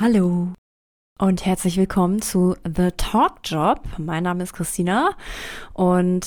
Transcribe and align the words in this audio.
Hallo 0.00 0.52
und 1.18 1.44
herzlich 1.44 1.76
willkommen 1.76 2.22
zu 2.22 2.54
The 2.64 2.90
Talk 2.96 3.40
Job. 3.42 3.80
Mein 3.98 4.22
Name 4.22 4.44
ist 4.44 4.52
Christina 4.52 5.16
und 5.72 6.24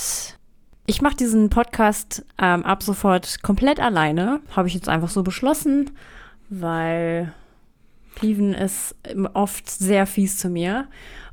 ich 0.88 1.02
mache 1.02 1.16
diesen 1.16 1.50
Podcast 1.50 2.26
ähm, 2.38 2.66
ab 2.66 2.84
sofort 2.84 3.42
komplett 3.44 3.80
alleine. 3.80 4.42
Habe 4.54 4.68
ich 4.68 4.74
jetzt 4.74 4.90
einfach 4.90 5.08
so 5.08 5.24
beschlossen, 5.24 5.92
weil 6.50 7.32
Steven 8.18 8.54
ist 8.54 8.94
oft 9.34 9.70
sehr 9.70 10.06
fies 10.06 10.38
zu 10.38 10.50
mir 10.50 10.90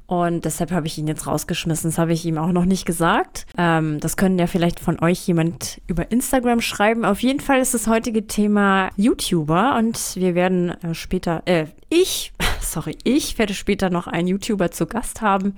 und 0.08 0.46
deshalb 0.46 0.72
habe 0.72 0.86
ich 0.86 0.96
ihn 0.96 1.06
jetzt 1.06 1.26
rausgeschmissen. 1.26 1.90
Das 1.90 1.98
habe 1.98 2.14
ich 2.14 2.24
ihm 2.24 2.38
auch 2.38 2.50
noch 2.50 2.64
nicht 2.64 2.86
gesagt. 2.86 3.44
Ähm, 3.58 4.00
das 4.00 4.16
können 4.16 4.38
ja 4.38 4.46
vielleicht 4.46 4.80
von 4.80 4.98
euch 5.00 5.26
jemand 5.28 5.82
über 5.86 6.10
Instagram 6.10 6.62
schreiben. 6.62 7.04
Auf 7.04 7.20
jeden 7.20 7.40
Fall 7.40 7.60
ist 7.60 7.74
das 7.74 7.86
heutige 7.86 8.26
Thema 8.26 8.88
YouTuber 8.96 9.76
und 9.76 10.16
wir 10.16 10.34
werden 10.34 10.70
äh, 10.82 10.94
später, 10.94 11.42
äh, 11.44 11.66
ich, 11.90 12.32
sorry, 12.62 12.96
ich 13.04 13.38
werde 13.38 13.52
später 13.52 13.90
noch 13.90 14.06
einen 14.06 14.28
YouTuber 14.28 14.70
zu 14.70 14.86
Gast 14.86 15.20
haben, 15.20 15.54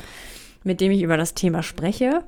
mit 0.65 0.81
dem 0.81 0.91
ich 0.91 1.03
über 1.03 1.17
das 1.17 1.35
Thema 1.35 1.63
spreche. 1.63 2.25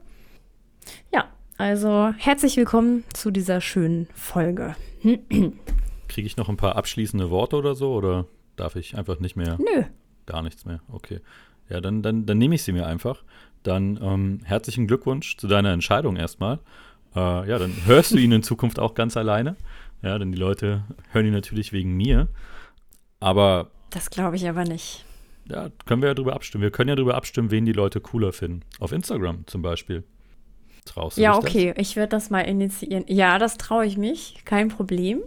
Ja, 1.12 1.24
also 1.58 2.14
herzlich 2.18 2.56
willkommen 2.56 3.02
zu 3.14 3.32
dieser 3.32 3.60
schönen 3.60 4.06
Folge. 4.14 4.76
Kriege 5.02 6.26
ich 6.26 6.36
noch 6.36 6.48
ein 6.48 6.56
paar 6.56 6.76
abschließende 6.76 7.30
Worte 7.30 7.56
oder 7.56 7.74
so 7.74 7.92
oder 7.92 8.26
darf 8.54 8.76
ich 8.76 8.96
einfach 8.96 9.18
nicht 9.18 9.34
mehr? 9.34 9.58
Nö. 9.58 9.82
Gar 10.26 10.42
nichts 10.42 10.64
mehr, 10.64 10.82
okay. 10.88 11.18
Ja, 11.72 11.80
dann, 11.80 12.02
dann, 12.02 12.26
dann 12.26 12.36
nehme 12.36 12.54
ich 12.54 12.62
sie 12.62 12.72
mir 12.72 12.86
einfach. 12.86 13.24
Dann 13.62 13.98
ähm, 14.02 14.40
herzlichen 14.44 14.86
Glückwunsch 14.86 15.38
zu 15.38 15.48
deiner 15.48 15.72
Entscheidung 15.72 16.16
erstmal. 16.16 16.58
Äh, 17.16 17.48
ja, 17.48 17.58
dann 17.58 17.72
hörst 17.86 18.12
du 18.12 18.18
ihn 18.18 18.30
in 18.32 18.42
Zukunft 18.42 18.78
auch 18.78 18.94
ganz 18.94 19.16
alleine. 19.16 19.56
Ja, 20.02 20.18
denn 20.18 20.32
die 20.32 20.38
Leute 20.38 20.84
hören 21.12 21.26
ihn 21.26 21.32
natürlich 21.32 21.72
wegen 21.72 21.96
mir. 21.96 22.28
Aber. 23.20 23.70
Das 23.88 24.10
glaube 24.10 24.36
ich 24.36 24.46
aber 24.46 24.64
nicht. 24.64 25.06
Ja, 25.48 25.70
können 25.86 26.02
wir 26.02 26.08
ja 26.08 26.14
drüber 26.14 26.34
abstimmen. 26.34 26.60
Wir 26.60 26.70
können 26.70 26.90
ja 26.90 26.94
drüber 26.94 27.14
abstimmen, 27.14 27.50
wen 27.50 27.64
die 27.64 27.72
Leute 27.72 28.00
cooler 28.00 28.34
finden. 28.34 28.60
Auf 28.78 28.92
Instagram 28.92 29.46
zum 29.46 29.62
Beispiel. 29.62 30.04
Traust 30.84 31.16
du 31.16 31.22
Ja, 31.22 31.36
okay, 31.38 31.72
das? 31.74 31.88
ich 31.88 31.96
werde 31.96 32.10
das 32.10 32.28
mal 32.28 32.40
initiieren. 32.40 33.04
Ja, 33.06 33.38
das 33.38 33.56
traue 33.56 33.86
ich 33.86 33.96
mich. 33.96 34.42
Kein 34.44 34.68
Problem. 34.68 35.20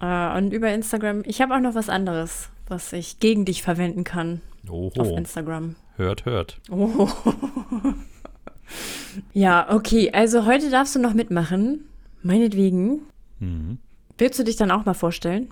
Äh, 0.00 0.38
und 0.38 0.52
über 0.52 0.72
Instagram, 0.72 1.22
ich 1.24 1.40
habe 1.40 1.56
auch 1.56 1.60
noch 1.60 1.74
was 1.74 1.88
anderes, 1.88 2.50
was 2.68 2.92
ich 2.92 3.18
gegen 3.18 3.44
dich 3.44 3.62
verwenden 3.62 4.04
kann. 4.04 4.40
Oho. 4.70 4.92
Auf 4.96 5.16
Instagram. 5.16 5.76
Hört, 5.96 6.24
hört. 6.24 6.60
Oh. 6.70 7.08
ja, 9.32 9.74
okay. 9.74 10.10
Also 10.12 10.46
heute 10.46 10.70
darfst 10.70 10.94
du 10.94 11.00
noch 11.00 11.14
mitmachen. 11.14 11.84
Meinetwegen. 12.22 13.02
Mhm. 13.38 13.78
Willst 14.16 14.38
du 14.38 14.44
dich 14.44 14.56
dann 14.56 14.70
auch 14.70 14.84
mal 14.84 14.94
vorstellen? 14.94 15.48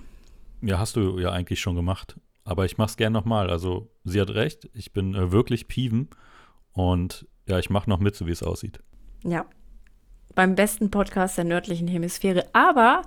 Ja, 0.61 0.79
hast 0.79 0.95
du 0.95 1.19
ja 1.19 1.31
eigentlich 1.31 1.61
schon 1.61 1.75
gemacht. 1.75 2.17
Aber 2.43 2.65
ich 2.65 2.77
mach's 2.77 2.97
gern 2.97 3.13
nochmal. 3.13 3.49
Also, 3.49 3.89
sie 4.03 4.21
hat 4.21 4.29
recht. 4.29 4.69
Ich 4.73 4.93
bin 4.93 5.15
äh, 5.15 5.31
wirklich 5.31 5.67
Piven. 5.67 6.09
Und 6.73 7.27
ja, 7.47 7.59
ich 7.59 7.69
mache 7.69 7.89
noch 7.89 7.99
mit, 7.99 8.15
so 8.15 8.27
wie 8.27 8.31
es 8.31 8.43
aussieht. 8.43 8.79
Ja, 9.23 9.45
beim 10.37 10.53
besten 10.53 10.91
Podcast 10.91 11.35
der 11.39 11.45
nördlichen 11.45 11.87
Hemisphäre. 11.87 12.45
Aber 12.53 13.01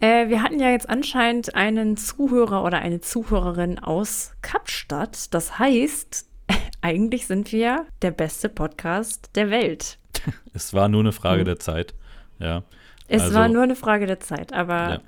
äh, 0.00 0.28
wir 0.28 0.42
hatten 0.42 0.60
ja 0.60 0.68
jetzt 0.68 0.86
anscheinend 0.86 1.54
einen 1.54 1.96
Zuhörer 1.96 2.62
oder 2.62 2.80
eine 2.80 3.00
Zuhörerin 3.00 3.78
aus 3.78 4.34
Kapstadt. 4.42 5.32
Das 5.32 5.58
heißt, 5.58 6.28
eigentlich 6.82 7.26
sind 7.26 7.52
wir 7.52 7.86
der 8.02 8.10
beste 8.10 8.50
Podcast 8.50 9.30
der 9.34 9.50
Welt. 9.50 9.98
Es 10.52 10.74
war 10.74 10.88
nur 10.88 11.00
eine 11.00 11.12
Frage 11.12 11.40
mhm. 11.40 11.46
der 11.46 11.58
Zeit. 11.58 11.94
Ja. 12.38 12.62
Es 13.08 13.22
also, 13.22 13.34
war 13.34 13.48
nur 13.48 13.62
eine 13.62 13.76
Frage 13.76 14.06
der 14.06 14.20
Zeit, 14.20 14.52
aber 14.52 14.74
ja. 14.90 15.00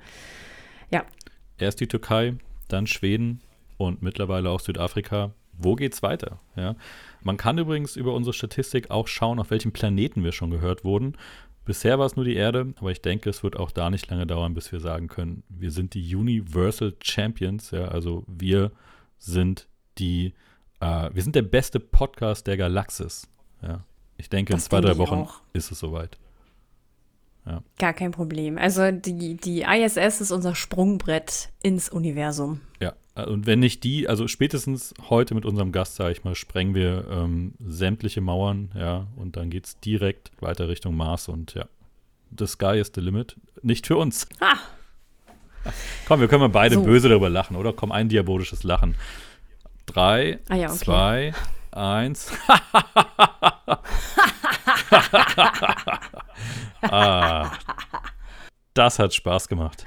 ja. 0.89 1.05
Erst 1.59 1.79
die 1.79 1.87
Türkei, 1.87 2.33
dann 2.67 2.87
Schweden 2.87 3.41
und 3.77 4.01
mittlerweile 4.01 4.49
auch 4.49 4.59
Südafrika. 4.59 5.31
Wo 5.59 5.75
geht's 5.75 6.03
weiter? 6.03 6.39
Ja. 6.55 6.75
Man 7.21 7.37
kann 7.37 7.57
übrigens 7.57 7.95
über 7.95 8.13
unsere 8.13 8.33
Statistik 8.33 8.91
auch 8.91 9.07
schauen, 9.07 9.39
auf 9.39 9.49
welchem 9.49 9.71
Planeten 9.71 10.23
wir 10.23 10.31
schon 10.31 10.51
gehört 10.51 10.83
wurden. 10.83 11.15
Bisher 11.67 11.99
war 11.99 12.05
es 12.05 12.15
nur 12.15 12.23
die 12.23 12.37
Erde, 12.37 12.73
aber 12.77 12.91
ich 12.91 13.01
denke, 13.01 13.29
es 13.29 13.43
wird 13.43 13.57
auch 13.57 13.71
da 13.71 13.89
nicht 13.89 14.09
lange 14.09 14.25
dauern, 14.25 14.53
bis 14.53 14.71
wir 14.71 14.79
sagen 14.79 15.09
können, 15.09 15.43
wir 15.49 15.69
sind 15.69 15.95
die 15.95 16.15
Universal 16.15 16.95
Champions. 17.03 17.71
Ja, 17.71 17.89
also 17.89 18.23
wir 18.25 18.71
sind 19.17 19.67
die, 19.97 20.33
äh, 20.79 21.09
wir 21.13 21.21
sind 21.21 21.35
der 21.35 21.41
beste 21.41 21.81
Podcast 21.81 22.47
der 22.47 22.55
Galaxis. 22.55 23.27
Ja, 23.61 23.83
ich 24.15 24.29
denke, 24.29 24.53
das 24.53 24.63
in 24.63 24.69
zwei, 24.69 24.79
drei 24.79 24.97
Wochen 24.97 25.15
auch. 25.15 25.41
ist 25.51 25.69
es 25.69 25.79
soweit. 25.79 26.17
Ja. 27.45 27.61
Gar 27.77 27.91
kein 27.91 28.11
Problem. 28.11 28.57
Also 28.57 28.89
die, 28.91 29.35
die 29.35 29.63
ISS 29.63 30.21
ist 30.21 30.31
unser 30.31 30.55
Sprungbrett 30.55 31.49
ins 31.61 31.89
Universum. 31.89 32.61
Ja, 32.79 32.93
und 33.25 33.45
wenn 33.45 33.59
nicht 33.59 33.83
die, 33.83 34.07
also 34.07 34.27
spätestens 34.27 34.93
heute 35.09 35.33
mit 35.35 35.45
unserem 35.45 35.71
Gast, 35.71 35.95
sage 35.95 36.11
ich 36.11 36.23
mal, 36.23 36.35
sprengen 36.35 36.75
wir 36.75 37.05
ähm, 37.09 37.53
sämtliche 37.59 38.21
Mauern, 38.21 38.71
ja, 38.75 39.07
und 39.15 39.35
dann 39.37 39.49
geht 39.49 39.65
es 39.65 39.79
direkt 39.79 40.31
weiter 40.39 40.67
Richtung 40.69 40.95
Mars 40.95 41.27
und 41.27 41.53
ja, 41.53 41.65
the 42.37 42.45
sky 42.47 42.79
is 42.79 42.91
the 42.93 43.01
limit. 43.01 43.35
Nicht 43.61 43.87
für 43.87 43.97
uns. 43.97 44.27
Ah. 44.39 44.57
Komm, 46.07 46.21
wir 46.21 46.27
können 46.27 46.41
mal 46.41 46.49
beide 46.49 46.75
so. 46.75 46.83
böse 46.83 47.09
darüber 47.09 47.29
lachen, 47.29 47.55
oder? 47.55 47.73
Komm, 47.73 47.91
ein 47.91 48.07
diabolisches 48.09 48.63
Lachen. 48.63 48.95
Drei, 49.85 50.39
ah, 50.49 50.55
ja, 50.55 50.69
okay. 50.69 50.77
zwei, 50.77 51.33
eins. 51.71 52.31
ah, 56.81 57.51
das 58.73 58.99
hat 58.99 59.13
Spaß 59.13 59.47
gemacht. 59.47 59.85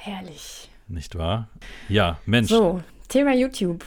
Herrlich. 0.00 0.53
Nicht 0.88 1.16
wahr? 1.16 1.48
Ja, 1.88 2.18
Mensch. 2.26 2.50
So, 2.50 2.82
Thema 3.08 3.34
YouTube. 3.34 3.84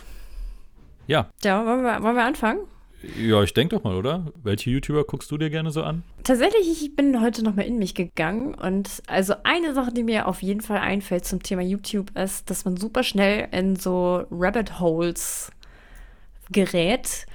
Ja. 1.05 1.29
Ja, 1.43 1.65
wollen 1.65 1.83
wir, 1.83 2.01
wollen 2.01 2.15
wir 2.15 2.23
anfangen? 2.25 2.59
Ja, 3.19 3.43
ich 3.43 3.53
denke 3.53 3.75
doch 3.75 3.83
mal, 3.83 3.95
oder? 3.95 4.25
Welche 4.43 4.71
YouTuber 4.71 5.03
guckst 5.03 5.29
du 5.29 5.37
dir 5.37 5.51
gerne 5.51 5.69
so 5.69 5.83
an? 5.83 6.03
Tatsächlich, 6.23 6.81
ich 6.81 6.95
bin 6.95 7.21
heute 7.21 7.43
noch 7.43 7.55
mal 7.55 7.61
in 7.61 7.77
mich 7.77 7.93
gegangen 7.93 8.55
und 8.55 9.03
also 9.05 9.35
eine 9.43 9.75
Sache, 9.75 9.93
die 9.93 10.03
mir 10.03 10.27
auf 10.27 10.41
jeden 10.41 10.61
Fall 10.61 10.79
einfällt 10.79 11.25
zum 11.25 11.43
Thema 11.43 11.61
YouTube 11.61 12.17
ist, 12.17 12.49
dass 12.49 12.65
man 12.65 12.75
super 12.75 13.03
schnell 13.03 13.47
in 13.51 13.75
so 13.75 14.25
Rabbit 14.31 14.79
Holes 14.79 15.51
gerät 16.51 17.26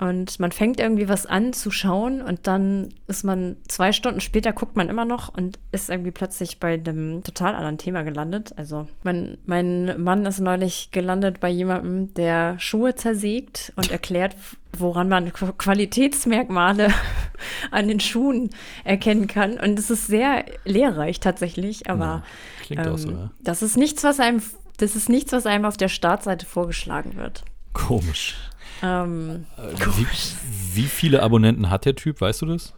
und 0.00 0.40
man 0.40 0.50
fängt 0.50 0.80
irgendwie 0.80 1.10
was 1.10 1.26
an 1.26 1.52
zu 1.52 1.70
schauen 1.70 2.22
und 2.22 2.46
dann 2.46 2.88
ist 3.06 3.22
man 3.22 3.56
zwei 3.68 3.92
Stunden 3.92 4.22
später, 4.22 4.54
guckt 4.54 4.74
man 4.74 4.88
immer 4.88 5.04
noch 5.04 5.28
und 5.28 5.58
ist 5.72 5.90
irgendwie 5.90 6.10
plötzlich 6.10 6.58
bei 6.58 6.72
einem 6.72 7.22
total 7.22 7.54
anderen 7.54 7.76
Thema 7.76 8.02
gelandet. 8.02 8.54
Also 8.56 8.88
mein, 9.02 9.36
mein 9.44 10.02
Mann 10.02 10.24
ist 10.24 10.40
neulich 10.40 10.90
gelandet 10.90 11.38
bei 11.40 11.50
jemandem, 11.50 12.14
der 12.14 12.58
Schuhe 12.58 12.94
zersägt 12.94 13.74
und 13.76 13.90
erklärt, 13.90 14.36
woran 14.72 15.10
man 15.10 15.34
Qualitätsmerkmale 15.34 16.88
an 17.70 17.88
den 17.88 18.00
Schuhen 18.00 18.48
erkennen 18.84 19.26
kann. 19.26 19.60
Und 19.60 19.78
es 19.78 19.90
ist 19.90 20.06
sehr 20.06 20.46
lehrreich 20.64 21.20
tatsächlich, 21.20 21.90
aber 21.90 22.22
ja, 22.70 22.86
ähm, 22.86 22.96
so, 22.96 23.10
ja. 23.10 23.30
das 23.40 23.60
ist 23.60 23.76
nichts, 23.76 24.02
was 24.02 24.18
einem, 24.18 24.40
das 24.78 24.96
ist 24.96 25.10
nichts, 25.10 25.32
was 25.32 25.44
einem 25.44 25.66
auf 25.66 25.76
der 25.76 25.88
Startseite 25.88 26.46
vorgeschlagen 26.46 27.16
wird. 27.16 27.44
Komisch. 27.74 28.36
Ähm, 28.82 29.46
äh, 29.56 29.74
wie, 29.96 30.06
wie, 30.74 30.86
viele 30.86 31.22
Abonnenten 31.22 31.70
hat 31.70 31.84
der 31.84 31.94
Typ, 31.94 32.20
weißt 32.20 32.42
du 32.42 32.46
das? 32.46 32.74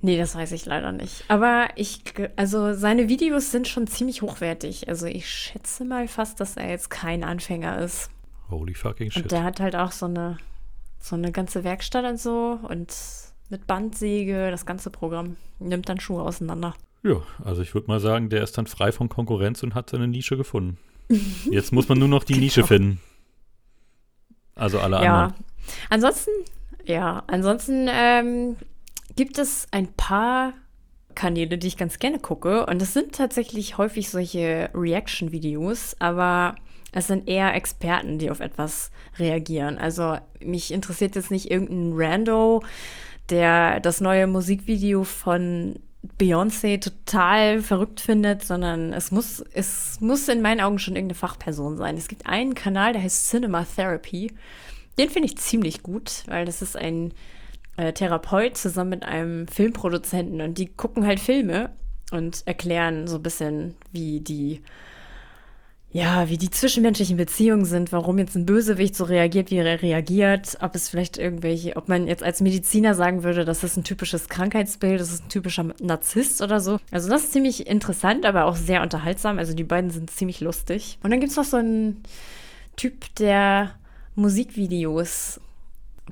Nee, 0.00 0.18
das 0.18 0.34
weiß 0.36 0.52
ich 0.52 0.66
leider 0.66 0.92
nicht. 0.92 1.24
Aber 1.28 1.68
ich, 1.76 2.02
also 2.36 2.74
seine 2.74 3.08
Videos 3.08 3.50
sind 3.50 3.66
schon 3.66 3.86
ziemlich 3.86 4.22
hochwertig. 4.22 4.88
Also 4.88 5.06
ich 5.06 5.28
schätze 5.28 5.84
mal 5.84 6.06
fast, 6.06 6.40
dass 6.40 6.56
er 6.56 6.70
jetzt 6.70 6.90
kein 6.90 7.24
Anfänger 7.24 7.78
ist. 7.78 8.10
Holy 8.50 8.74
fucking 8.74 9.10
shit. 9.10 9.24
Und 9.24 9.32
der 9.32 9.42
hat 9.42 9.60
halt 9.60 9.74
auch 9.74 9.92
so 9.92 10.06
eine, 10.06 10.38
so 11.00 11.16
eine 11.16 11.32
ganze 11.32 11.64
Werkstatt 11.64 12.04
und 12.04 12.20
so 12.20 12.58
und 12.62 12.94
mit 13.50 13.66
Bandsäge, 13.66 14.50
das 14.50 14.64
ganze 14.66 14.90
Programm. 14.90 15.36
Nimmt 15.58 15.88
dann 15.88 16.00
Schuhe 16.00 16.22
auseinander. 16.22 16.74
Ja, 17.02 17.22
also 17.44 17.62
ich 17.62 17.74
würde 17.74 17.88
mal 17.88 18.00
sagen, 18.00 18.30
der 18.30 18.42
ist 18.42 18.56
dann 18.56 18.66
frei 18.66 18.92
von 18.92 19.08
Konkurrenz 19.08 19.62
und 19.62 19.74
hat 19.74 19.90
seine 19.90 20.08
Nische 20.08 20.36
gefunden. 20.36 20.78
Jetzt 21.50 21.72
muss 21.72 21.88
man 21.88 21.98
nur 21.98 22.08
noch 22.08 22.24
die 22.24 22.36
Nische 22.36 22.60
genau. 22.60 22.66
finden. 22.68 23.00
Also 24.54 24.80
alle 24.80 25.02
ja. 25.02 25.24
anderen. 25.24 25.44
Ansonsten, 25.90 26.30
ja, 26.84 27.22
ansonsten 27.26 27.88
ähm, 27.90 28.56
gibt 29.16 29.38
es 29.38 29.66
ein 29.70 29.92
paar 29.92 30.52
Kanäle, 31.14 31.58
die 31.58 31.68
ich 31.68 31.76
ganz 31.76 31.98
gerne 31.98 32.18
gucke. 32.18 32.66
Und 32.66 32.82
es 32.82 32.92
sind 32.92 33.14
tatsächlich 33.14 33.78
häufig 33.78 34.10
solche 34.10 34.70
Reaction-Videos, 34.74 35.96
aber 35.98 36.56
es 36.92 37.06
sind 37.08 37.28
eher 37.28 37.54
Experten, 37.54 38.18
die 38.18 38.30
auf 38.30 38.40
etwas 38.40 38.90
reagieren. 39.18 39.78
Also 39.78 40.18
mich 40.40 40.72
interessiert 40.72 41.16
jetzt 41.16 41.30
nicht 41.30 41.50
irgendein 41.50 41.92
Rando, 41.94 42.62
der 43.30 43.80
das 43.80 44.00
neue 44.00 44.26
Musikvideo 44.26 45.04
von 45.04 45.80
Beyoncé 46.18 46.80
total 46.80 47.62
verrückt 47.62 48.00
findet, 48.00 48.44
sondern 48.44 48.92
es 48.92 49.10
muss, 49.10 49.42
es 49.52 50.00
muss 50.00 50.28
in 50.28 50.42
meinen 50.42 50.60
Augen 50.60 50.78
schon 50.78 50.96
irgendeine 50.96 51.18
Fachperson 51.18 51.76
sein. 51.76 51.96
Es 51.96 52.08
gibt 52.08 52.26
einen 52.26 52.54
Kanal, 52.54 52.92
der 52.92 53.02
heißt 53.02 53.30
Cinema 53.30 53.64
Therapy. 53.64 54.32
Den 54.98 55.10
finde 55.10 55.28
ich 55.28 55.38
ziemlich 55.38 55.82
gut, 55.82 56.24
weil 56.26 56.44
das 56.44 56.62
ist 56.62 56.76
ein 56.76 57.12
äh, 57.76 57.92
Therapeut 57.92 58.56
zusammen 58.56 58.90
mit 58.90 59.04
einem 59.04 59.48
Filmproduzenten 59.48 60.40
und 60.40 60.58
die 60.58 60.66
gucken 60.66 61.06
halt 61.06 61.20
Filme 61.20 61.70
und 62.12 62.46
erklären 62.46 63.06
so 63.06 63.16
ein 63.16 63.22
bisschen, 63.22 63.74
wie 63.92 64.20
die 64.20 64.62
ja, 65.94 66.28
wie 66.28 66.38
die 66.38 66.50
zwischenmenschlichen 66.50 67.16
Beziehungen 67.16 67.64
sind, 67.64 67.92
warum 67.92 68.18
jetzt 68.18 68.34
ein 68.34 68.46
Bösewicht 68.46 68.96
so 68.96 69.04
reagiert, 69.04 69.52
wie 69.52 69.58
er 69.58 69.80
reagiert, 69.80 70.58
ob 70.60 70.74
es 70.74 70.88
vielleicht 70.88 71.18
irgendwelche, 71.18 71.76
ob 71.76 71.88
man 71.88 72.08
jetzt 72.08 72.24
als 72.24 72.40
Mediziner 72.40 72.96
sagen 72.96 73.22
würde, 73.22 73.44
das 73.44 73.62
ist 73.62 73.76
ein 73.76 73.84
typisches 73.84 74.28
Krankheitsbild, 74.28 75.00
das 75.00 75.12
ist 75.12 75.26
ein 75.26 75.28
typischer 75.28 75.72
Narzisst 75.80 76.42
oder 76.42 76.58
so. 76.58 76.80
Also 76.90 77.08
das 77.08 77.22
ist 77.22 77.32
ziemlich 77.32 77.68
interessant, 77.68 78.26
aber 78.26 78.46
auch 78.46 78.56
sehr 78.56 78.82
unterhaltsam. 78.82 79.38
Also 79.38 79.54
die 79.54 79.62
beiden 79.62 79.90
sind 79.90 80.10
ziemlich 80.10 80.40
lustig. 80.40 80.98
Und 81.04 81.12
dann 81.12 81.20
gibt 81.20 81.30
es 81.30 81.36
noch 81.36 81.44
so 81.44 81.58
einen 81.58 82.02
Typ, 82.74 83.14
der 83.20 83.70
Musikvideos 84.16 85.40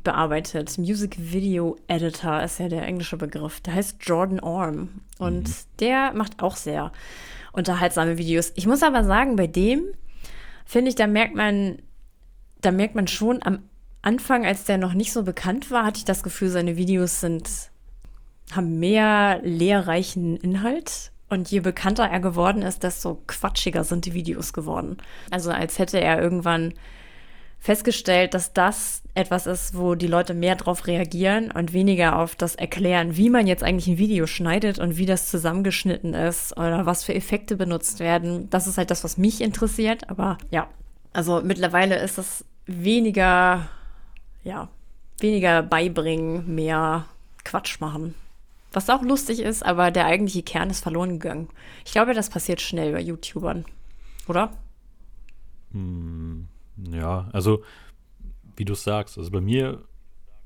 bearbeitet. 0.05 0.79
Music 0.79 1.17
Video 1.19 1.77
Editor 1.89 2.41
ist 2.41 2.61
ja 2.61 2.69
der 2.69 2.87
englische 2.87 3.17
Begriff. 3.17 3.61
Der 3.63 3.75
heißt 3.75 3.97
Jordan 4.01 4.39
Orm. 4.39 4.91
Und 5.19 5.49
mhm. 5.49 5.55
der 5.81 6.13
macht 6.13 6.41
auch 6.41 6.55
sehr 6.55 6.93
unterhaltsame 7.53 8.19
Videos. 8.19 8.53
Ich 8.55 8.67
muss 8.67 8.83
aber 8.83 9.05
sagen, 9.05 9.37
bei 9.37 9.47
dem 9.47 9.85
finde 10.65 10.89
ich, 10.89 10.95
da 10.95 11.07
merkt 11.07 11.35
man, 11.35 11.79
da 12.61 12.71
merkt 12.71 12.95
man 12.95 13.07
schon 13.07 13.43
am 13.43 13.61
Anfang, 14.03 14.45
als 14.45 14.65
der 14.65 14.79
noch 14.79 14.95
nicht 14.95 15.13
so 15.13 15.23
bekannt 15.23 15.71
war, 15.71 15.85
hatte 15.85 15.99
ich 15.99 16.05
das 16.05 16.23
Gefühl, 16.23 16.49
seine 16.49 16.77
Videos 16.77 17.21
sind, 17.21 17.49
haben 18.53 18.79
mehr 18.81 19.41
lehrreichen 19.43 20.37
Inhalt. 20.37 21.13
Und 21.29 21.51
je 21.51 21.61
bekannter 21.61 22.05
er 22.05 22.21
geworden 22.21 22.63
ist, 22.63 22.83
desto 22.83 23.23
quatschiger 23.27 23.85
sind 23.85 24.05
die 24.05 24.13
Videos 24.13 24.53
geworden. 24.53 24.99
Also 25.31 25.51
als 25.51 25.79
hätte 25.79 25.99
er 25.99 26.21
irgendwann 26.21 26.75
festgestellt, 27.63 28.35
dass 28.35 28.53
das 28.53 29.03
etwas 29.15 29.47
ist, 29.47 29.77
wo 29.77 29.95
die 29.95 30.09
Leute 30.09 30.35
mehr 30.35 30.57
drauf 30.57 30.89
reagieren 30.89 31.53
und 31.53 31.73
weniger 31.73 32.19
auf 32.19 32.35
das 32.35 32.57
Erklären, 32.57 33.17
wie 33.17 33.31
man 33.31 33.47
jetzt 33.47 33.63
eigentlich 33.63 33.87
ein 33.87 33.99
Video 33.99 34.27
schneidet 34.27 34.81
und 34.81 34.97
wie 34.97 35.07
das 35.07 35.31
zusammengeschnitten 35.31 36.13
ist 36.13 36.57
oder 36.57 36.87
was 36.87 37.05
für 37.05 37.15
Effekte 37.15 37.57
benutzt 37.57 38.01
werden. 38.01 38.51
Das 38.51 38.67
ist 38.67 38.79
halt 38.79 38.91
das, 38.91 39.05
was 39.05 39.17
mich 39.17 39.41
interessiert. 39.41 40.11
Aber 40.11 40.39
ja, 40.51 40.67
also 41.13 41.41
mittlerweile 41.45 42.03
ist 42.03 42.19
es 42.19 42.45
weniger, 42.67 43.69
ja, 44.43 44.69
weniger 45.21 45.63
beibringen, 45.63 46.53
mehr 46.53 47.05
Quatsch 47.45 47.79
machen. 47.79 48.17
Was 48.73 48.91
auch 48.91 49.03
lustig 49.03 49.39
ist, 49.39 49.65
aber 49.65 49.93
der 49.93 50.07
eigentliche 50.07 50.43
Kern 50.43 50.71
ist 50.71 50.83
verloren 50.83 51.21
gegangen. 51.21 51.49
Ich 51.85 51.93
glaube, 51.93 52.13
das 52.13 52.29
passiert 52.29 52.61
schnell 52.61 52.93
bei 52.93 53.01
YouTubern. 53.01 53.67
Oder? 54.27 54.51
Hm, 55.71 56.49
ja, 56.77 57.29
also 57.33 57.63
wie 58.57 58.65
du 58.65 58.75
sagst, 58.75 59.19
also 59.19 59.31
bei 59.31 59.41
mir, 59.41 59.83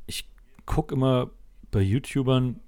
ich 0.07 0.29
gucke 0.65 0.95
immer 0.95 1.31
bei 1.71 1.81
YouTubern 1.81 2.61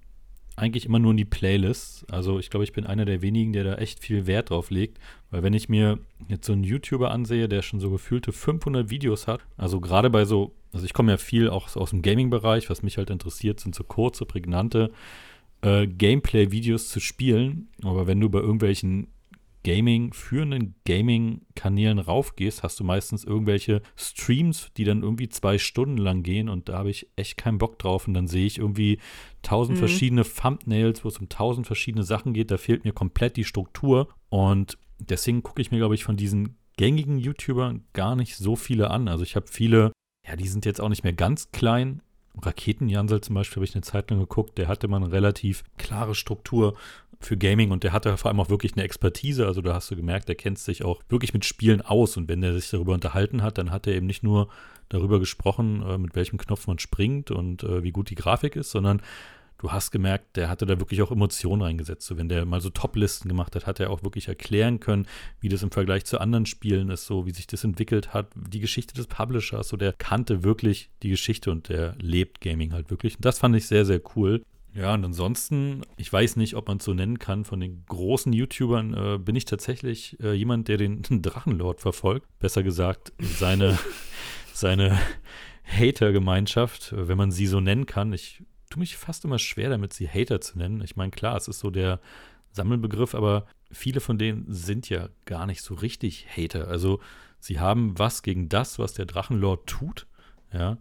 eigentlich 0.59 0.87
immer 0.87 0.99
nur 0.99 1.13
in 1.13 1.17
die 1.17 1.25
Playlists. 1.25 2.05
Also 2.11 2.39
ich 2.39 2.51
glaube, 2.51 2.65
ich 2.65 2.73
bin 2.73 2.87
einer 2.87 3.05
der 3.05 3.23
wenigen, 3.23 3.53
der 3.53 3.65
da 3.65 3.75
echt 3.77 4.01
viel 4.01 4.27
Wert 4.27 4.51
drauf 4.51 4.71
legt. 4.71 4.99
Weil 5.31 5.43
wenn 5.43 5.53
ich 5.53 5.69
mir 5.69 5.99
jetzt 6.29 6.47
so 6.47 6.53
einen 6.53 6.65
YouTuber 6.65 7.11
ansehe, 7.11 7.49
der 7.49 7.63
schon 7.63 7.81
so 7.81 7.91
gefühlte 7.91 8.33
500 8.33 8.91
Videos 8.91 9.27
hat, 9.27 9.41
also 9.57 9.81
gerade 9.81 10.11
bei 10.11 10.25
so, 10.25 10.53
also 10.73 10.85
ich 10.85 10.93
komme 10.93 11.13
ja 11.13 11.17
viel 11.17 11.49
auch 11.49 11.75
aus 11.77 11.91
dem 11.91 12.03
Gaming-Bereich, 12.03 12.69
was 12.69 12.83
mich 12.83 12.99
halt 12.99 13.11
interessiert, 13.11 13.61
sind 13.61 13.75
so 13.75 13.85
kurze, 13.85 14.27
prägnante 14.27 14.91
äh, 15.63 15.87
Gameplay-Videos 15.87 16.89
zu 16.89 17.01
spielen. 17.01 17.69
Aber 17.85 18.07
wenn 18.07 18.21
du 18.21 18.29
bei 18.29 18.41
irgendwelchen 18.41 19.09
Gaming, 19.69 20.15
führenden 20.15 20.76
Gaming-Kanälen 20.87 21.99
raufgehst, 21.99 22.62
hast 22.62 22.81
du 22.81 22.85
meistens 22.85 23.23
irgendwelche 23.23 23.82
Streams, 23.97 24.70
die 24.79 24.85
dann 24.85 25.03
irgendwie 25.03 25.29
zwei 25.29 25.59
Stunden 25.59 25.99
lang 25.99 26.23
gehen 26.23 26.49
und 26.49 26.70
da 26.70 26.79
habe 26.79 26.88
ich 26.88 27.11
echt 27.17 27.37
keinen 27.37 27.59
Bock 27.59 27.79
drauf. 27.79 28.09
Und 28.09 28.15
dann 28.15 28.29
sehe 28.29 28.47
ich 28.47 28.56
irgendwie 28.56 28.99
tausend 29.43 29.76
mhm. 29.76 29.81
verschiedene 29.81 30.25
Thumbnails, 30.25 31.05
wo 31.05 31.09
es 31.09 31.19
um 31.19 31.29
tausend 31.29 31.67
verschiedene 31.67 32.03
Sachen 32.03 32.32
geht, 32.32 32.50
da 32.50 32.56
fehlt 32.56 32.87
mir 32.87 32.93
komplett 32.94 33.37
die 33.37 33.44
Struktur. 33.44 34.09
Und 34.31 34.79
deswegen 34.99 35.43
gucke 35.43 35.61
ich 35.61 35.71
mir, 35.71 35.76
glaube 35.76 35.94
ich, 35.94 36.05
von 36.05 36.17
diesen 36.17 36.56
gängigen 36.79 37.19
YouTubern 37.19 37.85
gar 37.93 38.17
nicht 38.17 38.37
so 38.37 38.56
viele 38.56 38.88
an. 38.88 39.06
Also 39.06 39.23
ich 39.23 39.37
habe 39.37 39.49
viele, 39.49 39.93
ja, 40.26 40.35
die 40.37 40.49
sind 40.49 40.64
jetzt 40.64 40.81
auch 40.81 40.88
nicht 40.88 41.05
mehr 41.05 41.12
ganz 41.12 41.50
klein, 41.50 42.00
Raketenjansel 42.43 43.21
zum 43.21 43.35
Beispiel 43.35 43.56
habe 43.56 43.64
ich 43.64 43.75
eine 43.75 43.82
Zeit 43.82 44.11
lang 44.11 44.21
geguckt, 44.21 44.59
der 44.59 44.69
hatte 44.69 44.88
mal 44.88 45.03
eine 45.03 45.12
relativ 45.12 45.64
klare 45.76 46.14
Struktur 46.14 46.75
für 47.20 47.37
Gaming 47.37 47.70
und 47.70 47.82
der 47.85 47.93
hatte 47.93 48.17
vor 48.17 48.31
allem 48.31 48.41
auch 48.41 48.50
wirklich 48.50 48.75
eine 48.75 48.85
Expertise. 48.85 49.47
Also 49.47 49.61
da 49.61 49.75
hast 49.75 49.91
du 49.91 49.97
gemerkt, 49.97 50.29
der 50.29 50.37
kennt 50.37 50.59
sich 50.59 50.85
auch 50.85 51.00
wirklich 51.09 51.35
mit 51.35 51.44
Spielen 51.44 51.82
aus 51.82 52.17
und 52.17 52.29
wenn 52.29 52.43
er 52.43 52.55
sich 52.55 52.70
darüber 52.70 52.94
unterhalten 52.94 53.43
hat, 53.43 53.59
dann 53.59 53.70
hat 53.70 53.87
er 53.87 53.94
eben 53.94 54.06
nicht 54.06 54.23
nur 54.23 54.49
darüber 54.88 55.19
gesprochen, 55.19 55.82
äh, 55.82 55.99
mit 55.99 56.15
welchem 56.15 56.38
Knopf 56.38 56.67
man 56.67 56.79
springt 56.79 57.31
und 57.31 57.62
äh, 57.62 57.82
wie 57.82 57.93
gut 57.93 58.11
die 58.11 58.15
Grafik 58.15 58.56
ist, 58.56 58.70
sondern 58.70 59.03
du 59.59 59.73
hast 59.73 59.91
gemerkt, 59.91 60.37
der 60.37 60.49
hatte 60.49 60.67
da 60.67 60.79
wirklich 60.79 61.03
auch 61.03 61.11
Emotionen 61.11 61.62
reingesetzt. 61.62 62.06
So, 62.06 62.17
wenn 62.17 62.29
der 62.29 62.44
mal 62.47 62.61
so 62.61 62.70
Top-Listen 62.70 63.29
gemacht 63.29 63.55
hat, 63.56 63.67
hat 63.67 63.81
er 63.81 63.91
auch 63.91 64.03
wirklich 64.03 64.29
erklären 64.29 64.81
können, 64.81 65.06
wie 65.41 65.49
das 65.49 65.62
im 65.62 65.71
Vergleich 65.71 66.05
zu 66.05 66.21
anderen 66.21 66.47
Spielen 66.47 66.88
ist, 66.91 67.06
so 67.06 67.26
wie 67.26 67.32
sich 67.32 67.47
das 67.47 67.64
entwickelt 67.64 68.14
hat, 68.14 68.29
die 68.35 68.61
Geschichte 68.61 68.94
des 68.94 69.09
Publishers. 69.09 69.69
So, 69.69 69.76
der 69.76 69.93
kannte 69.93 70.44
wirklich 70.44 70.91
die 71.03 71.11
Geschichte 71.11 71.50
und 71.50 71.69
der 71.69 71.94
lebt 72.00 72.41
Gaming 72.41 72.73
halt 72.73 72.91
wirklich. 72.91 73.17
Und 73.17 73.25
das 73.25 73.38
fand 73.38 73.56
ich 73.56 73.67
sehr, 73.67 73.85
sehr 73.85 74.00
cool. 74.17 74.43
Ja, 74.79 74.95
und 74.95 75.05
ansonsten, 75.05 75.83
ich 75.97 76.13
weiß 76.13 76.37
nicht, 76.37 76.55
ob 76.55 76.69
man 76.69 76.77
es 76.77 76.85
so 76.85 76.95
nennen 76.95 77.19
kann, 77.19 77.45
von 77.45 77.59
den 77.59 77.85
großen 77.87 78.33
YouTubern 78.33 78.95
äh, 78.95 79.19
bin 79.19 79.35
ich 79.35 79.45
tatsächlich 79.45 80.17
äh, 80.23 80.35
jemand, 80.35 80.69
der 80.69 80.77
den 80.77 81.03
Drachenlord 81.23 81.81
verfolgt. 81.81 82.29
Besser 82.39 82.63
gesagt, 82.63 83.13
seine, 83.19 83.77
seine 84.55 84.97
Hater-Gemeinschaft, 85.65 86.95
wenn 86.97 87.19
man 87.19 87.33
sie 87.33 87.49
so 87.49 87.59
nennen 87.59 87.87
kann. 87.87 88.13
Ich 88.13 88.45
tue 88.71 88.79
mich 88.79 88.97
fast 88.97 89.25
immer 89.25 89.41
schwer 89.41 89.69
damit, 89.69 89.95
sie 89.95 90.09
Hater 90.09 90.41
zu 90.41 90.57
nennen. 90.59 90.81
Ich 90.83 90.95
meine, 90.95 91.11
klar, 91.11 91.37
es 91.37 91.49
ist 91.49 91.59
so 91.59 91.71
der 91.71 91.99
Sammelbegriff, 92.53 93.17
aber 93.17 93.47
viele 93.73 93.99
von 93.99 94.17
denen 94.17 94.45
sind 94.49 94.89
ja 94.89 95.09
gar 95.25 95.47
nicht 95.47 95.63
so 95.63 95.75
richtig 95.75 96.29
Hater. 96.37 96.69
Also 96.69 97.01
sie 97.41 97.59
haben 97.59 97.99
was 97.99 98.23
gegen 98.23 98.49
das, 98.49 98.79
was 98.79 98.93
der 98.93 99.07
Drachenlord 99.07 99.67
tut, 99.67 100.07
ja. 100.53 100.79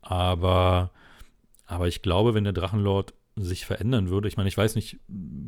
Aber, 0.00 0.90
aber 1.66 1.86
ich 1.86 2.02
glaube, 2.02 2.34
wenn 2.34 2.42
der 2.42 2.52
Drachenlord 2.52 3.14
sich 3.42 3.66
verändern 3.66 4.08
würde. 4.08 4.28
Ich 4.28 4.36
meine, 4.36 4.48
ich 4.48 4.56
weiß 4.56 4.74
nicht, 4.74 4.98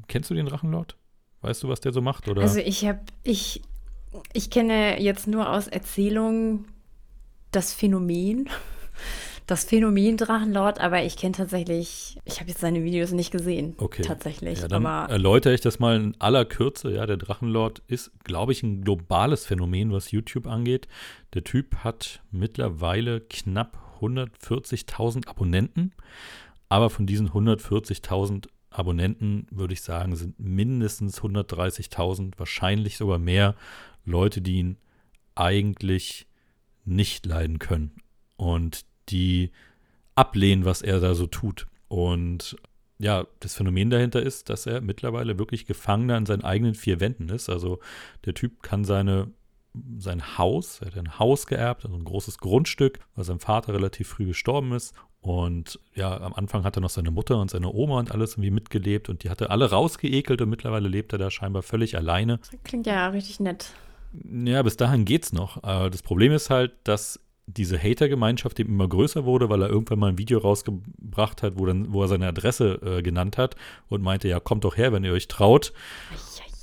kennst 0.08 0.30
du 0.30 0.34
den 0.34 0.46
Drachenlord? 0.46 0.96
Weißt 1.42 1.62
du, 1.62 1.68
was 1.68 1.80
der 1.80 1.92
so 1.92 2.02
macht? 2.02 2.28
Oder? 2.28 2.42
Also 2.42 2.60
ich 2.60 2.84
habe, 2.86 3.00
ich, 3.22 3.62
ich 4.32 4.50
kenne 4.50 5.00
jetzt 5.00 5.26
nur 5.26 5.50
aus 5.50 5.68
Erzählungen 5.68 6.66
das 7.50 7.72
Phänomen, 7.72 8.48
das 9.46 9.64
Phänomen 9.64 10.16
Drachenlord, 10.16 10.80
aber 10.80 11.02
ich 11.02 11.16
kenne 11.16 11.32
tatsächlich, 11.32 12.18
ich 12.24 12.40
habe 12.40 12.50
jetzt 12.50 12.60
seine 12.60 12.84
Videos 12.84 13.12
nicht 13.12 13.30
gesehen. 13.30 13.74
Okay. 13.78 14.02
Tatsächlich. 14.02 14.60
Ja, 14.60 14.68
dann 14.68 14.86
aber 14.86 15.10
erläutere 15.10 15.54
ich 15.54 15.60
das 15.60 15.78
mal 15.78 15.96
in 15.96 16.14
aller 16.20 16.44
Kürze. 16.44 16.92
Ja, 16.92 17.06
der 17.06 17.16
Drachenlord 17.16 17.82
ist, 17.86 18.12
glaube 18.22 18.52
ich, 18.52 18.62
ein 18.62 18.82
globales 18.82 19.46
Phänomen, 19.46 19.92
was 19.92 20.10
YouTube 20.12 20.46
angeht. 20.46 20.88
Der 21.34 21.42
Typ 21.42 21.76
hat 21.76 22.22
mittlerweile 22.30 23.20
knapp 23.20 23.78
140.000 24.00 25.26
Abonnenten. 25.26 25.92
Aber 26.70 26.88
von 26.88 27.06
diesen 27.06 27.30
140.000 27.30 28.48
Abonnenten 28.70 29.46
würde 29.50 29.74
ich 29.74 29.82
sagen, 29.82 30.14
sind 30.16 30.38
mindestens 30.38 31.20
130.000, 31.20 32.34
wahrscheinlich 32.38 32.96
sogar 32.96 33.18
mehr 33.18 33.56
Leute, 34.04 34.40
die 34.40 34.58
ihn 34.60 34.76
eigentlich 35.34 36.26
nicht 36.84 37.26
leiden 37.26 37.58
können 37.58 37.92
und 38.36 38.86
die 39.08 39.50
ablehnen, 40.14 40.64
was 40.64 40.82
er 40.82 41.00
da 41.00 41.14
so 41.14 41.26
tut. 41.26 41.66
Und 41.88 42.56
ja, 42.98 43.26
das 43.40 43.54
Phänomen 43.54 43.90
dahinter 43.90 44.22
ist, 44.22 44.48
dass 44.48 44.66
er 44.66 44.80
mittlerweile 44.80 45.38
wirklich 45.38 45.66
Gefangener 45.66 46.18
in 46.18 46.26
seinen 46.26 46.44
eigenen 46.44 46.74
vier 46.74 47.00
Wänden 47.00 47.28
ist. 47.30 47.48
Also 47.48 47.80
der 48.26 48.34
Typ 48.34 48.62
kann 48.62 48.84
seine, 48.84 49.32
sein 49.98 50.38
Haus, 50.38 50.80
er 50.80 50.88
hat 50.88 50.98
ein 50.98 51.18
Haus 51.18 51.46
geerbt, 51.46 51.84
also 51.84 51.96
ein 51.96 52.04
großes 52.04 52.38
Grundstück, 52.38 53.00
weil 53.16 53.24
sein 53.24 53.40
Vater 53.40 53.74
relativ 53.74 54.08
früh 54.08 54.26
gestorben 54.26 54.72
ist. 54.72 54.94
Und 55.22 55.78
ja, 55.94 56.18
am 56.18 56.32
Anfang 56.32 56.64
hat 56.64 56.76
er 56.78 56.80
noch 56.80 56.90
seine 56.90 57.10
Mutter 57.10 57.38
und 57.38 57.50
seine 57.50 57.72
Oma 57.72 57.98
und 57.98 58.10
alles 58.10 58.32
irgendwie 58.32 58.50
mitgelebt 58.50 59.08
und 59.08 59.22
die 59.22 59.30
hatte 59.30 59.50
alle 59.50 59.70
rausgeekelt 59.70 60.40
und 60.40 60.48
mittlerweile 60.48 60.88
lebt 60.88 61.12
er 61.12 61.18
da 61.18 61.30
scheinbar 61.30 61.62
völlig 61.62 61.96
alleine. 61.96 62.40
Klingt 62.64 62.86
ja 62.86 63.08
richtig 63.08 63.38
nett. 63.38 63.72
Ja, 64.24 64.62
bis 64.62 64.76
dahin 64.76 65.04
geht's 65.04 65.32
noch. 65.32 65.60
Das 65.62 66.02
Problem 66.02 66.32
ist 66.32 66.48
halt, 66.48 66.72
dass 66.84 67.20
diese 67.46 67.78
Hater-Gemeinschaft 67.78 68.58
eben 68.60 68.72
immer 68.72 68.88
größer 68.88 69.24
wurde, 69.24 69.48
weil 69.50 69.62
er 69.62 69.68
irgendwann 69.68 69.98
mal 69.98 70.08
ein 70.08 70.18
Video 70.18 70.38
rausgebracht 70.38 71.42
hat, 71.42 71.58
wo, 71.58 71.66
dann, 71.66 71.92
wo 71.92 72.02
er 72.02 72.08
seine 72.08 72.28
Adresse 72.28 72.80
äh, 72.82 73.02
genannt 73.02 73.38
hat 73.38 73.56
und 73.88 74.02
meinte, 74.02 74.28
ja, 74.28 74.40
kommt 74.40 74.64
doch 74.64 74.76
her, 74.76 74.92
wenn 74.92 75.04
ihr 75.04 75.12
euch 75.12 75.28
traut. 75.28 75.72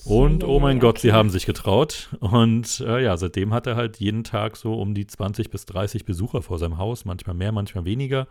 Und 0.08 0.46
oh 0.46 0.62
mein 0.62 0.80
Gott, 0.80 1.00
sie 1.00 1.12
haben 1.12 1.30
sich 1.30 1.46
getraut. 1.46 2.08
Und 2.22 2.80
äh, 2.80 3.04
ja, 3.04 3.18
seitdem 3.18 3.54
hat 3.54 3.68
er 3.68 3.76
halt 3.76 3.98
jeden 3.98 4.24
Tag 4.24 4.56
so 4.56 4.76
um 4.76 4.94
die 4.94 5.06
20 5.06 5.50
bis 5.50 5.66
30 5.66 6.06
Besucher 6.06 6.42
vor 6.42 6.58
seinem 6.60 6.78
Haus, 6.78 7.04
manchmal 7.04 7.36
mehr, 7.36 7.52
manchmal 7.52 7.84
weniger. 7.84 8.28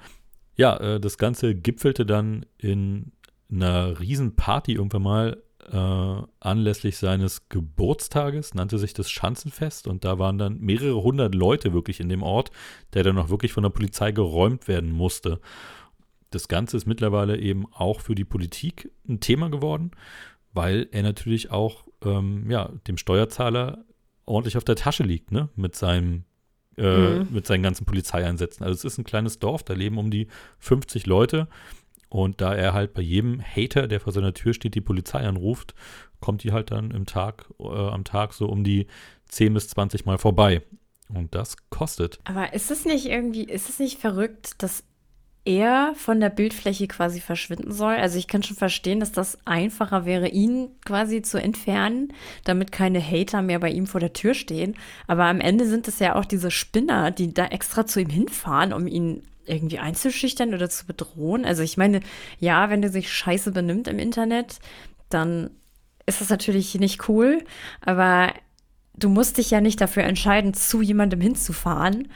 Ja, 0.57 0.79
äh, 0.79 0.99
das 0.99 1.19
Ganze 1.19 1.55
gipfelte 1.55 2.07
dann 2.07 2.47
in 2.57 3.13
einer 3.51 4.01
Riesenparty 4.01 4.73
irgendwann 4.73 5.03
mal 5.03 5.43
äh, 5.71 6.23
anlässlich 6.41 6.97
seines 6.97 7.51
Geburtstages, 7.51 8.55
nannte 8.55 8.79
sich 8.79 8.95
das 8.95 9.11
Schanzenfest 9.11 9.87
und 9.87 10.03
da 10.03 10.19
waren 10.19 10.39
dann 10.39 10.59
mehrere 10.59 11.03
hundert 11.03 11.35
Leute 11.35 11.75
wirklich 11.75 12.01
in 12.01 12.09
dem 12.09 12.23
Ort, 12.23 12.53
der 12.95 13.03
dann 13.03 13.19
auch 13.19 13.29
wirklich 13.29 13.53
von 13.53 13.65
der 13.65 13.71
Polizei 13.71 14.13
geräumt 14.13 14.67
werden 14.67 14.93
musste. 14.93 15.41
Das 16.31 16.49
Ganze 16.49 16.79
ist 16.79 16.87
mittlerweile 16.87 17.39
eben 17.39 17.67
auch 17.75 18.01
für 18.01 18.15
die 18.15 18.25
Politik 18.25 18.91
ein 19.07 19.21
Thema 19.21 19.51
geworden 19.51 19.91
weil 20.57 20.89
er 20.91 21.03
natürlich 21.03 21.51
auch 21.51 21.85
ähm, 22.05 22.51
ja, 22.51 22.71
dem 22.89 22.97
Steuerzahler 22.97 23.85
ordentlich 24.25 24.57
auf 24.57 24.65
der 24.65 24.77
Tasche 24.77 25.05
liegt, 25.05 25.31
ne? 25.31 25.49
Mit 25.55 25.77
seinem 25.77 26.25
äh, 26.77 27.21
mhm. 27.21 27.29
mit 27.31 27.47
seinen 27.47 27.63
ganzen 27.63 27.87
Polizeieinsätzen. 27.87 28.65
Also 28.65 28.75
es 28.75 28.85
ist 28.85 28.99
ein 28.99 29.05
kleines 29.05 29.39
Dorf, 29.39 29.63
da 29.63 29.73
leben 29.73 29.99
um 29.99 30.11
die 30.11 30.27
50 30.59 31.07
Leute. 31.07 31.49
Und 32.09 32.41
da 32.41 32.55
er 32.55 32.73
halt 32.73 32.95
bei 32.95 33.03
jedem 33.03 33.41
Hater, 33.41 33.89
der 33.89 34.01
vor 34.01 34.13
seiner 34.13 34.33
Tür 34.33 34.55
steht, 34.55 34.75
die 34.75 34.81
Polizei 34.81 35.21
anruft, 35.21 35.75
kommt 36.21 36.45
die 36.45 36.53
halt 36.53 36.71
dann 36.71 36.91
im 36.91 37.07
Tag, 37.07 37.47
äh, 37.59 37.65
am 37.67 38.05
Tag 38.05 38.33
so 38.33 38.47
um 38.47 38.63
die 38.63 38.87
10 39.29 39.55
bis 39.55 39.69
20 39.69 40.05
Mal 40.07 40.19
vorbei. 40.19 40.63
Und 41.09 41.35
das 41.35 41.57
kostet. 41.71 42.19
Aber 42.25 42.53
ist 42.53 42.71
es 42.71 42.85
nicht 42.85 43.07
irgendwie, 43.07 43.45
ist 43.45 43.69
es 43.69 43.79
nicht 43.79 43.99
verrückt, 43.99 44.63
dass 44.63 44.85
er 45.47 45.95
von 45.97 46.21
der 46.21 46.31
Bildfläche 46.31 46.89
quasi 46.89 47.21
verschwinden 47.21 47.73
soll. 47.73 47.95
Also 47.95 48.19
ich 48.19 48.27
kann 48.27 48.43
schon 48.43 48.57
verstehen, 48.57 49.01
dass 49.01 49.13
das 49.13 49.39
einfacher 49.47 50.05
wäre, 50.05 50.29
ihn 50.29 50.69
quasi 50.85 51.23
zu 51.23 51.41
entfernen, 51.41 52.13
damit 52.45 52.73
keine 52.73 53.01
Hater 53.01 53.43
mehr 53.43 53.61
bei 53.61 53.71
ihm 53.71 53.87
vor 53.87 54.01
der 54.01 54.13
Tür 54.13 54.35
stehen. 54.35 54.77
Aber 55.07 55.25
am 55.25 55.41
Ende 55.41 55.67
sind 55.67 55.89
es 55.89 56.01
ja 56.01 56.17
auch 56.17 56.25
diese 56.25 56.51
Spinner, 56.51 57.11
die 57.11 57.33
da 57.33 57.47
extra 57.47 57.87
zu 57.87 58.01
ihm 58.01 58.11
hinfahren, 58.11 58.73
um 58.73 58.87
ihn 58.87 59.23
irgendwie 59.47 59.79
einzuschüchtern 59.79 60.53
oder 60.53 60.69
zu 60.69 60.87
bedrohen. 60.87 61.45
Also 61.45 61.63
ich 61.63 61.77
meine, 61.77 62.01
ja, 62.41 62.69
wenn 62.69 62.83
der 62.83 62.91
sich 62.91 63.13
scheiße 63.13 63.53
benimmt 63.53 63.87
im 63.87 64.01
Internet, 64.01 64.59
dann 65.09 65.51
ist 66.07 66.21
das 66.21 66.29
natürlich 66.29 66.75
nicht 66.75 67.09
cool, 67.09 67.45
aber 67.81 68.33
du 68.95 69.09
musst 69.09 69.39
dich 69.39 69.51
ja 69.51 69.61
nicht 69.61 69.81
dafür 69.81 70.03
entscheiden, 70.03 70.55
zu 70.55 70.83
jemandem 70.83 71.21
hinzufahren, 71.21 72.09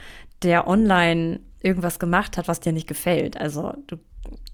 der 0.43 0.67
online 0.67 1.39
irgendwas 1.63 1.99
gemacht 1.99 2.37
hat, 2.37 2.47
was 2.47 2.59
dir 2.59 2.71
nicht 2.71 2.87
gefällt. 2.87 3.37
Also 3.37 3.73
du 3.87 3.97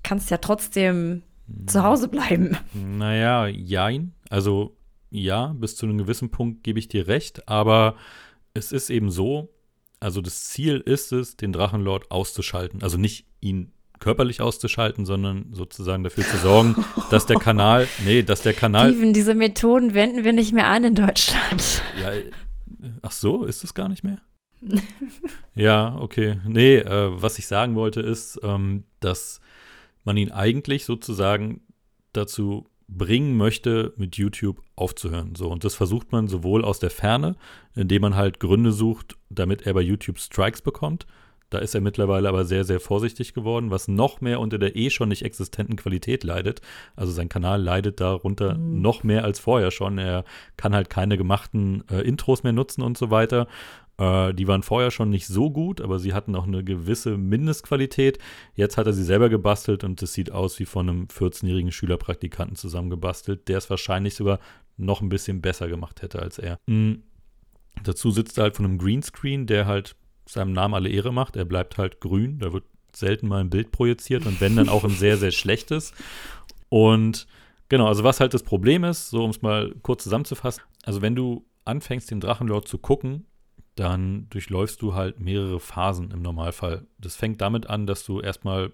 kannst 0.03 0.29
ja 0.29 0.37
trotzdem 0.37 1.23
hm. 1.47 1.67
zu 1.67 1.83
Hause 1.83 2.07
bleiben. 2.07 2.57
Naja, 2.73 3.47
jein. 3.47 4.13
Also 4.29 4.77
ja, 5.09 5.55
bis 5.57 5.75
zu 5.75 5.85
einem 5.85 5.97
gewissen 5.97 6.29
Punkt 6.29 6.63
gebe 6.63 6.79
ich 6.79 6.87
dir 6.87 7.07
recht, 7.07 7.47
aber 7.47 7.95
es 8.53 8.71
ist 8.71 8.89
eben 8.89 9.09
so, 9.09 9.49
also 9.99 10.21
das 10.21 10.45
Ziel 10.45 10.81
ist 10.85 11.11
es, 11.11 11.37
den 11.37 11.53
Drachenlord 11.53 12.11
auszuschalten. 12.11 12.83
Also 12.83 12.97
nicht 12.97 13.25
ihn 13.39 13.71
körperlich 13.99 14.41
auszuschalten, 14.41 15.05
sondern 15.05 15.47
sozusagen 15.53 16.03
dafür 16.03 16.23
zu 16.23 16.37
sorgen, 16.37 16.75
dass 17.09 17.25
der 17.25 17.37
Kanal, 17.37 17.87
nee, 18.05 18.21
dass 18.21 18.41
der 18.41 18.53
Kanal. 18.53 18.91
Steven, 18.91 19.13
diese 19.13 19.33
Methoden 19.33 19.93
wenden 19.93 20.23
wir 20.23 20.33
nicht 20.33 20.53
mehr 20.53 20.67
an 20.67 20.83
in 20.83 20.95
Deutschland. 20.95 21.81
Ja, 22.01 22.11
ach 23.01 23.11
so, 23.11 23.45
ist 23.45 23.63
es 23.63 23.73
gar 23.73 23.89
nicht 23.89 24.03
mehr? 24.03 24.19
Ja, 25.55 25.95
okay. 25.99 26.39
Nee, 26.47 26.77
äh, 26.77 27.21
was 27.21 27.39
ich 27.39 27.47
sagen 27.47 27.75
wollte 27.75 28.01
ist, 28.01 28.39
ähm, 28.43 28.83
dass 28.99 29.39
man 30.03 30.17
ihn 30.17 30.31
eigentlich 30.31 30.85
sozusagen 30.85 31.61
dazu 32.13 32.65
bringen 32.87 33.35
möchte, 33.35 33.93
mit 33.97 34.15
YouTube 34.15 34.61
aufzuhören. 34.75 35.35
So, 35.35 35.49
und 35.49 35.63
das 35.63 35.75
versucht 35.75 36.11
man 36.11 36.27
sowohl 36.27 36.63
aus 36.63 36.79
der 36.79 36.89
Ferne, 36.89 37.35
indem 37.75 38.01
man 38.01 38.15
halt 38.15 38.39
Gründe 38.39 38.71
sucht, 38.71 39.17
damit 39.29 39.63
er 39.63 39.73
bei 39.73 39.81
YouTube 39.81 40.19
Strikes 40.19 40.61
bekommt. 40.61 41.05
Da 41.49 41.59
ist 41.59 41.75
er 41.75 41.81
mittlerweile 41.81 42.27
aber 42.27 42.43
sehr, 42.43 42.65
sehr 42.65 42.81
vorsichtig 42.81 43.33
geworden, 43.33 43.71
was 43.71 43.87
noch 43.87 44.19
mehr 44.19 44.41
unter 44.41 44.57
der 44.57 44.75
eh 44.75 44.89
schon 44.89 45.09
nicht 45.09 45.23
existenten 45.23 45.77
Qualität 45.77 46.23
leidet. 46.25 46.61
Also 46.95 47.13
sein 47.13 47.29
Kanal 47.29 47.61
leidet 47.61 48.01
darunter 48.01 48.57
mhm. 48.57 48.81
noch 48.81 49.03
mehr 49.03 49.23
als 49.23 49.39
vorher 49.39 49.71
schon. 49.71 49.97
Er 49.97 50.25
kann 50.57 50.75
halt 50.75 50.89
keine 50.89 51.17
gemachten 51.17 51.83
äh, 51.89 52.01
Intros 52.01 52.43
mehr 52.43 52.53
nutzen 52.53 52.81
und 52.81 52.97
so 52.97 53.11
weiter. 53.11 53.47
Äh, 53.97 54.33
die 54.33 54.47
waren 54.47 54.61
vorher 54.61 54.91
schon 54.91 55.09
nicht 55.09 55.25
so 55.27 55.49
gut, 55.49 55.79
aber 55.79 55.99
sie 55.99 56.13
hatten 56.13 56.35
auch 56.35 56.47
eine 56.47 56.65
gewisse 56.65 57.17
Mindestqualität. 57.17 58.19
Jetzt 58.55 58.77
hat 58.77 58.87
er 58.87 58.93
sie 58.93 59.05
selber 59.05 59.29
gebastelt 59.29 59.85
und 59.85 60.01
es 60.01 60.13
sieht 60.13 60.31
aus 60.31 60.59
wie 60.59 60.65
von 60.65 60.89
einem 60.89 61.05
14-jährigen 61.05 61.71
Schülerpraktikanten 61.71 62.57
zusammengebastelt, 62.57 63.47
der 63.47 63.57
es 63.59 63.69
wahrscheinlich 63.69 64.15
sogar 64.15 64.39
noch 64.75 65.01
ein 65.01 65.09
bisschen 65.09 65.41
besser 65.41 65.67
gemacht 65.69 66.01
hätte 66.01 66.21
als 66.21 66.39
er. 66.39 66.59
Mhm. 66.67 67.03
Dazu 67.83 68.11
sitzt 68.11 68.37
er 68.37 68.43
halt 68.43 68.55
von 68.55 68.65
einem 68.65 68.79
Greenscreen, 68.79 69.47
der 69.47 69.65
halt 69.65 69.95
seinem 70.27 70.53
Namen 70.53 70.73
alle 70.73 70.89
Ehre 70.89 71.11
macht. 71.11 71.35
Er 71.35 71.45
bleibt 71.45 71.77
halt 71.77 71.99
grün, 71.99 72.39
da 72.39 72.53
wird 72.53 72.63
selten 72.93 73.27
mal 73.27 73.41
ein 73.41 73.49
Bild 73.49 73.71
projiziert 73.71 74.25
und 74.25 74.41
wenn 74.41 74.55
dann 74.55 74.69
auch 74.69 74.83
ein 74.83 74.91
sehr, 74.91 75.17
sehr 75.17 75.31
schlechtes. 75.31 75.93
Und 76.69 77.27
genau, 77.69 77.87
also 77.87 78.03
was 78.03 78.19
halt 78.19 78.33
das 78.33 78.43
Problem 78.43 78.83
ist, 78.83 79.09
so 79.09 79.23
um 79.23 79.29
es 79.29 79.41
mal 79.41 79.73
kurz 79.81 80.03
zusammenzufassen, 80.03 80.63
also 80.83 81.01
wenn 81.01 81.15
du 81.15 81.45
anfängst, 81.65 82.09
den 82.09 82.19
Drachenlord 82.19 82.67
zu 82.67 82.77
gucken, 82.77 83.25
dann 83.75 84.27
durchläufst 84.29 84.81
du 84.81 84.95
halt 84.95 85.19
mehrere 85.19 85.59
Phasen 85.59 86.11
im 86.11 86.21
Normalfall. 86.21 86.87
Das 86.97 87.15
fängt 87.15 87.41
damit 87.41 87.67
an, 87.67 87.85
dass 87.85 88.03
du 88.03 88.21
erstmal 88.21 88.71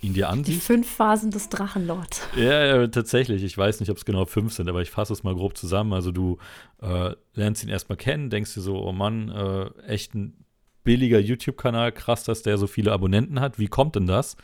ihn 0.00 0.14
dir 0.14 0.28
ansiehst. 0.28 0.58
Die 0.58 0.60
fünf 0.60 0.90
Phasen 0.90 1.30
des 1.30 1.48
Drachenlords. 1.48 2.22
Ja, 2.36 2.64
ja, 2.64 2.86
tatsächlich. 2.88 3.42
Ich 3.44 3.56
weiß 3.56 3.80
nicht, 3.80 3.90
ob 3.90 3.96
es 3.96 4.04
genau 4.04 4.24
fünf 4.26 4.52
sind, 4.52 4.68
aber 4.68 4.82
ich 4.82 4.90
fasse 4.90 5.12
es 5.12 5.22
mal 5.22 5.34
grob 5.34 5.56
zusammen. 5.56 5.92
Also 5.92 6.10
du 6.10 6.38
äh, 6.82 7.12
lernst 7.34 7.62
ihn 7.62 7.70
erstmal 7.70 7.96
kennen, 7.96 8.28
denkst 8.28 8.54
dir 8.54 8.60
so, 8.60 8.82
oh 8.82 8.92
Mann, 8.92 9.28
äh, 9.30 9.70
echt 9.86 10.14
ein 10.14 10.45
billiger 10.86 11.18
YouTube-Kanal, 11.18 11.92
krass, 11.92 12.24
dass 12.24 12.42
der 12.42 12.56
so 12.56 12.66
viele 12.66 12.92
Abonnenten 12.92 13.40
hat. 13.40 13.58
Wie 13.58 13.66
kommt 13.68 13.96
denn 13.96 14.06
das? 14.06 14.38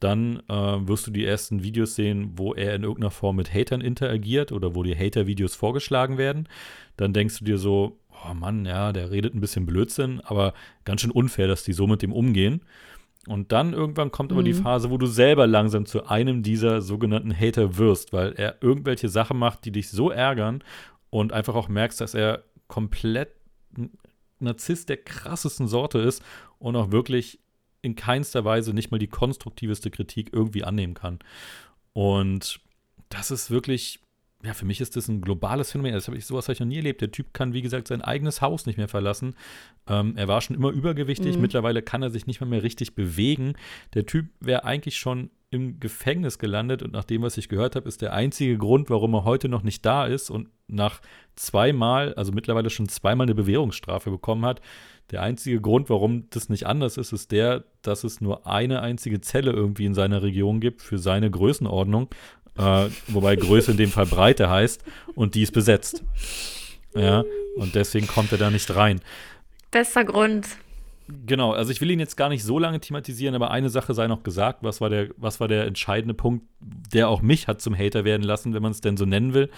Dann 0.00 0.42
äh, 0.48 0.52
wirst 0.52 1.06
du 1.06 1.10
die 1.10 1.24
ersten 1.24 1.62
Videos 1.62 1.94
sehen, 1.94 2.32
wo 2.36 2.52
er 2.52 2.74
in 2.74 2.82
irgendeiner 2.82 3.10
Form 3.10 3.36
mit 3.36 3.54
Hatern 3.54 3.80
interagiert 3.80 4.52
oder 4.52 4.74
wo 4.74 4.82
dir 4.82 4.98
Hater-Videos 4.98 5.54
vorgeschlagen 5.54 6.18
werden. 6.18 6.48
Dann 6.96 7.12
denkst 7.12 7.38
du 7.38 7.44
dir 7.44 7.56
so, 7.56 7.98
oh 8.10 8.34
Mann, 8.34 8.66
ja, 8.66 8.92
der 8.92 9.10
redet 9.10 9.34
ein 9.34 9.40
bisschen 9.40 9.64
Blödsinn, 9.64 10.20
aber 10.24 10.52
ganz 10.84 11.00
schön 11.00 11.10
unfair, 11.10 11.48
dass 11.48 11.64
die 11.64 11.72
so 11.72 11.86
mit 11.86 12.02
dem 12.02 12.12
umgehen. 12.12 12.62
Und 13.26 13.52
dann 13.52 13.74
irgendwann 13.74 14.10
kommt 14.10 14.30
mhm. 14.30 14.38
aber 14.38 14.44
die 14.44 14.54
mhm. 14.54 14.62
Phase, 14.62 14.90
wo 14.90 14.98
du 14.98 15.06
selber 15.06 15.46
langsam 15.46 15.86
zu 15.86 16.06
einem 16.06 16.42
dieser 16.42 16.80
sogenannten 16.80 17.38
Hater 17.38 17.76
wirst, 17.76 18.12
weil 18.12 18.32
er 18.32 18.56
irgendwelche 18.62 19.08
Sachen 19.08 19.38
macht, 19.38 19.64
die 19.64 19.72
dich 19.72 19.90
so 19.90 20.10
ärgern 20.10 20.64
und 21.10 21.32
einfach 21.32 21.54
auch 21.54 21.68
merkst, 21.68 22.00
dass 22.00 22.14
er 22.14 22.44
komplett 22.66 23.30
Narzisst 24.40 24.88
der 24.88 24.98
krassesten 24.98 25.68
Sorte 25.68 25.98
ist 25.98 26.22
und 26.58 26.76
auch 26.76 26.90
wirklich 26.90 27.40
in 27.82 27.94
keinster 27.94 28.44
Weise 28.44 28.74
nicht 28.74 28.90
mal 28.90 28.98
die 28.98 29.08
konstruktiveste 29.08 29.90
Kritik 29.90 30.30
irgendwie 30.32 30.64
annehmen 30.64 30.94
kann. 30.94 31.18
Und 31.92 32.60
das 33.08 33.30
ist 33.30 33.50
wirklich 33.50 34.00
ja, 34.42 34.54
für 34.54 34.64
mich 34.64 34.80
ist 34.80 34.96
das 34.96 35.08
ein 35.08 35.20
globales 35.20 35.70
Phänomen. 35.70 35.92
Das 35.92 36.08
hab 36.08 36.14
ich, 36.14 36.24
sowas 36.24 36.46
habe 36.46 36.54
ich 36.54 36.60
noch 36.60 36.66
nie 36.66 36.76
erlebt. 36.76 37.02
Der 37.02 37.10
Typ 37.10 37.34
kann, 37.34 37.52
wie 37.52 37.62
gesagt, 37.62 37.88
sein 37.88 38.00
eigenes 38.00 38.40
Haus 38.40 38.64
nicht 38.64 38.78
mehr 38.78 38.88
verlassen. 38.88 39.34
Ähm, 39.86 40.14
er 40.16 40.28
war 40.28 40.40
schon 40.40 40.56
immer 40.56 40.70
übergewichtig. 40.70 41.36
Mhm. 41.36 41.42
Mittlerweile 41.42 41.82
kann 41.82 42.02
er 42.02 42.10
sich 42.10 42.26
nicht 42.26 42.40
mal 42.40 42.46
mehr 42.46 42.62
richtig 42.62 42.94
bewegen. 42.94 43.54
Der 43.92 44.06
Typ 44.06 44.28
wäre 44.40 44.64
eigentlich 44.64 44.96
schon 44.96 45.30
im 45.50 45.78
Gefängnis 45.80 46.38
gelandet 46.38 46.82
und 46.82 46.92
nach 46.92 47.04
dem, 47.04 47.22
was 47.22 47.36
ich 47.36 47.48
gehört 47.48 47.76
habe, 47.76 47.88
ist 47.88 48.02
der 48.02 48.12
einzige 48.12 48.56
Grund, 48.56 48.88
warum 48.88 49.14
er 49.14 49.24
heute 49.24 49.48
noch 49.48 49.62
nicht 49.62 49.84
da 49.84 50.06
ist 50.06 50.30
und 50.30 50.48
nach 50.70 51.00
zweimal, 51.36 52.14
also 52.14 52.32
mittlerweile 52.32 52.70
schon 52.70 52.88
zweimal 52.88 53.26
eine 53.26 53.34
Bewährungsstrafe 53.34 54.10
bekommen 54.10 54.44
hat. 54.44 54.60
Der 55.10 55.22
einzige 55.22 55.60
Grund, 55.60 55.90
warum 55.90 56.30
das 56.30 56.48
nicht 56.48 56.66
anders 56.66 56.96
ist, 56.96 57.12
ist 57.12 57.32
der, 57.32 57.64
dass 57.82 58.04
es 58.04 58.20
nur 58.20 58.46
eine 58.46 58.80
einzige 58.82 59.20
Zelle 59.20 59.50
irgendwie 59.50 59.86
in 59.86 59.94
seiner 59.94 60.22
Region 60.22 60.60
gibt 60.60 60.82
für 60.82 60.98
seine 60.98 61.30
Größenordnung 61.30 62.10
äh, 62.60 62.88
wobei 63.08 63.36
Größe 63.36 63.70
in 63.70 63.76
dem 63.76 63.90
Fall 63.90 64.06
Breite 64.06 64.50
heißt, 64.50 64.82
und 65.14 65.34
die 65.34 65.42
ist 65.42 65.52
besetzt. 65.52 66.04
Ja, 66.94 67.24
und 67.56 67.74
deswegen 67.74 68.06
kommt 68.06 68.32
er 68.32 68.38
da 68.38 68.50
nicht 68.50 68.74
rein. 68.74 69.00
Bester 69.70 70.04
Grund. 70.04 70.48
Genau, 71.26 71.52
also 71.52 71.72
ich 71.72 71.80
will 71.80 71.90
ihn 71.90 72.00
jetzt 72.00 72.16
gar 72.16 72.28
nicht 72.28 72.44
so 72.44 72.58
lange 72.58 72.80
thematisieren, 72.80 73.34
aber 73.34 73.50
eine 73.50 73.68
Sache 73.68 73.94
sei 73.94 74.06
noch 74.06 74.22
gesagt, 74.22 74.62
was 74.62 74.80
war 74.80 74.90
der, 74.90 75.08
was 75.16 75.40
war 75.40 75.48
der 75.48 75.66
entscheidende 75.66 76.14
Punkt, 76.14 76.44
der 76.60 77.08
auch 77.08 77.22
mich 77.22 77.48
hat 77.48 77.60
zum 77.60 77.76
Hater 77.76 78.04
werden 78.04 78.22
lassen, 78.22 78.54
wenn 78.54 78.62
man 78.62 78.72
es 78.72 78.80
denn 78.80 78.96
so 78.96 79.06
nennen 79.06 79.34
will. 79.34 79.50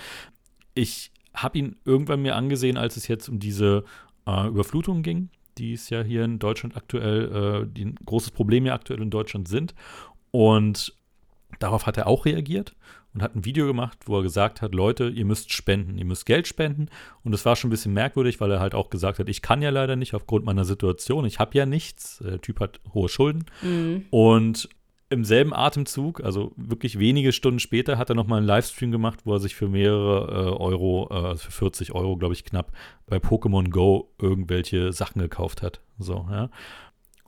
Ich 0.74 1.10
habe 1.34 1.58
ihn 1.58 1.76
irgendwann 1.84 2.22
mir 2.22 2.36
angesehen, 2.36 2.76
als 2.76 2.96
es 2.96 3.08
jetzt 3.08 3.28
um 3.28 3.38
diese 3.38 3.84
äh, 4.26 4.48
Überflutung 4.48 5.02
ging, 5.02 5.30
die 5.58 5.72
es 5.72 5.90
ja 5.90 6.02
hier 6.02 6.24
in 6.24 6.38
Deutschland 6.38 6.76
aktuell, 6.76 7.64
äh, 7.64 7.66
die 7.66 7.86
ein 7.86 7.94
großes 8.04 8.30
Problem 8.30 8.66
ja 8.66 8.74
aktuell 8.74 9.00
in 9.00 9.10
Deutschland 9.10 9.48
sind. 9.48 9.74
Und 10.30 10.94
Darauf 11.58 11.86
hat 11.86 11.96
er 11.96 12.06
auch 12.06 12.24
reagiert 12.24 12.74
und 13.14 13.22
hat 13.22 13.36
ein 13.36 13.44
Video 13.44 13.66
gemacht, 13.66 13.98
wo 14.06 14.18
er 14.18 14.22
gesagt 14.22 14.62
hat, 14.62 14.74
Leute, 14.74 15.08
ihr 15.08 15.24
müsst 15.24 15.52
spenden, 15.52 15.98
ihr 15.98 16.04
müsst 16.04 16.26
Geld 16.26 16.48
spenden. 16.48 16.88
Und 17.22 17.32
das 17.32 17.44
war 17.44 17.56
schon 17.56 17.68
ein 17.68 17.70
bisschen 17.70 17.92
merkwürdig, 17.92 18.40
weil 18.40 18.50
er 18.50 18.60
halt 18.60 18.74
auch 18.74 18.90
gesagt 18.90 19.18
hat, 19.18 19.28
ich 19.28 19.42
kann 19.42 19.62
ja 19.62 19.70
leider 19.70 19.96
nicht 19.96 20.14
aufgrund 20.14 20.44
meiner 20.44 20.64
Situation, 20.64 21.24
ich 21.24 21.38
habe 21.38 21.56
ja 21.56 21.66
nichts. 21.66 22.18
Der 22.24 22.40
Typ 22.40 22.60
hat 22.60 22.80
hohe 22.94 23.08
Schulden. 23.08 23.44
Mhm. 23.62 24.06
Und 24.10 24.68
im 25.12 25.24
selben 25.24 25.54
Atemzug, 25.54 26.22
also 26.24 26.52
wirklich 26.56 26.98
wenige 26.98 27.32
Stunden 27.32 27.60
später, 27.60 27.98
hat 27.98 28.08
er 28.08 28.16
nochmal 28.16 28.38
einen 28.38 28.46
Livestream 28.46 28.90
gemacht, 28.90 29.20
wo 29.24 29.34
er 29.34 29.38
sich 29.38 29.54
für 29.54 29.68
mehrere 29.68 30.50
äh, 30.50 30.56
Euro, 30.56 31.08
äh, 31.10 31.28
also 31.28 31.44
für 31.44 31.52
40 31.52 31.94
Euro, 31.94 32.16
glaube 32.16 32.34
ich, 32.34 32.44
knapp, 32.44 32.72
bei 33.06 33.18
Pokémon 33.18 33.70
Go 33.70 34.10
irgendwelche 34.20 34.92
Sachen 34.92 35.20
gekauft 35.20 35.62
hat. 35.62 35.80
So, 35.98 36.26
ja. 36.30 36.50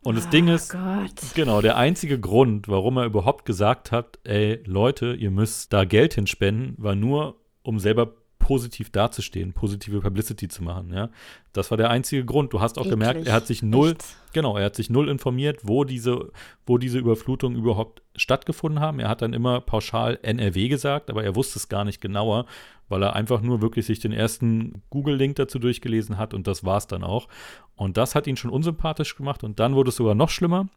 Und 0.03 0.17
das 0.17 0.27
oh 0.27 0.31
Ding 0.31 0.49
ist, 0.49 0.71
Gott. 0.71 1.35
genau, 1.35 1.63
der 1.63 1.77
einzige 1.77 2.21
Grund, 2.21 2.69
warum 2.69 2.99
er 2.99 3.07
überhaupt 3.07 3.47
gesagt 3.47 3.91
hat, 3.93 4.19
ey, 4.25 4.61
Leute, 4.67 5.15
ihr 5.15 5.31
müsst 5.31 5.73
da 5.73 5.85
Geld 5.85 6.15
hinspenden, 6.15 6.75
war 6.77 6.95
nur, 6.95 7.37
um 7.63 7.79
selber 7.79 8.13
positiv 8.45 8.91
dazustehen, 8.91 9.55
positive 9.55 10.03
Publicity 10.03 10.49
zu 10.49 10.63
machen, 10.63 10.93
ja. 10.93 11.09
Das 11.55 11.71
war 11.71 11.79
der 11.79 11.89
einzige 11.89 12.27
Grund. 12.27 12.53
Du 12.53 12.61
hast 12.61 12.77
auch 12.77 12.83
Eklig. 12.83 12.91
gemerkt, 13.01 13.27
er 13.27 13.33
hat 13.33 13.47
sich 13.47 13.63
null, 13.63 13.93
Echt? 13.93 14.05
genau, 14.35 14.59
er 14.59 14.67
hat 14.67 14.77
sich 14.77 14.91
null 14.91 15.09
informiert, 15.09 15.61
wo 15.63 15.85
diese, 15.85 16.31
wo 16.67 16.77
diese 16.77 16.99
Überflutungen 16.99 17.59
überhaupt 17.59 18.03
stattgefunden 18.15 18.81
haben. 18.81 19.01
Er 19.01 19.09
hat 19.09 19.23
dann 19.23 19.33
immer 19.33 19.63
pauschal 19.63 20.19
NRW 20.21 20.69
gesagt, 20.69 21.09
aber 21.09 21.25
er 21.25 21.35
wusste 21.35 21.59
es 21.59 21.71
gar 21.71 21.87
nicht 21.87 22.03
genauer, 22.03 22.45
weil 22.91 23.03
er 23.03 23.17
einfach 23.17 23.41
nur 23.41 23.63
wirklich 23.63 23.87
sich 23.87 23.99
den 23.99 24.13
ersten 24.13 24.83
Google-Link 24.91 25.37
dazu 25.37 25.59
durchgelesen 25.59 26.19
hat 26.19 26.35
und 26.35 26.47
das 26.47 26.65
war 26.65 26.77
es 26.77 26.87
dann 26.87 27.03
auch. 27.03 27.29
Und 27.77 27.97
das 27.97 28.15
hat 28.15 28.27
ihn 28.27 28.37
schon 28.37 28.51
unsympathisch 28.51 29.17
gemacht 29.17 29.43
und 29.43 29.59
dann 29.59 29.75
wurde 29.75 29.89
es 29.89 29.97
sogar 29.97 30.15
noch 30.15 30.29
schlimmer. 30.29 30.69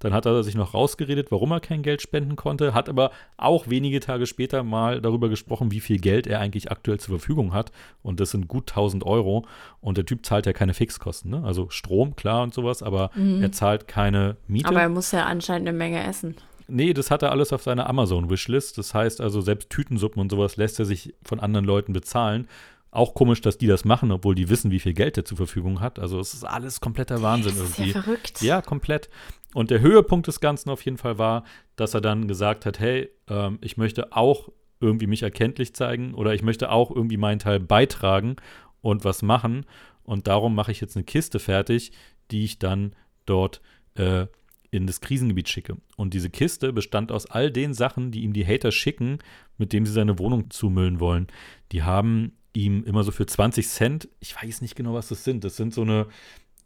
Dann 0.00 0.12
hat 0.14 0.26
er 0.26 0.42
sich 0.44 0.54
noch 0.54 0.74
rausgeredet, 0.74 1.30
warum 1.30 1.50
er 1.52 1.60
kein 1.60 1.82
Geld 1.82 2.02
spenden 2.02 2.36
konnte, 2.36 2.74
hat 2.74 2.88
aber 2.88 3.10
auch 3.36 3.68
wenige 3.68 4.00
Tage 4.00 4.26
später 4.26 4.62
mal 4.62 5.00
darüber 5.00 5.28
gesprochen, 5.28 5.70
wie 5.70 5.80
viel 5.80 5.98
Geld 5.98 6.26
er 6.26 6.40
eigentlich 6.40 6.70
aktuell 6.70 7.00
zur 7.00 7.18
Verfügung 7.18 7.52
hat. 7.52 7.72
Und 8.02 8.20
das 8.20 8.30
sind 8.30 8.48
gut 8.48 8.70
1000 8.70 9.04
Euro. 9.04 9.46
Und 9.80 9.98
der 9.98 10.06
Typ 10.06 10.24
zahlt 10.24 10.46
ja 10.46 10.52
keine 10.52 10.74
Fixkosten, 10.74 11.30
ne? 11.30 11.42
Also 11.44 11.68
Strom, 11.70 12.16
klar 12.16 12.42
und 12.42 12.54
sowas, 12.54 12.82
aber 12.82 13.10
er 13.40 13.52
zahlt 13.52 13.88
keine 13.88 14.36
Miete. 14.46 14.68
Aber 14.68 14.80
er 14.82 14.88
muss 14.88 15.10
ja 15.12 15.24
anscheinend 15.26 15.68
eine 15.68 15.76
Menge 15.76 16.02
essen. 16.04 16.36
Nee, 16.68 16.92
das 16.92 17.10
hat 17.10 17.22
er 17.22 17.30
alles 17.30 17.52
auf 17.52 17.62
seiner 17.62 17.88
Amazon-Wishlist. 17.88 18.76
Das 18.76 18.92
heißt 18.94 19.20
also, 19.20 19.40
selbst 19.40 19.70
Tütensuppen 19.70 20.20
und 20.20 20.30
sowas 20.30 20.56
lässt 20.56 20.78
er 20.78 20.84
sich 20.84 21.14
von 21.22 21.40
anderen 21.40 21.64
Leuten 21.64 21.92
bezahlen. 21.94 22.46
Auch 22.90 23.14
komisch, 23.14 23.40
dass 23.42 23.58
die 23.58 23.66
das 23.66 23.84
machen, 23.84 24.10
obwohl 24.12 24.34
die 24.34 24.48
wissen, 24.48 24.70
wie 24.70 24.78
viel 24.80 24.94
Geld 24.94 25.16
er 25.18 25.24
zur 25.24 25.36
Verfügung 25.36 25.80
hat. 25.80 25.98
Also 25.98 26.20
es 26.20 26.32
ist 26.34 26.44
alles 26.44 26.80
kompletter 26.80 27.20
Wahnsinn 27.22 27.54
Das 27.58 27.70
ist 27.70 27.78
irgendwie. 27.78 27.92
ja 27.92 28.02
verrückt. 28.02 28.42
Ja, 28.42 28.62
komplett. 28.62 29.08
Und 29.54 29.70
der 29.70 29.80
Höhepunkt 29.80 30.26
des 30.26 30.40
Ganzen 30.40 30.70
auf 30.70 30.84
jeden 30.84 30.98
Fall 30.98 31.18
war, 31.18 31.44
dass 31.76 31.94
er 31.94 32.00
dann 32.00 32.28
gesagt 32.28 32.66
hat, 32.66 32.78
hey, 32.78 33.08
ähm, 33.28 33.58
ich 33.62 33.76
möchte 33.76 34.12
auch 34.12 34.50
irgendwie 34.80 35.06
mich 35.06 35.22
erkenntlich 35.22 35.74
zeigen 35.74 36.14
oder 36.14 36.34
ich 36.34 36.42
möchte 36.42 36.70
auch 36.70 36.90
irgendwie 36.90 37.16
meinen 37.16 37.38
Teil 37.38 37.60
beitragen 37.60 38.36
und 38.80 39.04
was 39.04 39.22
machen. 39.22 39.66
Und 40.04 40.26
darum 40.26 40.54
mache 40.54 40.72
ich 40.72 40.80
jetzt 40.80 40.96
eine 40.96 41.04
Kiste 41.04 41.38
fertig, 41.38 41.92
die 42.30 42.44
ich 42.44 42.58
dann 42.58 42.94
dort 43.26 43.60
äh, 43.94 44.26
in 44.70 44.86
das 44.86 45.00
Krisengebiet 45.00 45.48
schicke. 45.48 45.76
Und 45.96 46.14
diese 46.14 46.30
Kiste 46.30 46.72
bestand 46.72 47.10
aus 47.10 47.26
all 47.26 47.50
den 47.50 47.74
Sachen, 47.74 48.10
die 48.10 48.22
ihm 48.22 48.32
die 48.32 48.46
Hater 48.46 48.70
schicken, 48.70 49.18
mit 49.56 49.72
dem 49.72 49.86
sie 49.86 49.92
seine 49.92 50.18
Wohnung 50.18 50.50
zumüllen 50.50 51.00
wollen. 51.00 51.26
Die 51.72 51.82
haben 51.82 52.32
ihm 52.52 52.84
immer 52.84 53.04
so 53.04 53.12
für 53.12 53.26
20 53.26 53.68
Cent, 53.68 54.08
ich 54.20 54.34
weiß 54.40 54.60
nicht 54.62 54.76
genau, 54.76 54.94
was 54.94 55.08
das 55.08 55.24
sind. 55.24 55.44
Das 55.44 55.56
sind 55.56 55.72
so 55.72 55.82
eine, 55.82 56.06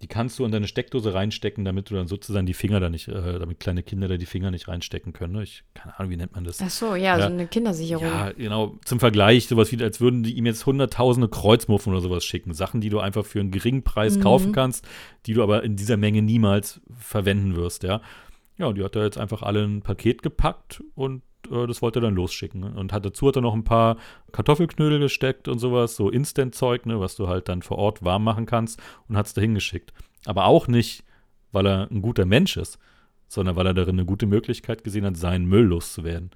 die 0.02 0.08
kannst 0.08 0.38
du 0.38 0.44
in 0.44 0.52
deine 0.52 0.66
Steckdose 0.66 1.14
reinstecken, 1.14 1.64
damit 1.64 1.88
du 1.90 1.94
dann 1.94 2.08
sozusagen 2.08 2.44
die 2.44 2.54
Finger 2.54 2.80
da 2.80 2.90
nicht, 2.90 3.08
äh, 3.08 3.38
damit 3.38 3.60
kleine 3.60 3.82
Kinder 3.82 4.08
da 4.08 4.16
die 4.16 4.26
Finger 4.26 4.50
nicht 4.50 4.68
reinstecken 4.68 5.12
können. 5.12 5.34
Ne? 5.34 5.44
Ich 5.44 5.62
keine 5.74 5.98
Ahnung, 5.98 6.10
wie 6.10 6.16
nennt 6.16 6.34
man 6.34 6.44
das? 6.44 6.60
Ach 6.60 6.68
so, 6.70 6.94
ja, 6.96 7.16
Ja. 7.18 7.28
so 7.28 7.32
eine 7.32 7.46
Kindersicherung. 7.46 8.04
Ja, 8.04 8.32
genau. 8.32 8.78
Zum 8.84 8.98
Vergleich, 9.00 9.46
sowas 9.46 9.70
wie, 9.72 9.82
als 9.82 10.00
würden 10.00 10.22
die 10.22 10.34
ihm 10.34 10.44
jetzt 10.46 10.66
hunderttausende 10.66 11.28
Kreuzmuffen 11.28 11.92
oder 11.92 12.02
sowas 12.02 12.24
schicken. 12.24 12.52
Sachen, 12.52 12.80
die 12.80 12.88
du 12.90 12.98
einfach 13.00 13.24
für 13.24 13.40
einen 13.40 13.50
geringen 13.52 13.82
Preis 13.84 14.16
Mhm. 14.18 14.22
kaufen 14.22 14.52
kannst, 14.52 14.86
die 15.26 15.34
du 15.34 15.42
aber 15.42 15.62
in 15.62 15.76
dieser 15.76 15.96
Menge 15.96 16.20
niemals 16.22 16.80
verwenden 16.98 17.54
wirst, 17.56 17.82
ja. 17.84 18.00
Ja, 18.58 18.66
und 18.66 18.76
die 18.78 18.84
hat 18.84 18.96
er 18.96 19.04
jetzt 19.04 19.18
einfach 19.18 19.42
alle 19.42 19.64
in 19.64 19.76
ein 19.78 19.82
Paket 19.82 20.22
gepackt 20.22 20.82
und 20.94 21.22
äh, 21.52 21.66
das 21.66 21.82
wollte 21.82 21.98
er 21.98 22.02
dann 22.02 22.14
losschicken. 22.14 22.60
Ne? 22.60 22.72
Und 22.74 22.92
hat 22.92 23.04
dazu 23.04 23.28
hat 23.28 23.36
er 23.36 23.42
noch 23.42 23.54
ein 23.54 23.64
paar 23.64 23.96
Kartoffelknödel 24.32 24.98
gesteckt 24.98 25.46
und 25.48 25.58
sowas, 25.58 25.96
so 25.96 26.10
Instant-Zeug, 26.10 26.86
ne, 26.86 26.98
was 27.00 27.16
du 27.16 27.28
halt 27.28 27.48
dann 27.48 27.62
vor 27.62 27.78
Ort 27.78 28.02
warm 28.04 28.24
machen 28.24 28.46
kannst 28.46 28.80
und 29.08 29.16
hat 29.16 29.26
es 29.26 29.34
dahin 29.34 29.54
geschickt. 29.54 29.92
Aber 30.24 30.46
auch 30.46 30.68
nicht, 30.68 31.04
weil 31.52 31.66
er 31.66 31.88
ein 31.90 32.02
guter 32.02 32.24
Mensch 32.26 32.56
ist, 32.56 32.78
sondern 33.28 33.56
weil 33.56 33.66
er 33.66 33.74
darin 33.74 33.96
eine 33.96 34.04
gute 34.06 34.26
Möglichkeit 34.26 34.84
gesehen 34.84 35.04
hat, 35.04 35.16
seinen 35.16 35.46
Müll 35.46 35.64
loszuwerden. 35.64 36.30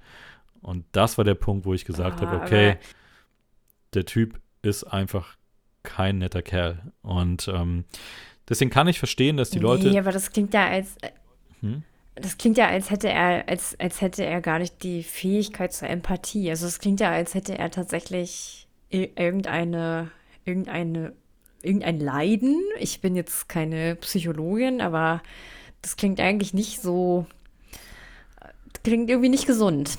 Und 0.61 0.85
das 0.91 1.17
war 1.17 1.25
der 1.25 1.35
Punkt, 1.35 1.65
wo 1.65 1.73
ich 1.73 1.85
gesagt 1.85 2.21
Ah, 2.21 2.25
habe, 2.25 2.41
okay, 2.43 2.69
aber- 2.71 2.79
der 3.93 4.05
Typ 4.05 4.39
ist 4.61 4.83
einfach 4.83 5.35
kein 5.83 6.17
netter 6.17 6.41
Kerl. 6.41 6.91
Und 7.01 7.47
ähm, 7.47 7.85
deswegen 8.49 8.69
kann 8.71 8.87
ich 8.87 8.99
verstehen, 8.99 9.37
dass 9.37 9.49
die 9.49 9.59
Leute. 9.59 9.89
Nee, 9.89 9.99
aber 9.99 10.11
das 10.11 10.31
klingt 10.31 10.53
ja 10.53 10.67
als. 10.67 10.97
Hm? 11.61 11.83
Das 12.21 12.37
klingt 12.37 12.57
ja, 12.57 12.67
als 12.67 12.89
hätte 12.89 13.09
er, 13.09 13.47
als, 13.47 13.79
als 13.79 14.01
hätte 14.01 14.25
er 14.25 14.41
gar 14.41 14.59
nicht 14.59 14.83
die 14.83 15.03
Fähigkeit 15.03 15.73
zur 15.73 15.89
Empathie. 15.89 16.49
Also 16.49 16.65
es 16.65 16.79
klingt 16.79 16.99
ja, 16.99 17.11
als 17.11 17.33
hätte 17.33 17.57
er 17.57 17.69
tatsächlich 17.69 18.67
irgendeine, 18.89 20.11
irgendeine, 20.45 21.13
irgendein 21.61 21.99
Leiden. 21.99 22.59
Ich 22.79 23.01
bin 23.01 23.15
jetzt 23.15 23.49
keine 23.49 23.95
Psychologin, 23.95 24.81
aber 24.81 25.21
das 25.81 25.95
klingt 25.95 26.19
eigentlich 26.19 26.53
nicht 26.53 26.81
so. 26.81 27.25
Klingt 28.83 29.09
irgendwie 29.09 29.29
nicht 29.29 29.47
gesund. 29.47 29.97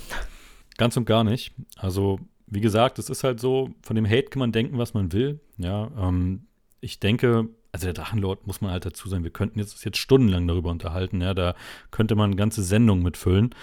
Ganz 0.76 0.96
und 0.96 1.04
gar 1.04 1.24
nicht. 1.24 1.52
Also, 1.76 2.20
wie 2.46 2.60
gesagt, 2.60 2.98
es 2.98 3.10
ist 3.10 3.24
halt 3.24 3.40
so, 3.40 3.70
von 3.82 3.96
dem 3.96 4.06
Hate 4.06 4.30
kann 4.30 4.40
man 4.40 4.52
denken, 4.52 4.78
was 4.78 4.94
man 4.94 5.12
will. 5.12 5.40
Ja, 5.58 5.90
ähm, 5.98 6.46
ich 6.80 7.00
denke, 7.00 7.48
also 7.72 7.86
der 7.86 7.94
Drachenlord 7.94 8.46
muss 8.46 8.60
man 8.60 8.70
halt 8.70 8.86
dazu 8.86 9.08
sein, 9.08 9.24
wir 9.24 9.30
könnten 9.30 9.58
jetzt, 9.58 9.84
jetzt 9.84 9.98
stundenlang 9.98 10.46
darüber 10.46 10.70
unterhalten, 10.70 11.20
ja, 11.20 11.34
da 11.34 11.54
könnte 11.90 12.14
man 12.14 12.36
ganze 12.36 12.62
Sendungen 12.62 13.04
mitfüllen. 13.04 13.54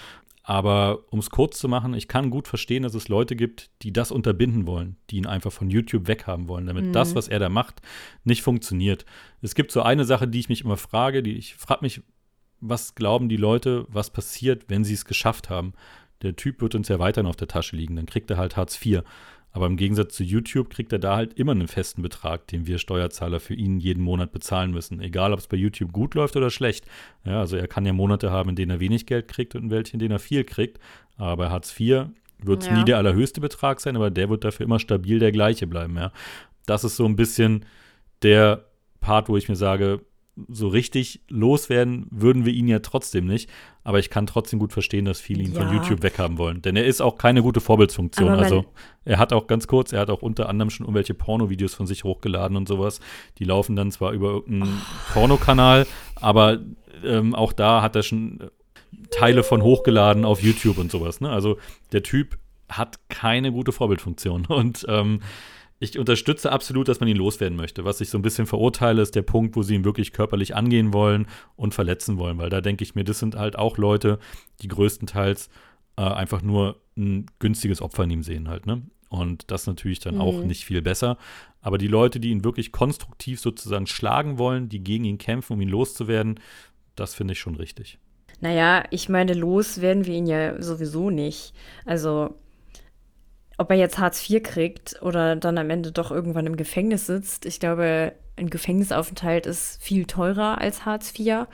Aber 0.48 1.00
um 1.10 1.18
es 1.18 1.30
kurz 1.30 1.58
zu 1.58 1.68
machen, 1.68 1.92
ich 1.92 2.06
kann 2.06 2.30
gut 2.30 2.46
verstehen, 2.46 2.84
dass 2.84 2.94
es 2.94 3.08
Leute 3.08 3.34
gibt, 3.34 3.68
die 3.82 3.92
das 3.92 4.12
unterbinden 4.12 4.68
wollen, 4.68 4.96
die 5.10 5.16
ihn 5.16 5.26
einfach 5.26 5.50
von 5.50 5.70
YouTube 5.70 6.06
weghaben 6.06 6.46
wollen, 6.46 6.66
damit 6.66 6.94
das, 6.94 7.16
was 7.16 7.26
er 7.26 7.40
da 7.40 7.48
macht, 7.48 7.82
nicht 8.22 8.42
funktioniert. 8.42 9.04
Es 9.42 9.56
gibt 9.56 9.72
so 9.72 9.82
eine 9.82 10.04
Sache, 10.04 10.28
die 10.28 10.38
ich 10.38 10.48
mich 10.48 10.62
immer 10.62 10.76
frage, 10.76 11.24
die 11.24 11.36
ich 11.36 11.56
frage 11.56 11.80
mich, 11.82 12.00
was 12.60 12.94
glauben 12.94 13.28
die 13.28 13.36
Leute, 13.36 13.86
was 13.88 14.10
passiert, 14.10 14.66
wenn 14.68 14.84
sie 14.84 14.94
es 14.94 15.04
geschafft 15.04 15.50
haben? 15.50 15.72
Der 16.22 16.36
Typ 16.36 16.60
wird 16.60 16.76
uns 16.76 16.86
ja 16.86 17.00
weiterhin 17.00 17.28
auf 17.28 17.36
der 17.36 17.48
Tasche 17.48 17.74
liegen, 17.74 17.96
dann 17.96 18.06
kriegt 18.06 18.30
er 18.30 18.36
halt 18.36 18.56
Hartz 18.56 18.78
IV. 18.86 19.02
Aber 19.56 19.64
im 19.66 19.78
Gegensatz 19.78 20.14
zu 20.14 20.22
YouTube 20.22 20.68
kriegt 20.68 20.92
er 20.92 20.98
da 20.98 21.16
halt 21.16 21.32
immer 21.32 21.52
einen 21.52 21.66
festen 21.66 22.02
Betrag, 22.02 22.46
den 22.48 22.66
wir 22.66 22.76
Steuerzahler 22.76 23.40
für 23.40 23.54
ihn 23.54 23.80
jeden 23.80 24.02
Monat 24.02 24.30
bezahlen 24.30 24.70
müssen. 24.70 25.00
Egal, 25.00 25.32
ob 25.32 25.38
es 25.38 25.46
bei 25.46 25.56
YouTube 25.56 25.92
gut 25.92 26.14
läuft 26.14 26.36
oder 26.36 26.50
schlecht. 26.50 26.84
Ja, 27.24 27.40
also 27.40 27.56
er 27.56 27.66
kann 27.66 27.86
ja 27.86 27.94
Monate 27.94 28.30
haben, 28.30 28.50
in 28.50 28.56
denen 28.56 28.70
er 28.72 28.80
wenig 28.80 29.06
Geld 29.06 29.28
kriegt 29.28 29.54
und 29.54 29.64
in 29.64 29.70
welchen, 29.70 29.94
in 29.94 30.00
denen 30.00 30.12
er 30.12 30.18
viel 30.18 30.44
kriegt. 30.44 30.78
Aber 31.16 31.38
bei 31.38 31.48
Hartz 31.48 31.70
IV 31.80 32.08
wird 32.42 32.60
es 32.62 32.68
Ja. 32.68 32.76
nie 32.76 32.84
der 32.84 32.98
allerhöchste 32.98 33.40
Betrag 33.40 33.80
sein, 33.80 33.96
aber 33.96 34.10
der 34.10 34.28
wird 34.28 34.44
dafür 34.44 34.66
immer 34.66 34.78
stabil 34.78 35.20
der 35.20 35.32
gleiche 35.32 35.66
bleiben. 35.66 35.96
Ja. 35.96 36.12
Das 36.66 36.84
ist 36.84 36.96
so 36.96 37.06
ein 37.06 37.16
bisschen 37.16 37.64
der 38.20 38.66
Part, 39.00 39.30
wo 39.30 39.38
ich 39.38 39.48
mir 39.48 39.56
sage, 39.56 40.02
so 40.48 40.68
richtig 40.68 41.20
loswerden 41.28 42.06
würden 42.10 42.44
wir 42.44 42.52
ihn 42.52 42.68
ja 42.68 42.80
trotzdem 42.80 43.26
nicht. 43.26 43.48
Aber 43.84 43.98
ich 43.98 44.10
kann 44.10 44.26
trotzdem 44.26 44.58
gut 44.58 44.72
verstehen, 44.72 45.04
dass 45.04 45.20
viele 45.20 45.42
ihn 45.42 45.54
von 45.54 45.68
Ja. 45.68 45.74
YouTube 45.74 46.02
weghaben 46.02 46.38
wollen. 46.38 46.60
Denn 46.62 46.76
er 46.76 46.84
ist 46.84 47.00
auch 47.00 47.16
keine 47.16 47.42
gute 47.42 47.60
Vorbildsfunktion. 47.60 48.30
Also 48.30 48.64
er 49.04 49.18
hat 49.18 49.32
auch 49.32 49.46
ganz 49.46 49.66
kurz, 49.66 49.92
er 49.92 50.00
hat 50.00 50.10
auch 50.10 50.22
unter 50.22 50.48
anderem 50.48 50.70
schon 50.70 50.84
irgendwelche 50.84 51.14
Pornovideos 51.14 51.74
von 51.74 51.86
sich 51.86 52.04
hochgeladen 52.04 52.56
und 52.56 52.68
sowas. 52.68 53.00
Die 53.38 53.44
laufen 53.44 53.76
dann 53.76 53.90
zwar 53.90 54.12
über 54.12 54.30
irgendeinen 54.30 54.82
Pornokanal, 55.12 55.86
aber 56.16 56.58
ähm, 57.04 57.34
auch 57.34 57.52
da 57.52 57.80
hat 57.82 57.96
er 57.96 58.02
schon 58.02 58.40
Teile 59.10 59.42
von 59.42 59.62
hochgeladen 59.62 60.24
auf 60.24 60.42
YouTube 60.42 60.78
und 60.78 60.90
sowas. 60.90 61.20
Ne? 61.20 61.30
Also 61.30 61.58
der 61.92 62.02
Typ 62.02 62.38
hat 62.68 63.08
keine 63.08 63.52
gute 63.52 63.72
Vorbildfunktion. 63.72 64.46
Und 64.48 64.84
ähm, 64.88 65.20
ich 65.78 65.98
unterstütze 65.98 66.50
absolut, 66.52 66.88
dass 66.88 67.00
man 67.00 67.08
ihn 67.08 67.16
loswerden 67.16 67.56
möchte. 67.56 67.84
Was 67.84 68.00
ich 68.00 68.08
so 68.08 68.16
ein 68.18 68.22
bisschen 68.22 68.46
verurteile, 68.46 69.02
ist 69.02 69.14
der 69.14 69.22
Punkt, 69.22 69.56
wo 69.56 69.62
sie 69.62 69.74
ihn 69.74 69.84
wirklich 69.84 70.12
körperlich 70.12 70.54
angehen 70.54 70.92
wollen 70.92 71.26
und 71.56 71.74
verletzen 71.74 72.18
wollen. 72.18 72.38
Weil 72.38 72.48
da 72.50 72.60
denke 72.60 72.82
ich 72.84 72.94
mir, 72.94 73.04
das 73.04 73.18
sind 73.18 73.34
halt 73.36 73.58
auch 73.58 73.76
Leute, 73.76 74.18
die 74.62 74.68
größtenteils 74.68 75.50
äh, 75.98 76.02
einfach 76.02 76.42
nur 76.42 76.80
ein 76.96 77.26
günstiges 77.38 77.82
Opfer 77.82 78.04
in 78.04 78.10
ihm 78.10 78.22
sehen 78.22 78.48
halt. 78.48 78.66
Ne? 78.66 78.82
Und 79.08 79.50
das 79.50 79.66
natürlich 79.66 79.98
dann 80.00 80.18
auch 80.20 80.40
Mhm. 80.40 80.46
nicht 80.46 80.64
viel 80.64 80.80
besser. 80.82 81.18
Aber 81.60 81.78
die 81.78 81.88
Leute, 81.88 82.20
die 82.20 82.30
ihn 82.30 82.44
wirklich 82.44 82.72
konstruktiv 82.72 83.40
sozusagen 83.40 83.86
schlagen 83.86 84.38
wollen, 84.38 84.68
die 84.68 84.82
gegen 84.82 85.04
ihn 85.04 85.18
kämpfen, 85.18 85.54
um 85.54 85.60
ihn 85.60 85.68
loszuwerden, 85.68 86.40
das 86.94 87.14
finde 87.14 87.32
ich 87.32 87.38
schon 87.40 87.54
richtig. 87.56 87.98
Naja, 88.40 88.84
ich 88.90 89.08
meine, 89.08 89.32
los 89.34 89.80
werden 89.80 90.06
wir 90.06 90.14
ihn 90.14 90.26
ja 90.26 90.60
sowieso 90.62 91.10
nicht. 91.10 91.54
Also, 91.84 92.34
ob 93.58 93.70
er 93.70 93.76
jetzt 93.76 93.98
Hartz 93.98 94.28
IV 94.28 94.42
kriegt 94.42 95.00
oder 95.02 95.36
dann 95.36 95.58
am 95.58 95.70
Ende 95.70 95.92
doch 95.92 96.10
irgendwann 96.10 96.46
im 96.46 96.56
Gefängnis 96.56 97.06
sitzt, 97.06 97.46
ich 97.46 97.58
glaube, 97.60 98.12
ein 98.36 98.50
Gefängnisaufenthalt 98.50 99.46
ist 99.46 99.82
viel 99.82 100.04
teurer 100.04 100.58
als 100.60 100.84
Hartz 100.84 101.18
IV. 101.18 101.46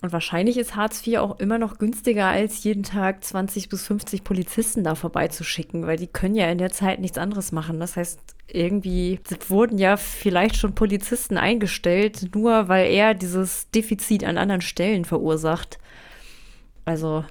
Und 0.00 0.12
wahrscheinlich 0.12 0.58
ist 0.58 0.76
Hartz 0.76 1.06
IV 1.06 1.18
auch 1.18 1.40
immer 1.40 1.58
noch 1.58 1.78
günstiger, 1.78 2.26
als 2.26 2.62
jeden 2.62 2.82
Tag 2.82 3.24
20 3.24 3.68
bis 3.68 3.86
50 3.86 4.22
Polizisten 4.22 4.84
da 4.84 4.94
vorbeizuschicken, 4.94 5.86
weil 5.86 5.96
die 5.96 6.08
können 6.08 6.34
ja 6.34 6.46
in 6.50 6.58
der 6.58 6.70
Zeit 6.70 7.00
nichts 7.00 7.16
anderes 7.16 7.52
machen. 7.52 7.80
Das 7.80 7.96
heißt, 7.96 8.20
irgendwie 8.46 9.18
wurden 9.48 9.78
ja 9.78 9.96
vielleicht 9.96 10.56
schon 10.56 10.74
Polizisten 10.74 11.38
eingestellt, 11.38 12.34
nur 12.34 12.68
weil 12.68 12.92
er 12.92 13.14
dieses 13.14 13.70
Defizit 13.70 14.24
an 14.24 14.36
anderen 14.36 14.60
Stellen 14.60 15.06
verursacht. 15.06 15.78
Also 16.84 17.24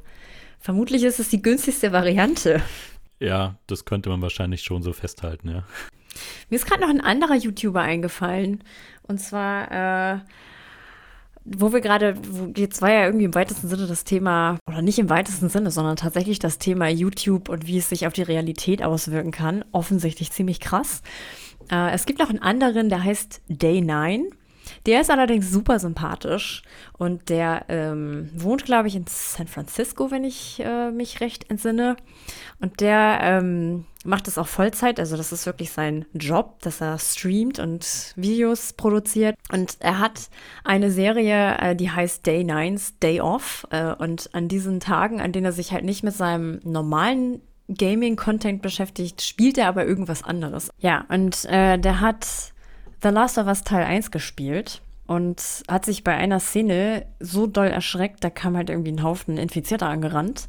vermutlich 0.60 1.04
ist 1.04 1.20
es 1.20 1.30
die 1.30 1.44
günstigste 1.44 1.92
Variante. 1.92 2.60
Ja, 3.24 3.56
das 3.68 3.86
könnte 3.86 4.10
man 4.10 4.22
wahrscheinlich 4.22 4.64
schon 4.64 4.84
so 4.84 4.94
festhalten, 4.94 5.50
ja. 5.50 5.64
Mir 6.50 6.58
ist 6.58 6.66
gerade 6.66 6.82
noch 6.82 6.90
ein 6.90 7.02
anderer 7.02 7.36
YouTuber 7.36 7.82
eingefallen. 7.82 8.64
Und 9.08 9.20
zwar 9.20 10.16
äh, 10.16 10.20
wo 11.46 11.74
wir 11.74 11.82
gerade, 11.82 12.16
jetzt 12.56 12.82
war 12.82 12.92
ja 12.92 13.06
irgendwie 13.06 13.26
im 13.26 13.36
weitesten 13.36 13.68
Sinne 13.68 13.86
das 13.86 14.06
Thema, 14.06 14.58
oder 14.70 14.82
nicht 14.82 15.00
im 15.00 15.10
weitesten 15.10 15.50
Sinne, 15.50 15.72
sondern 15.72 15.98
tatsächlich 15.98 16.40
das 16.40 16.58
Thema 16.58 16.88
YouTube 16.88 17.50
und 17.50 17.68
wie 17.68 17.78
es 17.78 17.90
sich 17.90 18.08
auf 18.08 18.14
die 18.14 18.22
Realität 18.22 18.82
auswirken 18.82 19.32
kann. 19.32 19.66
Offensichtlich 19.72 20.32
ziemlich 20.32 20.60
krass. 20.60 21.02
Äh, 21.70 21.92
es 21.92 22.06
gibt 22.06 22.20
noch 22.20 22.30
einen 22.30 22.42
anderen, 22.42 22.90
der 22.90 23.04
heißt 23.04 23.42
Day 23.50 23.82
9. 23.82 24.28
Der 24.86 25.02
ist 25.02 25.10
allerdings 25.10 25.52
super 25.52 25.80
sympathisch 25.80 26.64
und 26.98 27.30
der 27.30 27.66
ähm, 27.70 28.30
wohnt, 28.34 28.66
glaube 28.66 28.88
ich, 28.88 28.96
in 28.96 29.06
San 29.08 29.48
Francisco, 29.48 30.12
wenn 30.12 30.24
ich 30.24 30.62
äh, 30.64 30.92
mich 30.92 31.22
recht 31.22 31.50
entsinne. 31.50 31.96
Und 32.60 32.80
der 32.80 33.20
ähm, 33.22 33.86
macht 34.06 34.28
es 34.28 34.38
auch 34.38 34.48
Vollzeit, 34.48 35.00
also 35.00 35.18
das 35.18 35.32
ist 35.32 35.46
wirklich 35.46 35.72
sein 35.72 36.06
Job, 36.14 36.62
dass 36.62 36.82
er 36.82 36.98
streamt 37.00 37.60
und 37.60 38.14
Videos 38.16 38.74
produziert. 38.74 39.36
Und 39.52 39.78
er 39.80 40.00
hat 40.00 40.30
eine 40.64 40.92
Serie, 40.92 41.58
äh, 41.60 41.76
die 41.76 41.92
heißt 41.92 42.26
Day 42.26 42.44
Nines, 42.44 42.98
Day 43.00 43.22
Off. 43.22 43.66
Äh, 43.72 43.94
und 43.94 44.30
an 44.34 44.48
diesen 44.48 44.80
Tagen, 44.80 45.22
an 45.22 45.32
denen 45.32 45.46
er 45.46 45.52
sich 45.52 45.72
halt 45.72 45.86
nicht 45.86 46.04
mit 46.04 46.14
seinem 46.14 46.60
normalen 46.64 47.42
Gaming-Content 47.70 48.62
beschäftigt, 48.62 49.22
spielt 49.22 49.58
er 49.58 49.68
aber 49.68 49.86
irgendwas 49.86 50.24
anderes. 50.24 50.70
Ja, 50.80 51.06
und 51.10 51.46
äh, 51.46 51.78
der 51.78 52.02
hat 52.02 52.53
The 53.04 53.10
Last 53.10 53.38
of 53.38 53.48
Us 53.48 53.64
Teil 53.64 53.84
1 53.84 54.12
gespielt 54.12 54.82
und 55.08 55.64
hat 55.68 55.84
sich 55.84 56.06
bei 56.06 56.16
einer 56.16 56.40
Szene 56.40 57.06
so 57.20 57.48
doll 57.48 57.68
erschreckt, 57.68 58.24
da 58.24 58.30
kam 58.30 58.56
halt 58.56 58.70
irgendwie 58.70 58.94
ein 58.94 59.04
Haufen 59.04 59.38
Infizierter 59.38 59.88
angerannt, 59.88 60.48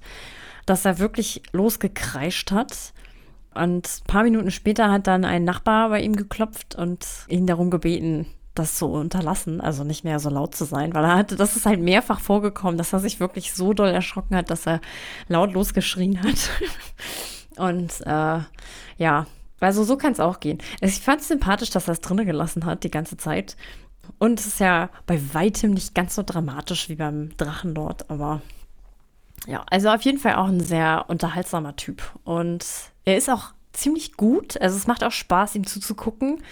dass 0.64 0.84
er 0.84 1.00
wirklich 1.00 1.42
losgekreischt 1.52 2.52
hat. 2.52 2.92
Und 3.54 3.86
ein 3.86 4.06
paar 4.06 4.22
Minuten 4.22 4.52
später 4.52 4.90
hat 4.90 5.08
dann 5.08 5.24
ein 5.24 5.42
Nachbar 5.42 5.88
bei 5.88 6.00
ihm 6.00 6.14
geklopft 6.14 6.76
und 6.76 7.04
ihn 7.28 7.46
darum 7.46 7.70
gebeten, 7.70 8.26
das 8.54 8.76
zu 8.76 8.86
unterlassen, 8.86 9.60
also 9.60 9.82
nicht 9.82 10.04
mehr 10.04 10.20
so 10.20 10.30
laut 10.30 10.54
zu 10.54 10.64
sein, 10.64 10.94
weil 10.94 11.04
er 11.04 11.16
hatte, 11.16 11.34
das 11.34 11.56
ist 11.56 11.66
halt 11.66 11.80
mehrfach 11.80 12.20
vorgekommen, 12.20 12.78
dass 12.78 12.92
er 12.92 13.00
sich 13.00 13.18
wirklich 13.18 13.52
so 13.52 13.72
doll 13.72 13.90
erschrocken 13.90 14.36
hat, 14.36 14.50
dass 14.50 14.66
er 14.66 14.80
laut 15.26 15.52
losgeschrien 15.52 16.22
hat. 16.22 16.50
und 17.56 18.00
äh, 18.06 18.38
ja, 18.96 19.26
also 19.60 19.84
so 19.84 19.96
kann 19.96 20.12
es 20.12 20.20
auch 20.20 20.40
gehen. 20.40 20.58
Ich 20.80 21.00
fand 21.00 21.20
es 21.20 21.28
sympathisch, 21.28 21.70
dass 21.70 21.88
er 21.88 21.92
es 21.92 22.00
drinnen 22.00 22.26
gelassen 22.26 22.64
hat 22.64 22.84
die 22.84 22.90
ganze 22.90 23.16
Zeit. 23.16 23.56
Und 24.18 24.40
es 24.40 24.46
ist 24.46 24.60
ja 24.60 24.90
bei 25.06 25.20
weitem 25.32 25.72
nicht 25.72 25.94
ganz 25.94 26.14
so 26.14 26.22
dramatisch 26.22 26.88
wie 26.88 26.96
beim 26.96 27.34
Drachenlord, 27.36 28.10
aber 28.10 28.42
ja, 29.46 29.64
also 29.70 29.90
auf 29.90 30.02
jeden 30.02 30.18
Fall 30.18 30.36
auch 30.36 30.48
ein 30.48 30.60
sehr 30.60 31.06
unterhaltsamer 31.08 31.76
Typ. 31.76 32.02
Und 32.24 32.64
er 33.04 33.16
ist 33.16 33.28
auch 33.28 33.52
ziemlich 33.72 34.16
gut. 34.16 34.60
Also 34.60 34.76
es 34.76 34.86
macht 34.86 35.04
auch 35.04 35.12
Spaß, 35.12 35.54
ihm 35.54 35.66
zuzugucken, 35.66 36.42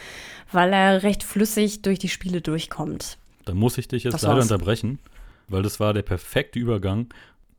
weil 0.51 0.73
er 0.73 1.03
recht 1.03 1.23
flüssig 1.23 1.83
durch 1.83 1.99
die 1.99 2.09
Spiele 2.09 2.41
durchkommt. 2.41 3.19
Da 3.45 3.55
muss 3.55 3.79
ich 3.79 3.89
dich 3.89 4.05
jetzt 4.05 4.15
das 4.15 4.23
leider 4.23 4.37
war's. 4.37 4.51
unterbrechen, 4.51 4.99
weil 5.49 5.63
das 5.63 5.81
war 5.81 5.95
der 5.95 6.03
perfekte 6.03 6.59
Übergang. 6.59 7.09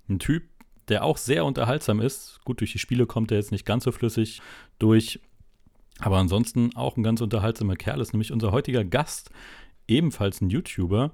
Ein 0.08 0.20
Typ, 0.20 0.44
der 0.88 1.04
auch 1.04 1.18
sehr 1.18 1.46
unterhaltsam 1.46 2.00
ist. 2.00 2.40
Gut, 2.46 2.60
durch 2.60 2.74
die 2.74 2.80
Spiele 2.80 3.06
kommt 3.06 3.32
er 3.32 3.38
jetzt 3.38 3.52
nicht 3.52 3.66
ganz 3.66 3.86
so 3.86 3.92
flüssig 3.92 4.42
durch, 4.80 5.20
aber 6.00 6.18
ansonsten 6.18 6.76
auch 6.76 6.98
ein 6.98 7.04
ganz 7.04 7.22
unterhaltsamer 7.22 7.76
Kerl 7.76 8.02
ist 8.02 8.14
nämlich 8.14 8.32
unser 8.32 8.52
heutiger 8.52 8.84
Gast, 8.84 9.30
ebenfalls 9.88 10.42
ein 10.42 10.50
YouTuber. 10.50 11.12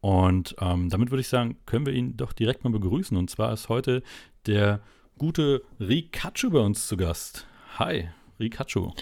Und 0.00 0.56
ähm, 0.60 0.88
damit 0.88 1.10
würde 1.10 1.20
ich 1.20 1.28
sagen, 1.28 1.56
können 1.66 1.86
wir 1.86 1.92
ihn 1.92 2.16
doch 2.16 2.32
direkt 2.32 2.64
mal 2.64 2.70
begrüßen. 2.70 3.16
Und 3.16 3.28
zwar 3.28 3.52
ist 3.52 3.68
heute 3.68 4.02
der 4.46 4.80
gute 5.18 5.62
Rikachu 5.78 6.50
bei 6.50 6.60
uns 6.60 6.86
zu 6.86 6.96
Gast. 6.96 7.46
Hi, 7.78 8.08
Rikachu. 8.38 8.92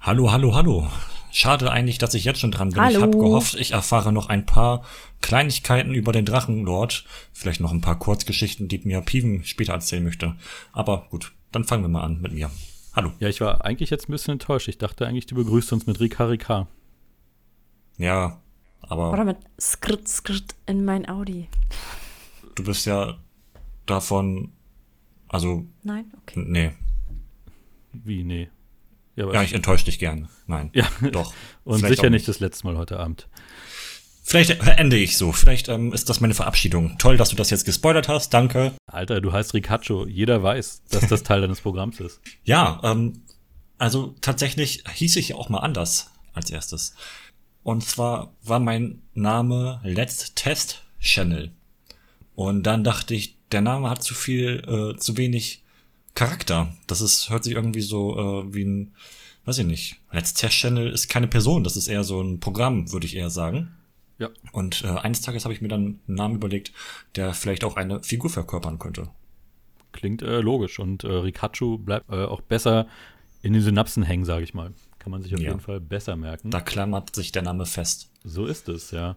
Hallo, 0.00 0.32
hallo, 0.32 0.54
hallo. 0.54 0.88
Schade 1.30 1.70
eigentlich, 1.70 1.98
dass 1.98 2.14
ich 2.14 2.24
jetzt 2.24 2.40
schon 2.40 2.50
dran 2.50 2.70
bin. 2.70 2.82
Hallo. 2.82 2.96
Ich 2.96 3.02
habe 3.02 3.16
gehofft, 3.16 3.54
ich 3.54 3.72
erfahre 3.72 4.12
noch 4.12 4.28
ein 4.28 4.46
paar 4.46 4.84
Kleinigkeiten 5.20 5.94
über 5.94 6.12
den 6.12 6.24
Drachenlord. 6.24 7.04
Vielleicht 7.32 7.60
noch 7.60 7.72
ein 7.72 7.80
paar 7.80 7.98
Kurzgeschichten, 7.98 8.68
die 8.68 8.80
mir 8.84 9.00
Piven 9.00 9.44
später 9.44 9.74
erzählen 9.74 10.02
möchte. 10.02 10.36
Aber 10.72 11.06
gut, 11.10 11.32
dann 11.52 11.64
fangen 11.64 11.84
wir 11.84 11.88
mal 11.88 12.02
an 12.02 12.20
mit 12.20 12.32
mir. 12.32 12.50
Hallo. 12.94 13.12
Ja, 13.20 13.28
ich 13.28 13.40
war 13.40 13.64
eigentlich 13.64 13.88
jetzt 13.88 14.08
ein 14.08 14.12
bisschen 14.12 14.32
enttäuscht. 14.32 14.68
Ich 14.68 14.76
dachte 14.76 15.06
eigentlich, 15.06 15.24
du 15.24 15.34
begrüßt 15.34 15.72
uns 15.72 15.86
mit 15.86 15.98
Rika 15.98 16.26
Rika. 16.26 16.68
Ja, 17.96 18.42
aber. 18.80 19.12
Oder 19.12 19.24
mit 19.24 19.38
Skrt 19.58 20.06
Skrt 20.06 20.54
in 20.66 20.84
mein 20.84 21.08
Audi. 21.08 21.48
Du 22.54 22.64
bist 22.64 22.84
ja 22.84 23.18
davon. 23.86 24.52
Also. 25.28 25.64
Nein? 25.82 26.12
Okay. 26.22 26.44
Nee. 26.46 26.72
Wie, 27.94 28.24
nee? 28.24 28.50
Ja, 29.16 29.32
ja 29.32 29.42
ich 29.42 29.54
enttäusche 29.54 29.86
dich 29.86 29.98
gern. 29.98 30.28
Nein. 30.46 30.70
Ja, 30.74 30.86
doch. 31.12 31.32
Und 31.64 31.78
sicher 31.78 32.10
nicht 32.10 32.28
das 32.28 32.40
letzte 32.40 32.66
Mal 32.66 32.76
heute 32.76 32.98
Abend. 32.98 33.26
Vielleicht 34.32 34.66
ende 34.66 34.96
ich 34.96 35.18
so. 35.18 35.30
Vielleicht 35.30 35.68
ähm, 35.68 35.92
ist 35.92 36.08
das 36.08 36.22
meine 36.22 36.32
Verabschiedung. 36.32 36.96
Toll, 36.96 37.18
dass 37.18 37.28
du 37.28 37.36
das 37.36 37.50
jetzt 37.50 37.66
gespoilert 37.66 38.08
hast. 38.08 38.32
Danke. 38.32 38.72
Alter, 38.86 39.20
du 39.20 39.30
heißt 39.30 39.52
Ricaccio. 39.52 40.06
Jeder 40.06 40.42
weiß, 40.42 40.84
dass 40.88 41.06
das 41.06 41.22
Teil 41.22 41.42
deines 41.42 41.60
Programms 41.60 42.00
ist. 42.00 42.18
Ja, 42.42 42.80
ähm, 42.82 43.24
also 43.76 44.14
tatsächlich 44.22 44.84
hieß 44.90 45.16
ich 45.16 45.28
ja 45.28 45.36
auch 45.36 45.50
mal 45.50 45.58
anders 45.58 46.12
als 46.32 46.48
erstes. 46.48 46.94
Und 47.62 47.84
zwar 47.84 48.32
war 48.42 48.58
mein 48.58 49.02
Name 49.12 49.82
Let's 49.84 50.32
Test 50.34 50.82
Channel. 50.98 51.52
Und 52.34 52.62
dann 52.62 52.84
dachte 52.84 53.14
ich, 53.14 53.36
der 53.52 53.60
Name 53.60 53.90
hat 53.90 54.02
zu 54.02 54.14
viel, 54.14 54.62
äh, 54.66 54.98
zu 54.98 55.18
wenig 55.18 55.62
Charakter. 56.14 56.74
Das 56.86 57.02
ist, 57.02 57.28
hört 57.28 57.44
sich 57.44 57.52
irgendwie 57.52 57.82
so 57.82 58.18
äh, 58.18 58.54
wie 58.54 58.64
ein, 58.64 58.94
weiß 59.44 59.58
ich 59.58 59.66
nicht. 59.66 59.96
Let's 60.10 60.32
Test 60.32 60.54
Channel 60.54 60.90
ist 60.90 61.10
keine 61.10 61.28
Person, 61.28 61.64
das 61.64 61.76
ist 61.76 61.88
eher 61.88 62.02
so 62.02 62.22
ein 62.22 62.40
Programm, 62.40 62.92
würde 62.92 63.04
ich 63.04 63.14
eher 63.14 63.28
sagen. 63.28 63.76
Ja. 64.18 64.30
Und 64.52 64.84
äh, 64.84 64.88
eines 64.88 65.20
Tages 65.20 65.44
habe 65.44 65.54
ich 65.54 65.60
mir 65.60 65.68
dann 65.68 66.00
einen 66.06 66.16
Namen 66.16 66.34
überlegt, 66.36 66.72
der 67.16 67.34
vielleicht 67.34 67.64
auch 67.64 67.76
eine 67.76 68.02
Figur 68.02 68.30
verkörpern 68.30 68.78
könnte. 68.78 69.08
Klingt 69.92 70.22
äh, 70.22 70.40
logisch 70.40 70.78
und 70.78 71.04
äh, 71.04 71.08
Rikachu 71.08 71.78
bleibt 71.78 72.10
äh, 72.10 72.24
auch 72.24 72.40
besser 72.40 72.86
in 73.42 73.52
den 73.52 73.62
Synapsen 73.62 74.02
hängen, 74.02 74.24
sage 74.24 74.44
ich 74.44 74.54
mal. 74.54 74.72
Kann 74.98 75.10
man 75.10 75.22
sich 75.22 75.34
auf 75.34 75.40
ja. 75.40 75.48
jeden 75.48 75.60
Fall 75.60 75.80
besser 75.80 76.16
merken. 76.16 76.50
Da 76.50 76.60
klammert 76.60 77.14
sich 77.14 77.32
der 77.32 77.42
Name 77.42 77.66
fest. 77.66 78.10
So 78.22 78.46
ist 78.46 78.68
es, 78.68 78.92
ja. 78.92 79.16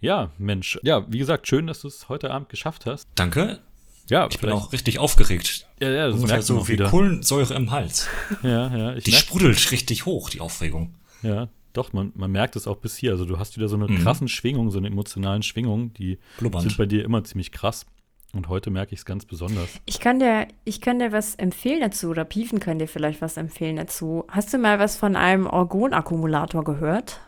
Ja, 0.00 0.30
Mensch. 0.38 0.78
Ja, 0.82 1.04
wie 1.10 1.18
gesagt, 1.18 1.48
schön, 1.48 1.66
dass 1.66 1.80
du 1.80 1.88
es 1.88 2.08
heute 2.08 2.30
Abend 2.30 2.48
geschafft 2.48 2.86
hast. 2.86 3.08
Danke. 3.16 3.60
Ja, 4.08 4.28
ich 4.30 4.38
bin 4.38 4.50
auch 4.50 4.72
richtig 4.72 5.00
aufgeregt. 5.00 5.66
Ja, 5.80 5.90
ja, 5.90 6.06
das 6.06 6.16
Ungefähr 6.16 6.42
so 6.42 6.68
wie 6.68 6.76
Kohlensäure 6.76 7.54
im 7.54 7.72
Hals. 7.72 8.08
ja, 8.42 8.74
ja. 8.76 8.94
die 8.94 9.12
sprudelt 9.12 9.72
richtig 9.72 10.06
hoch, 10.06 10.30
die 10.30 10.40
Aufregung. 10.40 10.94
Ja, 11.22 11.48
doch, 11.76 11.92
man, 11.92 12.12
man 12.14 12.30
merkt 12.30 12.56
es 12.56 12.66
auch 12.66 12.76
bis 12.76 12.96
hier. 12.96 13.12
Also 13.12 13.24
du 13.24 13.38
hast 13.38 13.56
wieder 13.56 13.68
so 13.68 13.76
eine 13.76 13.88
mhm. 13.88 13.98
krassen 13.98 14.28
Schwingung, 14.28 14.70
so 14.70 14.78
eine 14.78 14.88
emotionalen 14.88 15.42
Schwingung, 15.42 15.92
die 15.94 16.18
Blubbernd. 16.38 16.68
sind 16.68 16.76
bei 16.76 16.86
dir 16.86 17.04
immer 17.04 17.24
ziemlich 17.24 17.52
krass. 17.52 17.86
Und 18.32 18.48
heute 18.48 18.70
merke 18.70 18.92
ich 18.92 19.00
es 19.00 19.04
ganz 19.04 19.24
besonders. 19.24 19.68
Ich 19.86 20.00
kann, 20.00 20.18
dir, 20.18 20.48
ich 20.64 20.80
kann 20.80 20.98
dir 20.98 21.12
was 21.12 21.36
empfehlen 21.36 21.80
dazu, 21.80 22.08
oder 22.08 22.24
Piefen 22.24 22.60
kann 22.60 22.78
dir 22.78 22.88
vielleicht 22.88 23.22
was 23.22 23.36
empfehlen 23.36 23.76
dazu. 23.76 24.24
Hast 24.28 24.52
du 24.52 24.58
mal 24.58 24.78
was 24.78 24.96
von 24.96 25.16
einem 25.16 25.46
Orgonakkumulator 25.46 26.64
gehört? 26.64 27.20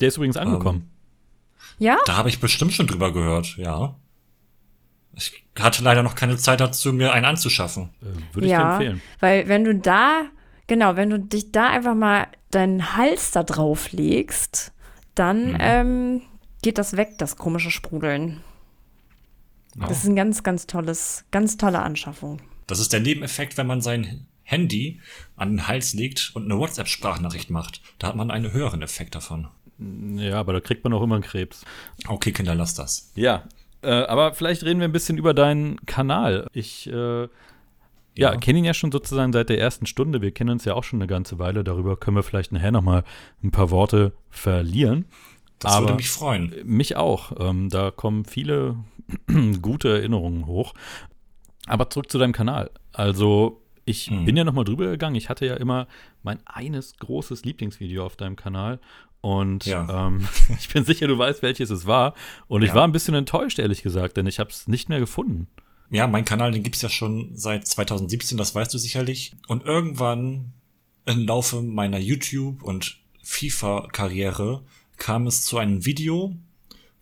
Der 0.00 0.08
ist 0.08 0.16
übrigens 0.16 0.36
angekommen. 0.36 0.82
Ähm, 0.82 1.76
ja? 1.78 1.98
Da 2.06 2.16
habe 2.16 2.28
ich 2.28 2.38
bestimmt 2.38 2.72
schon 2.72 2.86
drüber 2.86 3.12
gehört, 3.12 3.56
ja. 3.56 3.96
Ich 5.14 5.44
hatte 5.58 5.82
leider 5.82 6.02
noch 6.02 6.14
keine 6.14 6.36
Zeit 6.36 6.60
dazu, 6.60 6.92
mir 6.92 7.12
einen 7.12 7.24
anzuschaffen. 7.24 7.90
Äh, 8.00 8.34
Würde 8.34 8.46
ich 8.46 8.52
ja, 8.52 8.58
dir 8.58 8.72
empfehlen. 8.72 9.02
Weil 9.18 9.48
wenn 9.48 9.64
du 9.64 9.74
da 9.74 10.26
Genau, 10.70 10.94
wenn 10.94 11.10
du 11.10 11.18
dich 11.18 11.50
da 11.50 11.70
einfach 11.70 11.96
mal 11.96 12.28
deinen 12.52 12.96
Hals 12.96 13.32
da 13.32 13.42
drauf 13.42 13.90
legst, 13.90 14.70
dann 15.16 15.54
mhm. 15.54 15.58
ähm, 15.58 16.22
geht 16.62 16.78
das 16.78 16.96
weg, 16.96 17.18
das 17.18 17.36
komische 17.36 17.72
Sprudeln. 17.72 18.40
Oh. 19.76 19.86
Das 19.88 20.04
ist 20.04 20.06
ein 20.08 20.14
ganz, 20.14 20.44
ganz 20.44 20.68
tolles, 20.68 21.24
ganz 21.32 21.56
tolle 21.56 21.82
Anschaffung. 21.82 22.40
Das 22.68 22.78
ist 22.78 22.92
der 22.92 23.00
Nebeneffekt, 23.00 23.56
wenn 23.56 23.66
man 23.66 23.80
sein 23.80 24.28
Handy 24.44 25.00
an 25.34 25.56
den 25.56 25.66
Hals 25.66 25.92
legt 25.92 26.30
und 26.34 26.44
eine 26.44 26.56
WhatsApp-Sprachnachricht 26.56 27.50
macht. 27.50 27.82
Da 27.98 28.06
hat 28.06 28.14
man 28.14 28.30
einen 28.30 28.52
höheren 28.52 28.80
Effekt 28.80 29.16
davon. 29.16 29.48
Ja, 30.18 30.38
aber 30.38 30.52
da 30.52 30.60
kriegt 30.60 30.84
man 30.84 30.92
auch 30.92 31.02
immer 31.02 31.16
einen 31.16 31.24
Krebs. 31.24 31.64
Okay, 32.06 32.30
Kinder, 32.30 32.54
lass 32.54 32.74
das. 32.74 33.10
Ja, 33.16 33.42
äh, 33.82 33.90
aber 33.90 34.34
vielleicht 34.34 34.62
reden 34.62 34.78
wir 34.78 34.86
ein 34.86 34.92
bisschen 34.92 35.18
über 35.18 35.34
deinen 35.34 35.84
Kanal. 35.86 36.46
Ich 36.52 36.86
äh, 36.86 37.26
ja, 38.20 38.32
ja. 38.32 38.38
kenne 38.38 38.58
ihn 38.58 38.64
ja 38.64 38.74
schon 38.74 38.92
sozusagen 38.92 39.32
seit 39.32 39.48
der 39.48 39.58
ersten 39.58 39.86
Stunde. 39.86 40.20
Wir 40.20 40.30
kennen 40.30 40.50
uns 40.50 40.64
ja 40.64 40.74
auch 40.74 40.84
schon 40.84 40.98
eine 40.98 41.06
ganze 41.06 41.38
Weile. 41.38 41.64
Darüber 41.64 41.96
können 41.96 42.16
wir 42.16 42.22
vielleicht 42.22 42.52
nachher 42.52 42.70
nochmal 42.70 43.04
ein 43.42 43.50
paar 43.50 43.70
Worte 43.70 44.12
verlieren. 44.28 45.06
Das 45.58 45.72
Aber 45.72 45.86
würde 45.86 45.96
mich 45.96 46.10
freuen. 46.10 46.54
Mich 46.64 46.96
auch. 46.96 47.32
Ähm, 47.38 47.70
da 47.70 47.90
kommen 47.90 48.24
viele 48.26 48.76
gute 49.62 49.88
Erinnerungen 49.88 50.46
hoch. 50.46 50.74
Aber 51.66 51.88
zurück 51.88 52.10
zu 52.10 52.18
deinem 52.18 52.32
Kanal. 52.32 52.70
Also, 52.92 53.62
ich 53.84 54.08
hm. 54.08 54.26
bin 54.26 54.36
ja 54.36 54.44
nochmal 54.44 54.64
drüber 54.64 54.86
gegangen. 54.86 55.16
Ich 55.16 55.28
hatte 55.30 55.46
ja 55.46 55.54
immer 55.54 55.86
mein 56.22 56.38
eines 56.46 56.96
großes 56.98 57.44
Lieblingsvideo 57.44 58.04
auf 58.04 58.16
deinem 58.16 58.36
Kanal. 58.36 58.80
Und 59.22 59.64
ja. 59.64 60.06
ähm, 60.08 60.28
ich 60.58 60.68
bin 60.68 60.84
sicher, 60.84 61.06
du 61.06 61.16
weißt, 61.16 61.42
welches 61.42 61.70
es 61.70 61.86
war. 61.86 62.14
Und 62.48 62.62
ich 62.62 62.68
ja. 62.68 62.74
war 62.74 62.84
ein 62.84 62.92
bisschen 62.92 63.14
enttäuscht, 63.14 63.58
ehrlich 63.58 63.82
gesagt, 63.82 64.18
denn 64.18 64.26
ich 64.26 64.38
habe 64.40 64.50
es 64.50 64.68
nicht 64.68 64.90
mehr 64.90 65.00
gefunden. 65.00 65.48
Ja, 65.90 66.06
mein 66.06 66.24
Kanal, 66.24 66.52
den 66.52 66.62
gibt's 66.62 66.82
ja 66.82 66.88
schon 66.88 67.30
seit 67.34 67.66
2017, 67.66 68.38
das 68.38 68.54
weißt 68.54 68.72
du 68.72 68.78
sicherlich. 68.78 69.32
Und 69.48 69.64
irgendwann 69.64 70.52
im 71.04 71.26
Laufe 71.26 71.62
meiner 71.62 71.98
YouTube- 71.98 72.62
und 72.62 72.98
FIFA-Karriere 73.22 74.62
kam 74.96 75.26
es 75.26 75.42
zu 75.42 75.58
einem 75.58 75.84
Video, 75.84 76.36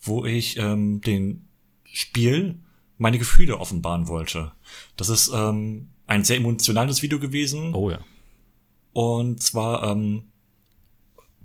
wo 0.01 0.25
ich 0.25 0.57
ähm, 0.57 1.03
den 1.03 1.47
Spiel 1.85 2.59
meine 2.97 3.19
Gefühle 3.19 3.59
offenbaren 3.59 4.09
wollte. 4.09 4.53
Das 4.97 5.09
ist 5.09 5.31
ähm, 5.35 5.89
ein 6.07 6.25
sehr 6.25 6.39
emotionales 6.39 7.03
Video 7.03 7.19
gewesen. 7.19 7.75
Oh 7.75 7.91
ja. 7.91 8.01
Und 8.93 9.43
zwar 9.43 9.91
ähm, 9.91 10.25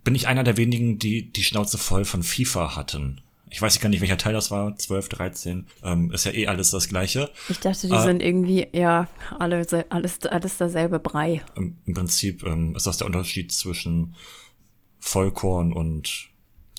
bin 0.04 0.16
ich 0.16 0.28
einer 0.28 0.44
der 0.44 0.58
wenigen, 0.58 0.98
die 0.98 1.32
die 1.32 1.44
Schnauze 1.44 1.78
voll 1.78 2.06
von 2.06 2.24
FIFA 2.24 2.76
hatten. 2.76 3.22
Ich 3.54 3.62
weiß 3.62 3.80
gar 3.80 3.90
nicht, 3.90 4.02
welcher 4.02 4.18
Teil 4.18 4.34
das 4.34 4.50
war, 4.50 4.76
12, 4.76 5.10
13. 5.10 5.68
Ähm, 5.84 6.10
ist 6.12 6.26
ja 6.26 6.32
eh 6.32 6.48
alles 6.48 6.72
das 6.72 6.88
gleiche. 6.90 7.30
Ich 7.50 7.60
dachte, 7.60 7.88
die 7.88 7.94
Äh, 7.94 8.02
sind 8.02 8.20
irgendwie, 8.24 8.66
ja, 8.74 9.08
alle, 9.38 9.64
alles, 9.90 10.26
alles 10.26 10.58
derselbe 10.58 10.98
Brei. 11.00 11.44
Im, 11.56 11.78
im 11.86 11.94
Prinzip 11.94 12.44
ähm, 12.44 12.76
ist 12.76 12.88
das 12.88 12.98
der 12.98 13.06
Unterschied 13.06 13.52
zwischen 13.52 14.16
Vollkorn 15.00 15.72
und 15.72 16.30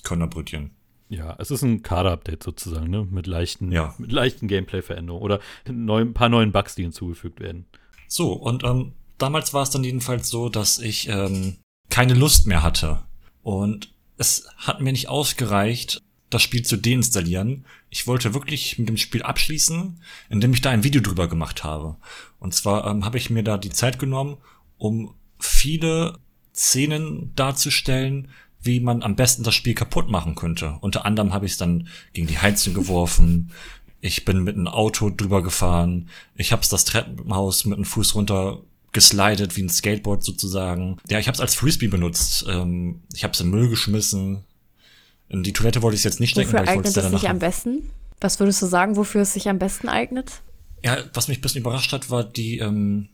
Körnerbrötchen. 0.03 0.71
Ja, 1.07 1.35
es 1.39 1.49
ist 1.49 1.61
ein 1.61 1.81
Kader-Update 1.81 2.43
sozusagen, 2.43 2.89
ne? 2.89 3.07
Mit 3.09 3.25
leichten, 3.27 3.71
Ja. 3.71 3.93
mit 3.97 4.11
leichten 4.11 4.47
Gameplay-Veränderungen 4.49 5.23
oder 5.23 5.39
neu, 5.69 6.01
ein 6.01 6.13
paar 6.13 6.29
neuen 6.29 6.51
Bugs, 6.51 6.75
die 6.75 6.81
hinzugefügt 6.83 7.39
werden. 7.39 7.67
So, 8.09 8.33
und 8.33 8.63
ähm, 8.65 8.93
damals 9.17 9.53
war 9.53 9.63
es 9.63 9.69
dann 9.69 9.83
jedenfalls 9.85 10.27
so, 10.29 10.49
dass 10.49 10.79
ich 10.79 11.07
ähm, 11.07 11.55
keine 11.89 12.15
Lust 12.15 12.47
mehr 12.47 12.63
hatte. 12.63 13.03
Und 13.43 13.93
es 14.17 14.47
hat 14.57 14.81
mir 14.81 14.91
nicht 14.91 15.07
ausgereicht, 15.07 16.01
das 16.29 16.41
Spiel 16.41 16.63
zu 16.63 16.77
deinstallieren. 16.77 17.65
Ich 17.89 18.07
wollte 18.07 18.33
wirklich 18.33 18.77
mit 18.79 18.89
dem 18.89 18.97
Spiel 18.97 19.23
abschließen, 19.23 19.99
indem 20.29 20.53
ich 20.53 20.61
da 20.61 20.71
ein 20.71 20.83
Video 20.83 21.01
drüber 21.01 21.27
gemacht 21.27 21.63
habe. 21.63 21.97
Und 22.39 22.53
zwar 22.53 22.87
ähm, 22.87 23.05
habe 23.05 23.17
ich 23.17 23.29
mir 23.29 23.43
da 23.43 23.57
die 23.57 23.69
Zeit 23.69 23.99
genommen, 23.99 24.37
um 24.77 25.13
viele 25.39 26.17
Szenen 26.53 27.31
darzustellen, 27.35 28.29
wie 28.61 28.79
man 28.79 29.03
am 29.03 29.15
besten 29.15 29.43
das 29.43 29.53
Spiel 29.53 29.75
kaputt 29.75 30.09
machen 30.09 30.35
könnte. 30.35 30.77
Unter 30.81 31.05
anderem 31.05 31.33
habe 31.33 31.45
ich 31.45 31.53
es 31.53 31.57
dann 31.57 31.87
gegen 32.13 32.27
die 32.27 32.39
Heizung 32.39 32.73
geworfen. 32.73 33.51
Ich 34.01 34.25
bin 34.25 34.43
mit 34.43 34.55
einem 34.55 34.67
Auto 34.67 35.09
drüber 35.09 35.43
gefahren. 35.43 36.09
Ich 36.35 36.51
habe 36.51 36.63
das 36.69 36.85
Treppenhaus 36.85 37.65
mit 37.65 37.77
dem 37.77 37.85
Fuß 37.85 38.15
runter 38.15 38.61
geslidet, 38.91 39.55
wie 39.57 39.63
ein 39.63 39.69
Skateboard 39.69 40.23
sozusagen. 40.23 40.97
Ja, 41.09 41.19
ich 41.19 41.27
habe 41.27 41.35
es 41.35 41.41
als 41.41 41.53
Frisbee 41.53 41.87
benutzt. 41.87 42.45
Ähm, 42.47 43.01
ich 43.13 43.23
habe 43.23 43.33
es 43.33 43.41
in 43.41 43.49
Müll 43.49 43.69
geschmissen. 43.69 44.45
In 45.29 45.43
die 45.43 45.53
Toilette 45.53 45.81
wollte 45.81 45.95
ich 45.95 46.01
es 46.01 46.05
jetzt 46.05 46.19
nicht 46.19 46.31
stecken, 46.31 46.49
Wofür 46.49 46.59
weil 46.59 46.65
ich 46.65 46.75
wollte 46.75 46.89
eignet 46.89 46.97
es 46.97 47.03
danach 47.03 47.19
sich 47.19 47.29
am 47.29 47.39
besten? 47.39 47.89
Was 48.21 48.39
würdest 48.39 48.61
du 48.61 48.65
sagen, 48.67 48.95
wofür 48.95 49.21
es 49.21 49.33
sich 49.33 49.49
am 49.49 49.59
besten 49.59 49.89
eignet? 49.89 50.41
Ja, 50.83 50.97
was 51.13 51.27
mich 51.27 51.39
ein 51.39 51.41
bisschen 51.41 51.61
überrascht 51.61 51.91
hat, 51.93 52.09
war 52.09 52.23
die, 52.23 52.59
ähm, 52.59 53.09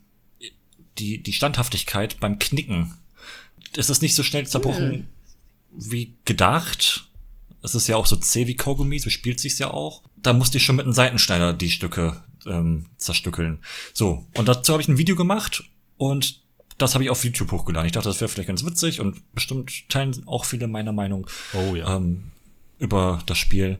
die, 0.98 1.22
die 1.22 1.32
Standhaftigkeit 1.32 2.20
beim 2.20 2.38
Knicken. 2.38 2.94
Es 3.76 3.88
ist 3.88 4.02
nicht 4.02 4.14
so 4.14 4.22
schnell 4.22 4.46
zerbrochen 4.46 5.08
wie 5.74 6.14
gedacht. 6.24 7.08
Es 7.62 7.74
ist 7.74 7.88
ja 7.88 7.96
auch 7.96 8.06
so 8.06 8.16
zäh 8.16 8.46
wie 8.46 8.56
Kaugummi, 8.56 8.98
so 8.98 9.10
spielt 9.10 9.40
sich's 9.40 9.58
ja 9.58 9.70
auch. 9.70 10.02
Da 10.16 10.32
musste 10.32 10.58
ich 10.58 10.64
schon 10.64 10.76
mit 10.76 10.84
einem 10.84 10.94
Seitenschneider 10.94 11.52
die 11.52 11.70
Stücke 11.70 12.22
ähm, 12.46 12.86
zerstückeln. 12.96 13.60
So, 13.94 14.26
und 14.34 14.48
dazu 14.48 14.72
habe 14.72 14.82
ich 14.82 14.88
ein 14.88 14.98
Video 14.98 15.16
gemacht 15.16 15.64
und 15.96 16.41
das 16.78 16.94
habe 16.94 17.04
ich 17.04 17.10
auf 17.10 17.24
YouTube 17.24 17.52
hochgeladen. 17.52 17.86
Ich 17.86 17.92
dachte, 17.92 18.08
das 18.08 18.20
wäre 18.20 18.28
vielleicht 18.28 18.48
ganz 18.48 18.64
witzig 18.64 19.00
und 19.00 19.34
bestimmt 19.34 19.88
teilen 19.88 20.22
auch 20.26 20.44
viele 20.44 20.68
meiner 20.68 20.92
Meinung 20.92 21.26
Oh 21.52 21.74
ja. 21.74 21.96
ähm, 21.96 22.32
über 22.78 23.22
das 23.26 23.38
Spiel. 23.38 23.78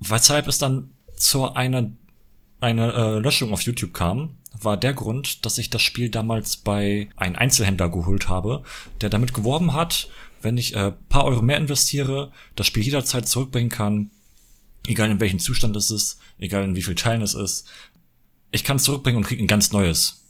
Weshalb 0.00 0.48
es 0.48 0.58
dann 0.58 0.90
zu 1.16 1.52
einer 1.52 1.92
eine 2.60 2.92
äh, 2.92 3.18
Löschung 3.18 3.52
auf 3.52 3.62
YouTube 3.62 3.92
kam, 3.92 4.36
war 4.52 4.76
der 4.76 4.94
Grund, 4.94 5.44
dass 5.44 5.58
ich 5.58 5.68
das 5.70 5.82
Spiel 5.82 6.10
damals 6.10 6.56
bei 6.56 7.08
einem 7.16 7.34
Einzelhändler 7.36 7.88
geholt 7.88 8.28
habe, 8.28 8.62
der 9.00 9.10
damit 9.10 9.34
geworben 9.34 9.72
hat, 9.72 10.08
wenn 10.42 10.56
ich 10.56 10.76
äh, 10.76 10.92
paar 11.08 11.24
Euro 11.24 11.42
mehr 11.42 11.56
investiere, 11.56 12.30
das 12.54 12.68
Spiel 12.68 12.84
jederzeit 12.84 13.26
zurückbringen 13.28 13.70
kann, 13.70 14.10
egal 14.86 15.10
in 15.10 15.20
welchem 15.20 15.40
Zustand 15.40 15.74
es 15.76 15.90
ist, 15.90 16.20
egal 16.38 16.64
in 16.64 16.76
wie 16.76 16.82
viel 16.82 16.94
Teilen 16.94 17.22
es 17.22 17.34
ist. 17.34 17.68
Ich 18.52 18.62
kann 18.64 18.76
es 18.76 18.84
zurückbringen 18.84 19.18
und 19.18 19.24
kriege 19.24 19.42
ein 19.42 19.48
ganz 19.48 19.72
neues. 19.72 20.24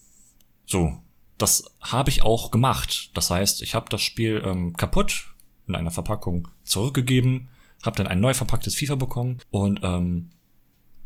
So, 0.66 0.98
das 1.38 1.64
habe 1.80 2.10
ich 2.10 2.22
auch 2.22 2.50
gemacht. 2.50 3.10
Das 3.14 3.30
heißt, 3.30 3.62
ich 3.62 3.74
habe 3.74 3.88
das 3.90 4.02
Spiel 4.02 4.42
ähm, 4.44 4.76
kaputt 4.76 5.34
in 5.66 5.74
einer 5.74 5.90
Verpackung 5.90 6.48
zurückgegeben, 6.64 7.48
habe 7.82 7.96
dann 7.96 8.06
ein 8.06 8.20
neu 8.20 8.34
verpacktes 8.34 8.74
FIFA 8.74 8.96
bekommen 8.96 9.38
und 9.50 9.80
ähm, 9.82 10.30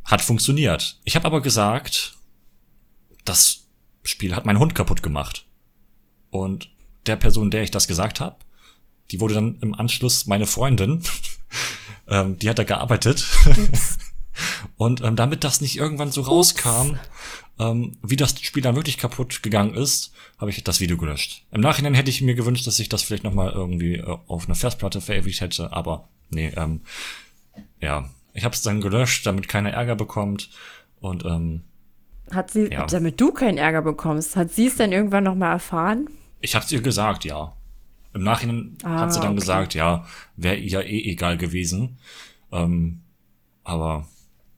hat 0.05 0.23
funktioniert. 0.23 1.01
Ich 1.05 1.17
habe 1.17 1.27
aber 1.27 1.41
gesagt, 1.41 2.17
das 3.25 3.67
Spiel 4.03 4.35
hat 4.35 4.47
meinen 4.47 4.59
Hund 4.59 4.75
kaputt 4.75 5.03
gemacht. 5.03 5.47
Und 6.31 6.71
der 7.07 7.17
Person, 7.17 7.51
der 7.51 7.63
ich 7.63 7.71
das 7.71 7.89
gesagt 7.89 8.21
habe, 8.21 8.37
die 9.11 9.21
wurde 9.21 9.35
dann 9.35 9.59
im 9.61 9.75
Anschluss 9.75 10.27
meine 10.27 10.47
Freundin. 10.47 11.03
ähm, 12.09 12.39
die 12.39 12.49
hat 12.49 12.59
da 12.59 12.65
gearbeitet. 12.65 13.27
Und 14.77 15.03
ähm, 15.03 15.17
damit 15.17 15.45
das 15.45 15.61
nicht 15.61 15.77
irgendwann 15.77 16.11
so 16.11 16.21
rauskam, 16.23 16.97
ähm, 17.59 17.97
wie 18.03 18.17
das 18.17 18.39
Spiel 18.41 18.63
dann 18.63 18.77
wirklich 18.77 18.99
kaputt 18.99 19.43
gegangen 19.43 19.75
ist, 19.75 20.13
habe 20.39 20.51
ich 20.51 20.63
das 20.65 20.81
Video 20.81 20.97
gelöscht. 20.97 21.45
Im 21.53 21.61
Nachhinein 21.63 21.95
hätte 21.95 22.11
ich 22.11 22.21
mir 22.23 22.35
gewünscht, 22.35 22.67
dass 22.67 22.79
ich 22.79 22.89
das 22.89 23.03
vielleicht 23.03 23.25
nochmal 23.25 23.53
irgendwie 23.53 23.97
äh, 23.97 24.17
auf 24.27 24.47
einer 24.47 24.55
Festplatte 24.55 25.01
verewigt 25.01 25.41
hätte, 25.41 25.73
aber 25.73 26.09
nee, 26.31 26.53
ähm, 26.57 26.83
ja, 27.81 28.11
ich 28.35 28.45
habe 28.45 28.55
es 28.55 28.63
dann 28.63 28.81
gelöscht, 28.83 29.25
damit 29.27 29.49
keiner 29.49 29.71
Ärger 29.71 29.97
bekommt. 29.97 30.51
Und 31.01 31.25
ähm, 31.25 31.63
Hat 32.31 32.51
sie, 32.51 32.71
Ja. 32.71 32.85
damit 32.87 33.21
du 33.21 33.33
keinen 33.33 33.57
Ärger 33.57 33.83
bekommst, 33.83 34.37
hat 34.37 34.53
sie 34.53 34.67
es 34.67 34.77
dann 34.77 34.93
irgendwann 34.93 35.25
noch 35.25 35.35
mal 35.35 35.53
erfahren? 35.53 36.09
ich 36.41 36.55
habe 36.55 36.65
es 36.65 36.71
ihr 36.71 36.83
gesagt, 36.83 37.25
ja. 37.25 37.55
Im 38.13 38.23
Nachhinein 38.23 38.77
Ah, 38.85 39.01
hat 39.01 39.13
sie 39.15 39.21
dann 39.21 39.31
okay. 39.31 39.41
gesagt, 39.41 39.75
ja, 39.75 40.07
wäre 40.37 40.57
ihr 40.57 40.85
eh 40.85 41.11
egal 41.11 41.37
gewesen. 41.39 41.99
Ähm, 42.53 43.01
aber 43.65 44.07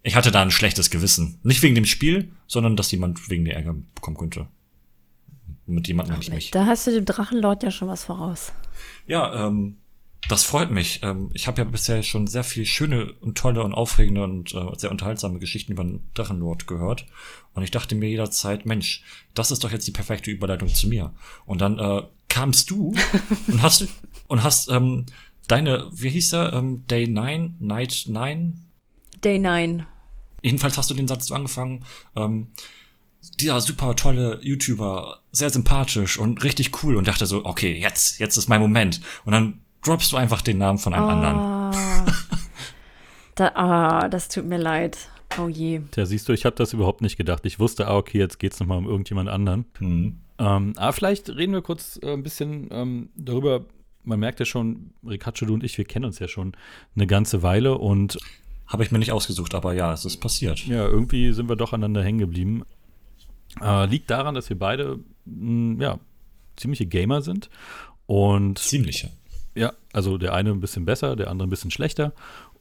ich 0.02 0.16
hatte 0.16 0.30
da 0.30 0.42
ein 0.42 0.50
schlechtes 0.50 0.90
Gewissen. 0.90 1.38
Nicht 1.42 1.62
wegen 1.62 1.74
dem 1.74 1.84
Spiel, 1.84 2.32
sondern 2.46 2.76
dass 2.76 2.90
jemand 2.90 3.28
wegen 3.30 3.44
der 3.44 3.56
Ärger 3.56 3.74
bekommen 3.94 4.16
könnte. 4.16 4.46
Mit 5.66 5.86
jemandem 5.86 6.20
ich 6.20 6.30
mich. 6.30 6.50
Da 6.50 6.66
hast 6.66 6.86
du 6.86 6.92
dem 6.92 7.04
Drachenlord 7.04 7.62
ja 7.62 7.70
schon 7.70 7.88
was 7.88 8.04
voraus. 8.04 8.52
Ja, 9.06 9.46
ähm, 9.46 9.76
das 10.28 10.44
freut 10.44 10.70
mich. 10.70 11.00
Ähm, 11.02 11.30
ich 11.34 11.46
habe 11.46 11.58
ja 11.58 11.64
bisher 11.64 12.02
schon 12.02 12.26
sehr 12.26 12.44
viel 12.44 12.64
schöne 12.64 13.12
und 13.20 13.36
tolle 13.36 13.62
und 13.62 13.74
aufregende 13.74 14.24
und 14.24 14.54
äh, 14.54 14.66
sehr 14.76 14.90
unterhaltsame 14.90 15.38
Geschichten 15.38 15.72
über 15.72 15.84
den 15.84 16.00
Drachenlord 16.14 16.66
gehört. 16.66 17.06
Und 17.54 17.62
ich 17.62 17.70
dachte 17.70 17.94
mir 17.94 18.08
jederzeit, 18.08 18.66
Mensch, 18.66 19.02
das 19.34 19.50
ist 19.50 19.62
doch 19.62 19.70
jetzt 19.70 19.86
die 19.86 19.92
perfekte 19.92 20.30
Überleitung 20.30 20.68
zu 20.68 20.88
mir. 20.88 21.12
Und 21.44 21.60
dann 21.60 21.78
äh, 21.78 22.02
kamst 22.28 22.70
du 22.70 22.94
und 23.46 23.62
hast 23.62 23.86
und 24.26 24.42
hast 24.42 24.70
ähm, 24.70 25.06
deine, 25.48 25.88
wie 25.92 26.10
hieß 26.10 26.30
der, 26.30 26.52
ähm, 26.52 26.86
Day 26.86 27.06
9, 27.06 27.56
Night 27.58 28.04
9? 28.08 28.67
Day 29.24 29.38
9. 29.38 29.86
Jedenfalls 30.42 30.78
hast 30.78 30.90
du 30.90 30.94
den 30.94 31.08
Satz 31.08 31.26
so 31.26 31.34
angefangen, 31.34 31.84
ähm, 32.16 32.48
dieser 33.40 33.60
super 33.60 33.96
tolle 33.96 34.40
YouTuber, 34.42 35.20
sehr 35.32 35.50
sympathisch 35.50 36.18
und 36.18 36.42
richtig 36.44 36.82
cool 36.82 36.96
und 36.96 37.08
dachte 37.08 37.26
so, 37.26 37.44
okay, 37.44 37.76
jetzt, 37.76 38.18
jetzt 38.20 38.36
ist 38.36 38.48
mein 38.48 38.60
Moment. 38.60 39.00
Und 39.24 39.32
dann 39.32 39.60
droppst 39.82 40.12
du 40.12 40.16
einfach 40.16 40.42
den 40.42 40.58
Namen 40.58 40.78
von 40.78 40.94
einem 40.94 41.08
anderen. 41.08 41.36
Ah. 41.36 42.06
da, 43.34 43.48
ah, 43.54 44.08
das 44.08 44.28
tut 44.28 44.44
mir 44.44 44.58
leid. 44.58 45.08
Oh 45.38 45.48
je. 45.48 45.80
Tja, 45.90 46.06
siehst 46.06 46.28
du, 46.28 46.32
ich 46.32 46.44
habe 46.44 46.56
das 46.56 46.72
überhaupt 46.72 47.02
nicht 47.02 47.16
gedacht. 47.16 47.44
Ich 47.44 47.60
wusste, 47.60 47.88
ah, 47.88 47.96
okay, 47.96 48.18
jetzt 48.18 48.38
geht's 48.38 48.60
nochmal 48.60 48.78
um 48.78 48.86
irgendjemand 48.86 49.28
anderen. 49.28 49.66
Hm. 49.78 50.18
Ähm, 50.38 50.72
aber 50.76 50.92
vielleicht 50.92 51.28
reden 51.30 51.52
wir 51.52 51.62
kurz 51.62 51.98
äh, 52.02 52.12
ein 52.12 52.22
bisschen 52.22 52.68
ähm, 52.70 53.10
darüber. 53.16 53.64
Man 54.04 54.20
merkt 54.20 54.40
ja 54.40 54.46
schon, 54.46 54.92
Ricaccio, 55.06 55.46
du 55.46 55.54
und 55.54 55.64
ich, 55.64 55.76
wir 55.76 55.84
kennen 55.84 56.06
uns 56.06 56.18
ja 56.18 56.28
schon 56.28 56.52
eine 56.94 57.06
ganze 57.06 57.42
Weile 57.42 57.76
und 57.76 58.18
Habe 58.68 58.84
ich 58.84 58.90
mir 58.92 58.98
nicht 58.98 59.12
ausgesucht, 59.12 59.54
aber 59.54 59.72
ja, 59.74 59.92
es 59.92 60.04
ist 60.04 60.18
passiert. 60.18 60.66
ja, 60.66 60.86
irgendwie 60.86 61.32
sind 61.32 61.48
wir 61.48 61.56
doch 61.56 61.72
aneinander 61.72 62.04
hängen 62.04 62.18
geblieben. 62.18 62.62
Äh, 63.60 63.86
liegt 63.86 64.10
daran, 64.10 64.34
dass 64.34 64.48
wir 64.50 64.58
beide 64.58 64.98
mh, 65.24 65.82
ja, 65.82 65.98
ziemliche 66.56 66.86
Gamer 66.86 67.22
sind. 67.22 67.48
Und 68.06 68.58
Ziemliche. 68.58 69.10
ja, 69.54 69.72
also 69.92 70.16
der 70.18 70.34
eine 70.34 70.50
ein 70.50 70.60
bisschen 70.60 70.84
besser, 70.84 71.16
der 71.16 71.28
andere 71.30 71.46
ein 71.46 71.50
bisschen 71.50 71.70
schlechter. 71.70 72.12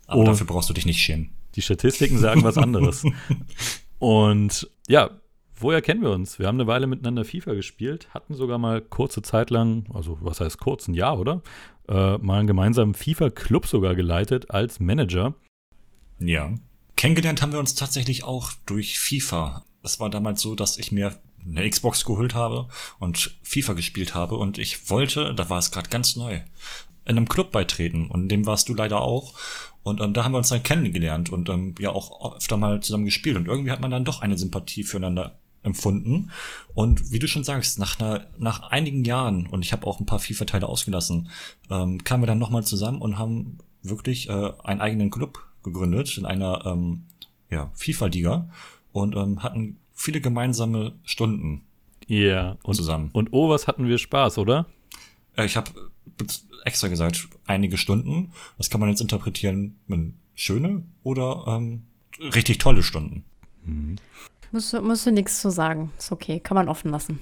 Aber 0.08 0.20
Und- 0.22 0.26
dafür 0.28 0.48
brauchst 0.48 0.70
du 0.70 0.74
dich 0.74 0.86
nicht 0.86 1.00
schämen. 1.02 1.30
Die 1.56 1.62
Statistiken 1.62 2.18
sagen 2.20 2.44
was 2.44 2.58
anderes. 2.58 3.04
Und 4.00 4.70
ja, 4.88 5.10
woher 5.56 5.82
kennen 5.82 6.02
wir 6.02 6.12
uns? 6.12 6.40
Wir 6.40 6.48
haben 6.48 6.58
eine 6.60 6.68
Weile 6.68 6.88
miteinander 6.88 7.26
FIFA 7.26 7.54
gespielt, 7.54 8.08
hatten 8.14 8.36
sogar 8.36 8.58
mal 8.58 8.82
kurze 8.82 9.22
Zeit 9.22 9.50
lang, 9.50 9.86
also 9.94 10.18
was 10.22 10.40
heißt 10.40 10.60
kurz, 10.60 10.88
ein 10.88 10.94
Jahr, 10.94 11.20
oder? 11.20 11.42
Äh, 11.88 12.18
mal 12.20 12.40
einen 12.40 12.48
gemeinsamen 12.48 12.94
FIFA-Club 12.94 13.66
sogar 13.66 13.96
geleitet 13.96 14.52
als 14.52 14.80
Manager. 14.80 15.34
Ja. 16.20 16.54
Kennengelernt 16.96 17.42
haben 17.42 17.52
wir 17.52 17.60
uns 17.60 17.76
tatsächlich 17.76 18.24
auch 18.24 18.52
durch 18.66 19.00
FIFA. 19.00 19.66
Es 19.84 20.00
war 20.00 20.10
damals 20.10 20.42
so, 20.42 20.56
dass 20.56 20.78
ich 20.78 20.92
mir 20.92 21.20
eine 21.46 21.70
Xbox 21.70 22.06
geholt 22.06 22.36
habe 22.36 22.68
und 23.00 23.38
FIFA 23.44 23.74
gespielt 23.74 24.16
habe 24.16 24.36
und 24.36 24.58
ich 24.58 24.90
wollte, 24.90 25.34
da 25.34 25.50
war 25.50 25.60
es 25.60 25.72
gerade 25.72 25.90
ganz 25.90 26.16
neu, 26.16 26.42
in 27.06 27.18
einem 27.18 27.30
Club 27.30 27.52
beitreten 27.52 28.08
und 28.08 28.30
dem 28.30 28.46
warst 28.46 28.68
du 28.68 28.74
leider 28.74 29.02
auch. 29.02 29.34
Und 29.84 30.02
ähm, 30.02 30.14
da 30.14 30.26
haben 30.26 30.34
wir 30.34 30.40
uns 30.40 30.50
dann 30.50 30.64
kennengelernt 30.64 31.30
und 31.30 31.48
ähm, 31.48 31.76
ja 31.80 31.92
auch 31.92 32.36
öfter 32.36 32.58
mal 32.58 32.82
zusammen 32.82 33.06
gespielt 33.06 33.38
und 33.38 33.48
irgendwie 33.48 33.72
hat 33.72 33.80
man 33.80 33.92
dann 33.92 34.04
doch 34.04 34.22
eine 34.22 34.38
Sympathie 34.38 34.84
füreinander 34.84 35.40
empfunden. 35.64 36.32
Und 36.74 37.12
wie 37.12 37.20
du 37.20 37.28
schon 37.28 37.44
sagst, 37.44 37.80
nach, 37.80 38.00
einer, 38.00 38.28
nach 38.38 38.64
einigen 38.64 39.06
Jahren, 39.06 39.48
und 39.48 39.64
ich 39.64 39.72
habe 39.72 39.88
auch 39.88 40.00
ein 40.00 40.06
paar 40.06 40.20
FIFA-Teile 40.20 40.68
ausgelassen, 40.68 41.30
ähm, 41.70 42.04
kamen 42.04 42.24
wir 42.24 42.28
dann 42.28 42.40
nochmal 42.40 42.64
zusammen 42.64 43.02
und 43.02 43.18
haben 43.18 43.60
wirklich 43.82 44.28
äh, 44.30 44.52
einen 44.64 44.82
eigenen 44.82 45.10
Club 45.10 45.46
gegründet 45.68 46.18
in 46.18 46.26
einer 46.26 46.66
ähm, 46.66 47.04
ja, 47.50 47.72
FIFA-Liga 47.76 48.50
und 48.92 49.16
ähm, 49.16 49.44
hatten 49.44 49.78
viele 49.94 50.22
gemeinsame 50.22 50.94
Stunden 51.04 51.64
Ja, 52.08 52.18
yeah. 52.18 52.58
und, 52.64 52.76
zusammen. 52.76 53.10
und 53.14 53.30
oh, 53.32 53.50
was 53.50 53.68
hatten 53.68 53.88
wir 53.88 53.98
Spaß, 53.98 54.38
oder? 54.38 54.66
Äh, 55.36 55.46
ich 55.46 55.56
habe 55.58 55.72
extra 56.66 56.88
gesagt, 56.88 57.28
einige 57.46 57.78
Stunden. 57.78 58.32
Das 58.58 58.70
kann 58.70 58.80
man 58.82 58.90
jetzt 58.90 59.02
interpretieren 59.02 59.78
mit 59.88 60.14
schöne 60.36 60.84
oder 61.04 61.46
ähm, 61.48 61.84
richtig 62.20 62.58
tolle 62.58 62.84
Stunden. 62.84 63.24
Musst 64.52 64.74
du, 64.74 64.82
musst 64.82 65.06
du 65.06 65.12
nichts 65.12 65.42
zu 65.42 65.50
sagen. 65.50 65.92
Ist 65.98 66.12
okay, 66.12 66.40
kann 66.40 66.56
man 66.56 66.70
offen 66.70 66.92
lassen. 66.92 67.20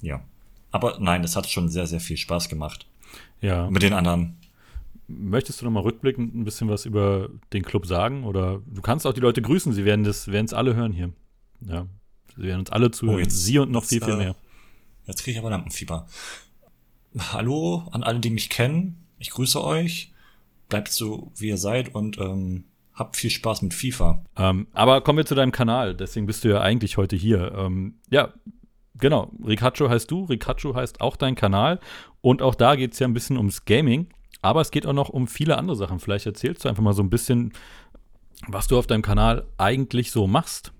Ja. 0.00 0.22
Aber 0.70 0.98
nein, 1.00 1.22
es 1.22 1.36
hat 1.36 1.48
schon 1.48 1.68
sehr, 1.68 1.86
sehr 1.86 2.00
viel 2.00 2.16
Spaß 2.16 2.48
gemacht. 2.48 2.86
Ja. 3.40 3.68
Mit 3.70 3.82
den 3.82 3.92
anderen. 3.92 4.36
Möchtest 5.18 5.60
du 5.60 5.64
noch 5.66 5.72
mal 5.72 5.80
rückblickend 5.80 6.34
ein 6.34 6.44
bisschen 6.44 6.68
was 6.68 6.86
über 6.86 7.28
den 7.52 7.62
Club 7.62 7.86
sagen? 7.86 8.24
Oder 8.24 8.60
du 8.66 8.80
kannst 8.82 9.06
auch 9.06 9.12
die 9.12 9.20
Leute 9.20 9.42
grüßen, 9.42 9.72
sie 9.72 9.84
werden 9.84 10.04
das, 10.04 10.28
werden 10.28 10.46
es 10.46 10.54
alle 10.54 10.74
hören 10.74 10.92
hier. 10.92 11.12
Ja. 11.60 11.86
Sie 12.36 12.42
werden 12.42 12.60
uns 12.60 12.70
alle 12.70 12.90
zuhören. 12.90 13.16
Oh, 13.16 13.20
jetzt- 13.20 13.44
sie 13.44 13.58
und 13.58 13.70
noch 13.70 13.82
jetzt, 13.82 13.90
viel, 13.90 14.02
viel 14.02 14.14
äh, 14.14 14.16
mehr. 14.16 14.36
Jetzt 15.06 15.22
kriege 15.22 15.32
ich 15.32 15.38
aber 15.38 15.50
Lampenfieber. 15.50 16.06
Hallo 17.18 17.86
an 17.90 18.02
alle, 18.02 18.20
die 18.20 18.30
mich 18.30 18.48
kennen. 18.48 19.04
Ich 19.18 19.30
grüße 19.30 19.62
euch. 19.62 20.12
Bleibt 20.68 20.88
so, 20.88 21.30
wie 21.36 21.48
ihr 21.48 21.58
seid 21.58 21.94
und 21.94 22.16
ähm, 22.18 22.64
habt 22.94 23.16
viel 23.16 23.28
Spaß 23.30 23.62
mit 23.62 23.74
FIFA. 23.74 24.24
Ähm, 24.36 24.66
aber 24.72 25.02
kommen 25.02 25.18
wir 25.18 25.26
zu 25.26 25.34
deinem 25.34 25.52
Kanal, 25.52 25.94
deswegen 25.94 26.26
bist 26.26 26.44
du 26.44 26.48
ja 26.48 26.60
eigentlich 26.62 26.96
heute 26.96 27.16
hier. 27.16 27.52
Ähm, 27.54 27.96
ja, 28.10 28.32
genau. 28.96 29.30
Ricaccio 29.44 29.90
heißt 29.90 30.10
du, 30.10 30.24
Ricaccio 30.24 30.74
heißt 30.74 31.00
auch 31.02 31.16
dein 31.16 31.34
Kanal. 31.34 31.78
Und 32.22 32.40
auch 32.40 32.54
da 32.54 32.76
geht 32.76 32.94
es 32.94 32.98
ja 33.00 33.06
ein 33.06 33.12
bisschen 33.14 33.36
ums 33.36 33.64
Gaming. 33.66 34.06
Aber 34.42 34.60
es 34.60 34.72
geht 34.72 34.86
auch 34.86 34.92
noch 34.92 35.08
um 35.08 35.28
viele 35.28 35.56
andere 35.56 35.76
Sachen. 35.76 36.00
Vielleicht 36.00 36.26
erzählst 36.26 36.64
du 36.64 36.68
einfach 36.68 36.82
mal 36.82 36.92
so 36.92 37.02
ein 37.02 37.10
bisschen, 37.10 37.52
was 38.48 38.66
du 38.66 38.76
auf 38.76 38.88
deinem 38.88 39.02
Kanal 39.02 39.46
eigentlich 39.56 40.10
so 40.10 40.26
machst. 40.26 40.72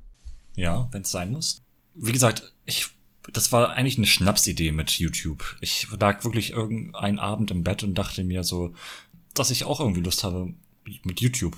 Ja, 0.57 0.88
wenn 0.90 1.03
es 1.03 1.12
sein 1.12 1.31
muss. 1.31 1.62
Wie 1.94 2.12
gesagt, 2.12 2.53
ich, 2.66 2.88
das 3.33 3.53
war 3.53 3.70
eigentlich 3.70 3.96
eine 3.96 4.07
Schnapsidee 4.07 4.72
mit 4.72 4.90
YouTube. 4.90 5.57
Ich 5.61 5.87
lag 5.98 6.25
wirklich 6.25 6.51
irgendeinen 6.51 7.20
Abend 7.20 7.51
im 7.53 7.62
Bett 7.62 7.85
und 7.85 7.94
dachte 7.94 8.25
mir 8.25 8.42
so, 8.42 8.75
dass 9.33 9.51
ich 9.51 9.64
auch 9.64 9.81
irgendwie 9.81 10.03
Lust 10.03 10.25
habe 10.25 10.53
mit 11.05 11.20
YouTube. 11.20 11.57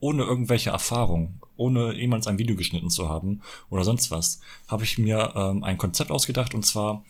Ohne 0.00 0.22
irgendwelche 0.22 0.70
Erfahrung, 0.70 1.40
ohne 1.56 1.92
jemals 1.92 2.28
ein 2.28 2.38
Video 2.38 2.54
geschnitten 2.54 2.88
zu 2.88 3.08
haben 3.08 3.42
oder 3.68 3.82
sonst 3.82 4.12
was, 4.12 4.40
habe 4.68 4.84
ich 4.84 4.96
mir 4.96 5.32
ähm, 5.34 5.64
ein 5.64 5.76
Konzept 5.76 6.12
ausgedacht 6.12 6.54
und 6.54 6.64
zwar 6.64 7.04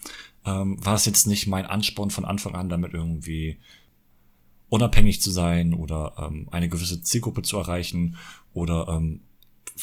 ähm, 0.47 0.83
war 0.83 0.94
es 0.94 1.05
jetzt 1.05 1.27
nicht 1.27 1.47
mein 1.47 1.66
Ansporn 1.66 2.09
von 2.09 2.25
Anfang 2.25 2.55
an, 2.55 2.71
damit 2.71 2.94
irgendwie 2.94 3.59
unabhängig 4.68 5.20
zu 5.22 5.31
sein 5.31 5.74
oder 5.74 6.14
ähm, 6.18 6.48
eine 6.50 6.68
gewisse 6.68 7.02
Zielgruppe 7.02 7.42
zu 7.42 7.57
erreichen 7.59 8.16
oder 8.52 8.88
ähm, 8.88 9.20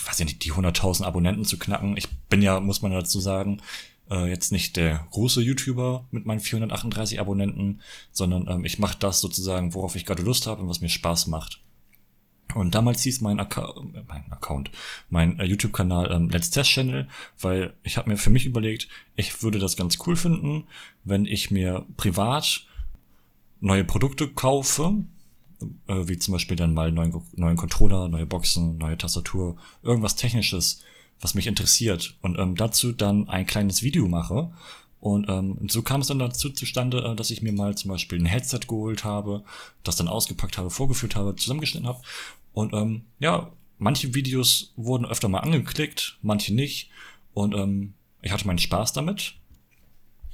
weiß 0.06 0.20
ich 0.20 0.26
nicht, 0.26 0.46
die 0.46 0.52
100.000 0.52 1.04
Abonnenten 1.04 1.46
zu 1.46 1.58
knacken. 1.58 1.98
Ich 1.98 2.10
bin 2.30 2.42
ja, 2.42 2.60
muss 2.60 2.82
man 2.82 2.92
dazu 2.92 3.20
sagen, 3.20 3.62
äh, 4.10 4.30
jetzt 4.30 4.52
nicht 4.52 4.76
der 4.76 5.08
große 5.12 5.42
YouTuber 5.42 6.06
mit 6.12 6.26
meinen 6.26 6.40
438 6.40 7.20
Abonnenten, 7.20 7.82
sondern 8.12 8.48
ähm, 8.48 8.66
ich 8.66 8.80
mache 8.80 8.98
das 9.00 9.22
sozusagen, 9.22 9.74
worauf 9.74 9.96
ich 9.96 10.06
gerade 10.06 10.24
Lust 10.24 10.48
habe 10.48 10.62
und 10.62 10.70
was 10.70 10.82
mir 10.82 10.90
Spaß 10.90 11.28
macht. 11.28 11.62
Und 12.54 12.76
damals 12.76 13.02
hieß 13.02 13.22
mein, 13.22 13.40
Acca 13.40 13.74
äh, 13.76 14.04
mein 14.08 14.32
Account, 14.32 14.72
mein 15.10 15.40
äh, 15.40 15.46
YouTube-Kanal 15.46 16.12
ähm, 16.12 16.30
Let's 16.30 16.52
Test 16.52 16.70
Channel, 16.70 17.08
weil 17.40 17.74
ich 17.84 17.98
habe 17.98 18.10
mir 18.10 18.18
für 18.18 18.30
mich 18.30 18.46
überlegt, 18.46 18.88
ich 19.16 19.42
würde 19.44 19.60
das 19.60 19.76
ganz 19.76 19.98
cool 20.06 20.16
finden, 20.16 20.66
wenn 21.04 21.26
ich 21.26 21.52
mir 21.52 21.86
privat 21.98 22.68
neue 23.66 23.84
Produkte 23.84 24.28
kaufe, 24.28 25.04
äh, 25.88 26.08
wie 26.08 26.20
zum 26.20 26.34
Beispiel 26.34 26.56
dann 26.56 26.74
mal 26.74 26.92
neuen, 26.92 27.14
neuen 27.36 27.58
Controller, 27.58 28.08
neue 28.08 28.26
Boxen, 28.26 28.78
neue 28.78 28.98
Tastatur, 28.98 29.58
irgendwas 29.82 30.16
Technisches, 30.16 30.84
was 31.20 31.34
mich 31.34 31.48
interessiert 31.48 32.16
und 32.22 32.38
ähm, 32.38 32.56
dazu 32.56 32.92
dann 32.92 33.28
ein 33.28 33.46
kleines 33.46 33.82
Video 33.82 34.08
mache. 34.08 34.52
Und 35.00 35.30
ähm, 35.30 35.58
so 35.70 35.82
kam 35.82 36.02
es 36.02 36.08
dann 36.08 36.20
dazu 36.20 36.50
zustande, 36.50 37.04
äh, 37.04 37.16
dass 37.16 37.32
ich 37.32 37.42
mir 37.42 37.54
mal 37.54 37.76
zum 37.76 37.90
Beispiel 37.90 38.20
ein 38.20 38.26
Headset 38.26 38.62
geholt 38.68 39.04
habe, 39.04 39.44
das 39.84 39.96
dann 39.96 40.08
ausgepackt 40.08 40.58
habe, 40.58 40.70
vorgeführt 40.70 41.16
habe, 41.16 41.36
zusammengeschnitten 41.36 41.88
habe. 41.88 42.02
Und 42.54 42.74
ähm, 42.74 43.06
ja, 43.20 43.52
manche 43.78 44.14
Videos 44.14 44.74
wurden 44.76 45.06
öfter 45.06 45.28
mal 45.28 45.40
angeklickt, 45.40 46.18
manche 46.22 46.54
nicht. 46.54 46.90
Und 47.34 47.56
ähm, 47.56 47.94
ich 48.22 48.32
hatte 48.32 48.48
meinen 48.48 48.60
Spaß 48.60 48.94
damit. 48.94 49.36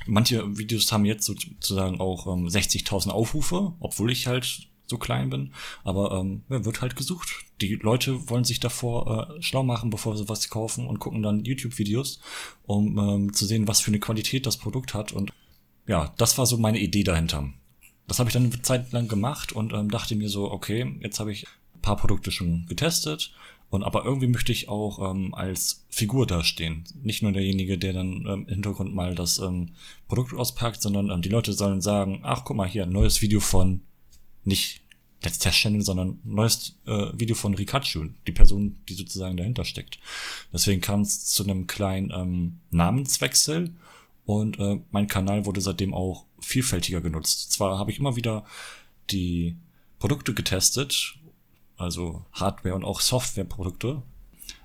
Manche 0.06 0.58
Videos 0.58 0.92
haben 0.92 1.06
jetzt 1.06 1.26
sozusagen 1.26 2.00
auch 2.00 2.28
ähm, 2.28 2.48
60.000 2.48 3.10
Aufrufe, 3.10 3.74
obwohl 3.80 4.12
ich 4.12 4.28
halt 4.28 4.68
so 4.92 4.98
klein 4.98 5.30
bin. 5.30 5.54
Aber 5.84 6.12
ähm, 6.20 6.44
wird 6.48 6.82
halt 6.82 6.96
gesucht. 6.96 7.30
Die 7.62 7.76
Leute 7.76 8.30
wollen 8.30 8.44
sich 8.44 8.60
davor 8.60 9.36
äh, 9.38 9.42
schlau 9.42 9.64
machen, 9.64 9.90
bevor 9.90 10.16
sie 10.18 10.30
was 10.30 10.50
kaufen 10.50 10.86
und 10.86 11.00
gucken 11.00 11.24
dann 11.24 11.46
YouTube-Videos, 11.46 12.20
um 12.64 12.98
ähm, 12.98 13.34
zu 13.34 13.46
sehen, 13.46 13.68
was 13.68 13.82
für 13.82 13.92
eine 13.92 14.00
Qualität 14.00 14.46
das 14.46 14.58
Produkt 14.58 14.94
hat. 14.94 15.12
Und 15.12 15.32
ja, 15.88 16.14
das 16.18 16.38
war 16.38 16.46
so 16.46 16.58
meine 16.58 16.80
Idee 16.80 17.04
dahinter. 17.04 17.50
Das 18.08 18.20
habe 18.20 18.30
ich 18.30 18.34
dann 18.34 18.46
eine 18.46 18.62
Zeit 18.62 18.92
lang 18.92 19.08
gemacht 19.08 19.54
und 19.54 19.74
ähm, 19.74 19.90
dachte 19.90 20.16
mir 20.16 20.30
so, 20.30 20.52
okay, 20.52 20.98
jetzt 21.02 21.20
habe 21.20 21.32
ich 21.32 21.48
ein 21.76 21.82
paar 21.82 21.98
Produkte 21.98 22.32
schon 22.32 22.66
getestet. 22.68 23.32
Und 23.72 23.84
aber 23.84 24.04
irgendwie 24.04 24.28
möchte 24.28 24.52
ich 24.52 24.68
auch 24.68 25.12
ähm, 25.12 25.34
als 25.34 25.86
Figur 25.90 26.28
dastehen. 26.28 26.84
Nicht 27.02 27.24
nur 27.24 27.32
derjenige, 27.32 27.78
der 27.78 27.94
dann 27.94 28.26
ähm, 28.28 28.46
im 28.46 28.48
Hintergrund 28.48 28.94
mal 28.94 29.16
das 29.16 29.40
ähm, 29.40 29.70
Produkt 30.10 30.34
auspackt, 30.34 30.82
sondern 30.82 31.10
ähm, 31.10 31.22
die 31.22 31.30
Leute 31.30 31.54
sollen 31.54 31.80
sagen, 31.80 32.20
ach 32.24 32.44
guck 32.44 32.58
mal 32.58 32.68
hier, 32.68 32.84
ein 32.84 32.92
neues 32.92 33.22
Video 33.22 33.40
von 33.40 33.82
nicht 34.44 34.82
Let's 35.24 35.40
Test 35.40 35.60
Channel, 35.60 35.82
sondern 35.82 36.10
ein 36.10 36.34
neues 36.36 36.76
äh, 36.86 37.12
Video 37.14 37.34
von 37.34 37.54
Rikachu, 37.54 38.10
die 38.28 38.34
Person, 38.34 38.76
die 38.90 38.94
sozusagen 38.94 39.38
dahinter 39.38 39.64
steckt. 39.64 40.00
Deswegen 40.52 40.82
kam 40.82 41.02
es 41.02 41.28
zu 41.28 41.44
einem 41.44 41.66
kleinen 41.66 42.12
ähm, 42.14 42.58
Namenswechsel 42.72 43.74
und 44.26 44.60
äh, 44.60 44.82
mein 44.92 45.08
Kanal 45.08 45.46
wurde 45.46 45.62
seitdem 45.62 45.94
auch 45.94 46.26
vielfältiger 46.42 47.00
genutzt. 47.00 47.54
Zwar 47.54 47.80
habe 47.80 47.92
ich 47.92 48.00
immer 48.00 48.18
wieder 48.18 48.44
die 49.12 49.56
Produkte 50.00 50.34
getestet, 50.34 51.16
also 51.82 52.26
Hardware 52.34 52.76
und 52.76 52.84
auch 52.84 53.02
Softwareprodukte, 53.02 54.02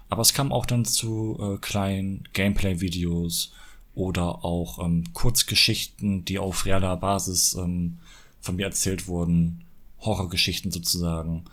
aber 0.08 0.22
es 0.22 0.34
kam 0.34 0.52
auch 0.52 0.66
dann 0.66 0.84
zu 0.84 1.38
äh, 1.40 1.58
kleinen 1.58 2.28
Gameplay-Videos 2.32 3.52
oder 3.94 4.44
auch 4.44 4.84
ähm, 4.84 5.04
Kurzgeschichten, 5.14 6.24
die 6.24 6.38
auf 6.38 6.64
realer 6.64 6.96
Basis 6.96 7.54
ähm, 7.54 7.98
von 8.40 8.56
mir 8.56 8.66
erzählt 8.66 9.08
wurden, 9.08 9.64
Horrorgeschichten 10.00 10.70
sozusagen. 10.70 11.44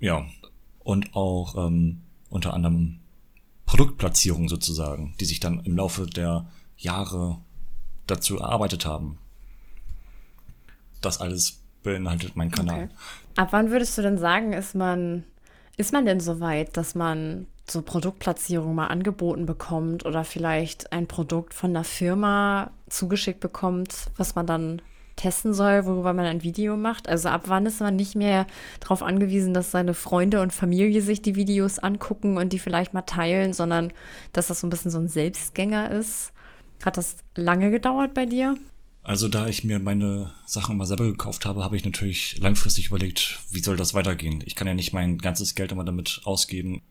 Ja, 0.00 0.26
und 0.80 1.14
auch 1.14 1.66
ähm, 1.66 2.02
unter 2.28 2.52
anderem 2.52 2.98
Produktplatzierungen 3.66 4.48
sozusagen, 4.48 5.14
die 5.20 5.24
sich 5.24 5.40
dann 5.40 5.60
im 5.60 5.76
Laufe 5.76 6.06
der 6.06 6.46
Jahre 6.76 7.38
dazu 8.06 8.38
erarbeitet 8.38 8.84
haben. 8.84 9.18
Das 11.00 11.20
alles 11.20 11.60
beinhaltet 11.82 12.36
mein 12.36 12.50
Kanal. 12.50 12.84
Okay. 12.84 12.94
Ab 13.36 13.48
wann 13.52 13.70
würdest 13.70 13.96
du 13.96 14.02
denn 14.02 14.18
sagen, 14.18 14.52
ist 14.52 14.74
man, 14.74 15.24
ist 15.76 15.92
man 15.92 16.04
denn 16.04 16.20
so 16.20 16.40
weit, 16.40 16.76
dass 16.76 16.94
man 16.94 17.46
so 17.68 17.82
Produktplatzierung 17.82 18.74
mal 18.74 18.88
angeboten 18.88 19.46
bekommt 19.46 20.04
oder 20.04 20.24
vielleicht 20.24 20.92
ein 20.92 21.06
Produkt 21.06 21.54
von 21.54 21.72
der 21.72 21.84
Firma 21.84 22.70
zugeschickt 22.88 23.40
bekommt, 23.40 23.94
was 24.16 24.34
man 24.34 24.46
dann 24.46 24.82
testen 25.16 25.54
soll, 25.54 25.86
worüber 25.86 26.12
man 26.12 26.26
ein 26.26 26.42
Video 26.42 26.76
macht? 26.76 27.08
Also 27.08 27.28
ab 27.28 27.42
wann 27.46 27.66
ist 27.66 27.80
man 27.80 27.96
nicht 27.96 28.16
mehr 28.16 28.46
darauf 28.80 29.02
angewiesen, 29.02 29.54
dass 29.54 29.70
seine 29.70 29.94
Freunde 29.94 30.40
und 30.40 30.52
Familie 30.52 31.02
sich 31.02 31.22
die 31.22 31.36
Videos 31.36 31.78
angucken 31.78 32.36
und 32.36 32.52
die 32.52 32.58
vielleicht 32.58 32.94
mal 32.94 33.02
teilen, 33.02 33.52
sondern 33.52 33.92
dass 34.32 34.48
das 34.48 34.60
so 34.60 34.66
ein 34.66 34.70
bisschen 34.70 34.90
so 34.90 34.98
ein 34.98 35.08
Selbstgänger 35.08 35.90
ist? 35.90 36.32
Hat 36.84 36.96
das 36.96 37.16
lange 37.36 37.70
gedauert 37.70 38.14
bei 38.14 38.26
dir? 38.26 38.56
Also 39.04 39.26
da 39.26 39.48
ich 39.48 39.64
mir 39.64 39.80
meine 39.80 40.32
Sachen 40.46 40.76
immer 40.76 40.86
selber 40.86 41.06
gekauft 41.06 41.44
habe, 41.44 41.64
habe 41.64 41.76
ich 41.76 41.84
natürlich 41.84 42.38
langfristig 42.38 42.86
überlegt, 42.86 43.40
wie 43.50 43.60
soll 43.60 43.76
das 43.76 43.94
weitergehen? 43.94 44.42
Ich 44.46 44.54
kann 44.54 44.68
ja 44.68 44.74
nicht 44.74 44.92
mein 44.92 45.18
ganzes 45.18 45.56
Geld 45.56 45.72
immer 45.72 45.84
damit 45.84 46.20
ausgeben, 46.24 46.82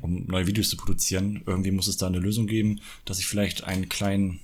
um 0.00 0.24
neue 0.26 0.46
Videos 0.46 0.70
zu 0.70 0.78
produzieren. 0.78 1.42
Irgendwie 1.44 1.70
muss 1.70 1.86
es 1.86 1.98
da 1.98 2.06
eine 2.06 2.18
Lösung 2.18 2.46
geben, 2.46 2.80
dass 3.04 3.18
ich 3.18 3.26
vielleicht 3.26 3.64
einen 3.64 3.90
kleinen, 3.90 4.40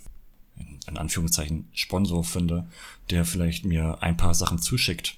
in 0.89 0.99
Anführungszeichen, 0.99 1.69
Sponsor 1.73 2.23
finde, 2.23 2.69
der 3.09 3.25
vielleicht 3.25 3.65
mir 3.65 4.03
ein 4.03 4.19
paar 4.19 4.35
Sachen 4.35 4.59
zuschickt. 4.59 5.17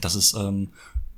Das 0.00 0.14
ist, 0.14 0.34
ähm, 0.34 0.70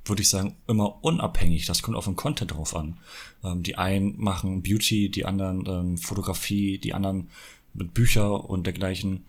würde 0.05 0.23
ich 0.23 0.29
sagen, 0.29 0.57
immer 0.67 1.05
unabhängig. 1.05 1.67
Das 1.67 1.83
kommt 1.83 1.97
auf 1.97 2.07
den 2.07 2.17
Content 2.17 2.51
drauf 2.51 2.75
an. 2.75 2.99
Ähm, 3.45 3.63
die 3.63 3.77
einen 3.77 4.21
machen 4.21 4.63
Beauty, 4.63 5.11
die 5.11 5.27
anderen 5.27 5.65
ähm, 5.67 5.99
Fotografie, 5.99 6.79
die 6.79 6.93
anderen 6.93 7.29
mit 7.73 7.95
Bücher 7.95 8.51
und 8.51 8.67
dergleichen. 8.67 9.25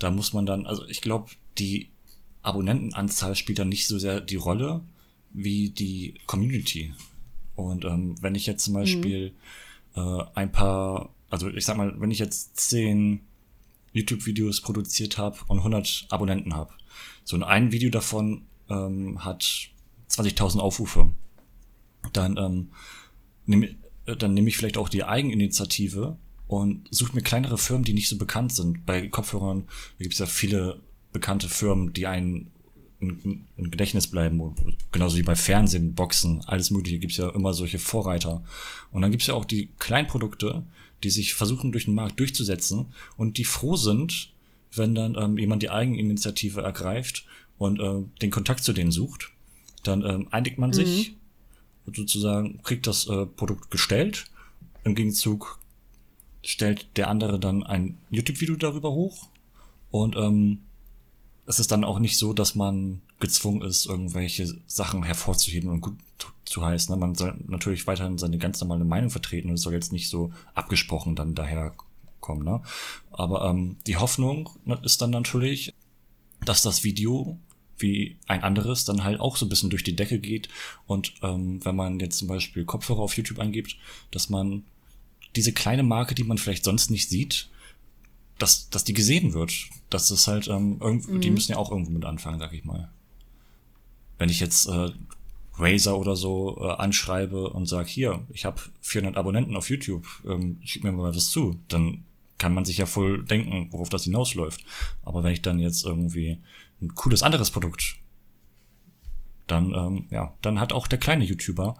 Da 0.00 0.10
muss 0.10 0.32
man 0.32 0.46
dann, 0.46 0.66
also 0.66 0.84
ich 0.88 1.00
glaube, 1.00 1.30
die 1.58 1.90
Abonnentenanzahl 2.42 3.36
spielt 3.36 3.60
dann 3.60 3.68
nicht 3.68 3.86
so 3.86 3.98
sehr 3.98 4.20
die 4.20 4.36
Rolle 4.36 4.82
wie 5.32 5.70
die 5.70 6.14
Community. 6.26 6.92
Und 7.54 7.84
ähm, 7.84 8.16
wenn 8.20 8.34
ich 8.34 8.46
jetzt 8.46 8.64
zum 8.64 8.74
Beispiel 8.74 9.32
mhm. 9.94 10.02
äh, 10.02 10.24
ein 10.34 10.50
paar, 10.50 11.14
also 11.28 11.48
ich 11.48 11.64
sag 11.64 11.76
mal, 11.76 12.00
wenn 12.00 12.10
ich 12.10 12.18
jetzt 12.18 12.56
zehn 12.56 13.20
YouTube-Videos 13.92 14.62
produziert 14.62 15.18
habe 15.18 15.38
und 15.46 15.58
100 15.58 16.06
Abonnenten 16.08 16.54
habe, 16.54 16.72
so 17.24 17.36
in 17.36 17.42
ein 17.42 17.70
Video 17.70 17.90
davon 17.90 18.46
ähm, 18.68 19.24
hat 19.24 19.70
20.000 20.10 20.58
Aufrufe. 20.58 21.10
Dann 22.12 22.36
ähm, 22.38 22.70
nehme 23.46 23.76
dann 24.18 24.34
nehme 24.34 24.48
ich 24.48 24.56
vielleicht 24.56 24.78
auch 24.78 24.88
die 24.88 25.04
Eigeninitiative 25.04 26.16
und 26.50 26.88
suche 26.90 27.14
mir 27.14 27.22
kleinere 27.22 27.58
Firmen, 27.58 27.84
die 27.84 27.92
nicht 27.92 28.08
so 28.08 28.18
bekannt 28.18 28.52
sind. 28.52 28.84
Bei 28.84 29.06
Kopfhörern 29.06 29.68
gibt 30.00 30.14
es 30.14 30.18
ja 30.18 30.26
viele 30.26 30.80
bekannte 31.12 31.48
Firmen, 31.48 31.92
die 31.92 32.08
einen 32.08 32.50
im 32.98 33.46
Gedächtnis 33.56 34.08
bleiben, 34.08 34.56
genauso 34.90 35.16
wie 35.16 35.22
bei 35.22 35.36
Fernsehen, 35.36 35.94
Boxen, 35.94 36.42
alles 36.46 36.72
mögliche, 36.72 36.98
gibt's 36.98 37.18
ja 37.18 37.30
immer 37.30 37.54
solche 37.54 37.78
Vorreiter. 37.78 38.42
Und 38.90 39.00
dann 39.00 39.12
gibt's 39.12 39.28
ja 39.28 39.34
auch 39.34 39.44
die 39.44 39.68
Kleinprodukte, 39.78 40.64
die 41.04 41.10
sich 41.10 41.34
versuchen, 41.34 41.70
durch 41.70 41.84
den 41.84 41.94
Markt 41.94 42.18
durchzusetzen 42.18 42.86
und 43.16 43.38
die 43.38 43.44
froh 43.44 43.76
sind, 43.76 44.32
wenn 44.74 44.96
dann 44.96 45.16
ähm, 45.16 45.38
jemand 45.38 45.62
die 45.62 45.70
Eigeninitiative 45.70 46.62
ergreift 46.62 47.26
und 47.58 47.78
äh, 47.78 48.02
den 48.22 48.32
Kontakt 48.32 48.64
zu 48.64 48.72
denen 48.72 48.90
sucht. 48.90 49.30
Dann 49.84 50.04
ähm, 50.04 50.26
einigt 50.32 50.58
man 50.58 50.70
mhm. 50.70 50.74
sich, 50.74 51.14
sozusagen 51.86 52.60
kriegt 52.64 52.88
das 52.88 53.06
äh, 53.06 53.24
Produkt 53.24 53.70
gestellt. 53.70 54.26
Im 54.82 54.96
Gegenzug 54.96 55.59
stellt 56.42 56.96
der 56.96 57.08
andere 57.08 57.38
dann 57.38 57.62
ein 57.62 57.98
YouTube-Video 58.10 58.56
darüber 58.56 58.92
hoch 58.92 59.28
und 59.90 60.16
ähm, 60.16 60.60
es 61.46 61.58
ist 61.58 61.72
dann 61.72 61.84
auch 61.84 61.98
nicht 61.98 62.16
so, 62.16 62.32
dass 62.32 62.54
man 62.54 63.02
gezwungen 63.18 63.62
ist, 63.62 63.86
irgendwelche 63.86 64.54
Sachen 64.66 65.02
hervorzuheben 65.02 65.68
und 65.68 65.80
gut 65.80 65.98
zu 66.44 66.64
heißen. 66.64 66.98
Man 66.98 67.14
soll 67.14 67.34
natürlich 67.46 67.86
weiterhin 67.86 68.18
seine 68.18 68.38
ganz 68.38 68.60
normale 68.60 68.84
Meinung 68.84 69.10
vertreten 69.10 69.48
und 69.48 69.54
es 69.54 69.62
soll 69.62 69.72
jetzt 69.72 69.92
nicht 69.92 70.08
so 70.08 70.32
abgesprochen 70.54 71.16
dann 71.16 71.34
daherkommen. 71.34 72.44
Ne? 72.44 72.62
Aber 73.10 73.44
ähm, 73.50 73.76
die 73.86 73.96
Hoffnung 73.96 74.50
ist 74.82 75.02
dann 75.02 75.10
natürlich, 75.10 75.74
dass 76.44 76.62
das 76.62 76.84
Video 76.84 77.38
wie 77.78 78.16
ein 78.26 78.42
anderes 78.42 78.84
dann 78.84 79.04
halt 79.04 79.20
auch 79.20 79.36
so 79.36 79.46
ein 79.46 79.48
bisschen 79.48 79.70
durch 79.70 79.82
die 79.82 79.96
Decke 79.96 80.18
geht. 80.18 80.48
Und 80.86 81.14
ähm, 81.22 81.64
wenn 81.64 81.76
man 81.76 81.98
jetzt 81.98 82.18
zum 82.18 82.28
Beispiel 82.28 82.64
Kopfhörer 82.64 83.00
auf 83.00 83.16
YouTube 83.16 83.38
eingibt, 83.38 83.76
dass 84.10 84.28
man 84.30 84.64
diese 85.36 85.52
kleine 85.52 85.82
Marke, 85.82 86.14
die 86.14 86.24
man 86.24 86.38
vielleicht 86.38 86.64
sonst 86.64 86.90
nicht 86.90 87.08
sieht, 87.08 87.48
dass, 88.38 88.70
dass 88.70 88.84
die 88.84 88.94
gesehen 88.94 89.34
wird. 89.34 89.52
Das 89.90 90.10
ist 90.10 90.26
halt, 90.26 90.48
ähm, 90.48 90.78
irgendwie, 90.80 91.12
mhm. 91.12 91.20
die 91.20 91.30
müssen 91.30 91.52
ja 91.52 91.58
auch 91.58 91.70
irgendwo 91.70 91.92
mit 91.92 92.04
anfangen, 92.04 92.38
sag 92.38 92.52
ich 92.52 92.64
mal. 92.64 92.90
Wenn 94.18 94.28
ich 94.28 94.40
jetzt 94.40 94.66
äh, 94.66 94.90
Razer 95.58 95.98
oder 95.98 96.16
so 96.16 96.58
äh, 96.60 96.70
anschreibe 96.70 97.50
und 97.50 97.66
sag, 97.66 97.86
hier, 97.86 98.24
ich 98.32 98.44
habe 98.44 98.60
400 98.80 99.16
Abonnenten 99.16 99.56
auf 99.56 99.70
YouTube, 99.70 100.06
ähm, 100.26 100.58
schick 100.64 100.84
mir 100.84 100.92
mal 100.92 101.14
was 101.14 101.30
zu, 101.30 101.58
dann 101.68 102.04
kann 102.38 102.54
man 102.54 102.64
sich 102.64 102.78
ja 102.78 102.86
voll 102.86 103.24
denken, 103.24 103.68
worauf 103.70 103.90
das 103.90 104.04
hinausläuft. 104.04 104.64
Aber 105.04 105.22
wenn 105.22 105.32
ich 105.32 105.42
dann 105.42 105.58
jetzt 105.58 105.84
irgendwie 105.84 106.38
ein 106.80 106.94
cooles 106.94 107.22
anderes 107.22 107.50
Produkt, 107.50 107.96
dann, 109.46 109.74
ähm, 109.74 110.06
ja, 110.10 110.32
dann 110.42 110.60
hat 110.60 110.72
auch 110.72 110.86
der 110.86 110.98
kleine 110.98 111.24
YouTuber 111.24 111.76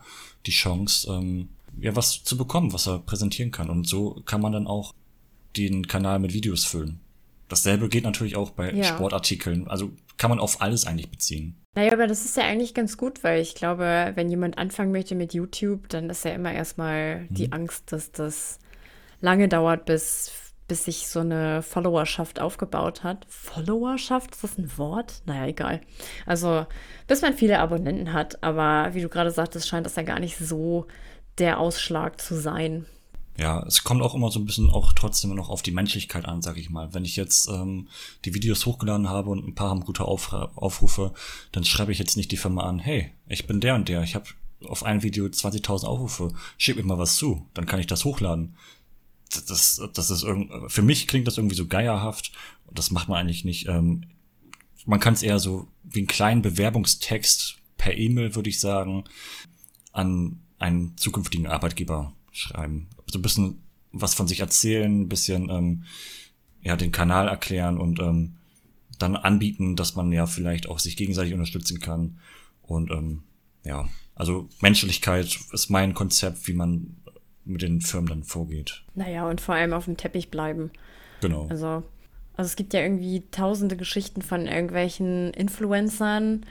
die 0.46 0.50
Chance, 0.50 1.10
ähm, 1.10 1.48
ja, 1.78 1.94
was 1.96 2.24
zu 2.24 2.36
bekommen, 2.36 2.72
was 2.72 2.86
er 2.86 2.98
präsentieren 2.98 3.50
kann. 3.50 3.70
Und 3.70 3.86
so 3.86 4.22
kann 4.26 4.40
man 4.40 4.52
dann 4.52 4.66
auch 4.66 4.94
den 5.56 5.86
Kanal 5.86 6.18
mit 6.18 6.32
Videos 6.32 6.64
füllen. 6.64 7.00
Dasselbe 7.48 7.88
geht 7.88 8.04
natürlich 8.04 8.36
auch 8.36 8.50
bei 8.50 8.72
ja. 8.72 8.84
Sportartikeln. 8.84 9.68
Also 9.68 9.90
kann 10.16 10.30
man 10.30 10.38
auf 10.38 10.60
alles 10.60 10.86
eigentlich 10.86 11.10
beziehen. 11.10 11.56
Naja, 11.74 11.92
aber 11.92 12.06
das 12.06 12.24
ist 12.24 12.36
ja 12.36 12.44
eigentlich 12.44 12.74
ganz 12.74 12.96
gut, 12.96 13.22
weil 13.22 13.40
ich 13.40 13.54
glaube, 13.54 14.12
wenn 14.14 14.30
jemand 14.30 14.58
anfangen 14.58 14.92
möchte 14.92 15.14
mit 15.14 15.34
YouTube, 15.34 15.88
dann 15.88 16.10
ist 16.10 16.24
ja 16.24 16.32
immer 16.32 16.52
erstmal 16.52 17.26
die 17.30 17.46
mhm. 17.46 17.52
Angst, 17.52 17.92
dass 17.92 18.10
das 18.12 18.58
lange 19.20 19.48
dauert, 19.48 19.84
bis, 19.84 20.32
bis 20.66 20.84
sich 20.84 21.06
so 21.08 21.20
eine 21.20 21.62
Followerschaft 21.62 22.40
aufgebaut 22.40 23.04
hat. 23.04 23.24
Followerschaft, 23.28 24.34
ist 24.34 24.44
das 24.44 24.58
ein 24.58 24.70
Wort? 24.78 25.22
Naja, 25.26 25.46
egal. 25.46 25.80
Also, 26.26 26.66
bis 27.06 27.22
man 27.22 27.34
viele 27.34 27.60
Abonnenten 27.60 28.12
hat, 28.12 28.42
aber 28.42 28.94
wie 28.94 29.02
du 29.02 29.08
gerade 29.08 29.30
sagtest, 29.30 29.68
scheint 29.68 29.86
das 29.86 29.96
ja 29.96 30.02
gar 30.02 30.20
nicht 30.20 30.38
so 30.38 30.86
der 31.40 31.58
Ausschlag 31.58 32.20
zu 32.20 32.40
sein. 32.40 32.86
Ja, 33.38 33.62
es 33.66 33.84
kommt 33.84 34.02
auch 34.02 34.14
immer 34.14 34.30
so 34.30 34.38
ein 34.38 34.44
bisschen 34.44 34.68
auch 34.68 34.92
trotzdem 34.92 35.34
noch 35.34 35.48
auf 35.48 35.62
die 35.62 35.70
Menschlichkeit 35.70 36.26
an, 36.26 36.42
sag 36.42 36.58
ich 36.58 36.68
mal. 36.68 36.92
Wenn 36.92 37.06
ich 37.06 37.16
jetzt 37.16 37.48
ähm, 37.48 37.88
die 38.26 38.34
Videos 38.34 38.66
hochgeladen 38.66 39.08
habe 39.08 39.30
und 39.30 39.46
ein 39.46 39.54
paar 39.54 39.70
haben 39.70 39.80
gute 39.80 40.04
Auf 40.04 40.32
Aufrufe, 40.32 41.14
dann 41.50 41.64
schreibe 41.64 41.90
ich 41.90 41.98
jetzt 41.98 42.18
nicht 42.18 42.30
die 42.32 42.36
Firma 42.36 42.64
an, 42.64 42.78
hey, 42.78 43.12
ich 43.28 43.46
bin 43.46 43.60
der 43.60 43.76
und 43.76 43.88
der, 43.88 44.02
ich 44.02 44.14
habe 44.14 44.26
auf 44.66 44.82
ein 44.82 45.02
Video 45.02 45.24
20.000 45.24 45.86
Aufrufe, 45.86 46.34
schick 46.58 46.76
mir 46.76 46.82
mal 46.82 46.98
was 46.98 47.16
zu, 47.16 47.46
dann 47.54 47.64
kann 47.64 47.80
ich 47.80 47.86
das 47.86 48.04
hochladen. 48.04 48.56
Das, 49.32 49.46
das, 49.46 49.80
das 49.94 50.10
ist 50.10 50.22
irgend, 50.22 50.70
für 50.70 50.82
mich 50.82 51.06
klingt 51.06 51.26
das 51.26 51.38
irgendwie 51.38 51.56
so 51.56 51.66
geierhaft 51.66 52.32
und 52.66 52.78
das 52.78 52.90
macht 52.90 53.08
man 53.08 53.18
eigentlich 53.18 53.46
nicht. 53.46 53.68
Ähm, 53.68 54.04
man 54.84 55.00
kann 55.00 55.14
es 55.14 55.22
eher 55.22 55.38
so 55.38 55.66
wie 55.84 56.00
einen 56.00 56.08
kleinen 56.08 56.42
Bewerbungstext 56.42 57.56
per 57.78 57.96
E-Mail, 57.96 58.34
würde 58.34 58.50
ich 58.50 58.60
sagen, 58.60 59.04
an 59.92 60.40
einen 60.60 60.96
zukünftigen 60.96 61.48
Arbeitgeber 61.48 62.12
schreiben. 62.30 62.86
So 63.06 63.18
ein 63.18 63.22
bisschen 63.22 63.62
was 63.92 64.14
von 64.14 64.28
sich 64.28 64.38
erzählen, 64.38 65.02
ein 65.02 65.08
bisschen 65.08 65.50
ähm, 65.50 65.84
ja 66.62 66.76
den 66.76 66.92
Kanal 66.92 67.26
erklären 67.26 67.78
und 67.78 67.98
ähm, 67.98 68.36
dann 68.98 69.16
anbieten, 69.16 69.76
dass 69.76 69.96
man 69.96 70.12
ja 70.12 70.26
vielleicht 70.26 70.68
auch 70.68 70.78
sich 70.78 70.96
gegenseitig 70.96 71.32
unterstützen 71.32 71.80
kann. 71.80 72.18
Und 72.62 72.90
ähm, 72.90 73.22
ja, 73.64 73.88
also 74.14 74.48
Menschlichkeit 74.60 75.38
ist 75.52 75.70
mein 75.70 75.94
Konzept, 75.94 76.46
wie 76.46 76.52
man 76.52 76.96
mit 77.44 77.62
den 77.62 77.80
Firmen 77.80 78.08
dann 78.08 78.22
vorgeht. 78.22 78.84
Naja, 78.94 79.28
und 79.28 79.40
vor 79.40 79.54
allem 79.54 79.72
auf 79.72 79.86
dem 79.86 79.96
Teppich 79.96 80.30
bleiben. 80.30 80.70
Genau. 81.20 81.48
Also, 81.48 81.82
also 82.36 82.48
es 82.48 82.56
gibt 82.56 82.74
ja 82.74 82.80
irgendwie 82.80 83.24
tausende 83.30 83.76
Geschichten 83.76 84.22
von 84.22 84.46
irgendwelchen 84.46 85.32
Influencern, 85.32 86.46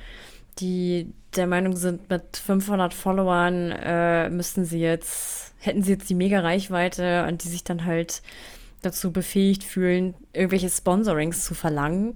die 0.60 1.14
der 1.36 1.48
Meinung 1.48 1.76
sind, 1.76 2.10
mit 2.10 2.38
500 2.38 2.94
Followern 2.94 3.72
äh, 3.72 4.30
müssten 4.30 4.66
sie 4.66 4.80
jetzt, 4.80 5.54
hätten 5.60 5.84
sie 5.84 5.92
jetzt 5.92 6.10
die 6.10 6.16
mega 6.16 6.40
Reichweite 6.40 7.26
und 7.28 7.44
die 7.44 7.50
sich 7.50 7.64
dann 7.64 7.86
halt 7.86 8.22
dazu 8.82 9.12
befähigt 9.12 9.64
fühlen, 9.64 10.16
irgendwelche 10.34 10.70
Sponsorings 10.70 11.46
zu 11.46 11.54
verlangen 11.54 12.16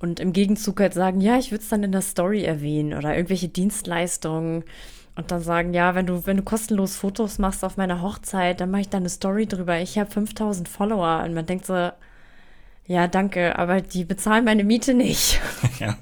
und 0.00 0.18
im 0.18 0.32
Gegenzug 0.32 0.80
halt 0.80 0.94
sagen, 0.94 1.20
ja, 1.20 1.38
ich 1.38 1.50
würde 1.50 1.62
es 1.62 1.68
dann 1.68 1.84
in 1.84 1.92
der 1.92 2.00
Story 2.00 2.42
erwähnen 2.42 2.94
oder 2.94 3.14
irgendwelche 3.14 3.48
Dienstleistungen 3.48 4.64
und 5.14 5.30
dann 5.30 5.42
sagen, 5.42 5.74
ja, 5.74 5.94
wenn 5.94 6.06
du, 6.06 6.26
wenn 6.26 6.38
du 6.38 6.42
kostenlos 6.42 6.96
Fotos 6.96 7.38
machst 7.38 7.64
auf 7.64 7.76
meiner 7.76 8.00
Hochzeit, 8.00 8.60
dann 8.60 8.70
mache 8.70 8.82
ich 8.82 8.88
da 8.88 8.96
eine 8.96 9.10
Story 9.10 9.46
drüber. 9.46 9.78
Ich 9.78 9.98
habe 9.98 10.10
5000 10.10 10.68
Follower 10.68 11.22
und 11.24 11.34
man 11.34 11.46
denkt 11.46 11.66
so, 11.66 11.90
ja, 12.86 13.06
danke, 13.06 13.58
aber 13.58 13.82
die 13.82 14.04
bezahlen 14.04 14.44
meine 14.44 14.64
Miete 14.64 14.94
nicht. 14.94 15.40
Ja. 15.78 15.96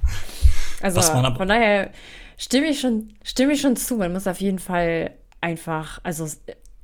Also 0.81 1.01
von 1.03 1.49
daher 1.49 1.91
stimme 2.37 2.69
ich 2.69 2.81
schon, 2.81 3.15
stimme 3.23 3.53
ich 3.53 3.61
schon 3.61 3.77
zu. 3.77 3.97
Man 3.97 4.13
muss 4.13 4.27
auf 4.27 4.41
jeden 4.41 4.59
Fall 4.59 5.13
einfach, 5.41 6.01
also 6.03 6.29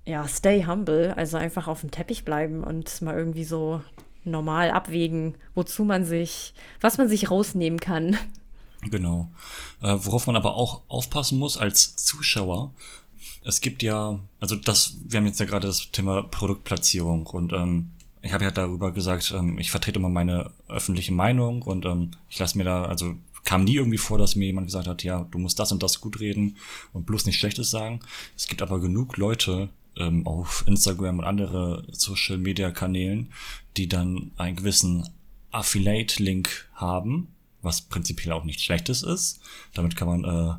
ja, 0.04 0.26
stay 0.28 0.64
humble, 0.64 1.14
also 1.16 1.36
einfach 1.36 1.68
auf 1.68 1.80
dem 1.80 1.90
Teppich 1.90 2.24
bleiben 2.24 2.64
und 2.64 3.00
mal 3.02 3.16
irgendwie 3.16 3.44
so 3.44 3.80
normal 4.24 4.70
abwägen, 4.70 5.34
wozu 5.54 5.84
man 5.84 6.04
sich, 6.04 6.54
was 6.80 6.98
man 6.98 7.08
sich 7.08 7.30
rausnehmen 7.30 7.78
kann. 7.78 8.16
Genau. 8.82 9.30
Äh, 9.82 9.96
worauf 9.98 10.26
man 10.26 10.36
aber 10.36 10.56
auch 10.56 10.82
aufpassen 10.88 11.38
muss 11.38 11.56
als 11.56 11.96
Zuschauer, 11.96 12.72
es 13.44 13.60
gibt 13.60 13.82
ja, 13.82 14.18
also 14.40 14.56
das, 14.56 14.96
wir 15.04 15.18
haben 15.18 15.26
jetzt 15.26 15.38
ja 15.38 15.46
gerade 15.46 15.66
das 15.66 15.90
Thema 15.90 16.22
Produktplatzierung 16.22 17.26
und 17.26 17.52
ähm, 17.52 17.90
ich 18.22 18.32
habe 18.32 18.44
ja 18.44 18.50
darüber 18.50 18.90
gesagt, 18.90 19.34
ähm, 19.36 19.58
ich 19.58 19.70
vertrete 19.70 19.98
immer 19.98 20.08
meine 20.08 20.50
öffentliche 20.68 21.12
Meinung 21.12 21.62
und 21.62 21.84
ähm, 21.84 22.12
ich 22.30 22.38
lasse 22.38 22.56
mir 22.56 22.64
da, 22.64 22.86
also 22.86 23.14
kam 23.44 23.64
nie 23.64 23.76
irgendwie 23.76 23.98
vor, 23.98 24.18
dass 24.18 24.36
mir 24.36 24.46
jemand 24.46 24.68
gesagt 24.68 24.88
hat, 24.88 25.04
ja, 25.04 25.26
du 25.30 25.38
musst 25.38 25.58
das 25.58 25.70
und 25.70 25.82
das 25.82 26.00
gut 26.00 26.20
reden 26.20 26.56
und 26.92 27.06
bloß 27.06 27.26
nicht 27.26 27.38
Schlechtes 27.38 27.70
sagen. 27.70 28.00
Es 28.36 28.48
gibt 28.48 28.62
aber 28.62 28.80
genug 28.80 29.16
Leute 29.16 29.68
ähm, 29.96 30.26
auf 30.26 30.64
Instagram 30.66 31.18
und 31.18 31.24
andere 31.24 31.86
Social 31.92 32.38
Media 32.38 32.70
Kanälen, 32.70 33.32
die 33.76 33.88
dann 33.88 34.32
einen 34.36 34.56
gewissen 34.56 35.08
Affiliate-Link 35.50 36.68
haben, 36.74 37.28
was 37.62 37.82
prinzipiell 37.82 38.32
auch 38.32 38.44
nichts 38.44 38.64
Schlechtes 38.64 39.02
ist. 39.02 39.40
Damit 39.74 39.94
kann 39.96 40.08
man 40.08 40.24
äh, 40.24 40.54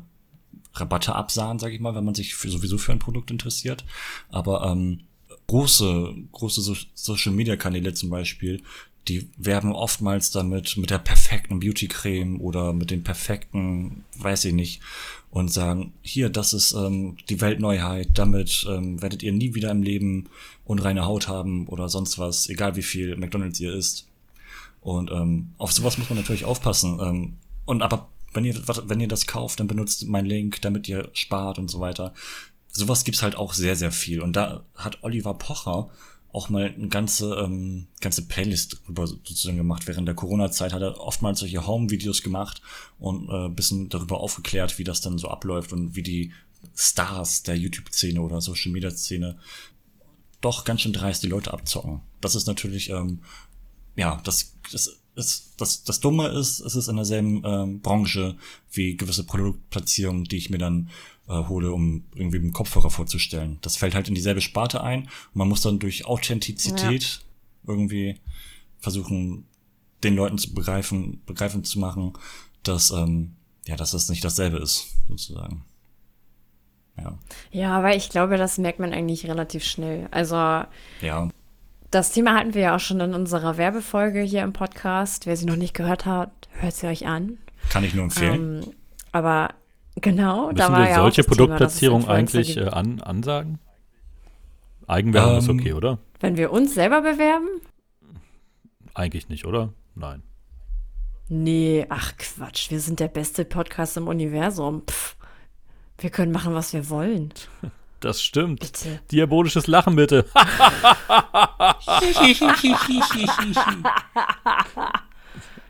Rabatte 0.74 1.14
absahen, 1.14 1.58
sage 1.58 1.74
ich 1.74 1.80
mal, 1.80 1.94
wenn 1.94 2.04
man 2.04 2.14
sich 2.14 2.34
für, 2.34 2.50
sowieso 2.50 2.78
für 2.78 2.92
ein 2.92 2.98
Produkt 2.98 3.30
interessiert. 3.30 3.84
Aber 4.30 4.64
ähm, 4.70 5.00
große, 5.46 6.14
große 6.32 6.60
so 6.60 6.76
Social 6.94 7.32
Media 7.32 7.56
Kanäle 7.56 7.94
zum 7.94 8.10
Beispiel, 8.10 8.62
die 9.08 9.28
werben 9.36 9.72
oftmals 9.72 10.30
damit 10.30 10.76
mit 10.76 10.90
der 10.90 10.98
perfekten 10.98 11.60
Beauty-Creme 11.60 12.40
oder 12.40 12.72
mit 12.72 12.90
den 12.90 13.04
perfekten, 13.04 14.04
weiß 14.16 14.46
ich 14.46 14.52
nicht, 14.52 14.80
und 15.30 15.52
sagen, 15.52 15.92
hier, 16.02 16.28
das 16.28 16.52
ist 16.52 16.72
ähm, 16.72 17.16
die 17.28 17.40
Weltneuheit, 17.40 18.10
damit 18.14 18.66
ähm, 18.68 19.00
werdet 19.02 19.22
ihr 19.22 19.32
nie 19.32 19.54
wieder 19.54 19.70
im 19.70 19.82
Leben 19.82 20.28
unreine 20.64 21.04
Haut 21.04 21.28
haben 21.28 21.66
oder 21.68 21.88
sonst 21.88 22.18
was, 22.18 22.48
egal 22.48 22.76
wie 22.76 22.82
viel 22.82 23.16
McDonalds 23.16 23.60
ihr 23.60 23.74
isst. 23.74 24.06
Und 24.80 25.10
ähm, 25.10 25.50
auf 25.58 25.72
sowas 25.72 25.98
muss 25.98 26.08
man 26.08 26.18
natürlich 26.18 26.44
aufpassen. 26.44 26.98
Ähm, 27.00 27.34
und 27.64 27.82
aber 27.82 28.08
wenn 28.32 28.44
ihr, 28.44 28.54
wenn 28.66 29.00
ihr 29.00 29.08
das 29.08 29.26
kauft, 29.26 29.60
dann 29.60 29.66
benutzt 29.66 30.06
mein 30.06 30.26
Link, 30.26 30.62
damit 30.62 30.88
ihr 30.88 31.10
spart 31.12 31.58
und 31.58 31.70
so 31.70 31.80
weiter. 31.80 32.14
Sowas 32.68 33.04
gibt's 33.04 33.22
halt 33.22 33.36
auch 33.36 33.54
sehr, 33.54 33.76
sehr 33.76 33.92
viel. 33.92 34.20
Und 34.20 34.36
da 34.36 34.62
hat 34.74 35.02
Oliver 35.02 35.34
Pocher 35.34 35.90
auch 36.36 36.50
mal 36.50 36.66
eine 36.66 36.88
ganze, 36.88 37.34
ähm, 37.36 37.86
ganze 38.02 38.28
Playlist 38.28 38.82
darüber 38.84 39.06
sozusagen 39.06 39.56
gemacht. 39.56 39.86
Während 39.86 40.06
der 40.06 40.14
Corona-Zeit 40.14 40.74
hat 40.74 40.82
er 40.82 41.00
oftmals 41.00 41.40
solche 41.40 41.66
Home-Videos 41.66 42.22
gemacht 42.22 42.60
und 42.98 43.30
äh, 43.30 43.48
bisschen 43.48 43.88
darüber 43.88 44.20
aufgeklärt, 44.20 44.78
wie 44.78 44.84
das 44.84 45.00
dann 45.00 45.16
so 45.16 45.28
abläuft 45.28 45.72
und 45.72 45.96
wie 45.96 46.02
die 46.02 46.32
Stars 46.76 47.42
der 47.42 47.56
YouTube-Szene 47.56 48.20
oder 48.20 48.42
Social-Media-Szene 48.42 49.38
doch 50.42 50.64
ganz 50.64 50.82
schön 50.82 50.92
dreist 50.92 51.22
die 51.22 51.28
Leute 51.28 51.54
abzocken. 51.54 52.00
Das 52.20 52.34
ist 52.34 52.46
natürlich, 52.46 52.90
ähm, 52.90 53.20
ja, 53.96 54.20
das, 54.22 54.54
das, 54.70 54.98
das, 55.14 55.54
das, 55.56 55.84
das 55.84 56.00
Dumme 56.00 56.28
ist, 56.28 56.60
es 56.60 56.76
ist 56.76 56.88
in 56.88 56.96
derselben 56.96 57.42
ähm, 57.46 57.80
Branche 57.80 58.36
wie 58.70 58.98
gewisse 58.98 59.24
Produktplatzierungen, 59.24 60.24
die 60.24 60.36
ich 60.36 60.50
mir 60.50 60.58
dann 60.58 60.90
äh, 61.28 61.44
hole, 61.48 61.72
um 61.72 62.04
irgendwie 62.14 62.38
dem 62.38 62.52
Kopfhörer 62.52 62.90
vorzustellen. 62.90 63.58
Das 63.62 63.76
fällt 63.76 63.94
halt 63.94 64.08
in 64.08 64.14
dieselbe 64.14 64.40
Sparte 64.40 64.82
ein 64.82 65.02
und 65.02 65.34
man 65.34 65.48
muss 65.48 65.62
dann 65.62 65.78
durch 65.78 66.06
Authentizität 66.06 67.02
ja. 67.02 67.72
irgendwie 67.72 68.20
versuchen, 68.78 69.46
den 70.04 70.14
Leuten 70.14 70.38
zu 70.38 70.54
begreifen, 70.54 71.22
begreifen 71.26 71.64
zu 71.64 71.78
machen, 71.78 72.12
dass, 72.62 72.90
ähm, 72.90 73.36
ja, 73.66 73.76
dass 73.76 73.90
das 73.90 74.08
nicht 74.08 74.24
dasselbe 74.24 74.58
ist, 74.58 74.96
sozusagen. 75.08 75.64
Ja. 76.98 77.18
ja, 77.50 77.76
aber 77.76 77.94
ich 77.94 78.08
glaube, 78.08 78.38
das 78.38 78.56
merkt 78.56 78.78
man 78.78 78.92
eigentlich 78.92 79.26
relativ 79.26 79.64
schnell. 79.64 80.08
Also, 80.10 80.36
ja. 80.36 81.28
Das 81.90 82.12
Thema 82.12 82.34
hatten 82.34 82.54
wir 82.54 82.62
ja 82.62 82.76
auch 82.76 82.80
schon 82.80 83.00
in 83.00 83.14
unserer 83.14 83.58
Werbefolge 83.58 84.20
hier 84.22 84.42
im 84.42 84.52
Podcast. 84.52 85.26
Wer 85.26 85.36
sie 85.36 85.44
noch 85.44 85.56
nicht 85.56 85.74
gehört 85.74 86.06
hat, 86.06 86.30
hört 86.52 86.74
sie 86.74 86.86
euch 86.86 87.06
an. 87.06 87.38
Kann 87.68 87.84
ich 87.84 87.94
nur 87.94 88.04
empfehlen. 88.04 88.62
Ähm, 88.62 88.72
aber 89.12 89.50
genau, 90.00 90.46
Müssen 90.46 90.56
da 90.56 90.72
war 90.72 90.80
wir 90.80 90.90
ja 90.90 90.96
solche 90.96 91.24
Produktplatzierung 91.24 92.08
eigentlich 92.08 92.56
äh, 92.56 92.68
an, 92.68 93.00
ansagen? 93.00 93.58
Eigenwerbung 94.86 95.32
ähm, 95.32 95.38
ist 95.38 95.48
okay, 95.48 95.72
oder? 95.72 95.98
Wenn 96.20 96.36
wir 96.36 96.52
uns 96.52 96.74
selber 96.74 97.02
bewerben? 97.02 97.48
Eigentlich 98.94 99.28
nicht, 99.28 99.46
oder? 99.46 99.72
Nein. 99.94 100.22
Nee, 101.28 101.86
ach 101.88 102.12
Quatsch, 102.16 102.70
wir 102.70 102.80
sind 102.80 103.00
der 103.00 103.08
beste 103.08 103.44
Podcast 103.44 103.96
im 103.96 104.06
Universum. 104.06 104.84
Pff, 104.88 105.16
wir 105.98 106.10
können 106.10 106.30
machen, 106.32 106.54
was 106.54 106.72
wir 106.72 106.88
wollen. 106.88 107.32
Das 108.00 108.22
stimmt. 108.22 108.60
Bitte. 108.60 109.00
Diabolisches 109.10 109.68
Lachen 109.68 109.96
bitte. 109.96 110.26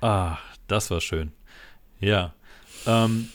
ah, 0.01 0.37
das 0.67 0.91
war 0.91 1.01
schön. 1.01 1.31
Ja. 2.01 2.35
Ähm, 2.85 3.29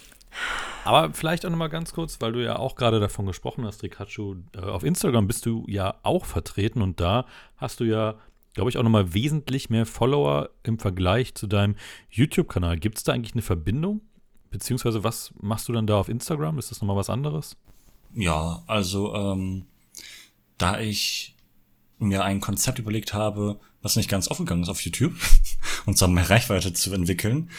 aber 0.83 1.13
vielleicht 1.13 1.45
auch 1.45 1.49
noch 1.49 1.57
mal 1.57 1.67
ganz 1.67 1.93
kurz, 1.93 2.19
weil 2.21 2.33
du 2.33 2.43
ja 2.43 2.57
auch 2.57 2.75
gerade 2.75 2.99
davon 2.99 3.25
gesprochen 3.25 3.65
hast, 3.65 3.83
Rikachu, 3.83 4.35
äh, 4.55 4.61
auf 4.61 4.83
Instagram 4.83 5.27
bist 5.27 5.45
du 5.45 5.65
ja 5.67 5.95
auch 6.03 6.25
vertreten 6.25 6.81
und 6.81 6.99
da 6.99 7.25
hast 7.57 7.79
du 7.79 7.83
ja, 7.83 8.15
glaube 8.53 8.69
ich, 8.69 8.77
auch 8.77 8.83
noch 8.83 8.89
mal 8.89 9.13
wesentlich 9.13 9.69
mehr 9.69 9.85
Follower 9.85 10.49
im 10.63 10.79
Vergleich 10.79 11.35
zu 11.35 11.47
deinem 11.47 11.75
YouTube-Kanal. 12.09 12.77
Gibt 12.77 12.97
es 12.97 13.03
da 13.03 13.13
eigentlich 13.13 13.33
eine 13.33 13.41
Verbindung? 13.41 14.01
Beziehungsweise 14.49 15.03
was 15.03 15.33
machst 15.39 15.67
du 15.69 15.73
dann 15.73 15.87
da 15.87 15.97
auf 15.97 16.09
Instagram? 16.09 16.59
Ist 16.59 16.71
das 16.71 16.81
nochmal 16.81 16.97
was 16.97 17.09
anderes? 17.09 17.55
Ja, 18.13 18.63
also 18.67 19.15
ähm, 19.15 19.65
da 20.57 20.79
ich 20.79 21.35
mir 22.01 22.23
ein 22.23 22.41
Konzept 22.41 22.79
überlegt 22.79 23.13
habe, 23.13 23.59
was 23.81 23.95
nicht 23.95 24.09
ganz 24.09 24.27
aufgegangen 24.27 24.63
ist 24.63 24.69
auf 24.69 24.81
YouTube, 24.81 25.13
und 25.85 25.97
zwar 25.97 26.07
mehr 26.07 26.29
Reichweite 26.29 26.73
zu 26.73 26.93
entwickeln, 26.93 27.49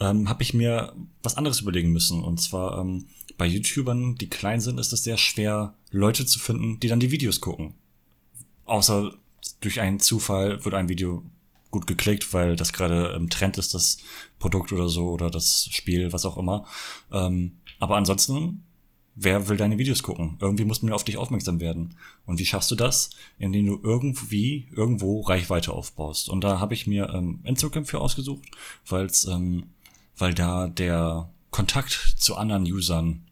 ähm, 0.00 0.28
habe 0.28 0.42
ich 0.42 0.54
mir 0.54 0.94
was 1.22 1.36
anderes 1.36 1.60
überlegen 1.60 1.92
müssen. 1.92 2.22
Und 2.22 2.40
zwar 2.40 2.78
ähm, 2.78 3.06
bei 3.36 3.46
YouTubern, 3.46 4.16
die 4.16 4.28
klein 4.28 4.60
sind, 4.60 4.78
ist 4.78 4.92
es 4.92 5.04
sehr 5.04 5.18
schwer, 5.18 5.74
Leute 5.90 6.26
zu 6.26 6.38
finden, 6.38 6.80
die 6.80 6.88
dann 6.88 7.00
die 7.00 7.10
Videos 7.10 7.40
gucken. 7.40 7.74
Außer 8.64 9.12
durch 9.60 9.80
einen 9.80 10.00
Zufall 10.00 10.64
wird 10.64 10.74
ein 10.74 10.88
Video 10.88 11.24
gut 11.70 11.86
geklickt, 11.86 12.32
weil 12.32 12.56
das 12.56 12.72
gerade 12.72 13.14
im 13.16 13.30
Trend 13.30 13.58
ist, 13.58 13.74
das 13.74 13.98
Produkt 14.38 14.72
oder 14.72 14.88
so 14.88 15.10
oder 15.10 15.30
das 15.30 15.68
Spiel, 15.70 16.12
was 16.12 16.24
auch 16.24 16.36
immer. 16.36 16.66
Ähm, 17.12 17.58
aber 17.78 17.96
ansonsten 17.96 18.64
wer 19.22 19.48
will 19.48 19.56
deine 19.56 19.78
Videos 19.78 20.02
gucken? 20.02 20.36
Irgendwie 20.40 20.64
muss 20.64 20.82
man 20.82 20.92
auf 20.92 21.04
dich 21.04 21.18
aufmerksam 21.18 21.60
werden. 21.60 21.94
Und 22.24 22.38
wie 22.38 22.46
schaffst 22.46 22.70
du 22.70 22.74
das? 22.74 23.10
Indem 23.38 23.66
du 23.66 23.80
irgendwie 23.82 24.66
irgendwo 24.74 25.20
Reichweite 25.20 25.72
aufbaust. 25.72 26.28
Und 26.30 26.42
da 26.42 26.58
habe 26.58 26.74
ich 26.74 26.86
mir 26.86 27.10
ähm, 27.14 27.40
Instagram 27.44 27.84
für 27.84 28.00
ausgesucht, 28.00 28.48
weil's, 28.88 29.26
ähm, 29.26 29.64
weil 30.16 30.32
da 30.34 30.68
der 30.68 31.30
Kontakt 31.50 32.14
zu 32.16 32.36
anderen 32.36 32.64
Usern 32.64 33.22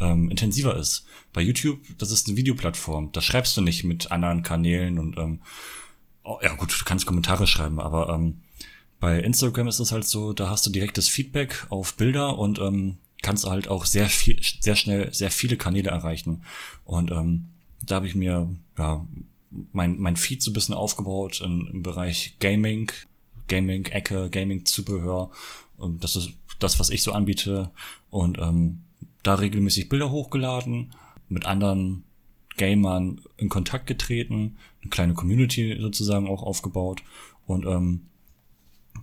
ähm, 0.00 0.30
intensiver 0.30 0.76
ist. 0.76 1.06
Bei 1.32 1.40
YouTube, 1.40 1.78
das 1.98 2.10
ist 2.10 2.26
eine 2.26 2.36
Videoplattform. 2.36 3.12
Da 3.12 3.20
schreibst 3.20 3.56
du 3.56 3.60
nicht 3.60 3.84
mit 3.84 4.10
anderen 4.10 4.42
Kanälen 4.42 4.98
und 4.98 5.16
ähm, 5.16 5.40
oh, 6.24 6.38
ja 6.42 6.54
gut, 6.54 6.78
du 6.78 6.84
kannst 6.84 7.06
Kommentare 7.06 7.46
schreiben, 7.46 7.80
aber 7.80 8.08
ähm, 8.10 8.40
bei 8.98 9.20
Instagram 9.20 9.68
ist 9.68 9.78
es 9.78 9.92
halt 9.92 10.06
so, 10.06 10.32
da 10.32 10.50
hast 10.50 10.66
du 10.66 10.70
direktes 10.70 11.08
Feedback 11.08 11.66
auf 11.68 11.94
Bilder 11.94 12.38
und 12.38 12.58
ähm, 12.58 12.96
kannst 13.22 13.44
du 13.44 13.50
halt 13.50 13.68
auch 13.68 13.84
sehr 13.84 14.08
viel, 14.08 14.40
sehr 14.60 14.76
schnell 14.76 15.12
sehr 15.12 15.30
viele 15.30 15.56
Kanäle 15.56 15.90
erreichen. 15.90 16.42
Und 16.84 17.10
ähm, 17.10 17.48
da 17.84 17.96
habe 17.96 18.06
ich 18.06 18.14
mir 18.14 18.48
ja 18.78 19.06
mein, 19.72 19.98
mein 19.98 20.16
Feed 20.16 20.42
so 20.42 20.50
ein 20.50 20.54
bisschen 20.54 20.74
aufgebaut 20.74 21.40
in, 21.40 21.66
im 21.68 21.82
Bereich 21.82 22.36
Gaming, 22.40 22.90
Gaming-Ecke, 23.48 24.30
Gaming-Zubehör. 24.30 25.30
Und 25.76 26.04
das 26.04 26.16
ist 26.16 26.30
das, 26.58 26.78
was 26.78 26.90
ich 26.90 27.02
so 27.02 27.12
anbiete. 27.12 27.70
Und 28.10 28.38
ähm, 28.38 28.82
da 29.22 29.34
regelmäßig 29.34 29.88
Bilder 29.88 30.10
hochgeladen, 30.10 30.92
mit 31.28 31.46
anderen 31.46 32.04
Gamern 32.56 33.20
in 33.36 33.48
Kontakt 33.48 33.86
getreten, 33.86 34.56
eine 34.80 34.90
kleine 34.90 35.14
Community 35.14 35.76
sozusagen 35.80 36.28
auch 36.28 36.42
aufgebaut 36.42 37.02
und 37.46 37.66
ähm, 37.66 38.06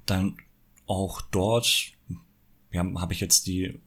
dann 0.05 0.38
auch 0.88 1.22
dort 1.22 1.91
ja, 2.72 2.84
habe 2.95 3.14
ich 3.14 3.20
jetzt 3.20 3.47
die 3.47 3.80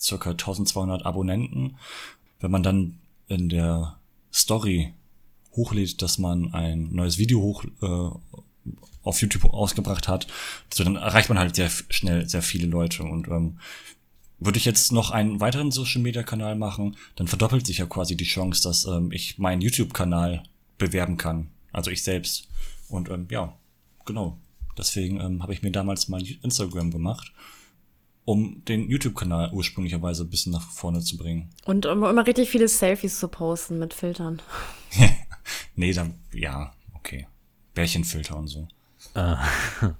circa 0.00 0.30
1200 0.30 1.04
Abonnenten. 1.04 1.76
Wenn 2.40 2.50
man 2.50 2.62
dann 2.62 2.98
in 3.28 3.48
der 3.48 3.96
Story 4.32 4.94
hochlädt, 5.52 6.00
dass 6.02 6.18
man 6.18 6.54
ein 6.54 6.88
neues 6.92 7.18
Video 7.18 7.40
hoch 7.40 7.64
äh, 7.82 8.40
auf 9.02 9.20
YouTube 9.20 9.44
ausgebracht 9.44 10.08
hat, 10.08 10.26
so 10.72 10.84
dann 10.84 10.96
erreicht 10.96 11.28
man 11.28 11.38
halt 11.38 11.56
sehr 11.56 11.70
schnell 11.88 12.28
sehr 12.28 12.42
viele 12.42 12.66
Leute. 12.66 13.02
Und 13.02 13.28
ähm, 13.28 13.58
würde 14.38 14.58
ich 14.58 14.64
jetzt 14.64 14.92
noch 14.92 15.10
einen 15.10 15.40
weiteren 15.40 15.70
Social 15.70 16.00
Media 16.00 16.22
Kanal 16.22 16.56
machen, 16.56 16.96
dann 17.16 17.28
verdoppelt 17.28 17.66
sich 17.66 17.78
ja 17.78 17.86
quasi 17.86 18.16
die 18.16 18.24
Chance, 18.24 18.62
dass 18.62 18.86
ähm, 18.86 19.12
ich 19.12 19.38
meinen 19.38 19.60
YouTube 19.60 19.92
Kanal 19.92 20.42
bewerben 20.78 21.16
kann, 21.16 21.48
also 21.72 21.90
ich 21.90 22.02
selbst. 22.02 22.48
Und 22.88 23.10
ähm, 23.10 23.28
ja 23.30 23.54
genau. 24.06 24.38
Deswegen 24.78 25.20
ähm, 25.20 25.42
habe 25.42 25.52
ich 25.52 25.62
mir 25.62 25.72
damals 25.72 26.08
mein 26.08 26.24
Instagram 26.42 26.90
gemacht 26.90 27.32
um 28.24 28.64
den 28.64 28.88
YouTube-Kanal 28.88 29.52
ursprünglicherweise 29.52 30.24
ein 30.24 30.30
bisschen 30.30 30.52
nach 30.52 30.70
vorne 30.70 31.00
zu 31.00 31.16
bringen. 31.16 31.50
Und 31.64 31.86
um 31.86 32.04
immer 32.04 32.26
richtig 32.26 32.50
viele 32.50 32.68
Selfies 32.68 33.18
zu 33.18 33.28
posten 33.28 33.78
mit 33.78 33.94
Filtern. 33.94 34.40
nee, 35.74 35.92
dann, 35.92 36.14
ja, 36.32 36.72
okay. 36.94 37.26
Bärchenfilter 37.74 38.36
und 38.36 38.48
so. 38.48 38.68
Ah. 39.14 39.42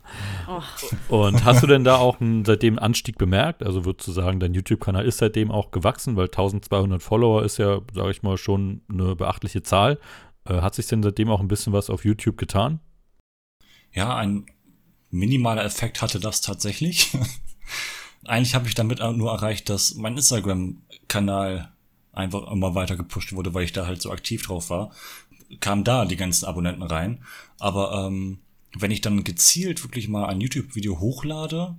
Und 1.08 1.44
hast 1.44 1.62
du 1.62 1.66
denn 1.66 1.84
da 1.84 1.96
auch 1.96 2.20
einen, 2.20 2.44
seitdem 2.44 2.74
einen 2.74 2.84
Anstieg 2.84 3.18
bemerkt? 3.18 3.62
Also 3.62 3.84
würdest 3.84 4.06
du 4.06 4.12
sagen, 4.12 4.40
dein 4.40 4.54
YouTube-Kanal 4.54 5.04
ist 5.04 5.18
seitdem 5.18 5.50
auch 5.50 5.70
gewachsen, 5.70 6.16
weil 6.16 6.26
1200 6.26 7.02
Follower 7.02 7.42
ist 7.42 7.58
ja, 7.58 7.80
sage 7.94 8.10
ich 8.10 8.22
mal, 8.22 8.36
schon 8.36 8.82
eine 8.88 9.16
beachtliche 9.16 9.62
Zahl. 9.62 9.98
Äh, 10.44 10.60
hat 10.60 10.74
sich 10.74 10.86
denn 10.86 11.02
seitdem 11.02 11.30
auch 11.30 11.40
ein 11.40 11.48
bisschen 11.48 11.72
was 11.72 11.90
auf 11.90 12.04
YouTube 12.04 12.36
getan? 12.36 12.80
Ja, 13.92 14.16
ein 14.16 14.46
minimaler 15.10 15.64
Effekt 15.64 16.02
hatte 16.02 16.20
das 16.20 16.40
tatsächlich. 16.40 17.10
eigentlich 18.24 18.54
habe 18.54 18.68
ich 18.68 18.74
damit 18.74 18.98
nur 18.98 19.30
erreicht, 19.30 19.68
dass 19.68 19.94
mein 19.94 20.16
Instagram-Kanal 20.16 21.72
einfach 22.12 22.50
immer 22.50 22.74
weiter 22.74 22.96
gepusht 22.96 23.32
wurde, 23.32 23.54
weil 23.54 23.64
ich 23.64 23.72
da 23.72 23.86
halt 23.86 24.02
so 24.02 24.10
aktiv 24.10 24.42
drauf 24.42 24.70
war. 24.70 24.90
Kamen 25.60 25.84
da 25.84 26.04
die 26.04 26.16
ganzen 26.16 26.44
Abonnenten 26.44 26.82
rein. 26.82 27.24
Aber 27.58 28.06
ähm, 28.06 28.38
wenn 28.76 28.90
ich 28.90 29.00
dann 29.00 29.24
gezielt 29.24 29.82
wirklich 29.82 30.08
mal 30.08 30.26
ein 30.26 30.40
YouTube-Video 30.40 31.00
hochlade 31.00 31.76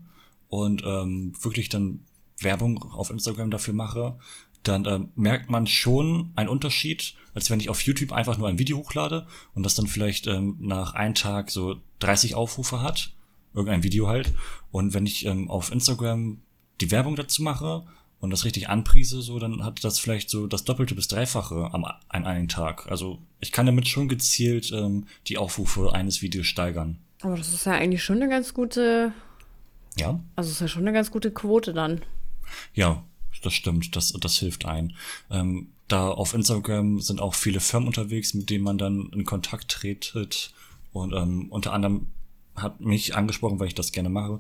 und 0.50 0.84
ähm, 0.86 1.34
wirklich 1.42 1.70
dann 1.70 2.02
Werbung 2.40 2.82
auf 2.92 3.12
Instagram 3.12 3.52
dafür 3.52 3.74
mache, 3.74 4.18
dann 4.64 4.86
äh, 4.86 5.00
merkt 5.16 5.50
man 5.50 5.68
schon 5.68 6.32
einen 6.36 6.50
Unterschied, 6.50 7.16
als 7.34 7.50
wenn 7.50 7.60
ich 7.60 7.70
auf 7.70 7.82
YouTube 7.82 8.12
einfach 8.12 8.38
nur 8.38 8.48
ein 8.48 8.60
Video 8.60 8.78
hochlade 8.78 9.28
und 9.54 9.64
das 9.64 9.76
dann 9.76 9.88
vielleicht 9.88 10.28
ähm, 10.28 10.58
nach 10.60 10.94
einem 10.94 11.16
Tag 11.16 11.50
so 11.50 11.78
30 12.00 12.36
Aufrufe 12.36 12.82
hat 12.82 13.14
irgendein 13.54 13.84
Video 13.84 14.08
halt. 14.08 14.34
Und 14.72 14.94
wenn 14.94 15.06
ich 15.06 15.26
ähm, 15.26 15.50
auf 15.50 15.72
Instagram 15.72 16.42
die 16.80 16.92
Werbung 16.92 17.16
dazu 17.16 17.44
mache 17.44 17.84
und 18.20 18.30
das 18.30 18.46
richtig 18.46 18.70
anpriese, 18.70 19.22
so, 19.22 19.40
dann 19.40 19.64
hat 19.64 19.84
das 19.84 20.00
vielleicht 20.00 20.30
so 20.30 20.48
das 20.48 20.64
Doppelte 20.64 20.96
bis 20.96 21.08
Dreifache 21.08 21.70
am, 21.74 21.86
an 21.86 22.26
einem 22.26 22.48
Tag. 22.48 22.90
Also 22.90 23.20
ich 23.40 23.52
kann 23.52 23.66
damit 23.66 23.88
schon 23.88 24.08
gezielt 24.08 24.72
ähm, 24.72 25.06
die 25.28 25.38
Aufrufe 25.38 25.94
eines 25.94 26.22
Videos 26.22 26.48
steigern. 26.48 26.98
Aber 27.22 27.38
das 27.38 27.54
ist 27.54 27.66
ja 27.66 27.74
eigentlich 27.74 28.04
schon 28.04 28.18
eine 28.18 28.30
ganz 28.30 28.54
gute. 28.54 29.14
Ja. 29.98 30.20
Also 30.36 30.52
ist 30.52 30.62
ja 30.62 30.68
schon 30.68 30.84
eine 30.84 30.94
ganz 30.94 31.12
gute 31.12 31.32
Quote 31.32 31.74
dann. 31.74 32.02
Ja, 32.74 33.04
das 33.44 33.54
stimmt, 33.54 33.96
das, 33.96 34.14
das 34.14 34.38
hilft 34.38 34.66
ein. 34.66 34.96
Ähm, 35.30 35.70
da 35.88 36.10
auf 36.10 36.34
Instagram 36.34 37.00
sind 37.02 37.20
auch 37.20 37.36
viele 37.36 37.60
Firmen 37.60 37.88
unterwegs, 37.88 38.34
mit 38.34 38.50
denen 38.50 38.64
man 38.64 38.78
dann 38.78 39.10
in 39.14 39.26
Kontakt 39.26 39.70
tretet. 39.70 40.54
Und 40.94 41.14
ähm, 41.14 41.48
unter 41.50 41.74
anderem 41.74 42.08
hat 42.62 42.82
mich 42.82 43.16
angesprochen, 43.16 43.60
weil 43.60 43.68
ich 43.68 43.76
das 43.76 43.92
gerne 43.92 44.10
mache. 44.10 44.40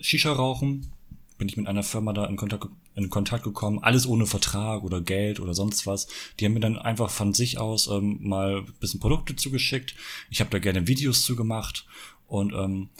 Shisha 0.00 0.32
rauchen, 0.32 0.92
bin 1.38 1.48
ich 1.48 1.56
mit 1.56 1.66
einer 1.66 1.82
Firma 1.82 2.12
da 2.12 2.26
in 2.26 2.36
Kontakt, 2.36 2.68
in 2.94 3.08
Kontakt 3.08 3.44
gekommen, 3.44 3.78
alles 3.80 4.06
ohne 4.06 4.26
Vertrag 4.26 4.82
oder 4.82 5.00
Geld 5.00 5.40
oder 5.40 5.54
sonst 5.54 5.86
was. 5.86 6.06
Die 6.38 6.44
haben 6.44 6.52
mir 6.52 6.60
dann 6.60 6.78
einfach 6.78 7.10
von 7.10 7.32
sich 7.34 7.58
aus 7.58 7.88
ähm, 7.88 8.18
mal 8.20 8.58
ein 8.58 8.74
bisschen 8.78 9.00
Produkte 9.00 9.36
zugeschickt. 9.36 9.94
Ich 10.28 10.40
habe 10.40 10.50
da 10.50 10.58
gerne 10.58 10.86
Videos 10.86 11.24
zugemacht 11.24 11.86
und 12.26 12.52
ähm, 12.52 12.90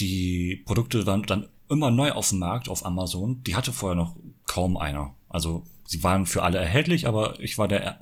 die 0.00 0.62
Produkte 0.64 1.06
waren 1.06 1.22
dann 1.24 1.48
immer 1.68 1.90
neu 1.90 2.12
auf 2.12 2.30
dem 2.30 2.38
Markt 2.38 2.68
auf 2.68 2.84
Amazon. 2.86 3.42
Die 3.44 3.54
hatte 3.54 3.72
vorher 3.72 3.96
noch 3.96 4.16
kaum 4.46 4.76
einer. 4.76 5.14
Also 5.28 5.64
sie 5.86 6.02
waren 6.02 6.26
für 6.26 6.42
alle 6.42 6.58
erhältlich, 6.58 7.06
aber 7.06 7.38
ich 7.40 7.58
war 7.58 7.68
der 7.68 8.00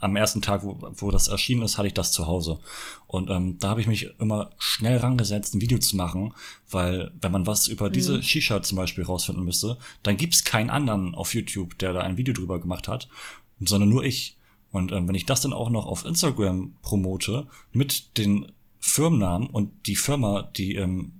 am 0.00 0.16
ersten 0.16 0.42
Tag, 0.42 0.64
wo, 0.64 0.78
wo 0.96 1.10
das 1.10 1.28
erschienen 1.28 1.62
ist, 1.62 1.78
hatte 1.78 1.88
ich 1.88 1.94
das 1.94 2.12
zu 2.12 2.26
Hause. 2.26 2.58
Und 3.06 3.30
ähm, 3.30 3.58
da 3.58 3.70
habe 3.70 3.80
ich 3.80 3.86
mich 3.86 4.18
immer 4.18 4.50
schnell 4.58 4.98
rangesetzt, 4.98 5.54
ein 5.54 5.60
Video 5.60 5.78
zu 5.78 5.96
machen, 5.96 6.34
weil 6.70 7.10
wenn 7.20 7.32
man 7.32 7.46
was 7.46 7.68
über 7.68 7.88
mhm. 7.88 7.92
diese 7.92 8.22
Shisha 8.22 8.62
zum 8.62 8.76
Beispiel 8.76 9.04
rausfinden 9.04 9.44
müsste, 9.44 9.78
dann 10.02 10.16
gibt's 10.16 10.44
keinen 10.44 10.70
anderen 10.70 11.14
auf 11.14 11.34
YouTube, 11.34 11.78
der 11.78 11.92
da 11.92 12.00
ein 12.00 12.16
Video 12.16 12.34
drüber 12.34 12.60
gemacht 12.60 12.88
hat, 12.88 13.08
sondern 13.60 13.88
nur 13.88 14.04
ich. 14.04 14.36
Und 14.72 14.92
ähm, 14.92 15.08
wenn 15.08 15.14
ich 15.14 15.26
das 15.26 15.40
dann 15.40 15.52
auch 15.52 15.70
noch 15.70 15.86
auf 15.86 16.04
Instagram 16.04 16.74
promote 16.82 17.46
mit 17.72 18.18
den 18.18 18.52
Firmennamen 18.78 19.48
und 19.48 19.70
die 19.86 19.96
Firma, 19.96 20.42
die 20.42 20.76
ähm, 20.76 21.15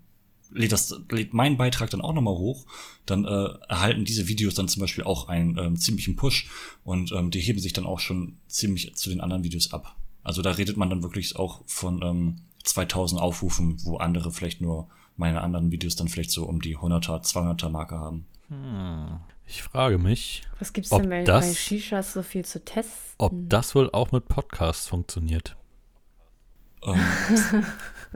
lädt, 0.56 0.72
das, 0.72 0.94
lädt 1.10 1.34
meinen 1.34 1.56
Beitrag 1.56 1.90
dann 1.90 2.00
auch 2.00 2.12
nochmal 2.12 2.34
hoch, 2.34 2.66
dann 3.04 3.24
äh, 3.24 3.48
erhalten 3.68 4.04
diese 4.04 4.28
Videos 4.28 4.54
dann 4.54 4.68
zum 4.68 4.80
Beispiel 4.80 5.04
auch 5.04 5.28
einen 5.28 5.58
ähm, 5.58 5.76
ziemlichen 5.76 6.16
Push 6.16 6.48
und 6.84 7.12
ähm, 7.12 7.30
die 7.30 7.40
heben 7.40 7.58
sich 7.58 7.72
dann 7.72 7.86
auch 7.86 8.00
schon 8.00 8.38
ziemlich 8.48 8.94
zu 8.94 9.10
den 9.10 9.20
anderen 9.20 9.44
Videos 9.44 9.72
ab. 9.72 9.96
Also 10.22 10.42
da 10.42 10.52
redet 10.52 10.76
man 10.76 10.90
dann 10.90 11.02
wirklich 11.02 11.36
auch 11.36 11.62
von 11.66 12.02
ähm, 12.02 12.36
2000 12.64 13.20
Aufrufen, 13.20 13.76
wo 13.84 13.98
andere 13.98 14.32
vielleicht 14.32 14.60
nur 14.60 14.88
meine 15.16 15.40
anderen 15.40 15.70
Videos 15.70 15.96
dann 15.96 16.08
vielleicht 16.08 16.30
so 16.30 16.44
um 16.44 16.60
die 16.60 16.76
100er, 16.76 17.22
200er 17.22 17.70
Marke 17.70 17.98
haben. 17.98 18.26
Hm. 18.48 19.20
Ich 19.46 19.62
frage 19.62 19.98
mich, 19.98 20.42
was 20.58 20.72
gibt's 20.72 20.90
denn 20.90 21.08
bei, 21.08 21.22
das, 21.22 21.46
bei 21.46 21.54
Shishas 21.54 22.12
so 22.12 22.22
viel 22.22 22.44
zu 22.44 22.64
testen? 22.64 23.14
Ob 23.18 23.32
das 23.48 23.74
wohl 23.74 23.90
auch 23.90 24.10
mit 24.10 24.26
Podcasts 24.26 24.88
funktioniert. 24.88 25.56
Ähm. 26.82 27.00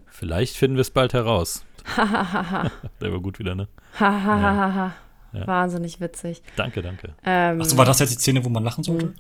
Vielleicht 0.08 0.56
finden 0.56 0.76
wir 0.76 0.82
es 0.82 0.90
bald 0.90 1.12
heraus. 1.12 1.64
Der 3.00 3.12
war 3.12 3.20
gut 3.20 3.38
wieder, 3.38 3.54
ne? 3.54 3.68
Hahaha. 3.98 4.92
ja. 5.32 5.46
Wahnsinnig 5.46 6.00
witzig. 6.00 6.42
Danke, 6.56 6.82
danke. 6.82 7.14
Ähm, 7.24 7.60
Achso, 7.60 7.76
war 7.76 7.84
das 7.84 7.98
jetzt 8.00 8.10
die 8.10 8.18
Szene, 8.18 8.44
wo 8.44 8.48
man 8.48 8.64
lachen 8.64 8.84
sollte? 8.84 9.06
Hm. 9.06 9.14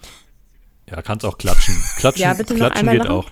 Ja, 0.90 1.02
kannst 1.02 1.24
auch 1.24 1.38
klatschen. 1.38 1.76
Klatschen, 1.98 2.22
ja, 2.22 2.34
bitte 2.34 2.54
klatschen 2.54 2.88
geht 2.88 2.98
lachen. 2.98 3.10
auch. 3.10 3.30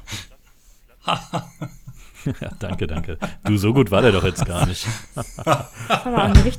ja, 2.40 2.50
danke, 2.58 2.86
danke. 2.86 3.18
Du, 3.44 3.56
so 3.56 3.72
gut 3.72 3.90
war 3.90 4.02
der 4.02 4.12
doch 4.12 4.22
jetzt 4.24 4.44
gar 4.46 4.66
nicht. 4.66 4.86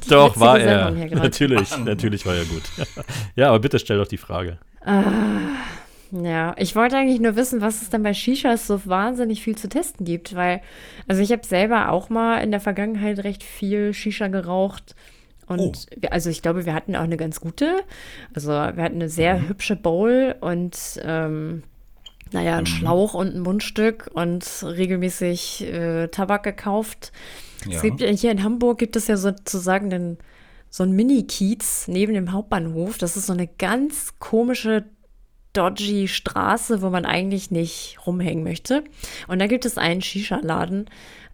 doch, 0.10 0.38
war 0.40 0.60
er. 0.60 0.92
Natürlich, 0.92 1.78
natürlich 1.78 2.26
war 2.26 2.36
er 2.36 2.46
gut. 2.46 2.64
ja, 3.36 3.48
aber 3.50 3.60
bitte 3.60 3.80
stell 3.80 3.98
doch 3.98 4.08
die 4.08 4.18
Frage. 4.18 4.58
Ah. 4.84 5.04
Ja, 6.12 6.56
ich 6.58 6.76
wollte 6.76 6.98
eigentlich 6.98 7.20
nur 7.20 7.36
wissen, 7.36 7.62
was 7.62 7.82
es 7.82 7.90
denn 7.90 8.02
bei 8.02 8.14
Shishas 8.14 8.66
so 8.66 8.86
wahnsinnig 8.86 9.44
viel 9.44 9.56
zu 9.56 9.70
testen 9.70 10.06
gibt, 10.06 10.36
weil, 10.36 10.62
also 11.08 11.22
ich 11.22 11.32
habe 11.32 11.46
selber 11.46 11.92
auch 11.92 12.10
mal 12.10 12.40
in 12.40 12.52
der 12.52 12.60
Vergangenheit 12.60 13.24
recht 13.24 13.44
viel 13.44 13.94
Shisha 13.94 14.28
geraucht. 14.28 14.96
Und 15.46 15.88
oh. 15.92 15.96
wir, 15.98 16.14
also 16.14 16.30
ich 16.30 16.42
glaube, 16.42 16.66
wir 16.66 16.74
hatten 16.74 16.96
auch 16.96 17.04
eine 17.04 17.18
ganz 17.18 17.42
gute. 17.42 17.82
Also 18.34 18.50
wir 18.50 18.84
hatten 18.84 18.96
eine 18.96 19.10
sehr 19.10 19.38
mhm. 19.38 19.50
hübsche 19.50 19.76
Bowl 19.76 20.36
und 20.42 21.00
ähm, 21.04 21.64
naja, 22.32 22.58
ein 22.58 22.64
mhm. 22.64 22.68
Schlauch 22.68 23.14
und 23.14 23.36
ein 23.36 23.42
Mundstück 23.42 24.10
und 24.14 24.46
regelmäßig 24.64 25.72
äh, 25.72 26.08
Tabak 26.08 26.44
gekauft. 26.44 27.12
Ja. 27.68 27.76
Es 27.76 27.82
gibt 27.82 28.02
hier 28.02 28.32
in 28.32 28.44
Hamburg 28.44 28.80
gibt 28.80 28.96
es 28.96 29.08
ja 29.08 29.18
sozusagen 29.18 29.90
den, 29.90 30.18
so 30.70 30.84
ein 30.84 30.92
Mini-Kiez 30.92 31.88
neben 31.88 32.14
dem 32.14 32.32
Hauptbahnhof. 32.32 32.98
Das 32.98 33.18
ist 33.18 33.28
so 33.28 33.34
eine 33.34 33.48
ganz 33.48 34.18
komische 34.20 34.86
dodgy 35.54 36.08
Straße, 36.08 36.82
wo 36.82 36.90
man 36.90 37.06
eigentlich 37.06 37.52
nicht 37.52 37.98
rumhängen 38.06 38.44
möchte. 38.44 38.84
Und 39.28 39.40
da 39.40 39.48
gibt 39.48 39.66
es 39.66 39.78
einen 39.78 40.02
Shisha-Laden 40.02 40.90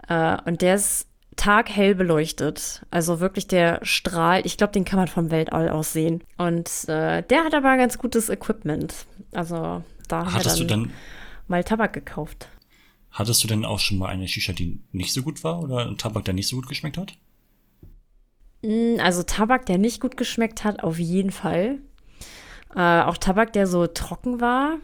äh, 0.07 0.37
und 0.45 0.61
der 0.61 0.75
ist 0.75 1.07
taghell 1.35 1.95
beleuchtet. 1.95 2.85
Also 2.91 3.19
wirklich 3.19 3.47
der 3.47 3.79
strahlt. 3.83 4.45
Ich 4.45 4.57
glaube, 4.57 4.73
den 4.73 4.85
kann 4.85 4.99
man 4.99 5.07
vom 5.07 5.31
Weltall 5.31 5.69
aus 5.69 5.93
sehen. 5.93 6.23
Und 6.37 6.69
äh, 6.87 7.23
der 7.23 7.43
hat 7.43 7.53
aber 7.53 7.77
ganz 7.77 7.97
gutes 7.97 8.29
Equipment. 8.29 9.05
Also 9.33 9.83
da 10.07 10.31
hat 10.31 10.59
du 10.59 10.63
denn 10.63 10.91
mal 11.47 11.63
Tabak 11.63 11.93
gekauft. 11.93 12.47
Hattest 13.11 13.43
du 13.43 13.47
denn 13.47 13.63
auch 13.65 13.79
schon 13.79 13.97
mal 13.97 14.09
eine 14.09 14.27
Shisha, 14.27 14.53
die 14.53 14.79
nicht 14.91 15.13
so 15.13 15.23
gut 15.23 15.43
war 15.43 15.61
oder 15.61 15.85
einen 15.85 15.97
Tabak, 15.97 16.25
der 16.25 16.33
nicht 16.33 16.47
so 16.47 16.57
gut 16.57 16.67
geschmeckt 16.67 16.97
hat? 16.97 17.13
Mm, 18.61 18.99
also 18.99 19.23
Tabak, 19.23 19.65
der 19.65 19.77
nicht 19.77 20.01
gut 20.01 20.17
geschmeckt 20.17 20.63
hat, 20.63 20.83
auf 20.83 20.99
jeden 20.99 21.31
Fall. 21.31 21.79
Äh, 22.75 23.01
auch 23.01 23.17
Tabak, 23.17 23.53
der 23.53 23.67
so 23.67 23.87
trocken 23.87 24.41
war. 24.41 24.77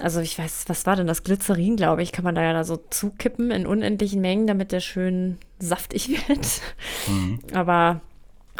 Also 0.00 0.20
ich 0.20 0.38
weiß, 0.38 0.64
was 0.66 0.86
war 0.86 0.96
denn 0.96 1.06
das? 1.06 1.22
Glycerin, 1.22 1.76
glaube 1.76 2.02
ich, 2.02 2.10
kann 2.10 2.24
man 2.24 2.34
da 2.34 2.42
ja 2.42 2.52
da 2.52 2.64
so 2.64 2.78
zukippen 2.90 3.50
in 3.50 3.66
unendlichen 3.66 4.20
Mengen, 4.20 4.46
damit 4.46 4.72
der 4.72 4.80
schön 4.80 5.38
saftig 5.58 6.08
wird. 6.28 6.60
Mhm. 7.06 7.38
Aber 7.52 8.00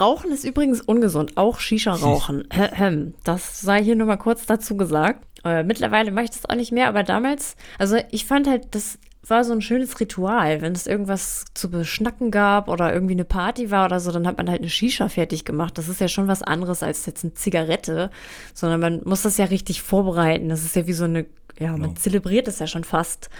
Rauchen 0.01 0.33
ist 0.33 0.45
übrigens 0.45 0.81
ungesund, 0.81 1.37
auch 1.37 1.59
Shisha-Rauchen. 1.61 2.49
das 3.25 3.61
sei 3.61 3.83
hier 3.83 3.97
nur 3.97 4.07
mal 4.07 4.17
kurz 4.17 4.47
dazu 4.47 4.77
gesagt. 4.77 5.25
Äh, 5.45 5.63
mittlerweile 5.63 6.11
mache 6.11 6.25
ich 6.25 6.31
das 6.31 6.49
auch 6.49 6.57
nicht 6.57 6.73
mehr, 6.73 6.89
aber 6.89 7.03
damals, 7.03 7.57
also 7.79 7.97
ich 8.11 8.27
fand 8.27 8.49
halt 8.49 8.75
das 8.75 8.99
war 9.31 9.45
so 9.45 9.53
ein 9.53 9.63
schönes 9.63 9.99
Ritual. 10.01 10.61
Wenn 10.61 10.73
es 10.73 10.87
irgendwas 10.87 11.45
zu 11.55 11.71
beschnacken 11.71 12.31
gab 12.31 12.69
oder 12.69 12.93
irgendwie 12.93 13.15
eine 13.15 13.25
Party 13.25 13.71
war 13.71 13.87
oder 13.87 14.01
so, 14.01 14.13
dann 14.13 14.27
hat 14.27 14.37
man 14.37 14.51
halt 14.51 14.61
eine 14.61 14.71
Shisha 14.71 15.09
fertig 15.09 15.45
gemacht. 15.45 15.79
Das 15.79 15.89
ist 15.89 16.01
ja 16.01 16.09
schon 16.09 16.29
was 16.29 16.43
anderes 16.43 16.83
als 16.83 17.07
jetzt 17.07 17.25
eine 17.25 17.35
Zigarette, 17.35 18.11
sondern 18.53 18.81
man 18.81 19.01
muss 19.05 19.23
das 19.23 19.37
ja 19.39 19.47
richtig 19.47 19.83
vorbereiten. 19.83 20.49
Das 20.49 20.65
ist 20.65 20.77
ja 20.77 20.87
wie 20.87 20.93
so 20.93 21.05
eine, 21.05 21.27
ja, 21.59 21.73
man 21.73 21.83
genau. 21.83 21.95
zelebriert 21.95 22.49
es 22.49 22.59
ja 22.59 22.67
schon 22.67 22.85
fast, 22.85 23.31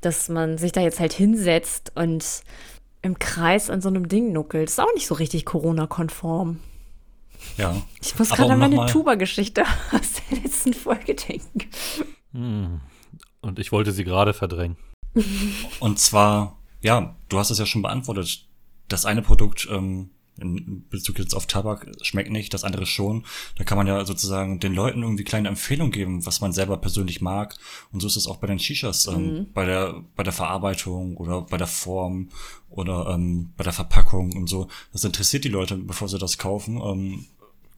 dass 0.00 0.28
man 0.28 0.58
sich 0.58 0.72
da 0.72 0.80
jetzt 0.80 1.00
halt 1.00 1.12
hinsetzt 1.12 1.92
und 1.94 2.42
im 3.02 3.18
Kreis 3.18 3.70
an 3.70 3.80
so 3.80 3.88
einem 3.88 4.08
Ding 4.08 4.32
nuckelt. 4.32 4.68
Ist 4.68 4.80
auch 4.80 4.94
nicht 4.94 5.06
so 5.06 5.14
richtig 5.14 5.44
Corona-konform. 5.44 6.60
Ja. 7.56 7.76
Ich 8.02 8.18
muss 8.18 8.30
gerade 8.30 8.52
an 8.52 8.58
meine 8.58 8.86
Tuba-Geschichte 8.86 9.62
aus 9.92 10.12
der 10.30 10.38
letzten 10.38 10.72
Folge 10.72 11.14
denken. 11.14 11.60
Hm. 12.32 12.80
Und 13.40 13.58
ich 13.58 13.70
wollte 13.70 13.92
sie 13.92 14.04
gerade 14.04 14.32
verdrängen. 14.32 14.76
Und 15.80 15.98
zwar, 15.98 16.58
ja, 16.80 17.16
du 17.28 17.38
hast 17.38 17.50
es 17.50 17.58
ja 17.58 17.66
schon 17.66 17.82
beantwortet. 17.82 18.46
Das 18.88 19.04
eine 19.04 19.22
Produkt 19.22 19.66
ähm, 19.70 20.10
in 20.38 20.86
Bezug 20.90 21.18
jetzt 21.18 21.34
auf 21.34 21.46
Tabak 21.46 21.86
schmeckt 22.02 22.30
nicht, 22.30 22.52
das 22.52 22.64
andere 22.64 22.86
schon. 22.86 23.24
Da 23.56 23.64
kann 23.64 23.78
man 23.78 23.86
ja 23.86 24.04
sozusagen 24.04 24.60
den 24.60 24.74
Leuten 24.74 25.02
irgendwie 25.02 25.24
kleine 25.24 25.48
Empfehlungen 25.48 25.92
geben, 25.92 26.26
was 26.26 26.40
man 26.40 26.52
selber 26.52 26.76
persönlich 26.76 27.20
mag. 27.20 27.56
Und 27.92 28.00
so 28.00 28.06
ist 28.06 28.16
es 28.16 28.26
auch 28.26 28.36
bei 28.36 28.46
den 28.46 28.58
Shishas, 28.58 29.06
ähm, 29.06 29.14
mhm. 29.14 29.52
bei 29.54 29.64
der 29.64 30.02
bei 30.14 30.22
der 30.22 30.32
Verarbeitung 30.32 31.16
oder 31.16 31.42
bei 31.42 31.56
der 31.56 31.66
Form 31.66 32.28
oder 32.68 33.08
ähm, 33.14 33.52
bei 33.56 33.64
der 33.64 33.72
Verpackung 33.72 34.32
und 34.34 34.48
so. 34.48 34.68
Das 34.92 35.04
interessiert 35.04 35.44
die 35.44 35.48
Leute, 35.48 35.76
bevor 35.76 36.08
sie 36.08 36.18
das 36.18 36.38
kaufen. 36.38 36.80
Ähm, 36.82 37.26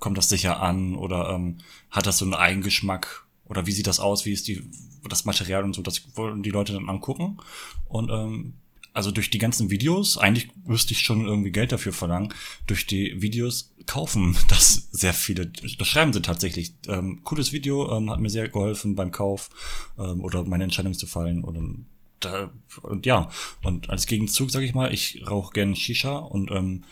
kommt 0.00 0.18
das 0.18 0.28
sicher 0.28 0.60
an 0.60 0.94
oder 0.94 1.30
ähm, 1.30 1.58
hat 1.90 2.06
das 2.06 2.18
so 2.18 2.24
einen 2.24 2.34
Eigengeschmack 2.34 3.24
oder 3.48 3.66
wie 3.66 3.72
sieht 3.72 3.86
das 3.86 4.00
aus, 4.00 4.24
wie 4.24 4.32
ist 4.32 4.48
die, 4.48 4.62
das 5.08 5.24
Material 5.24 5.64
und 5.64 5.74
so, 5.74 5.82
das 5.82 6.16
wollen 6.16 6.42
die 6.42 6.50
Leute 6.50 6.72
dann 6.72 6.88
angucken. 6.88 7.38
Und 7.86 8.10
ähm, 8.10 8.54
also 8.92 9.10
durch 9.10 9.30
die 9.30 9.38
ganzen 9.38 9.70
Videos, 9.70 10.18
eigentlich 10.18 10.48
müsste 10.64 10.92
ich 10.92 11.00
schon 11.00 11.24
irgendwie 11.24 11.52
Geld 11.52 11.72
dafür 11.72 11.92
verlangen, 11.92 12.34
durch 12.66 12.86
die 12.86 13.22
Videos 13.22 13.72
kaufen 13.86 14.36
das 14.48 14.88
sehr 14.90 15.14
viele, 15.14 15.46
das 15.46 15.86
schreiben 15.86 16.12
sie 16.12 16.22
tatsächlich. 16.22 16.74
Ähm, 16.88 17.20
cooles 17.24 17.52
Video, 17.52 17.96
ähm, 17.96 18.10
hat 18.10 18.20
mir 18.20 18.30
sehr 18.30 18.48
geholfen 18.48 18.94
beim 18.96 19.12
Kauf 19.12 19.50
ähm, 19.98 20.24
oder 20.24 20.44
meine 20.44 20.64
Entscheidung 20.64 20.94
zu 20.94 21.06
fallen 21.06 21.44
oder 21.44 21.62
da, 22.20 22.50
und 22.82 23.06
ja, 23.06 23.30
und 23.62 23.90
als 23.90 24.06
Gegenzug 24.06 24.50
sage 24.50 24.64
ich 24.64 24.74
mal, 24.74 24.92
ich 24.92 25.22
rauche 25.30 25.52
gern 25.52 25.76
Shisha 25.76 26.16
und 26.16 26.50
ähm, 26.50 26.82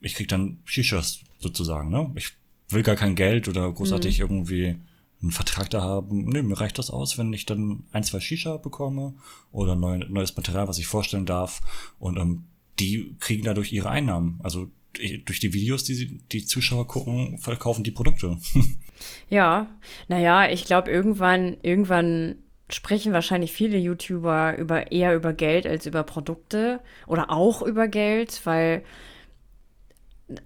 ich 0.00 0.14
krieg 0.14 0.28
dann 0.28 0.58
Shishas 0.64 1.20
sozusagen, 1.38 1.88
ne? 1.88 2.12
Ich 2.16 2.34
will 2.68 2.82
gar 2.82 2.96
kein 2.96 3.14
Geld 3.14 3.48
oder 3.48 3.72
großartig 3.72 4.18
mhm. 4.18 4.24
irgendwie 4.24 4.76
einen 5.22 5.32
Vertrag 5.32 5.68
da 5.70 5.82
haben. 5.82 6.24
Nee, 6.24 6.42
mir 6.42 6.60
reicht 6.60 6.78
das 6.78 6.90
aus, 6.90 7.18
wenn 7.18 7.32
ich 7.32 7.46
dann 7.46 7.84
ein, 7.92 8.04
zwei 8.04 8.20
Shisha 8.20 8.56
bekomme 8.56 9.14
oder 9.52 9.76
neu, 9.76 9.98
neues 9.98 10.36
Material, 10.36 10.68
was 10.68 10.78
ich 10.78 10.86
vorstellen 10.86 11.26
darf. 11.26 11.60
Und 11.98 12.16
ähm, 12.16 12.44
die 12.78 13.14
kriegen 13.20 13.44
dadurch 13.44 13.72
ihre 13.72 13.90
Einnahmen. 13.90 14.40
Also 14.42 14.70
durch 15.24 15.40
die 15.40 15.52
Videos, 15.52 15.84
die 15.84 16.20
die 16.32 16.44
Zuschauer 16.44 16.86
gucken, 16.86 17.38
verkaufen 17.38 17.84
die 17.84 17.90
Produkte. 17.90 18.38
ja, 19.30 19.68
naja, 20.08 20.50
ich 20.50 20.64
glaube, 20.64 20.90
irgendwann, 20.90 21.58
irgendwann 21.62 22.36
sprechen 22.70 23.12
wahrscheinlich 23.12 23.52
viele 23.52 23.78
YouTuber 23.78 24.56
über 24.56 24.92
eher 24.92 25.14
über 25.14 25.32
Geld 25.32 25.66
als 25.66 25.86
über 25.86 26.02
Produkte 26.02 26.80
oder 27.06 27.30
auch 27.30 27.62
über 27.62 27.88
Geld, 27.88 28.40
weil 28.44 28.84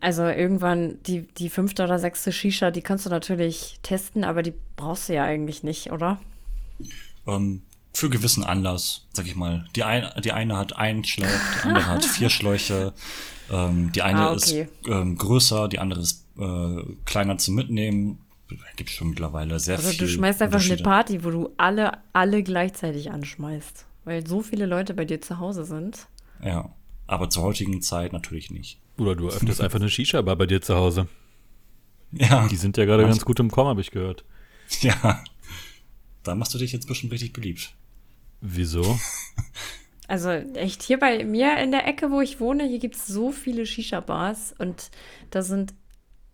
also 0.01 0.23
irgendwann 0.25 0.99
die, 1.07 1.23
die 1.23 1.51
fünfte 1.51 1.85
oder 1.85 1.99
sechste 1.99 2.33
Shisha, 2.33 2.71
die 2.71 2.83
kannst 2.83 3.07
du 3.07 3.11
natürlich 3.11 3.79
testen, 3.83 4.25
aber 4.25 4.43
die 4.43 4.55
brauchst 4.77 5.09
du 5.09 5.15
ja 5.15 5.25
eigentlich 5.25 5.63
nicht, 5.63 5.93
oder? 5.93 6.21
Ähm, 7.27 7.63
für 7.93 8.11
gewissen 8.11 8.45
Anlass, 8.45 9.07
sag 9.13 9.27
ich 9.27 9.37
mal. 9.37 9.67
Die, 9.77 9.85
ein, 9.85 10.09
die 10.23 10.33
eine 10.33 10.57
hat 10.57 10.77
einen 10.77 11.05
Schlauch, 11.05 11.29
die 11.63 11.69
andere 11.69 11.87
hat 11.87 12.05
vier 12.05 12.31
Schläuche. 12.31 12.93
Ähm, 13.53 13.93
die 13.93 14.03
eine 14.03 14.21
Ah, 14.21 14.33
okay. 14.33 14.63
ist 14.63 14.89
ähm, 14.89 15.17
größer, 15.19 15.69
die 15.69 15.79
andere 15.79 16.01
ist 16.01 16.25
äh, 16.39 16.83
kleiner 17.05 17.39
zum 17.39 17.55
Mitnehmen. 17.55 18.19
Gibt 18.77 18.91
schon 18.91 19.11
mittlerweile 19.11 19.59
sehr 19.61 19.77
Also 19.77 19.91
viel. 19.91 19.99
du 19.99 20.09
schmeißt 20.09 20.43
einfach 20.43 20.61
eine. 20.65 20.83
Party, 20.83 21.25
wo 21.25 21.31
du 21.31 21.51
alle, 21.57 21.99
alle 22.13 22.43
gleichzeitig 22.43 23.11
anschmeißt. 23.11 23.85
Weil 24.05 24.27
so 24.27 24.43
viele 24.43 24.67
Leute 24.67 24.95
bei 24.95 25.05
dir 25.05 25.21
zu 25.21 25.39
Hause 25.39 25.65
sind. 25.65 26.07
Ja, 26.43 26.71
aber 27.07 27.31
zur 27.31 27.43
heutigen 27.43 27.81
Zeit 27.83 28.13
natürlich 28.13 28.51
nicht. 28.51 28.79
Oder 28.97 29.17
du 29.17 29.29
öffnest 29.29 29.61
einfach 29.61 29.81
eine 29.81 29.89
Shisha-Bar 29.91 30.37
bei 30.37 30.47
dir 30.47 30.61
zu 30.63 30.75
Hause. 30.77 31.09
Ja, 32.13 32.47
Die 32.49 32.57
sind 32.57 32.77
ja 32.77 32.85
gerade 32.85 33.03
ganz 33.05 33.25
gut 33.25 33.41
im 33.41 33.51
Kommen, 33.51 33.69
habe 33.71 33.81
ich 33.81 33.91
gehört. 33.91 34.25
ja. 34.81 35.23
Da 36.23 36.35
machst 36.35 36.55
du 36.55 36.59
dich 36.59 36.73
jetzt 36.73 36.87
bestimmt 36.89 37.13
richtig 37.13 37.33
beliebt. 37.33 37.75
Wieso? 38.41 38.99
Also 40.07 40.29
echt, 40.29 40.83
hier 40.83 40.99
bei 40.99 41.25
mir 41.25 41.57
in 41.57 41.71
der 41.71 41.87
Ecke, 41.89 42.11
wo 42.11 42.21
ich 42.21 42.39
wohne, 42.39 42.67
hier 42.69 42.79
gibt 42.79 42.95
es 42.97 43.07
so 43.07 43.33
viele 43.33 43.65
Shisha-Bars 43.65 44.55
und 44.59 44.91
da 45.31 45.41
sind, 45.41 45.73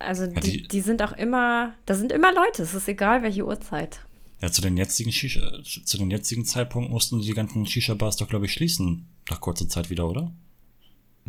also 0.01 0.27
die, 0.27 0.41
die- 0.41 0.63
die 0.67 0.81
sind 0.81 1.01
auch 1.03 1.13
immer, 1.13 1.73
da 1.87 1.95
sind 1.95 2.11
immer 2.11 2.35
Leute, 2.35 2.65
es 2.65 2.75
ist 2.75 2.89
egal, 2.89 3.23
welche 3.23 3.47
Uhrzeit. 3.47 4.01
Ja, 4.43 4.51
zu 4.51 4.61
den 4.61 4.77
jetzigen 4.77 5.13
Shisha, 5.13 5.63
zu 5.63 5.99
den 5.99 6.11
jetzigen 6.11 6.45
Zeitpunkt 6.45 6.91
mussten 6.91 7.21
die 7.21 7.33
ganzen 7.33 7.65
Shisha-Bars 7.65 8.17
doch, 8.17 8.27
glaube 8.29 8.47
ich, 8.47 8.53
schließen. 8.55 9.07
Nach 9.31 9.41
kurzer 9.41 9.69
Zeit 9.69 9.89
wieder, 9.89 10.09
oder? 10.09 10.33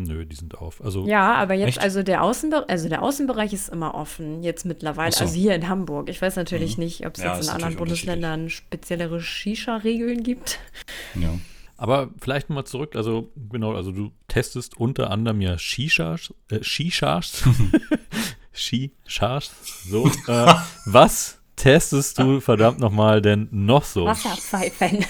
Nö, 0.03 0.25
die 0.25 0.35
sind 0.35 0.57
auf. 0.57 0.83
Also 0.83 1.05
Ja, 1.05 1.35
aber 1.35 1.53
jetzt, 1.53 1.69
Echt? 1.69 1.79
also 1.81 2.03
der, 2.03 2.23
Außenbe 2.23 2.67
also 2.69 2.89
der 2.89 3.01
Außenbereich 3.01 3.53
ist 3.53 3.69
immer 3.69 3.93
offen, 3.95 4.43
jetzt 4.43 4.65
mittlerweile. 4.65 5.11
So. 5.11 5.21
Also 5.25 5.35
hier 5.35 5.55
in 5.55 5.67
Hamburg. 5.67 6.09
Ich 6.09 6.21
weiß 6.21 6.35
natürlich 6.35 6.77
nicht, 6.77 7.05
ob 7.05 7.15
es 7.17 7.23
Ja, 7.23 7.35
jetzt 7.35 7.45
in 7.47 7.53
anderen 7.53 7.75
Bundesländern 7.75 8.49
speziellere 8.49 9.21
Shisha-Regeln 9.21 10.23
gibt. 10.23 10.59
Ja. 11.15 11.37
Aber 11.77 12.09
vielleicht 12.21 12.49
nochmal 12.49 12.65
zurück, 12.65 12.95
also 12.95 13.31
genau, 13.49 13.73
also 13.73 13.91
du 13.91 14.11
testest 14.27 14.77
unter 14.77 15.09
anderem 15.09 15.41
ja 15.41 15.57
Shishas, 15.57 16.31
äh, 16.51 16.61
Shishas, 16.63 17.43
Shishas, 18.53 19.51
so. 19.89 20.07
Äh, 20.27 20.53
was 20.85 21.39
testest 21.55 22.19
du 22.19 22.39
verdammt 22.39 22.79
nochmal 22.79 23.21
denn 23.21 23.47
noch 23.51 23.83
so? 23.83 24.05
Wasserpfeifen. 24.05 25.05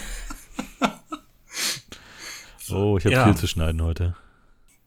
Oh, 2.73 2.97
ich 2.97 3.05
habe 3.05 3.15
Ja. 3.15 3.25
viel 3.25 3.35
zu 3.35 3.47
schneiden 3.47 3.81
heute. 3.81 4.15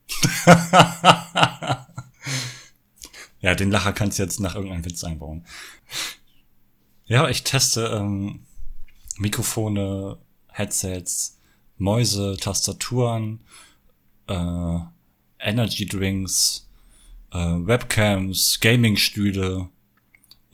Ja, 3.45 3.55
den 3.55 3.71
Lacher 3.71 3.93
kannst 3.93 4.19
du 4.19 4.23
jetzt 4.23 4.41
nach 4.41 4.55
irgendeinem 4.55 4.87
Witz 4.87 5.05
einbauen. 5.05 5.45
Ja, 7.05 7.29
ich 7.29 7.45
teste 7.45 7.89
ähm, 7.89 8.47
Mikrofone, 9.19 10.17
Headsets, 10.49 11.39
Mäuse, 11.77 12.39
Tastaturen, 12.41 13.41
äh, 14.29 14.79
Energy 15.39 15.85
Drinks, 15.85 16.71
äh, 17.33 17.37
Webcams, 17.37 18.61
Gaming-Stühle, 18.61 19.69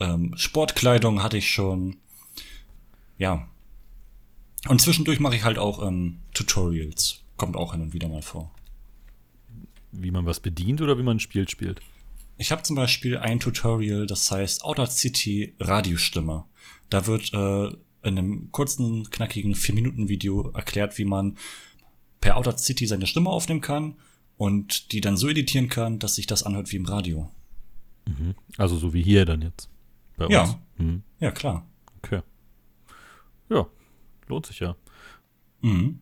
ähm, 0.00 0.34
Sportkleidung 0.36 1.22
hatte 1.22 1.38
ich 1.38 1.48
schon. 1.48 1.98
Ja. 3.18 3.46
Und 4.66 4.82
zwischendurch 4.82 5.20
mache 5.20 5.36
ich 5.36 5.44
halt 5.44 5.58
auch 5.58 5.80
ähm, 5.86 6.18
Tutorials. 6.34 7.20
Kommt 7.36 7.56
auch 7.56 7.70
hin 7.70 7.82
und 7.82 7.92
wieder 7.92 8.08
mal 8.08 8.22
vor. 8.22 8.50
Wie 9.92 10.10
man 10.10 10.26
was 10.26 10.40
bedient 10.40 10.80
oder 10.80 10.98
wie 10.98 11.02
man 11.02 11.16
ein 11.16 11.20
Spiel 11.20 11.48
spielt. 11.48 11.80
Ich 12.38 12.52
habe 12.52 12.62
zum 12.62 12.76
Beispiel 12.76 13.18
ein 13.18 13.40
Tutorial, 13.40 14.06
das 14.06 14.30
heißt 14.30 14.64
Outer 14.64 14.86
City 14.86 15.54
Radiostimme. 15.60 16.44
Da 16.88 17.06
wird 17.06 17.32
äh, 17.34 17.66
in 18.02 18.18
einem 18.18 18.50
kurzen, 18.52 19.10
knackigen 19.10 19.54
4-Minuten-Video 19.54 20.50
erklärt, 20.52 20.96
wie 20.98 21.04
man 21.04 21.36
per 22.20 22.36
Outer 22.36 22.56
City 22.56 22.86
seine 22.86 23.06
Stimme 23.06 23.28
aufnehmen 23.30 23.60
kann 23.60 23.96
und 24.36 24.92
die 24.92 25.00
dann 25.00 25.16
so 25.16 25.28
editieren 25.28 25.68
kann, 25.68 25.98
dass 25.98 26.14
sich 26.14 26.26
das 26.26 26.42
anhört 26.42 26.72
wie 26.72 26.76
im 26.76 26.86
Radio. 26.86 27.30
Also 28.56 28.76
so 28.76 28.92
wie 28.94 29.02
hier 29.02 29.24
dann 29.24 29.42
jetzt. 29.42 29.68
Bei 30.16 30.24
uns. 30.24 30.32
Ja. 30.34 30.60
Hm, 30.76 31.02
Ja, 31.20 31.30
klar. 31.30 31.66
okay. 32.02 32.22
Ja, 33.50 33.66
lohnt 34.28 34.46
sich 34.46 34.60
ja. 34.60 34.76
Mhm. 35.60 36.00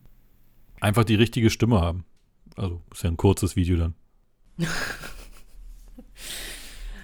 Einfach 0.79 1.03
die 1.03 1.15
richtige 1.15 1.49
Stimme 1.49 1.81
haben. 1.81 2.05
Also 2.59 2.81
ist 2.91 3.03
ja 3.03 3.09
ein 3.09 3.17
kurzes 3.17 3.55
Video 3.55 3.77
dann. 3.77 3.95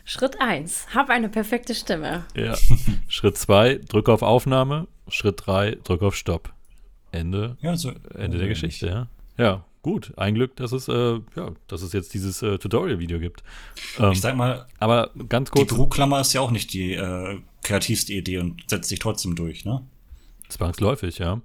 Schritt 0.04 0.42
1. 0.42 0.88
Hab 0.94 1.10
eine 1.10 1.30
perfekte 1.30 1.74
Stimme. 1.74 2.26
Ja. 2.36 2.56
Schritt 3.08 3.38
2, 3.38 3.80
drück 3.88 4.10
auf 4.10 4.22
Aufnahme. 4.22 4.88
Schritt 5.08 5.42
3, 5.46 5.78
drück 5.84 6.02
auf 6.02 6.16
Stopp. 6.16 6.54
Ende, 7.12 7.58
Ja, 7.62 7.78
so, 7.78 7.94
Ende 8.14 8.38
der 8.38 8.50
Geschichte, 8.50 8.88
ja. 8.88 9.08
Ja, 9.38 9.64
gut. 9.82 10.12
Ein 10.18 10.36
Glück, 10.36 10.58
dass 10.58 10.74
es, 10.74 10.90
äh, 10.90 11.20
ja, 11.36 11.52
dass 11.68 11.82
es 11.82 11.94
jetzt 11.94 12.14
dieses 12.14 12.42
äh, 12.42 12.58
Tutorial-Video 12.58 13.20
gibt. 13.20 13.42
Ähm, 13.98 14.12
Ich 14.12 14.20
sag 14.20 14.36
mal, 14.36 14.68
aber 14.80 15.12
ganz 15.30 15.52
die 15.52 15.60
kurz, 15.60 15.70
Büroklammer 15.70 16.20
ist 16.20 16.34
ja 16.34 16.42
auch 16.42 16.52
nicht 16.52 16.74
die 16.74 16.94
äh, 16.94 17.40
kreativste 17.64 18.12
Idee 18.12 18.40
und 18.40 18.62
setzt 18.70 18.90
sich 18.90 19.00
trotzdem 19.00 19.36
durch, 19.36 19.64
ne? 19.64 19.86
zwangsläufig, 20.50 21.18
ja. 21.18 21.42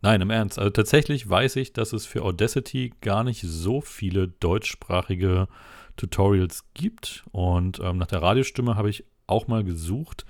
Nein, 0.00 0.20
im 0.20 0.30
Ernst. 0.30 0.58
Also 0.58 0.70
tatsächlich 0.70 1.28
weiß 1.28 1.56
ich, 1.56 1.72
dass 1.72 1.92
es 1.92 2.06
für 2.06 2.22
Audacity 2.22 2.94
gar 3.00 3.24
nicht 3.24 3.42
so 3.42 3.80
viele 3.80 4.28
deutschsprachige 4.28 5.48
Tutorials 5.96 6.64
gibt. 6.74 7.24
Und 7.32 7.80
ähm, 7.80 7.98
nach 7.98 8.06
der 8.06 8.22
Radiostimme 8.22 8.76
habe 8.76 8.90
ich 8.90 9.04
auch 9.26 9.48
mal 9.48 9.64
gesucht. 9.64 10.24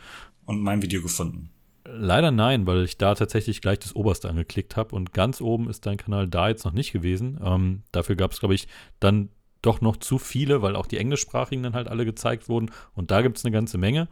Und 0.47 0.63
mein 0.63 0.83
Video 0.83 1.03
gefunden. 1.03 1.51
Leider 1.85 2.31
nein, 2.31 2.67
weil 2.67 2.85
ich 2.85 2.99
da 2.99 3.15
tatsächlich 3.15 3.63
gleich 3.63 3.79
das 3.79 3.97
Oberste 3.97 4.29
angeklickt 4.29 4.77
habe 4.77 4.95
und 4.95 5.15
ganz 5.15 5.41
oben 5.41 5.71
ist 5.71 5.87
dein 5.87 5.97
Kanal 5.97 6.29
da 6.29 6.49
jetzt 6.49 6.65
noch 6.65 6.73
nicht 6.73 6.93
gewesen. 6.93 7.39
Ähm, 7.43 7.83
dafür 7.93 8.17
gab 8.17 8.33
es, 8.33 8.41
glaube 8.41 8.55
ich, 8.55 8.69
dann 9.01 9.31
doch 9.63 9.81
noch 9.81 9.97
zu 9.97 10.19
viele, 10.19 10.61
weil 10.61 10.77
auch 10.77 10.87
die 10.87 10.99
englischsprachigen 10.99 11.63
dann 11.63 11.75
halt 11.75 11.89
alle 11.89 12.05
gezeigt 12.05 12.49
wurden 12.49 12.71
und 12.95 13.11
da 13.11 13.23
gibt 13.23 13.39
es 13.39 13.45
eine 13.45 13.53
ganze 13.53 13.79
Menge. 13.79 14.09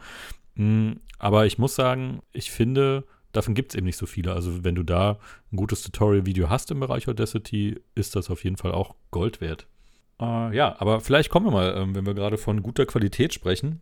Mm, 0.55 0.93
aber 1.19 1.45
ich 1.47 1.59
muss 1.59 1.75
sagen, 1.75 2.21
ich 2.33 2.51
finde, 2.51 3.05
davon 3.33 3.55
gibt 3.55 3.73
es 3.73 3.77
eben 3.77 3.87
nicht 3.87 3.97
so 3.97 4.07
viele. 4.07 4.33
Also 4.33 4.65
wenn 4.65 4.75
du 4.75 4.83
da 4.83 5.19
ein 5.53 5.57
gutes 5.57 5.83
Tutorial-Video 5.83 6.49
hast 6.49 6.71
im 6.71 6.81
Bereich 6.81 7.09
Audacity, 7.09 7.81
ist 7.95 8.17
das 8.17 8.31
auf 8.31 8.45
jeden 8.45 8.57
Fall 8.57 8.73
auch 8.73 8.95
Gold 9.11 9.41
wert. 9.41 9.67
Äh, 10.21 10.57
ja, 10.57 10.77
aber 10.79 11.01
vielleicht 11.01 11.31
kommen 11.31 11.47
wir 11.47 11.53
mal, 11.53 11.75
ähm, 11.77 11.95
wenn 11.95 12.07
wir 12.07 12.15
gerade 12.15 12.39
von 12.39 12.63
guter 12.63 12.87
Qualität 12.87 13.35
sprechen, 13.35 13.81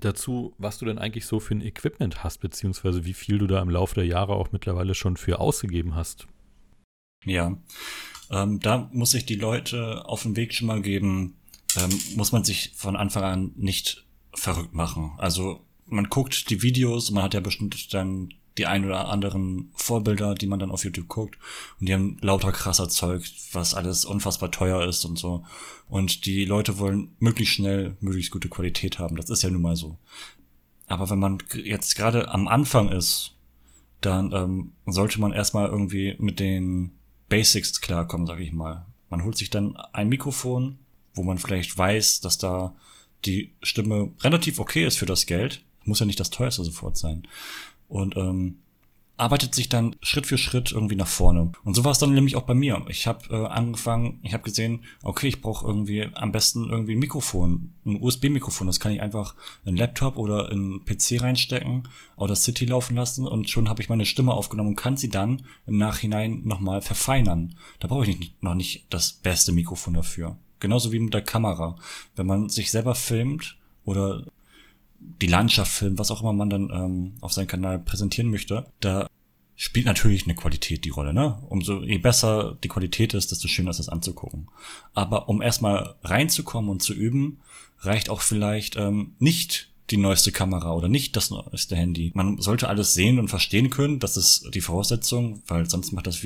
dazu, 0.00 0.54
was 0.58 0.78
du 0.78 0.86
denn 0.86 0.98
eigentlich 0.98 1.26
so 1.26 1.40
für 1.40 1.54
ein 1.54 1.60
Equipment 1.60 2.24
hast, 2.24 2.38
beziehungsweise 2.38 3.04
wie 3.04 3.14
viel 3.14 3.38
du 3.38 3.46
da 3.46 3.60
im 3.60 3.70
Laufe 3.70 3.94
der 3.94 4.06
Jahre 4.06 4.34
auch 4.34 4.52
mittlerweile 4.52 4.94
schon 4.94 5.16
für 5.16 5.40
ausgegeben 5.40 5.94
hast. 5.94 6.26
Ja, 7.24 7.56
ähm, 8.30 8.60
da 8.60 8.88
muss 8.92 9.14
ich 9.14 9.26
die 9.26 9.36
Leute 9.36 10.04
auf 10.06 10.22
den 10.22 10.36
Weg 10.36 10.52
schon 10.52 10.66
mal 10.66 10.82
geben, 10.82 11.36
ähm, 11.76 11.90
muss 12.16 12.32
man 12.32 12.44
sich 12.44 12.72
von 12.74 12.96
Anfang 12.96 13.22
an 13.22 13.52
nicht 13.56 14.04
verrückt 14.34 14.74
machen. 14.74 15.12
Also 15.18 15.60
man 15.86 16.08
guckt 16.08 16.50
die 16.50 16.62
Videos, 16.62 17.10
man 17.10 17.24
hat 17.24 17.34
ja 17.34 17.40
bestimmt 17.40 17.92
dann 17.94 18.30
die 18.58 18.66
ein 18.66 18.84
oder 18.84 19.08
anderen 19.08 19.70
Vorbilder, 19.74 20.34
die 20.34 20.46
man 20.46 20.58
dann 20.58 20.70
auf 20.70 20.84
YouTube 20.84 21.08
guckt 21.08 21.38
und 21.80 21.88
die 21.88 21.94
haben 21.94 22.18
lauter 22.20 22.52
krasser 22.52 22.88
Zeug, 22.88 23.24
was 23.52 23.74
alles 23.74 24.04
unfassbar 24.04 24.50
teuer 24.50 24.86
ist 24.86 25.04
und 25.04 25.18
so. 25.18 25.44
Und 25.88 26.26
die 26.26 26.44
Leute 26.44 26.78
wollen 26.78 27.14
möglichst 27.18 27.54
schnell, 27.54 27.96
möglichst 28.00 28.30
gute 28.30 28.48
Qualität 28.48 28.98
haben. 28.98 29.16
Das 29.16 29.30
ist 29.30 29.42
ja 29.42 29.50
nun 29.50 29.62
mal 29.62 29.76
so. 29.76 29.98
Aber 30.86 31.10
wenn 31.10 31.18
man 31.18 31.38
jetzt 31.54 31.96
gerade 31.96 32.28
am 32.28 32.48
Anfang 32.48 32.90
ist, 32.90 33.34
dann 34.00 34.32
ähm, 34.32 34.72
sollte 34.86 35.20
man 35.20 35.32
erstmal 35.32 35.68
irgendwie 35.68 36.14
mit 36.18 36.38
den 36.38 36.92
Basics 37.28 37.80
klarkommen, 37.80 38.26
sag 38.26 38.40
ich 38.40 38.52
mal. 38.52 38.86
Man 39.08 39.24
holt 39.24 39.36
sich 39.36 39.50
dann 39.50 39.76
ein 39.92 40.08
Mikrofon, 40.08 40.78
wo 41.14 41.22
man 41.22 41.38
vielleicht 41.38 41.76
weiß, 41.76 42.20
dass 42.20 42.38
da 42.38 42.74
die 43.24 43.54
Stimme 43.62 44.12
relativ 44.20 44.58
okay 44.58 44.84
ist 44.84 44.98
für 44.98 45.06
das 45.06 45.26
Geld. 45.26 45.64
Muss 45.84 46.00
ja 46.00 46.06
nicht 46.06 46.20
das 46.20 46.30
teuerste 46.30 46.64
sofort 46.64 46.96
sein. 46.96 47.26
Und 47.94 48.16
ähm, 48.16 48.56
arbeitet 49.16 49.54
sich 49.54 49.68
dann 49.68 49.94
Schritt 50.00 50.26
für 50.26 50.36
Schritt 50.36 50.72
irgendwie 50.72 50.96
nach 50.96 51.06
vorne. 51.06 51.52
Und 51.62 51.74
so 51.74 51.84
war 51.84 51.92
es 51.92 51.98
dann 51.98 52.12
nämlich 52.12 52.34
auch 52.34 52.42
bei 52.42 52.54
mir. 52.54 52.84
Ich 52.88 53.06
habe 53.06 53.28
äh, 53.30 53.46
angefangen, 53.46 54.18
ich 54.24 54.32
habe 54.32 54.42
gesehen, 54.42 54.82
okay, 55.04 55.28
ich 55.28 55.40
brauche 55.40 55.64
irgendwie 55.64 56.08
am 56.14 56.32
besten 56.32 56.68
irgendwie 56.68 56.96
ein 56.96 56.98
Mikrofon, 56.98 57.72
ein 57.86 58.02
USB-Mikrofon. 58.02 58.66
Das 58.66 58.80
kann 58.80 58.90
ich 58.90 59.00
einfach 59.00 59.36
in 59.62 59.68
einen 59.68 59.76
Laptop 59.76 60.16
oder 60.16 60.50
in 60.50 60.58
einen 60.58 60.84
PC 60.84 61.22
reinstecken, 61.22 61.88
oder 62.16 62.34
City 62.34 62.64
laufen 62.64 62.96
lassen 62.96 63.28
und 63.28 63.48
schon 63.48 63.68
habe 63.68 63.80
ich 63.80 63.88
meine 63.88 64.06
Stimme 64.06 64.34
aufgenommen 64.34 64.70
und 64.70 64.76
kann 64.76 64.96
sie 64.96 65.08
dann 65.08 65.42
im 65.68 65.78
Nachhinein 65.78 66.42
nochmal 66.44 66.82
verfeinern. 66.82 67.54
Da 67.78 67.86
brauche 67.86 68.10
ich 68.10 68.18
nicht, 68.18 68.42
noch 68.42 68.56
nicht 68.56 68.86
das 68.90 69.12
beste 69.12 69.52
Mikrofon 69.52 69.94
dafür. 69.94 70.36
Genauso 70.58 70.90
wie 70.90 70.98
mit 70.98 71.14
der 71.14 71.22
Kamera. 71.22 71.76
Wenn 72.16 72.26
man 72.26 72.48
sich 72.48 72.72
selber 72.72 72.96
filmt 72.96 73.56
oder 73.84 74.24
die 75.20 75.26
Landschaft 75.26 75.72
filmt, 75.72 75.98
was 75.98 76.10
auch 76.10 76.22
immer 76.22 76.32
man 76.32 76.50
dann 76.50 76.70
ähm, 76.70 77.12
auf 77.20 77.32
seinem 77.32 77.46
Kanal 77.46 77.78
präsentieren 77.78 78.30
möchte, 78.30 78.66
da 78.80 79.06
spielt 79.56 79.86
natürlich 79.86 80.24
eine 80.24 80.34
Qualität 80.34 80.84
die 80.84 80.90
Rolle, 80.90 81.14
ne? 81.14 81.38
Umso 81.48 81.82
je 81.82 81.98
besser 81.98 82.58
die 82.64 82.68
Qualität 82.68 83.14
ist, 83.14 83.30
desto 83.30 83.48
schöner 83.48 83.70
ist 83.70 83.78
es 83.78 83.88
anzugucken. 83.88 84.48
Aber 84.94 85.28
um 85.28 85.42
erstmal 85.42 85.94
reinzukommen 86.02 86.70
und 86.70 86.82
zu 86.82 86.92
üben, 86.92 87.40
reicht 87.80 88.10
auch 88.10 88.20
vielleicht 88.20 88.76
ähm, 88.76 89.14
nicht 89.18 89.70
die 89.90 89.96
neueste 89.96 90.32
Kamera 90.32 90.72
oder 90.72 90.88
nicht 90.88 91.14
das 91.14 91.30
neueste 91.30 91.76
Handy. 91.76 92.10
Man 92.14 92.40
sollte 92.40 92.68
alles 92.68 92.94
sehen 92.94 93.18
und 93.18 93.28
verstehen 93.28 93.70
können, 93.70 93.98
das 94.00 94.16
ist 94.16 94.54
die 94.54 94.62
Voraussetzung, 94.62 95.42
weil 95.46 95.68
sonst 95.68 95.92
macht 95.92 96.06
das 96.06 96.20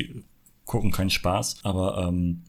Gucken 0.65 0.91
keinen 0.91 1.11
Spaß. 1.11 1.59
Aber 1.65 2.07
ähm, 2.09 2.43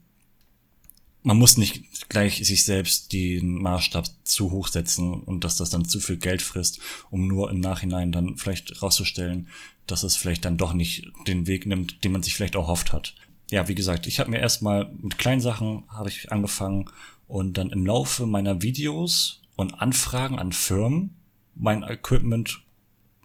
man 1.23 1.37
muss 1.37 1.57
nicht 1.57 2.09
gleich 2.09 2.45
sich 2.45 2.63
selbst 2.63 3.11
den 3.11 3.61
Maßstab 3.61 4.07
zu 4.23 4.51
hoch 4.51 4.67
setzen 4.67 5.13
und 5.13 5.43
dass 5.43 5.57
das 5.57 5.69
dann 5.69 5.85
zu 5.85 5.99
viel 5.99 6.17
Geld 6.17 6.41
frisst, 6.41 6.79
um 7.09 7.27
nur 7.27 7.49
im 7.49 7.59
Nachhinein 7.59 8.11
dann 8.11 8.37
vielleicht 8.37 8.81
rauszustellen, 8.81 9.47
dass 9.85 10.03
es 10.03 10.15
vielleicht 10.15 10.45
dann 10.45 10.57
doch 10.57 10.73
nicht 10.73 11.11
den 11.27 11.47
Weg 11.47 11.65
nimmt, 11.65 12.03
den 12.03 12.11
man 12.11 12.23
sich 12.23 12.35
vielleicht 12.35 12.55
auch 12.55 12.67
hofft 12.67 12.93
hat. 12.93 13.15
Ja, 13.51 13.67
wie 13.67 13.75
gesagt, 13.75 14.07
ich 14.07 14.19
habe 14.19 14.29
mir 14.29 14.39
erstmal 14.39 14.91
mit 15.01 15.17
kleinen 15.17 15.41
Sachen 15.41 15.83
habe 15.89 16.09
ich 16.09 16.31
angefangen 16.31 16.85
und 17.27 17.57
dann 17.57 17.71
im 17.71 17.85
Laufe 17.85 18.25
meiner 18.25 18.61
Videos 18.61 19.41
und 19.55 19.73
Anfragen 19.81 20.39
an 20.39 20.51
Firmen 20.51 21.15
mein 21.55 21.83
Equipment 21.83 22.61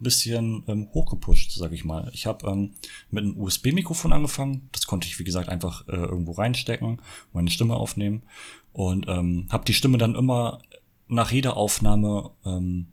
bisschen 0.00 0.64
ähm, 0.66 0.88
hochgepusht, 0.92 1.52
sag 1.52 1.72
ich 1.72 1.84
mal. 1.84 2.10
Ich 2.12 2.26
habe 2.26 2.46
ähm, 2.48 2.72
mit 3.10 3.24
einem 3.24 3.36
USB-Mikrofon 3.36 4.12
angefangen. 4.12 4.68
Das 4.72 4.86
konnte 4.86 5.06
ich, 5.06 5.18
wie 5.18 5.24
gesagt, 5.24 5.48
einfach 5.48 5.86
äh, 5.88 5.96
irgendwo 5.96 6.32
reinstecken, 6.32 7.00
meine 7.32 7.50
Stimme 7.50 7.76
aufnehmen 7.76 8.22
und 8.72 9.06
ähm, 9.08 9.46
habe 9.50 9.64
die 9.64 9.74
Stimme 9.74 9.98
dann 9.98 10.14
immer 10.14 10.60
nach 11.06 11.30
jeder 11.30 11.56
Aufnahme 11.56 12.30
ähm, 12.44 12.86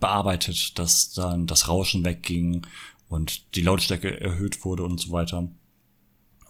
bearbeitet, 0.00 0.78
dass 0.78 1.12
dann 1.12 1.46
das 1.46 1.68
Rauschen 1.68 2.04
wegging 2.04 2.66
und 3.08 3.54
die 3.54 3.62
Lautstärke 3.62 4.20
erhöht 4.20 4.64
wurde 4.64 4.84
und 4.84 5.00
so 5.00 5.12
weiter. 5.12 5.48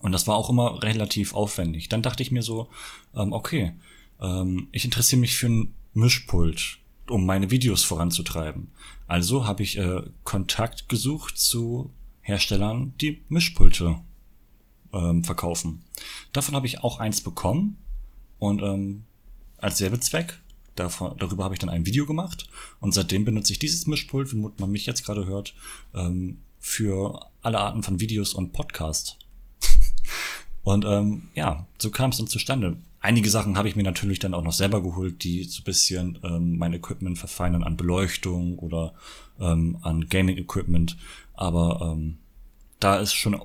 Und 0.01 0.13
das 0.13 0.27
war 0.27 0.37
auch 0.37 0.51
immer 0.51 0.83
relativ 0.83 1.35
aufwendig. 1.35 1.89
Dann 1.89 2.03
dachte 2.03 2.23
ich 2.23 2.31
mir 2.31 2.43
so, 2.43 2.69
ähm, 3.15 3.33
okay, 3.33 3.75
ähm, 4.21 4.69
ich 4.73 4.85
interessiere 4.85 5.21
mich 5.21 5.37
für 5.37 5.47
ein 5.47 5.75
Mischpult, 5.93 6.79
um 7.09 7.27
meine 7.27 7.51
Videos 7.51 7.85
voranzutreiben. 7.85 8.71
Also 9.07 9.47
habe 9.47 9.63
ich 9.63 9.79
äh, 9.79 10.03
Kontakt 10.25 10.89
gesucht 10.89 11.39
zu 11.39 11.91
Herstellern, 12.21 12.95
die 13.01 13.23
Mischpulte 13.29 14.01
ähm, 14.93 15.25
verkaufen. 15.25 15.83
Davon 16.33 16.55
habe 16.55 16.67
ich 16.67 16.83
auch 16.83 16.99
eins 16.99 17.21
bekommen 17.21 17.77
und 18.39 18.63
ähm, 18.63 19.05
als 19.59 19.81
Werbezweck. 19.81 20.41
Davon, 20.75 21.17
darüber 21.19 21.45
habe 21.45 21.55
ich 21.55 21.61
dann 21.61 21.71
ein 21.71 21.87
Video 21.87 22.05
gemacht 22.05 22.49
und 22.81 22.93
seitdem 22.93 23.25
benutze 23.25 23.53
ich 23.53 23.61
dieses 23.61 23.87
Mischpult, 23.87 24.33
wie 24.33 24.51
man 24.59 24.71
mich 24.71 24.87
jetzt 24.87 25.05
gerade 25.05 25.27
hört, 25.27 25.55
ähm, 25.95 26.39
für 26.59 27.31
alle 27.43 27.61
Arten 27.61 27.83
von 27.83 28.01
Videos 28.01 28.35
und 28.35 28.53
Podcasts. 28.53 29.17
und 30.65 30.85
ähm, 30.85 31.29
ja, 31.35 31.67
so 31.79 31.91
kam 31.91 32.11
es 32.11 32.17
dann 32.17 32.27
zustande. 32.27 32.79
Einige 33.05 33.29
Sachen 33.29 33.59
habe 33.59 33.69
ich 33.69 33.77
mir 33.77 33.83
natürlich 33.83 34.19
dann 34.19 34.33
auch 34.33 34.43
noch 34.43 34.55
selber 34.55 34.83
geholt, 34.83 35.25
die 35.25 35.45
so 35.45 35.61
ein 35.61 35.65
bisschen 35.65 36.19
ähm, 36.25 36.57
mein 36.57 36.73
Equipment 36.73 37.19
verfeinern 37.19 37.63
an 37.63 37.77
Beleuchtung 37.77 38.59
oder 38.59 38.95
ähm, 39.39 39.77
an 39.83 40.09
Gaming-Equipment. 40.09 40.97
Aber 41.35 41.93
ähm, 41.93 42.17
da 42.81 42.97
ist 42.97 43.13
schon 43.13 43.39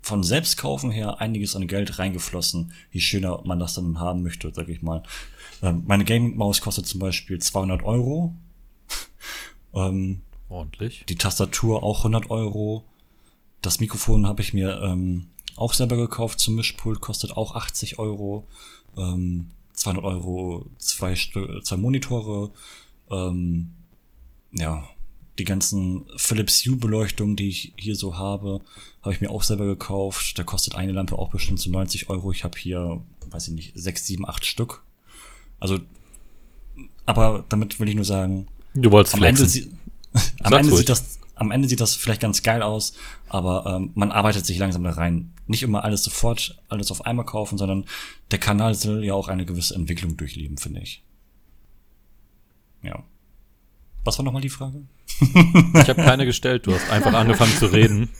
von 0.00 0.22
Selbstkaufen 0.22 0.90
her 0.90 1.20
einiges 1.20 1.56
an 1.56 1.66
Geld 1.66 1.98
reingeflossen, 1.98 2.72
je 2.90 3.00
schöner 3.00 3.42
man 3.44 3.58
das 3.58 3.74
dann 3.74 4.00
haben 4.00 4.22
möchte, 4.22 4.50
sag 4.54 4.70
ich 4.70 4.80
mal. 4.80 5.02
Ähm, 5.60 5.84
meine 5.86 6.06
Gaming-Maus 6.06 6.62
kostet 6.62 6.86
zum 6.86 7.00
Beispiel 7.00 7.38
200 7.38 7.82
Euro. 7.82 8.34
ähm, 9.74 10.22
Ordentlich. 10.48 11.04
Die 11.06 11.16
Tastatur 11.16 11.82
auch 11.82 11.98
100 11.98 12.30
Euro. 12.30 12.86
Das 13.60 13.78
Mikrofon 13.78 14.26
habe 14.26 14.40
ich 14.40 14.54
mir 14.54 14.80
ähm, 14.82 15.26
auch 15.60 15.74
selber 15.74 15.96
gekauft 15.96 16.40
zum 16.40 16.56
Mischpult, 16.56 17.00
kostet 17.00 17.36
auch 17.36 17.54
80 17.54 17.98
Euro. 17.98 18.46
Ähm, 18.96 19.50
200 19.74 20.04
Euro, 20.04 20.66
zwei, 20.78 21.14
zwei 21.14 21.76
Monitore. 21.76 22.50
Ähm, 23.10 23.70
ja, 24.52 24.88
die 25.38 25.44
ganzen 25.44 26.04
Philips 26.16 26.64
Hue 26.66 26.76
Beleuchtung, 26.76 27.36
die 27.36 27.48
ich 27.48 27.72
hier 27.76 27.96
so 27.96 28.16
habe, 28.16 28.60
habe 29.02 29.14
ich 29.14 29.20
mir 29.20 29.30
auch 29.30 29.42
selber 29.42 29.66
gekauft. 29.66 30.38
Da 30.38 30.44
kostet 30.44 30.74
eine 30.74 30.92
Lampe 30.92 31.18
auch 31.18 31.30
bestimmt 31.30 31.60
so 31.60 31.70
90 31.70 32.10
Euro. 32.10 32.32
Ich 32.32 32.44
habe 32.44 32.58
hier, 32.58 33.00
weiß 33.30 33.48
ich 33.48 33.54
nicht, 33.54 33.72
6, 33.74 34.06
7, 34.06 34.28
8 34.28 34.44
Stück. 34.44 34.82
Also, 35.58 35.78
aber 37.06 37.44
damit 37.48 37.80
will 37.80 37.88
ich 37.88 37.94
nur 37.94 38.04
sagen, 38.04 38.48
du 38.74 38.90
wolltest 38.90 39.14
am 39.14 39.20
flexen. 39.20 39.46
Ende, 40.12 40.22
am 40.42 40.52
Ende 40.52 40.76
sieht 40.76 40.88
das 40.88 41.19
am 41.40 41.50
Ende 41.50 41.68
sieht 41.68 41.80
das 41.80 41.96
vielleicht 41.96 42.20
ganz 42.20 42.42
geil 42.42 42.62
aus, 42.62 42.92
aber 43.28 43.64
ähm, 43.66 43.92
man 43.94 44.12
arbeitet 44.12 44.44
sich 44.44 44.58
langsam 44.58 44.84
da 44.84 44.90
rein. 44.90 45.32
Nicht 45.46 45.62
immer 45.62 45.84
alles 45.84 46.04
sofort, 46.04 46.60
alles 46.68 46.90
auf 46.90 47.06
einmal 47.06 47.24
kaufen, 47.24 47.56
sondern 47.56 47.86
der 48.30 48.38
Kanal 48.38 48.74
soll 48.74 49.02
ja 49.02 49.14
auch 49.14 49.28
eine 49.28 49.46
gewisse 49.46 49.74
Entwicklung 49.74 50.18
durchleben, 50.18 50.58
finde 50.58 50.80
ich. 50.80 51.02
Ja. 52.82 53.02
Was 54.04 54.18
war 54.18 54.24
nochmal 54.24 54.42
die 54.42 54.50
Frage? 54.50 54.82
Ich 55.20 55.88
habe 55.88 56.02
keine 56.02 56.26
gestellt, 56.26 56.66
du 56.66 56.74
hast 56.74 56.90
einfach 56.90 57.14
angefangen 57.14 57.52
zu 57.56 57.66
reden. 57.66 58.10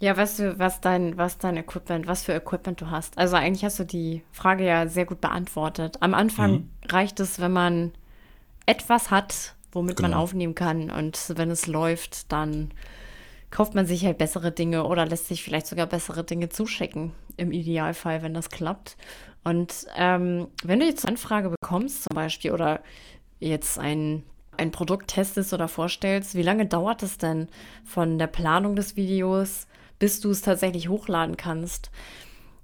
Ja, 0.00 0.16
weißt 0.16 0.40
du, 0.40 0.58
was 0.58 0.80
dein, 0.80 1.16
was 1.16 1.38
dein 1.38 1.56
Equipment, 1.56 2.08
was 2.08 2.24
für 2.24 2.32
Equipment 2.32 2.80
du 2.80 2.90
hast. 2.90 3.16
Also 3.18 3.36
eigentlich 3.36 3.64
hast 3.64 3.78
du 3.78 3.84
die 3.84 4.24
Frage 4.32 4.66
ja 4.66 4.88
sehr 4.88 5.04
gut 5.04 5.20
beantwortet. 5.20 5.98
Am 6.00 6.12
Anfang 6.12 6.50
mhm. 6.50 6.68
reicht 6.88 7.20
es, 7.20 7.38
wenn 7.38 7.52
man 7.52 7.92
etwas 8.66 9.12
hat, 9.12 9.54
womit 9.72 9.96
genau. 9.96 10.10
man 10.10 10.18
aufnehmen 10.18 10.54
kann. 10.54 10.90
Und 10.90 11.32
wenn 11.36 11.50
es 11.50 11.66
läuft, 11.66 12.30
dann 12.30 12.70
kauft 13.50 13.74
man 13.74 13.86
sich 13.86 14.04
halt 14.04 14.18
bessere 14.18 14.52
Dinge 14.52 14.84
oder 14.84 15.06
lässt 15.06 15.28
sich 15.28 15.42
vielleicht 15.42 15.66
sogar 15.66 15.86
bessere 15.86 16.24
Dinge 16.24 16.48
zuschicken, 16.48 17.12
im 17.36 17.52
Idealfall, 17.52 18.22
wenn 18.22 18.34
das 18.34 18.50
klappt. 18.50 18.96
Und 19.44 19.86
ähm, 19.96 20.48
wenn 20.62 20.80
du 20.80 20.86
jetzt 20.86 21.04
eine 21.04 21.12
Anfrage 21.12 21.50
bekommst, 21.50 22.04
zum 22.04 22.14
Beispiel, 22.14 22.52
oder 22.52 22.80
jetzt 23.40 23.78
ein, 23.78 24.22
ein 24.56 24.70
Produkt 24.70 25.08
testest 25.08 25.52
oder 25.52 25.68
vorstellst, 25.68 26.34
wie 26.34 26.42
lange 26.42 26.66
dauert 26.66 27.02
es 27.02 27.18
denn 27.18 27.48
von 27.84 28.18
der 28.18 28.28
Planung 28.28 28.76
des 28.76 28.96
Videos, 28.96 29.66
bis 29.98 30.20
du 30.20 30.30
es 30.30 30.42
tatsächlich 30.42 30.88
hochladen 30.88 31.36
kannst? 31.36 31.90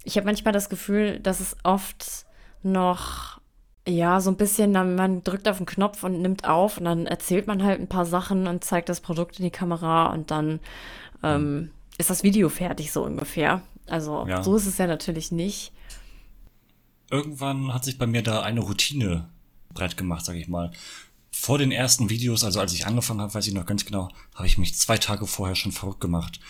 Ich 0.05 0.17
habe 0.17 0.27
manchmal 0.27 0.53
das 0.53 0.69
Gefühl, 0.69 1.19
dass 1.21 1.41
es 1.41 1.57
oft 1.65 2.27
noch 2.63 3.41
ja, 3.89 4.21
so 4.21 4.31
ein 4.31 4.37
bisschen, 4.37 4.75
dann, 4.75 4.95
man 4.95 5.25
drückt 5.25 5.49
auf 5.49 5.57
den 5.57 5.67
Knopf 5.67 6.03
und 6.05 6.21
nimmt 6.21 6.47
auf 6.47 6.79
und 6.79 6.85
dann 6.85 7.07
erzählt 7.07 7.47
man 7.47 7.63
halt 7.63 7.81
ein 7.81 7.89
paar 7.89 8.07
Sachen 8.07 8.47
und 8.47 8.63
zeigt 8.63 8.89
das 8.89 9.01
Produkt 9.01 9.39
in 9.39 9.45
die 9.45 9.51
Kamera 9.51 10.13
und 10.13 10.31
dann 10.31 10.61
ähm, 11.23 11.71
ist 11.97 12.11
das 12.11 12.23
Video 12.23 12.49
fertig, 12.49 12.93
so 12.93 13.05
ungefähr. 13.05 13.63
Also 13.87 14.27
ja. 14.29 14.43
so 14.43 14.57
ist 14.57 14.67
es 14.67 14.79
ja 14.79 14.87
natürlich 14.87 15.33
nicht. 15.33 15.73
Irgendwann 17.11 17.73
hat 17.73 17.85
sich 17.85 17.97
bei 17.97 18.07
mir 18.07 18.23
da 18.23 18.43
eine 18.43 18.61
Routine 18.61 19.31
breit 19.73 19.97
gemacht, 19.97 20.25
sag 20.25 20.37
ich 20.37 20.49
mal. 20.49 20.71
Vor 21.31 21.59
den 21.59 21.73
ersten 21.73 22.11
Videos, 22.11 22.45
also 22.45 22.61
als 22.61 22.75
ich 22.75 22.87
angefangen 22.87 23.21
habe, 23.21 23.33
weiß 23.33 23.47
ich 23.47 23.55
noch 23.55 23.67
ganz 23.67 23.85
genau, 23.85 24.09
habe 24.35 24.47
ich 24.47 24.59
mich 24.59 24.77
zwei 24.77 24.99
Tage 24.99 25.27
vorher 25.27 25.57
schon 25.57 25.73
verrückt 25.73 26.01
gemacht, 26.01 26.41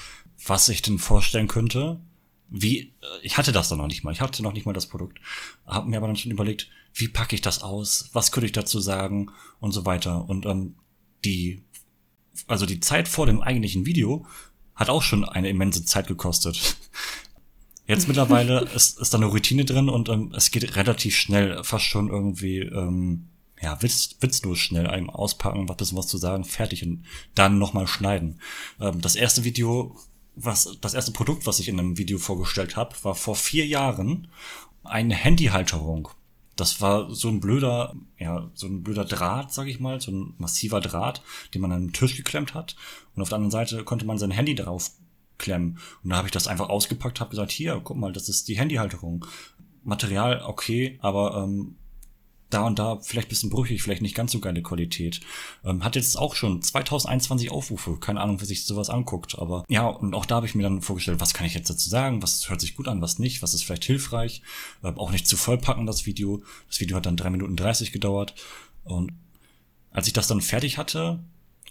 was 0.45 0.68
ich 0.68 0.82
denn 0.82 0.99
vorstellen 0.99 1.47
könnte, 1.47 2.01
wie, 2.49 2.95
ich 3.22 3.36
hatte 3.36 3.53
das 3.53 3.68
dann 3.68 3.78
noch 3.78 3.86
nicht 3.86 4.03
mal, 4.05 4.12
ich 4.12 4.20
hatte 4.20 4.43
noch 4.43 4.53
nicht 4.53 4.66
mal 4.66 4.72
das 4.72 4.86
Produkt, 4.86 5.20
habe 5.66 5.89
mir 5.89 5.99
aber 5.99 6.07
dann 6.07 6.16
schon 6.16 6.32
überlegt, 6.32 6.70
wie 6.95 7.09
packe 7.09 7.34
ich 7.34 7.41
das 7.41 7.62
aus, 7.62 8.11
was 8.12 8.32
könnte 8.32 8.47
ich 8.47 8.53
dazu 8.53 8.80
sagen 8.80 9.30
und 9.61 9.72
so 9.72 9.86
weiter. 9.86 10.28
Und 10.28 10.47
ähm, 10.47 10.76
die, 11.24 11.62
also 12.47 12.66
die 12.66 12.80
Zeit 12.80 13.09
vor 13.09 13.26
dem 13.26 13.41
eigentlichen 13.41 13.86
Video 13.86 14.26
hat 14.74 14.91
auch 14.91 15.03
schon 15.03 15.24
eine 15.24 15.49
immense 15.49 15.84
Zeit 15.84 16.07
gekostet. 16.07 16.76
Jetzt 17.86 18.09
mittlerweile 18.09 18.61
ist, 18.74 18.99
ist 18.99 19.14
da 19.14 19.18
eine 19.18 19.26
Routine 19.26 19.64
drin 19.64 19.89
und 19.89 20.09
ähm, 20.09 20.32
es 20.36 20.51
geht 20.51 20.76
relativ 20.76 21.16
schnell, 21.16 21.62
fast 21.64 21.84
schon 21.84 22.09
irgendwie, 22.09 22.59
ähm, 22.59 23.28
ja, 23.61 23.80
witz, 23.82 24.16
witzlos 24.20 24.59
schnell 24.59 24.86
einem 24.86 25.11
auspacken, 25.11 25.68
was 25.68 25.76
bisschen 25.76 25.99
was 25.99 26.07
zu 26.07 26.18
sagen, 26.18 26.45
fertig 26.45 26.84
und 26.84 27.05
dann 27.34 27.59
nochmal 27.59 27.86
schneiden. 27.86 28.41
Ähm, 28.80 29.01
das 29.01 29.16
erste 29.16 29.45
Video 29.45 29.97
was 30.41 30.78
das 30.80 30.95
erste 30.95 31.12
Produkt, 31.12 31.47
was 31.47 31.59
ich 31.59 31.68
in 31.68 31.78
einem 31.78 31.99
Video 31.99 32.18
vorgestellt 32.18 32.76
habe, 32.76 32.95
war 33.03 33.14
vor 33.14 33.34
vier 33.34 33.66
Jahren 33.66 34.28
eine 34.84 35.14
Handyhalterung. 35.14 36.09
Das 36.59 36.80
war 36.80 37.14
so 37.14 37.28
ein 37.28 37.38
blöder, 37.38 37.94
ja, 38.18 38.50
so 38.52 38.66
ein 38.66 38.82
blöder 38.82 39.04
Draht, 39.04 39.52
sag 39.52 39.68
ich 39.68 39.78
mal, 39.78 40.00
so 40.00 40.11
ein 40.11 40.34
massiver 40.38 40.80
Draht, 40.80 41.22
den 41.54 41.62
man 41.62 41.70
an 41.70 41.82
den 41.82 41.92
Tisch 41.92 42.16
geklemmt 42.16 42.52
hat. 42.52 42.74
Und 43.14 43.22
auf 43.22 43.28
der 43.28 43.36
anderen 43.36 43.52
Seite 43.52 43.84
konnte 43.84 44.04
man 44.04 44.18
sein 44.18 44.32
Handy 44.32 44.56
darauf 44.56 44.90
klemmen. 45.38 45.78
Und 46.02 46.11
da 46.11 46.16
habe 46.16 46.26
ich 46.26 46.32
das 46.32 46.48
einfach 46.48 46.68
ausgepackt, 46.68 47.20
habe 47.20 47.30
gesagt, 47.30 47.52
hier, 47.52 47.80
guck 47.82 47.96
mal, 47.96 48.12
das 48.12 48.28
ist 48.28 48.48
die 48.48 48.59
Handyhalterung. 48.59 49.24
Material 49.84 50.42
okay, 50.44 50.98
aber 51.00 51.44
ähm, 51.44 51.76
da 52.51 52.62
und 52.62 52.78
da 52.78 52.99
vielleicht 53.03 53.28
bisschen 53.28 53.51
brüchig, 53.51 53.82
vielleicht 53.82 54.03
nicht 54.03 54.14
ganz 54.14 54.32
so 54.32 54.40
geile 54.40 54.62
Qualität. 54.62 55.20
Ähm, 55.64 55.84
hat 55.84 55.96
jetzt 55.96 56.16
auch 56.16 56.34
schon 56.34 56.62
2021 56.62 57.51
Aufrufe. 57.51 57.99
Keine 57.99 58.20
Ahnung, 58.20 58.40
wer 58.40 58.46
sich 58.46 58.64
sowas 58.64 58.88
anguckt. 58.88 59.38
Aber 59.38 59.64
ja, 59.68 59.86
und 59.86 60.14
auch 60.14 60.24
da 60.24 60.36
habe 60.36 60.46
ich 60.46 60.55
mir 60.55 60.62
dann 60.62 60.80
vorgestellt, 60.80 61.20
was 61.20 61.34
kann 61.34 61.46
ich 61.46 61.55
jetzt 61.55 61.68
dazu 61.68 61.88
sagen? 61.88 62.22
Was 62.22 62.49
hört 62.49 62.61
sich 62.61 62.74
gut 62.76 62.88
an, 62.88 63.03
was 63.03 63.18
nicht? 63.18 63.42
Was 63.42 63.55
ist 63.55 63.64
vielleicht 63.64 63.84
hilfreich? 63.84 64.42
Ähm, 64.82 64.99
auch 64.99 65.11
nicht 65.11 65.26
zu 65.26 65.36
vollpacken, 65.36 65.86
das 65.86 66.07
Video. 66.07 66.42
Das 66.68 66.80
Video 66.80 66.96
hat 66.96 67.07
dann 67.07 67.16
drei 67.16 67.30
Minuten 67.30 67.57
30 67.57 67.92
gedauert. 67.92 68.34
Und 68.84 69.12
als 69.90 70.07
ich 70.07 70.12
das 70.12 70.28
dann 70.28 70.40
fertig 70.40 70.78
hatte 70.78 71.18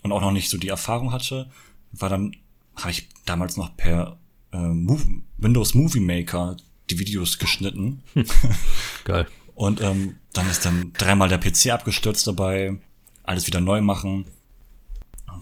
und 0.04 0.12
auch 0.12 0.22
noch 0.22 0.32
nicht 0.32 0.50
so 0.50 0.58
die 0.58 0.70
Erfahrung 0.70 1.12
hatte, 1.12 1.50
war 1.92 2.10
dann, 2.10 2.36
habe 2.76 2.92
ich 2.92 3.10
damals 3.26 3.58
noch 3.58 3.76
per 3.76 4.20
äh, 4.52 4.58
Move, 4.58 5.22
Windows 5.38 5.74
Movie 5.74 6.00
Maker 6.00 6.58
die 6.90 7.00
Videos 7.00 7.40
geschnitten. 7.40 8.04
Geil. 9.04 9.28
Und 9.58 9.82
ähm, 9.82 10.18
dann 10.34 10.48
ist 10.52 10.66
dann 10.66 10.94
dreimal 10.94 11.30
der 11.30 11.40
PC 11.40 11.72
abgestürzt 11.72 12.28
dabei, 12.28 12.80
alles 13.24 13.48
wieder 13.48 13.60
neu 13.60 13.82
machen, 13.82 14.26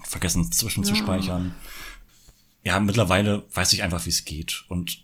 vergessen 0.04 0.54
zwischenzuspeichern. 0.54 1.54
Ja. 2.64 2.76
ja, 2.76 2.80
mittlerweile 2.80 3.44
weiß 3.54 3.74
ich 3.74 3.84
einfach, 3.84 4.06
wie 4.06 4.12
es 4.12 4.24
geht. 4.24 4.64
Und 4.70 5.04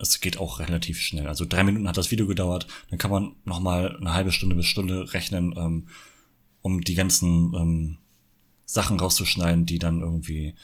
es 0.00 0.18
geht 0.18 0.38
auch 0.38 0.58
relativ 0.58 1.00
schnell. 1.00 1.28
Also 1.28 1.44
drei 1.44 1.62
Minuten 1.62 1.86
hat 1.86 1.96
das 1.96 2.10
Video 2.10 2.26
gedauert, 2.26 2.66
dann 2.90 2.98
kann 2.98 3.12
man 3.12 3.36
noch 3.44 3.60
mal 3.60 3.96
eine 3.96 4.12
halbe 4.12 4.32
Stunde 4.32 4.56
bis 4.56 4.66
Stunde 4.66 5.14
rechnen, 5.14 5.54
ähm, 5.56 5.86
um 6.60 6.80
die 6.80 6.96
ganzen 6.96 7.54
ähm, 7.54 7.98
Sachen 8.64 8.98
rauszuschneiden, 8.98 9.64
die 9.64 9.78
dann 9.78 10.00
irgendwie, 10.00 10.56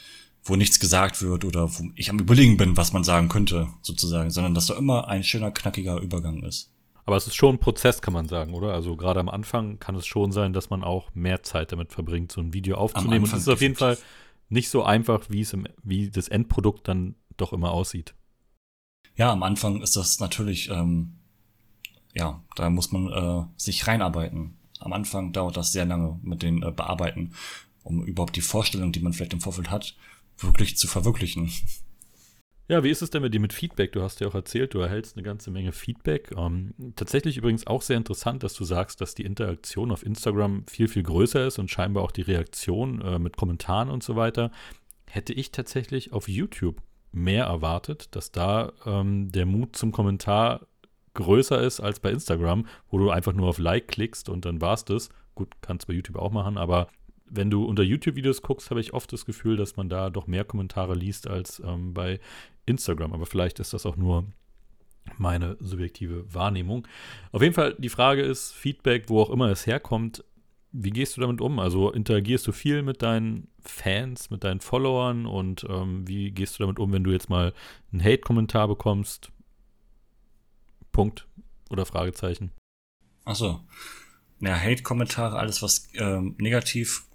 wo 0.43 0.57
nichts 0.57 0.81
gesagt 0.81 1.21
wird 1.21 1.45
oder 1.45 1.73
wo 1.73 1.89
ich 1.95 2.09
am 2.09 2.19
überlegen 2.19 2.57
bin, 2.57 2.75
was 2.75 2.91
man 2.91 3.05
sagen 3.05 3.29
könnte, 3.29 3.69
sozusagen, 3.81 4.29
sondern 4.29 4.55
dass 4.55 4.65
da 4.65 4.73
immer 4.73 5.07
ein 5.07 5.23
schöner, 5.23 5.51
knackiger 5.51 6.01
Übergang 6.01 6.43
ist. 6.43 6.69
Aber 7.09 7.17
es 7.17 7.25
ist 7.25 7.33
schon 7.33 7.55
ein 7.55 7.59
Prozess, 7.59 8.03
kann 8.03 8.13
man 8.13 8.27
sagen, 8.27 8.53
oder? 8.53 8.71
Also 8.71 8.95
gerade 8.95 9.19
am 9.19 9.29
Anfang 9.29 9.79
kann 9.79 9.95
es 9.95 10.05
schon 10.05 10.31
sein, 10.31 10.53
dass 10.53 10.69
man 10.69 10.83
auch 10.83 11.09
mehr 11.15 11.41
Zeit 11.41 11.71
damit 11.71 11.91
verbringt, 11.91 12.31
so 12.31 12.39
ein 12.39 12.53
Video 12.53 12.77
aufzunehmen. 12.77 13.23
Und 13.23 13.33
es 13.33 13.39
ist 13.39 13.47
auf 13.47 13.61
jeden 13.61 13.73
Fall 13.73 13.97
nicht 14.49 14.69
so 14.69 14.83
einfach, 14.83 15.25
wie 15.27 15.41
es 15.41 15.51
im, 15.51 15.67
wie 15.81 16.11
das 16.11 16.27
Endprodukt 16.27 16.87
dann 16.87 17.15
doch 17.35 17.51
immer 17.51 17.71
aussieht. 17.71 18.13
Ja, 19.15 19.31
am 19.31 19.41
Anfang 19.41 19.81
ist 19.81 19.95
das 19.95 20.19
natürlich, 20.19 20.69
ähm, 20.69 21.15
ja, 22.13 22.43
da 22.55 22.69
muss 22.69 22.91
man 22.91 23.11
äh, 23.11 23.43
sich 23.57 23.87
reinarbeiten. 23.87 24.59
Am 24.79 24.93
Anfang 24.93 25.33
dauert 25.33 25.57
das 25.57 25.71
sehr 25.71 25.87
lange 25.87 26.19
mit 26.21 26.43
den 26.43 26.61
äh, 26.61 26.69
Bearbeiten, 26.71 27.33
um 27.81 28.05
überhaupt 28.05 28.35
die 28.35 28.41
Vorstellung, 28.41 28.91
die 28.91 28.99
man 28.99 29.13
vielleicht 29.13 29.33
im 29.33 29.41
Vorfeld 29.41 29.71
hat, 29.71 29.95
wirklich 30.37 30.77
zu 30.77 30.87
verwirklichen. 30.87 31.51
Ja, 32.69 32.83
wie 32.83 32.91
ist 32.91 33.01
es 33.01 33.09
denn 33.09 33.23
mit 33.23 33.33
dir 33.33 33.39
mit 33.39 33.51
Feedback? 33.51 33.93
Du 33.93 34.03
hast 34.03 34.19
ja 34.19 34.27
auch 34.27 34.35
erzählt, 34.35 34.75
du 34.75 34.79
erhältst 34.79 35.17
eine 35.17 35.23
ganze 35.23 35.49
Menge 35.49 35.71
Feedback. 35.71 36.31
Ähm, 36.37 36.75
tatsächlich 36.95 37.35
übrigens 37.35 37.65
auch 37.65 37.81
sehr 37.81 37.97
interessant, 37.97 38.43
dass 38.43 38.53
du 38.53 38.63
sagst, 38.63 39.01
dass 39.01 39.15
die 39.15 39.25
Interaktion 39.25 39.91
auf 39.91 40.05
Instagram 40.05 40.67
viel, 40.67 40.87
viel 40.87 41.01
größer 41.01 41.47
ist 41.47 41.57
und 41.57 41.71
scheinbar 41.71 42.03
auch 42.03 42.11
die 42.11 42.21
Reaktion 42.21 43.01
äh, 43.01 43.17
mit 43.17 43.37
Kommentaren 43.37 43.89
und 43.89 44.03
so 44.03 44.15
weiter. 44.15 44.51
Hätte 45.07 45.33
ich 45.33 45.51
tatsächlich 45.51 46.13
auf 46.13 46.29
YouTube 46.29 46.79
mehr 47.11 47.45
erwartet, 47.45 48.15
dass 48.15 48.31
da 48.31 48.71
ähm, 48.85 49.31
der 49.31 49.47
Mut 49.47 49.75
zum 49.75 49.91
Kommentar 49.91 50.67
größer 51.15 51.59
ist 51.59 51.79
als 51.79 51.99
bei 51.99 52.11
Instagram, 52.11 52.67
wo 52.91 52.99
du 52.99 53.09
einfach 53.09 53.33
nur 53.33 53.49
auf 53.49 53.57
Like 53.57 53.87
klickst 53.87 54.29
und 54.29 54.45
dann 54.45 54.61
war's 54.61 54.85
das. 54.85 55.09
Gut, 55.33 55.55
kannst 55.61 55.87
bei 55.87 55.93
YouTube 55.93 56.17
auch 56.17 56.31
machen, 56.31 56.59
aber 56.59 56.87
wenn 57.31 57.49
du 57.49 57.65
unter 57.65 57.83
YouTube-Videos 57.83 58.41
guckst, 58.41 58.69
habe 58.69 58.79
ich 58.79 58.93
oft 58.93 59.11
das 59.13 59.25
Gefühl, 59.25 59.55
dass 59.55 59.75
man 59.75 59.89
da 59.89 60.09
doch 60.09 60.27
mehr 60.27 60.43
Kommentare 60.43 60.95
liest 60.95 61.27
als 61.27 61.61
ähm, 61.65 61.93
bei 61.93 62.19
Instagram. 62.69 63.13
Aber 63.13 63.25
vielleicht 63.25 63.59
ist 63.59 63.73
das 63.73 63.85
auch 63.85 63.97
nur 63.97 64.25
meine 65.17 65.57
subjektive 65.59 66.31
Wahrnehmung. 66.33 66.87
Auf 67.31 67.41
jeden 67.41 67.53
Fall, 67.53 67.75
die 67.77 67.89
Frage 67.89 68.21
ist, 68.21 68.53
Feedback, 68.53 69.09
wo 69.09 69.21
auch 69.21 69.29
immer 69.29 69.49
es 69.49 69.65
herkommt, 69.65 70.23
wie 70.71 70.91
gehst 70.91 71.17
du 71.17 71.21
damit 71.21 71.41
um? 71.41 71.59
Also 71.59 71.91
interagierst 71.91 72.45
du 72.45 72.51
viel 72.51 72.83
mit 72.83 73.01
deinen 73.01 73.47
Fans, 73.59 74.29
mit 74.29 74.43
deinen 74.43 74.59
Followern 74.59 75.25
und 75.25 75.65
ähm, 75.67 76.07
wie 76.07 76.31
gehst 76.31 76.59
du 76.59 76.63
damit 76.63 76.77
um, 76.77 76.91
wenn 76.93 77.03
du 77.03 77.11
jetzt 77.11 77.29
mal 77.29 77.53
einen 77.91 78.03
Hate-Kommentar 78.03 78.67
bekommst? 78.67 79.31
Punkt 80.91 81.27
oder 81.69 81.85
Fragezeichen? 81.85 82.51
Achso. 83.25 83.61
Ja, 84.41 84.55
Hate-Kommentare, 84.55 85.37
alles 85.37 85.61
was 85.63 85.89
ähm, 85.95 86.35
negativ 86.37 87.05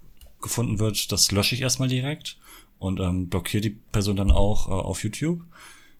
gefunden 0.43 0.79
wird, 0.79 1.11
das 1.11 1.31
lösche 1.31 1.55
ich 1.55 1.63
erstmal 1.63 1.89
direkt 1.89 2.39
und 2.85 3.01
ähm, 3.01 3.29
blockiere 3.29 3.63
die 3.63 3.71
Person 3.71 4.17
dann 4.17 4.31
auch 4.31 4.69
äh, 4.69 4.73
auf 4.73 5.03
YouTube. 5.03 5.43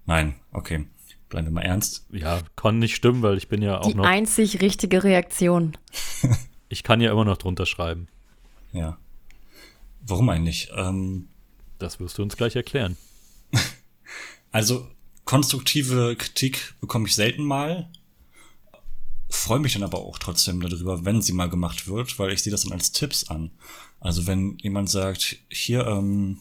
Nein, 0.07 0.35
okay. 0.53 0.87
Bleiben 1.31 1.49
wir 1.49 1.53
mal 1.53 1.63
ernst. 1.63 2.07
Ja, 2.13 2.43
kann 2.57 2.79
nicht 2.79 2.95
stimmen, 2.95 3.23
weil 3.23 3.39
ich 3.39 3.49
bin 3.49 3.63
ja 3.63 3.81
auch 3.81 3.89
die 3.89 3.95
noch. 3.95 4.05
Die 4.05 4.09
einzig 4.11 4.61
richtige 4.61 5.03
Reaktion. 5.03 5.77
ich 6.69 6.83
kann 6.83 7.01
ja 7.01 7.11
immer 7.11 7.25
noch 7.25 7.39
drunter 7.39 7.67
schreiben. 7.67 8.09
Ja. 8.73 8.99
Warum 10.07 10.29
eigentlich? 10.29 10.71
Ähm, 10.77 11.29
das 11.79 11.99
wirst 11.99 12.19
du 12.19 12.23
uns 12.23 12.37
gleich 12.37 12.55
erklären. 12.55 12.97
also, 14.53 14.87
konstruktive 15.25 16.15
Kritik 16.17 16.75
bekomme 16.81 17.09
ich 17.09 17.15
selten 17.15 17.45
mal. 17.45 17.89
Freue 19.31 19.59
mich 19.59 19.73
dann 19.73 19.83
aber 19.83 19.99
auch 19.99 20.19
trotzdem 20.19 20.61
darüber, 20.61 21.05
wenn 21.07 21.23
sie 21.23 21.33
mal 21.33 21.49
gemacht 21.49 21.89
wird, 21.89 22.19
weil 22.19 22.33
ich 22.33 22.43
sehe 22.43 22.51
das 22.51 22.65
dann 22.65 22.73
als 22.73 22.93
Tipps 22.93 23.31
an. 23.31 23.51
Also 23.99 24.27
wenn 24.27 24.59
jemand 24.59 24.91
sagt, 24.91 25.39
hier, 25.49 25.87
ähm, 25.87 26.39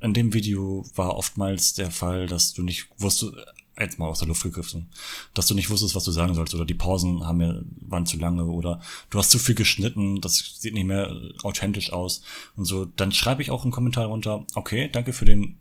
in 0.00 0.14
dem 0.14 0.32
Video 0.32 0.84
war 0.94 1.16
oftmals 1.16 1.74
der 1.74 1.90
Fall, 1.90 2.26
dass 2.26 2.52
du 2.54 2.62
nicht 2.62 2.88
wusstest, 2.98 3.34
jetzt 3.80 3.98
mal 3.98 4.08
aus 4.08 4.18
der 4.18 4.28
Luft 4.28 4.42
gegriffen, 4.42 4.88
dass 5.34 5.46
du 5.46 5.54
nicht 5.54 5.70
wusstest, 5.70 5.94
was 5.94 6.04
du 6.04 6.10
sagen 6.10 6.34
sollst, 6.34 6.54
oder 6.54 6.64
die 6.64 6.74
Pausen 6.74 7.24
haben 7.24 7.40
ja, 7.40 7.60
waren 7.80 8.06
zu 8.06 8.18
lange, 8.18 8.44
oder 8.44 8.80
du 9.10 9.18
hast 9.18 9.30
zu 9.30 9.38
viel 9.38 9.54
geschnitten, 9.54 10.20
das 10.20 10.56
sieht 10.58 10.74
nicht 10.74 10.86
mehr 10.86 11.14
authentisch 11.42 11.92
aus 11.92 12.22
und 12.56 12.64
so, 12.64 12.84
dann 12.84 13.12
schreibe 13.12 13.42
ich 13.42 13.50
auch 13.50 13.62
einen 13.62 13.72
Kommentar 13.72 14.06
runter, 14.06 14.44
okay, 14.54 14.88
danke 14.90 15.12
für 15.12 15.24
den, 15.24 15.58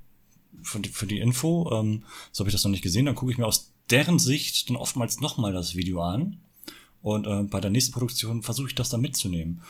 für 0.63 0.79
die, 0.79 0.89
für 0.89 1.07
die 1.07 1.19
Info, 1.19 1.71
ähm, 1.73 2.03
so 2.31 2.41
habe 2.41 2.49
ich 2.49 2.55
das 2.55 2.63
noch 2.63 2.71
nicht 2.71 2.83
gesehen, 2.83 3.05
dann 3.05 3.15
gucke 3.15 3.31
ich 3.31 3.37
mir 3.37 3.45
aus 3.45 3.71
deren 3.89 4.19
Sicht 4.19 4.69
dann 4.69 4.77
oftmals 4.77 5.19
nochmal 5.19 5.53
das 5.53 5.75
Video 5.75 6.01
an 6.01 6.37
und 7.01 7.27
äh, 7.27 7.43
bei 7.43 7.61
der 7.61 7.71
nächsten 7.71 7.93
Produktion 7.93 8.43
versuche 8.43 8.67
ich 8.67 8.75
das 8.75 8.89
dann 8.89 9.01
mitzunehmen 9.01 9.61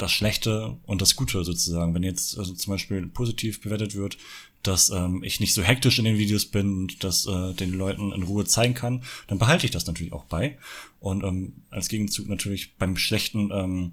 das 0.00 0.12
Schlechte 0.12 0.78
und 0.86 1.02
das 1.02 1.16
Gute 1.16 1.44
sozusagen. 1.44 1.94
Wenn 1.94 2.02
jetzt 2.02 2.38
also 2.38 2.54
zum 2.54 2.72
Beispiel 2.72 3.06
positiv 3.06 3.60
bewertet 3.60 3.94
wird, 3.94 4.16
dass 4.62 4.90
ähm, 4.90 5.22
ich 5.22 5.40
nicht 5.40 5.54
so 5.54 5.62
hektisch 5.62 5.98
in 5.98 6.04
den 6.04 6.18
Videos 6.18 6.46
bin 6.46 6.76
und 6.76 7.04
das 7.04 7.26
äh, 7.26 7.54
den 7.54 7.72
Leuten 7.72 8.12
in 8.12 8.22
Ruhe 8.22 8.44
zeigen 8.44 8.74
kann, 8.74 9.02
dann 9.26 9.38
behalte 9.38 9.66
ich 9.66 9.70
das 9.70 9.86
natürlich 9.86 10.12
auch 10.12 10.24
bei. 10.24 10.58
Und 10.98 11.24
ähm, 11.24 11.62
als 11.70 11.88
Gegenzug 11.88 12.28
natürlich 12.28 12.76
beim 12.76 12.96
Schlechten, 12.96 13.50
ähm, 13.52 13.92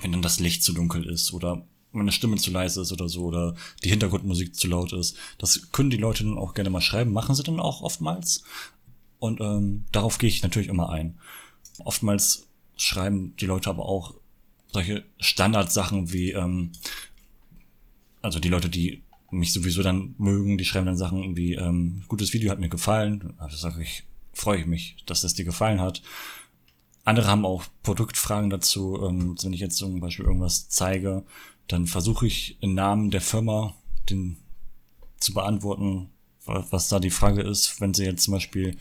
wenn 0.00 0.12
dann 0.12 0.22
das 0.22 0.40
Licht 0.40 0.62
zu 0.62 0.72
dunkel 0.72 1.04
ist 1.04 1.32
oder 1.32 1.66
meine 1.92 2.12
Stimme 2.12 2.36
zu 2.36 2.50
leise 2.50 2.82
ist 2.82 2.92
oder 2.92 3.08
so 3.08 3.24
oder 3.24 3.54
die 3.82 3.88
Hintergrundmusik 3.88 4.54
zu 4.54 4.68
laut 4.68 4.92
ist, 4.92 5.16
das 5.38 5.72
können 5.72 5.90
die 5.90 5.96
Leute 5.96 6.24
dann 6.24 6.38
auch 6.38 6.54
gerne 6.54 6.70
mal 6.70 6.80
schreiben, 6.80 7.12
machen 7.12 7.34
sie 7.34 7.42
dann 7.42 7.60
auch 7.60 7.82
oftmals. 7.82 8.42
Und 9.18 9.40
ähm, 9.40 9.84
darauf 9.90 10.18
gehe 10.18 10.28
ich 10.28 10.42
natürlich 10.42 10.68
immer 10.68 10.90
ein. 10.90 11.18
Oftmals 11.78 12.48
schreiben 12.76 13.34
die 13.36 13.46
Leute 13.46 13.70
aber 13.70 13.86
auch 13.86 14.14
solche 14.72 15.04
Standardsachen 15.18 16.12
wie, 16.12 16.32
ähm, 16.32 16.72
also 18.22 18.38
die 18.38 18.48
Leute, 18.48 18.68
die 18.68 19.02
mich 19.30 19.52
sowieso 19.52 19.82
dann 19.82 20.14
mögen, 20.18 20.58
die 20.58 20.64
schreiben 20.64 20.86
dann 20.86 20.96
Sachen 20.96 21.36
wie, 21.36 21.54
ähm, 21.54 22.04
gutes 22.08 22.32
Video 22.32 22.50
hat 22.50 22.60
mir 22.60 22.68
gefallen. 22.68 23.34
Also 23.38 23.56
sage 23.56 23.82
ich, 23.82 24.04
freue 24.32 24.60
ich 24.60 24.66
mich, 24.66 24.96
dass 25.06 25.20
das 25.20 25.34
dir 25.34 25.44
gefallen 25.44 25.80
hat. 25.80 26.02
Andere 27.04 27.26
haben 27.26 27.46
auch 27.46 27.64
Produktfragen 27.82 28.50
dazu. 28.50 29.02
Ähm, 29.02 29.36
wenn 29.42 29.52
ich 29.52 29.60
jetzt 29.60 29.76
zum 29.76 30.00
Beispiel 30.00 30.26
irgendwas 30.26 30.68
zeige, 30.68 31.24
dann 31.66 31.86
versuche 31.86 32.26
ich 32.26 32.56
im 32.60 32.74
Namen 32.74 33.10
der 33.10 33.20
Firma 33.20 33.74
den 34.10 34.36
zu 35.18 35.34
beantworten, 35.34 36.10
was 36.44 36.88
da 36.88 36.98
die 36.98 37.10
Frage 37.10 37.42
ist, 37.42 37.80
wenn 37.80 37.92
sie 37.92 38.04
jetzt 38.04 38.24
zum 38.24 38.32
Beispiel 38.32 38.76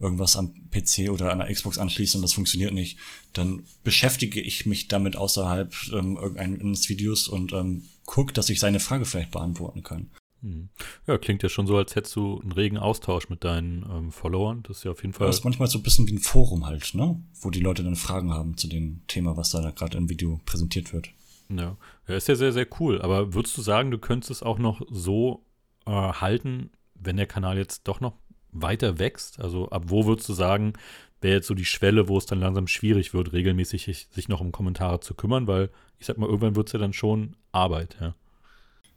irgendwas 0.00 0.36
am 0.36 0.54
PC 0.70 1.10
oder 1.10 1.30
an 1.30 1.38
der 1.38 1.52
Xbox 1.52 1.78
anschließen 1.78 2.18
und 2.18 2.22
das 2.22 2.32
funktioniert 2.32 2.72
nicht, 2.72 2.98
dann 3.34 3.64
beschäftige 3.84 4.40
ich 4.40 4.66
mich 4.66 4.88
damit 4.88 5.14
außerhalb 5.14 5.72
ähm, 5.92 6.16
irgendeines 6.16 6.88
Videos 6.88 7.28
und 7.28 7.52
ähm, 7.52 7.84
gucke, 8.06 8.32
dass 8.32 8.48
ich 8.48 8.58
seine 8.58 8.80
Frage 8.80 9.04
vielleicht 9.04 9.30
beantworten 9.30 9.82
kann. 9.82 10.10
Hm. 10.42 10.70
Ja, 11.06 11.18
klingt 11.18 11.42
ja 11.42 11.50
schon 11.50 11.66
so, 11.66 11.76
als 11.76 11.94
hättest 11.94 12.16
du 12.16 12.40
einen 12.40 12.52
regen 12.52 12.78
Austausch 12.78 13.28
mit 13.28 13.44
deinen 13.44 13.84
ähm, 13.90 14.10
Followern. 14.10 14.62
Das 14.62 14.78
ist 14.78 14.84
ja 14.84 14.90
auf 14.90 15.02
jeden 15.02 15.12
Fall. 15.12 15.26
Das 15.26 15.36
ist 15.36 15.44
manchmal 15.44 15.68
so 15.68 15.78
ein 15.78 15.82
bisschen 15.82 16.08
wie 16.08 16.14
ein 16.14 16.18
Forum 16.18 16.66
halt, 16.66 16.94
ne? 16.94 17.22
Wo 17.40 17.50
die 17.50 17.60
Leute 17.60 17.84
dann 17.84 17.96
Fragen 17.96 18.32
haben 18.32 18.56
zu 18.56 18.66
dem 18.66 19.02
Thema, 19.06 19.36
was 19.36 19.50
da 19.50 19.70
gerade 19.70 19.98
im 19.98 20.08
Video 20.08 20.40
präsentiert 20.46 20.94
wird. 20.94 21.10
Ja. 21.50 21.76
ja, 22.08 22.16
ist 22.16 22.28
ja 22.28 22.36
sehr, 22.36 22.52
sehr 22.52 22.66
cool. 22.78 23.02
Aber 23.02 23.34
würdest 23.34 23.56
du 23.58 23.62
sagen, 23.62 23.90
du 23.90 23.98
könntest 23.98 24.30
es 24.30 24.42
auch 24.42 24.58
noch 24.58 24.80
so 24.88 25.44
äh, 25.84 25.90
halten, 25.90 26.70
wenn 26.94 27.16
der 27.16 27.26
Kanal 27.26 27.58
jetzt 27.58 27.86
doch 27.86 28.00
noch 28.00 28.14
weiter 28.52 28.98
wächst? 28.98 29.40
Also 29.40 29.68
ab 29.70 29.84
wo 29.86 30.06
würdest 30.06 30.28
du 30.28 30.32
sagen, 30.32 30.74
wäre 31.20 31.36
jetzt 31.36 31.46
so 31.46 31.54
die 31.54 31.64
Schwelle, 31.64 32.08
wo 32.08 32.18
es 32.18 32.26
dann 32.26 32.40
langsam 32.40 32.66
schwierig 32.66 33.12
wird, 33.14 33.32
regelmäßig 33.32 34.08
sich 34.10 34.28
noch 34.28 34.40
um 34.40 34.52
Kommentare 34.52 35.00
zu 35.00 35.14
kümmern? 35.14 35.46
Weil 35.46 35.70
ich 35.98 36.06
sag 36.06 36.18
mal, 36.18 36.26
irgendwann 36.26 36.56
wird 36.56 36.68
es 36.68 36.72
ja 36.72 36.78
dann 36.78 36.92
schon 36.92 37.36
Arbeit, 37.52 37.96
ja. 38.00 38.14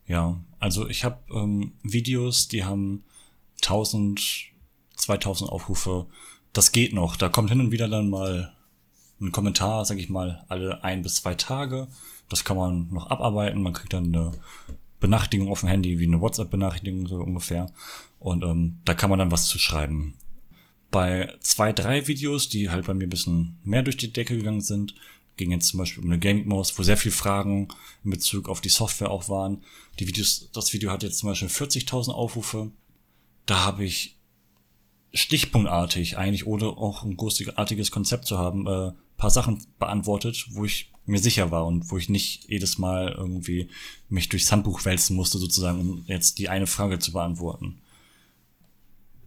Ja, 0.05 0.39
also 0.59 0.87
ich 0.89 1.05
habe 1.05 1.19
ähm, 1.33 1.73
Videos, 1.81 2.47
die 2.49 2.65
haben 2.65 3.03
1000, 3.61 4.21
2000 4.95 5.49
Aufrufe. 5.49 6.07
Das 6.51 6.71
geht 6.71 6.93
noch. 6.93 7.15
Da 7.15 7.29
kommt 7.29 7.49
hin 7.49 7.61
und 7.61 7.71
wieder 7.71 7.87
dann 7.87 8.09
mal 8.09 8.53
ein 9.21 9.31
Kommentar, 9.31 9.85
sag 9.85 9.99
ich 9.99 10.09
mal, 10.09 10.43
alle 10.49 10.83
ein 10.83 11.01
bis 11.01 11.15
zwei 11.15 11.35
Tage. 11.35 11.87
Das 12.29 12.43
kann 12.43 12.57
man 12.57 12.89
noch 12.91 13.09
abarbeiten. 13.09 13.61
Man 13.61 13.73
kriegt 13.73 13.93
dann 13.93 14.05
eine 14.05 14.31
Benachrichtigung 14.99 15.49
auf 15.49 15.61
dem 15.61 15.69
Handy, 15.69 15.99
wie 15.99 16.07
eine 16.07 16.21
WhatsApp-Benachrichtigung 16.21 17.07
so 17.07 17.17
ungefähr. 17.17 17.71
Und 18.23 18.41
ähm, 18.43 18.79
da 18.85 18.93
kann 18.93 19.09
man 19.09 19.19
dann 19.19 19.31
was 19.31 19.47
zu 19.47 19.59
schreiben. 19.59 20.13
Bei 20.91 21.35
zwei, 21.41 21.73
drei 21.73 22.07
Videos, 22.07 22.47
die 22.47 22.69
halt 22.69 22.85
bei 22.85 22.93
mir 22.93 23.05
ein 23.05 23.09
bisschen 23.09 23.57
mehr 23.63 23.83
durch 23.83 23.97
die 23.97 24.13
Decke 24.13 24.37
gegangen 24.37 24.61
sind, 24.61 24.95
ging 25.35 25.51
jetzt 25.51 25.67
zum 25.67 25.79
Beispiel 25.79 26.01
um 26.01 26.09
eine 26.09 26.19
Gaming 26.19 26.47
Maus, 26.47 26.77
wo 26.79 26.83
sehr 26.83 26.95
viele 26.95 27.13
Fragen 27.13 27.67
in 28.05 28.11
Bezug 28.11 28.47
auf 28.47 28.61
die 28.61 28.69
Software 28.69 29.11
auch 29.11 29.27
waren. 29.27 29.63
Die 29.99 30.07
Videos, 30.07 30.49
das 30.53 30.71
Video 30.71 30.89
hat 30.89 31.03
jetzt 31.03 31.17
zum 31.17 31.29
Beispiel 31.29 31.49
40.000 31.49 32.11
Aufrufe. 32.11 32.71
Da 33.45 33.65
habe 33.65 33.83
ich 33.83 34.15
stichpunktartig, 35.13 36.17
eigentlich 36.17 36.47
ohne 36.47 36.67
auch 36.67 37.03
ein 37.03 37.17
großartiges 37.17 37.91
Konzept 37.91 38.25
zu 38.25 38.37
haben, 38.37 38.67
äh, 38.67 38.91
paar 39.17 39.31
Sachen 39.31 39.65
beantwortet, 39.79 40.45
wo 40.51 40.63
ich 40.63 40.91
mir 41.05 41.19
sicher 41.19 41.51
war 41.51 41.65
und 41.65 41.91
wo 41.91 41.97
ich 41.97 42.07
nicht 42.07 42.49
jedes 42.49 42.77
Mal 42.77 43.13
irgendwie 43.17 43.69
mich 44.07 44.29
durchs 44.29 44.49
Handbuch 44.49 44.85
wälzen 44.85 45.17
musste, 45.17 45.39
sozusagen, 45.39 45.79
um 45.81 46.03
jetzt 46.07 46.39
die 46.39 46.47
eine 46.47 46.67
Frage 46.67 46.99
zu 46.99 47.11
beantworten. 47.11 47.81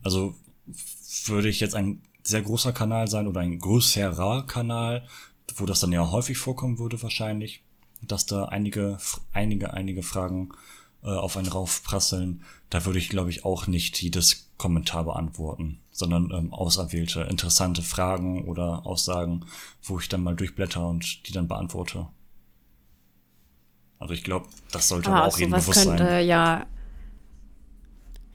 Also 0.06 0.36
würde 1.24 1.48
ich 1.48 1.58
jetzt 1.58 1.74
ein 1.74 2.00
sehr 2.22 2.40
großer 2.40 2.72
Kanal 2.72 3.08
sein 3.08 3.26
oder 3.26 3.40
ein 3.40 3.58
größerer 3.58 4.46
Kanal, 4.46 5.04
wo 5.56 5.66
das 5.66 5.80
dann 5.80 5.90
ja 5.90 6.12
häufig 6.12 6.38
vorkommen 6.38 6.78
würde 6.78 7.02
wahrscheinlich, 7.02 7.64
dass 8.02 8.24
da 8.24 8.44
einige, 8.44 8.98
einige, 9.32 9.74
einige 9.74 10.04
Fragen 10.04 10.50
äh, 11.02 11.08
auf 11.08 11.36
einen 11.36 11.48
raufprasseln, 11.48 12.44
da 12.70 12.84
würde 12.84 13.00
ich, 13.00 13.08
glaube 13.08 13.30
ich, 13.30 13.44
auch 13.44 13.66
nicht 13.66 14.00
jedes 14.00 14.48
Kommentar 14.58 15.02
beantworten, 15.02 15.80
sondern 15.90 16.30
ähm, 16.30 16.54
auserwählte 16.54 17.22
interessante 17.22 17.82
Fragen 17.82 18.44
oder 18.44 18.86
Aussagen, 18.86 19.44
wo 19.82 19.98
ich 19.98 20.08
dann 20.08 20.22
mal 20.22 20.36
durchblätter 20.36 20.86
und 20.86 21.26
die 21.26 21.32
dann 21.32 21.48
beantworte. 21.48 22.06
Also 23.98 24.14
ich 24.14 24.22
glaube, 24.22 24.46
das 24.70 24.86
sollte 24.86 25.10
ah, 25.10 25.24
auch 25.24 25.36
jedem 25.36 25.50
bewusst 25.50 25.82
könnte, 25.82 26.04
sein. 26.04 26.28
Ja, 26.28 26.66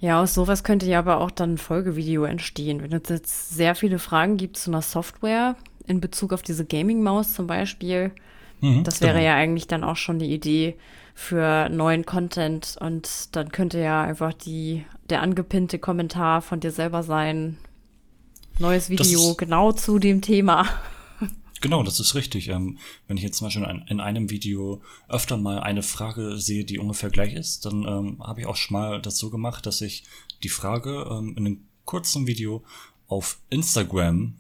ja, 0.02 0.22
aus 0.22 0.34
sowas 0.34 0.64
könnte 0.64 0.86
ja 0.88 1.00
aber 1.00 1.20
auch 1.20 1.32
dann 1.32 1.54
ein 1.54 1.58
Folgevideo 1.58 2.26
entstehen. 2.26 2.82
Wenn 2.82 2.92
es 2.92 3.08
jetzt 3.08 3.52
sehr 3.52 3.76
viele 3.76 4.00
Fragen 4.00 4.36
gibt 4.36 4.58
zu 4.58 4.70
einer 4.70 4.82
Software 4.82 5.56
in 5.88 6.02
Bezug 6.02 6.34
auf 6.34 6.42
diese 6.42 6.66
Gaming-Maus 6.66 7.34
zum 7.34 7.48
Beispiel, 7.48 8.12
mhm, 8.60 8.84
das 8.84 9.00
wäre 9.00 9.14
genau. 9.14 9.26
ja 9.26 9.36
eigentlich 9.36 9.68
dann 9.68 9.84
auch 9.84 9.96
schon 9.96 10.20
die 10.20 10.34
Idee, 10.34 10.76
für 11.14 11.70
neuen 11.70 12.06
Content 12.06 12.78
und 12.80 13.36
dann 13.36 13.52
könnte 13.52 13.80
ja 13.80 14.02
einfach 14.02 14.34
die, 14.34 14.86
der 15.10 15.22
angepinnte 15.22 15.80
Kommentar 15.80 16.42
von 16.42 16.60
dir 16.60 16.72
selber 16.72 17.04
sein. 17.04 17.58
Neues 18.60 18.90
Video 18.90 19.36
genau 19.36 19.72
zu 19.72 20.00
dem 20.00 20.22
Thema. 20.22 20.68
Genau, 21.62 21.84
das 21.84 22.00
ist 22.00 22.16
richtig. 22.16 22.50
Ähm, 22.50 22.80
wenn 23.08 23.18
ich 23.18 23.24
jetzt 23.24 23.38
zum 23.38 23.48
Beispiel 23.48 23.84
in 23.88 24.00
einem 24.00 24.32
Video 24.32 24.82
öfter 25.08 25.38
mal 25.38 25.60
eine 25.60 25.84
Frage 25.84 26.38
sehe, 26.38 26.66
die 26.66 26.80
ungefähr 26.80 27.12
gleich 27.12 27.36
ist, 27.36 27.66
dann 27.66 27.86
ähm, 27.86 28.24
habe 28.24 28.42
ich 28.42 28.48
auch 28.48 28.56
schon 28.56 28.74
mal 28.74 29.02
das 29.02 29.18
so 29.18 29.30
gemacht, 29.30 29.68
dass 29.68 29.82
ich 29.82 30.04
die 30.42 30.50
Frage 30.50 31.08
ähm, 31.10 31.36
in 31.38 31.46
einem 31.46 31.66
kurzen 31.86 32.26
Video 32.26 32.64
auf 33.08 33.40
Instagram 33.52 34.38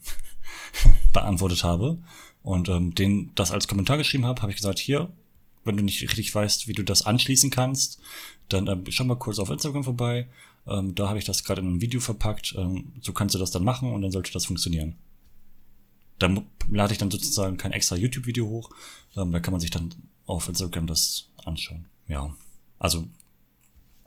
beantwortet 1.13 1.63
habe 1.63 1.99
und 2.41 2.69
ähm, 2.69 2.95
den 2.95 3.31
das 3.35 3.51
als 3.51 3.67
Kommentar 3.67 3.97
geschrieben 3.97 4.25
habe, 4.25 4.41
habe 4.41 4.51
ich 4.51 4.57
gesagt, 4.57 4.79
hier, 4.79 5.11
wenn 5.63 5.77
du 5.77 5.83
nicht 5.83 6.01
richtig 6.01 6.33
weißt, 6.33 6.67
wie 6.67 6.73
du 6.73 6.83
das 6.83 7.05
anschließen 7.05 7.51
kannst, 7.51 7.99
dann 8.49 8.65
ähm, 8.65 8.83
schau 8.89 9.03
mal 9.03 9.15
kurz 9.15 9.37
auf 9.37 9.51
Instagram 9.51 9.83
vorbei. 9.83 10.27
Ähm, 10.65 10.95
da 10.95 11.07
habe 11.07 11.19
ich 11.19 11.25
das 11.25 11.43
gerade 11.43 11.61
in 11.61 11.75
ein 11.75 11.81
Video 11.81 11.99
verpackt. 11.99 12.55
Ähm, 12.57 12.93
so 13.01 13.13
kannst 13.13 13.35
du 13.35 13.39
das 13.39 13.51
dann 13.51 13.63
machen 13.63 13.93
und 13.93 14.01
dann 14.01 14.11
sollte 14.11 14.31
das 14.31 14.45
funktionieren. 14.45 14.95
Dann 16.21 16.45
lade 16.69 16.93
ich 16.93 16.99
dann 16.99 17.11
sozusagen 17.11 17.57
kein 17.57 17.71
extra 17.71 17.95
YouTube-Video 17.95 18.47
hoch. 18.47 18.69
Ähm, 19.15 19.31
da 19.31 19.39
kann 19.39 19.51
man 19.51 19.61
sich 19.61 19.71
dann 19.71 19.93
auf 20.25 20.47
Instagram 20.47 20.87
das 20.87 21.29
anschauen. 21.43 21.85
Ja. 22.07 22.35
Also 22.79 23.07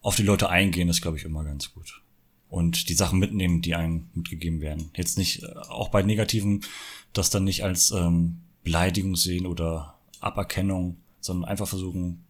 auf 0.02 0.16
die 0.16 0.22
Leute 0.22 0.48
eingehen 0.50 0.88
ist, 0.88 1.00
glaube 1.00 1.16
ich, 1.16 1.24
immer 1.24 1.44
ganz 1.44 1.72
gut. 1.72 2.02
Und 2.48 2.88
die 2.88 2.94
Sachen 2.94 3.18
mitnehmen, 3.18 3.62
die 3.62 3.74
einem 3.74 4.08
mitgegeben 4.14 4.60
werden. 4.60 4.90
Jetzt 4.94 5.18
nicht, 5.18 5.42
äh, 5.42 5.46
auch 5.68 5.88
bei 5.88 6.02
Negativen, 6.02 6.64
das 7.12 7.30
dann 7.30 7.44
nicht 7.44 7.64
als 7.64 7.90
ähm, 7.90 8.40
Beleidigung 8.62 9.16
sehen 9.16 9.46
oder 9.46 9.98
Aberkennung, 10.20 10.98
sondern 11.20 11.48
einfach 11.48 11.68
versuchen, 11.68 12.24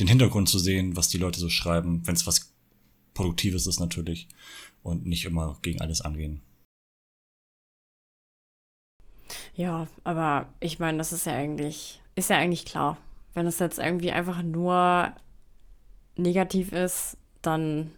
den 0.00 0.08
Hintergrund 0.08 0.48
zu 0.48 0.58
sehen, 0.58 0.96
was 0.96 1.08
die 1.08 1.18
Leute 1.18 1.38
so 1.38 1.48
schreiben, 1.48 2.06
wenn 2.06 2.14
es 2.14 2.26
was 2.26 2.52
Produktives 3.14 3.66
ist 3.66 3.80
natürlich 3.80 4.28
und 4.82 5.06
nicht 5.06 5.24
immer 5.24 5.56
gegen 5.62 5.80
alles 5.80 6.00
angehen. 6.00 6.40
Ja, 9.54 9.86
aber 10.02 10.46
ich 10.60 10.78
meine, 10.78 10.98
das 10.98 11.12
ist 11.12 11.26
ja 11.26 11.34
eigentlich, 11.34 12.00
ist 12.16 12.30
ja 12.30 12.36
eigentlich 12.36 12.64
klar. 12.64 12.96
Wenn 13.34 13.46
es 13.46 13.58
jetzt 13.58 13.78
irgendwie 13.78 14.12
einfach 14.12 14.42
nur 14.42 15.12
negativ 16.16 16.72
ist, 16.72 17.16
dann 17.42 17.90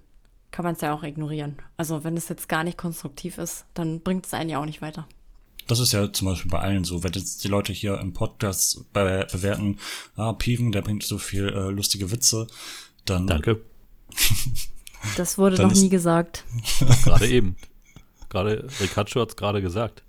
kann 0.51 0.65
man 0.65 0.75
es 0.75 0.81
ja 0.81 0.95
auch 0.95 1.03
ignorieren. 1.03 1.57
Also 1.77 2.05
wenn 2.05 2.17
es 2.17 2.29
jetzt 2.29 2.49
gar 2.49 2.65
nicht 2.65 2.79
konstruktiv 2.79 3.39
ist, 3.39 3.67
dann 3.75 4.01
bringt 4.01 4.27
es 4.27 4.35
einen 4.35 4.51
ja 4.51 4.59
auch 4.59 4.65
nicht 4.65 4.83
weiter. 4.83 5.07
Das 5.67 5.81
ist 5.81 5.93
ja 5.93 6.13
zum 6.13 6.29
Beispiel 6.29 6.51
bei 6.51 6.61
allen 6.61 6.85
so. 6.85 7.03
Wenn 7.03 7.13
jetzt 7.13 7.43
die 7.43 7.49
Leute 7.49 7.73
hier 7.73 7.99
im 7.99 8.13
Podcast 8.13 8.93
be 8.93 9.27
bewerten, 9.31 9.79
ah, 10.15 10.33
Piven, 10.33 10.73
der 10.73 10.83
bringt 10.83 11.03
so 11.03 11.19
viel 11.19 11.49
äh, 11.49 11.71
lustige 11.71 12.11
Witze, 12.11 12.47
dann. 13.05 13.27
Danke. 13.27 13.61
Das 15.17 15.39
wurde 15.39 15.63
noch 15.63 15.73
nie 15.73 15.89
gesagt. 15.89 16.43
gerade 17.05 17.29
eben. 17.29 17.55
Gerade, 18.29 18.67
Ricaccio 18.81 19.23
hat 19.23 19.29
es 19.29 19.37
gerade 19.37 19.63
gesagt. 19.63 20.03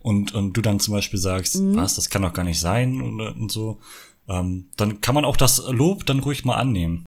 Und, 0.00 0.34
und 0.34 0.52
du 0.56 0.62
dann 0.62 0.80
zum 0.80 0.94
Beispiel 0.94 1.18
sagst, 1.18 1.56
mhm. 1.56 1.76
was, 1.76 1.96
das 1.96 2.08
kann 2.08 2.22
doch 2.22 2.32
gar 2.32 2.44
nicht 2.44 2.60
sein 2.60 3.00
und, 3.00 3.20
und 3.20 3.50
so, 3.50 3.80
ähm, 4.28 4.68
dann 4.76 5.00
kann 5.00 5.14
man 5.14 5.24
auch 5.24 5.36
das 5.36 5.62
Lob 5.68 6.06
dann 6.06 6.20
ruhig 6.20 6.44
mal 6.44 6.56
annehmen. 6.56 7.04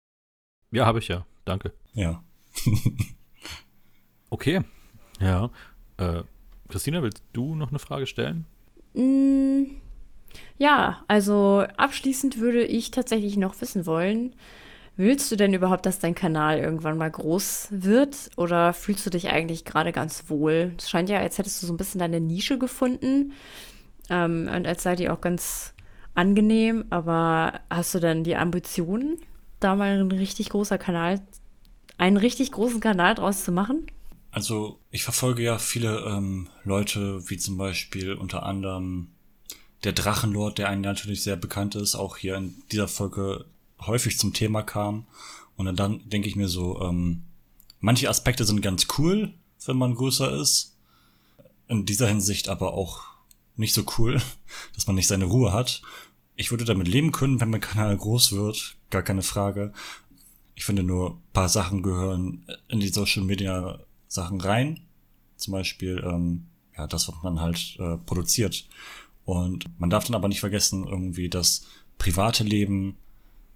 Ja, 0.72 0.86
habe 0.86 0.98
ich 0.98 1.08
ja. 1.08 1.24
Danke. 1.44 1.72
Ja. 1.94 2.22
okay. 4.30 4.62
Ja. 5.20 5.50
Äh, 5.98 6.22
Christina, 6.68 7.02
willst 7.02 7.22
du 7.32 7.54
noch 7.54 7.70
eine 7.70 7.78
Frage 7.78 8.06
stellen? 8.06 8.46
Mm, 8.94 9.64
ja, 10.58 11.04
also 11.08 11.64
abschließend 11.76 12.38
würde 12.38 12.64
ich 12.64 12.90
tatsächlich 12.90 13.36
noch 13.36 13.60
wissen 13.60 13.86
wollen, 13.86 14.34
willst 15.00 15.32
du 15.32 15.36
denn 15.36 15.54
überhaupt, 15.54 15.86
dass 15.86 15.98
dein 15.98 16.14
Kanal 16.14 16.58
irgendwann 16.58 16.98
mal 16.98 17.10
groß 17.10 17.68
wird 17.70 18.30
oder 18.36 18.72
fühlst 18.72 19.04
du 19.06 19.10
dich 19.10 19.30
eigentlich 19.30 19.64
gerade 19.64 19.92
ganz 19.92 20.24
wohl? 20.28 20.74
Es 20.78 20.90
scheint 20.90 21.08
ja, 21.08 21.18
als 21.18 21.38
hättest 21.38 21.62
du 21.62 21.66
so 21.66 21.72
ein 21.72 21.78
bisschen 21.78 21.98
deine 21.98 22.20
Nische 22.20 22.58
gefunden 22.58 23.32
ähm, 24.10 24.48
und 24.54 24.66
als 24.66 24.82
sei 24.82 24.96
die 24.96 25.08
auch 25.08 25.20
ganz 25.20 25.72
angenehm, 26.14 26.84
aber 26.90 27.60
hast 27.70 27.94
du 27.94 27.98
denn 27.98 28.24
die 28.24 28.36
Ambitionen, 28.36 29.18
da 29.58 29.74
mal 29.74 29.98
ein 29.98 30.12
richtig 30.12 30.50
großer 30.50 30.76
Kanal, 30.76 31.20
einen 31.96 32.16
richtig 32.18 32.52
großen 32.52 32.80
Kanal 32.80 33.14
draus 33.14 33.44
zu 33.44 33.52
machen? 33.52 33.86
Also 34.32 34.78
ich 34.90 35.02
verfolge 35.02 35.42
ja 35.42 35.58
viele 35.58 36.00
ähm, 36.00 36.48
Leute, 36.62 37.28
wie 37.28 37.38
zum 37.38 37.56
Beispiel 37.56 38.12
unter 38.12 38.44
anderem 38.44 39.08
der 39.82 39.92
Drachenlord, 39.92 40.58
der 40.58 40.68
einen 40.68 40.82
natürlich 40.82 41.22
sehr 41.22 41.36
bekannt 41.36 41.74
ist, 41.74 41.94
auch 41.94 42.18
hier 42.18 42.36
in 42.36 42.62
dieser 42.70 42.86
Folge 42.86 43.46
häufig 43.80 44.18
zum 44.18 44.32
Thema 44.32 44.62
kam. 44.62 45.06
Und 45.56 45.76
dann 45.78 46.08
denke 46.08 46.28
ich 46.28 46.36
mir 46.36 46.48
so, 46.48 46.80
ähm, 46.80 47.22
manche 47.80 48.08
Aspekte 48.08 48.44
sind 48.44 48.62
ganz 48.62 48.86
cool, 48.98 49.34
wenn 49.66 49.76
man 49.76 49.94
größer 49.94 50.32
ist. 50.40 50.76
In 51.68 51.86
dieser 51.86 52.08
Hinsicht 52.08 52.48
aber 52.48 52.74
auch 52.74 53.02
nicht 53.56 53.74
so 53.74 53.84
cool, 53.98 54.20
dass 54.74 54.86
man 54.86 54.96
nicht 54.96 55.06
seine 55.06 55.26
Ruhe 55.26 55.52
hat. 55.52 55.82
Ich 56.36 56.50
würde 56.50 56.64
damit 56.64 56.88
leben 56.88 57.12
können, 57.12 57.40
wenn 57.40 57.50
mein 57.50 57.60
Kanal 57.60 57.96
groß 57.96 58.32
wird, 58.32 58.76
gar 58.88 59.02
keine 59.02 59.22
Frage. 59.22 59.72
Ich 60.54 60.64
finde 60.64 60.82
nur, 60.82 61.20
paar 61.32 61.48
Sachen 61.48 61.82
gehören 61.82 62.46
in 62.68 62.80
die 62.80 62.88
Social 62.88 63.22
Media 63.22 63.80
Sachen 64.08 64.40
rein. 64.40 64.80
Zum 65.36 65.52
Beispiel, 65.52 66.02
ähm, 66.04 66.46
ja, 66.76 66.86
das, 66.86 67.08
was 67.08 67.22
man 67.22 67.40
halt 67.40 67.76
äh, 67.78 67.96
produziert. 67.98 68.66
Und 69.24 69.66
man 69.78 69.90
darf 69.90 70.04
dann 70.04 70.14
aber 70.14 70.28
nicht 70.28 70.40
vergessen, 70.40 70.86
irgendwie 70.86 71.28
das 71.28 71.66
private 71.98 72.44
Leben 72.44 72.96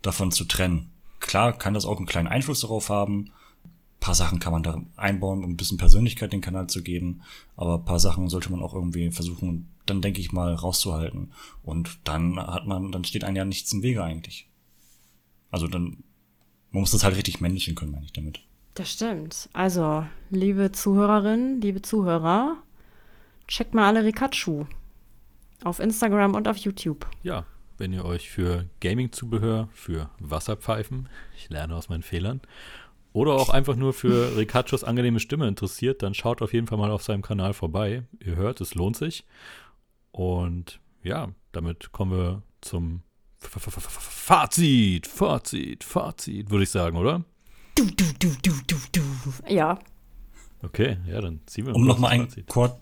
davon 0.06 0.32
zu 0.32 0.44
trennen. 0.44 0.90
Klar 1.20 1.56
kann 1.56 1.74
das 1.74 1.84
auch 1.84 1.96
einen 1.96 2.06
kleinen 2.06 2.28
Einfluss 2.28 2.60
darauf 2.60 2.88
haben. 2.90 3.30
Ein 3.64 4.00
paar 4.00 4.14
Sachen 4.14 4.38
kann 4.38 4.52
man 4.52 4.62
da 4.62 4.80
einbauen, 4.96 5.42
um 5.42 5.50
ein 5.50 5.56
bisschen 5.56 5.78
Persönlichkeit 5.78 6.32
den 6.32 6.40
Kanal 6.40 6.66
zu 6.66 6.82
geben. 6.82 7.22
Aber 7.56 7.78
ein 7.78 7.84
paar 7.84 8.00
Sachen 8.00 8.28
sollte 8.28 8.50
man 8.50 8.62
auch 8.62 8.74
irgendwie 8.74 9.10
versuchen, 9.10 9.68
dann 9.86 10.02
denke 10.02 10.20
ich 10.20 10.32
mal, 10.32 10.54
rauszuhalten. 10.54 11.32
Und 11.62 11.98
dann 12.04 12.38
hat 12.38 12.66
man, 12.66 12.92
dann 12.92 13.04
steht 13.04 13.24
einem 13.24 13.36
ja 13.36 13.44
nichts 13.44 13.72
im 13.72 13.82
Wege 13.82 14.04
eigentlich. 14.04 14.48
Also 15.50 15.68
dann, 15.68 16.04
man 16.70 16.80
muss 16.80 16.90
das 16.90 17.04
halt 17.04 17.16
richtig 17.16 17.40
managen 17.40 17.74
können, 17.74 17.92
meine 17.92 18.04
ich 18.04 18.12
damit. 18.12 18.40
Das 18.74 18.90
stimmt. 18.90 19.48
Also, 19.52 20.04
liebe 20.30 20.72
Zuhörerinnen, 20.72 21.60
liebe 21.60 21.80
Zuhörer, 21.80 22.56
checkt 23.46 23.72
mal 23.72 23.86
alle 23.86 24.04
Rikachu 24.04 24.66
auf 25.62 25.78
Instagram 25.78 26.34
und 26.34 26.48
auf 26.48 26.56
YouTube. 26.56 27.06
Ja, 27.22 27.46
wenn 27.78 27.92
ihr 27.92 28.04
euch 28.04 28.30
für 28.30 28.68
Gaming-Zubehör, 28.80 29.68
für 29.72 30.10
Wasserpfeifen, 30.18 31.08
ich 31.36 31.48
lerne 31.50 31.74
aus 31.74 31.88
meinen 31.88 32.02
Fehlern, 32.02 32.40
oder 33.12 33.34
auch 33.34 33.48
einfach 33.48 33.76
nur 33.76 33.92
für 33.92 34.36
Ricachos 34.36 34.84
angenehme 34.84 35.20
Stimme 35.20 35.48
interessiert, 35.48 36.02
dann 36.02 36.14
schaut 36.14 36.42
auf 36.42 36.52
jeden 36.52 36.66
Fall 36.66 36.78
mal 36.78 36.90
auf 36.90 37.02
seinem 37.02 37.22
Kanal 37.22 37.54
vorbei. 37.54 38.02
Ihr 38.20 38.36
hört, 38.36 38.60
es 38.60 38.74
lohnt 38.74 38.96
sich. 38.96 39.24
Und 40.10 40.80
ja, 41.02 41.30
damit 41.52 41.92
kommen 41.92 42.12
wir 42.12 42.42
zum 42.60 43.02
Fazit, 43.38 45.06
Fazit, 45.06 45.84
Fazit, 45.84 46.50
würde 46.50 46.64
ich 46.64 46.70
sagen, 46.70 46.96
oder? 46.96 47.24
Du, 47.74 47.84
du, 47.86 48.04
du, 48.18 48.28
du, 48.42 48.52
du, 48.66 48.76
du. 48.92 49.52
Ja. 49.52 49.78
Okay, 50.62 50.96
ja, 51.06 51.20
dann 51.20 51.40
ziehen 51.46 51.66
wir 51.66 51.74
Um 51.74 51.84
nochmal 51.84 52.12
ein 52.12 52.28
kurz, 52.46 52.74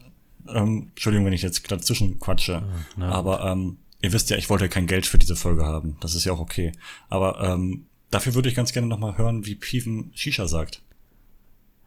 ähm, 0.48 0.88
Entschuldigung, 0.90 1.26
wenn 1.26 1.32
ich 1.32 1.42
jetzt 1.42 1.64
gerade 1.64 1.82
zwischenquatsche, 1.82 2.62
ah, 3.00 3.08
aber 3.10 3.44
ähm, 3.44 3.78
Ihr 4.02 4.12
wisst 4.12 4.30
ja, 4.30 4.36
ich 4.36 4.50
wollte 4.50 4.68
kein 4.68 4.88
Geld 4.88 5.06
für 5.06 5.18
diese 5.18 5.36
Folge 5.36 5.64
haben. 5.64 5.96
Das 6.00 6.16
ist 6.16 6.24
ja 6.24 6.32
auch 6.32 6.40
okay. 6.40 6.72
Aber 7.08 7.40
ähm, 7.40 7.86
dafür 8.10 8.34
würde 8.34 8.48
ich 8.48 8.56
ganz 8.56 8.72
gerne 8.72 8.88
nochmal 8.88 9.16
hören, 9.16 9.46
wie 9.46 9.54
Piven 9.54 10.10
Shisha 10.14 10.48
sagt. 10.48 10.82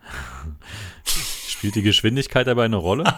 Spielt 1.48 1.76
die 1.76 1.82
Geschwindigkeit 1.82 2.48
dabei 2.48 2.66
eine 2.66 2.78
Rolle? 2.78 3.04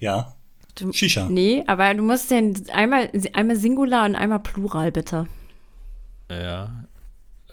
ja. 0.00 0.36
Du, 0.76 0.92
Shisha. 0.92 1.28
Nee, 1.28 1.64
aber 1.66 1.92
du 1.92 2.02
musst 2.04 2.30
den 2.30 2.70
einmal, 2.70 3.10
einmal 3.32 3.56
Singular 3.56 4.06
und 4.06 4.14
einmal 4.14 4.38
Plural, 4.38 4.92
bitte. 4.92 5.26
Ja. 6.30 6.86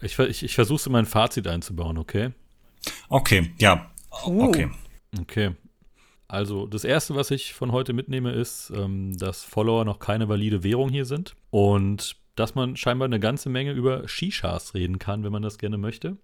Ich, 0.01 0.17
ich, 0.19 0.43
ich 0.43 0.55
versuche 0.55 0.85
in 0.85 0.91
mein 0.93 1.05
Fazit 1.07 1.47
einzubauen, 1.47 1.97
okay? 1.97 2.31
Okay, 3.09 3.51
ja. 3.57 3.91
Uh. 4.25 4.43
Okay. 4.43 4.69
Okay. 5.19 5.55
Also 6.29 6.67
das 6.67 6.83
Erste, 6.83 7.15
was 7.15 7.31
ich 7.31 7.53
von 7.53 7.71
heute 7.71 7.91
mitnehme, 7.91 8.31
ist, 8.31 8.71
ähm, 8.75 9.17
dass 9.17 9.43
Follower 9.43 9.83
noch 9.83 9.97
keine 9.99 10.29
valide 10.29 10.63
Währung 10.63 10.89
hier 10.89 11.05
sind 11.05 11.35
und 11.49 12.15
dass 12.35 12.53
man 12.55 12.77
scheinbar 12.77 13.07
eine 13.07 13.19
ganze 13.19 13.49
Menge 13.49 13.71
über 13.73 14.07
Shishas 14.07 14.73
reden 14.75 14.99
kann, 14.99 15.23
wenn 15.23 15.31
man 15.31 15.41
das 15.41 15.57
gerne 15.57 15.77
möchte. 15.77 16.17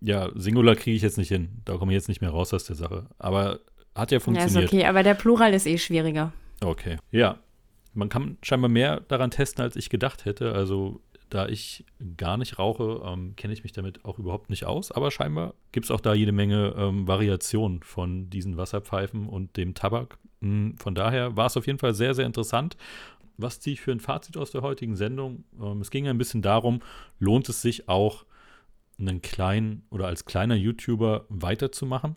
Ja, 0.00 0.30
Singular 0.34 0.76
kriege 0.76 0.94
ich 0.94 1.02
jetzt 1.02 1.16
nicht 1.18 1.28
hin. 1.30 1.62
Da 1.64 1.76
komme 1.78 1.92
ich 1.92 1.96
jetzt 1.96 2.08
nicht 2.08 2.20
mehr 2.20 2.30
raus 2.30 2.52
aus 2.52 2.64
der 2.64 2.76
Sache. 2.76 3.06
Aber 3.18 3.60
hat 3.94 4.10
ja 4.12 4.16
Ja, 4.16 4.20
funktioniert. 4.20 4.64
ist 4.64 4.72
okay, 4.72 4.84
aber 4.84 5.02
der 5.02 5.14
Plural 5.14 5.54
ist 5.54 5.66
eh 5.66 5.78
schwieriger. 5.78 6.32
Okay. 6.62 6.98
Ja. 7.10 7.38
Man 7.94 8.08
kann 8.10 8.36
scheinbar 8.42 8.68
mehr 8.68 9.00
daran 9.08 9.30
testen, 9.30 9.62
als 9.64 9.76
ich 9.76 9.88
gedacht 9.88 10.24
hätte. 10.26 10.52
Also, 10.52 11.00
da 11.30 11.48
ich 11.48 11.84
gar 12.16 12.36
nicht 12.36 12.58
rauche, 12.58 13.02
ähm, 13.04 13.34
kenne 13.36 13.52
ich 13.52 13.62
mich 13.62 13.72
damit 13.72 14.04
auch 14.04 14.18
überhaupt 14.18 14.50
nicht 14.50 14.64
aus. 14.66 14.92
Aber 14.92 15.10
scheinbar 15.10 15.54
gibt 15.72 15.84
es 15.84 15.90
auch 15.90 16.00
da 16.00 16.14
jede 16.14 16.32
Menge 16.32 16.74
ähm, 16.76 17.08
Variationen 17.08 17.82
von 17.82 18.30
diesen 18.30 18.56
Wasserpfeifen 18.56 19.28
und 19.28 19.56
dem 19.56 19.74
Tabak. 19.74 20.18
Hm, 20.40 20.76
von 20.76 20.94
daher 20.94 21.36
war 21.36 21.46
es 21.46 21.56
auf 21.56 21.66
jeden 21.66 21.78
Fall 21.78 21.94
sehr, 21.94 22.14
sehr 22.14 22.26
interessant. 22.26 22.76
Was 23.36 23.58
ziehe 23.58 23.74
ich 23.74 23.80
für 23.80 23.92
ein 23.92 24.00
Fazit 24.00 24.36
aus 24.36 24.52
der 24.52 24.62
heutigen 24.62 24.96
Sendung? 24.96 25.44
Ähm, 25.60 25.80
es 25.80 25.90
ging 25.90 26.06
ein 26.06 26.18
bisschen 26.18 26.42
darum, 26.42 26.80
lohnt 27.18 27.48
es 27.48 27.62
sich 27.62 27.88
auch, 27.88 28.24
einen 28.96 29.22
kleinen 29.22 29.82
oder 29.90 30.06
als 30.06 30.24
kleiner 30.24 30.54
YouTuber 30.54 31.24
weiterzumachen? 31.28 32.16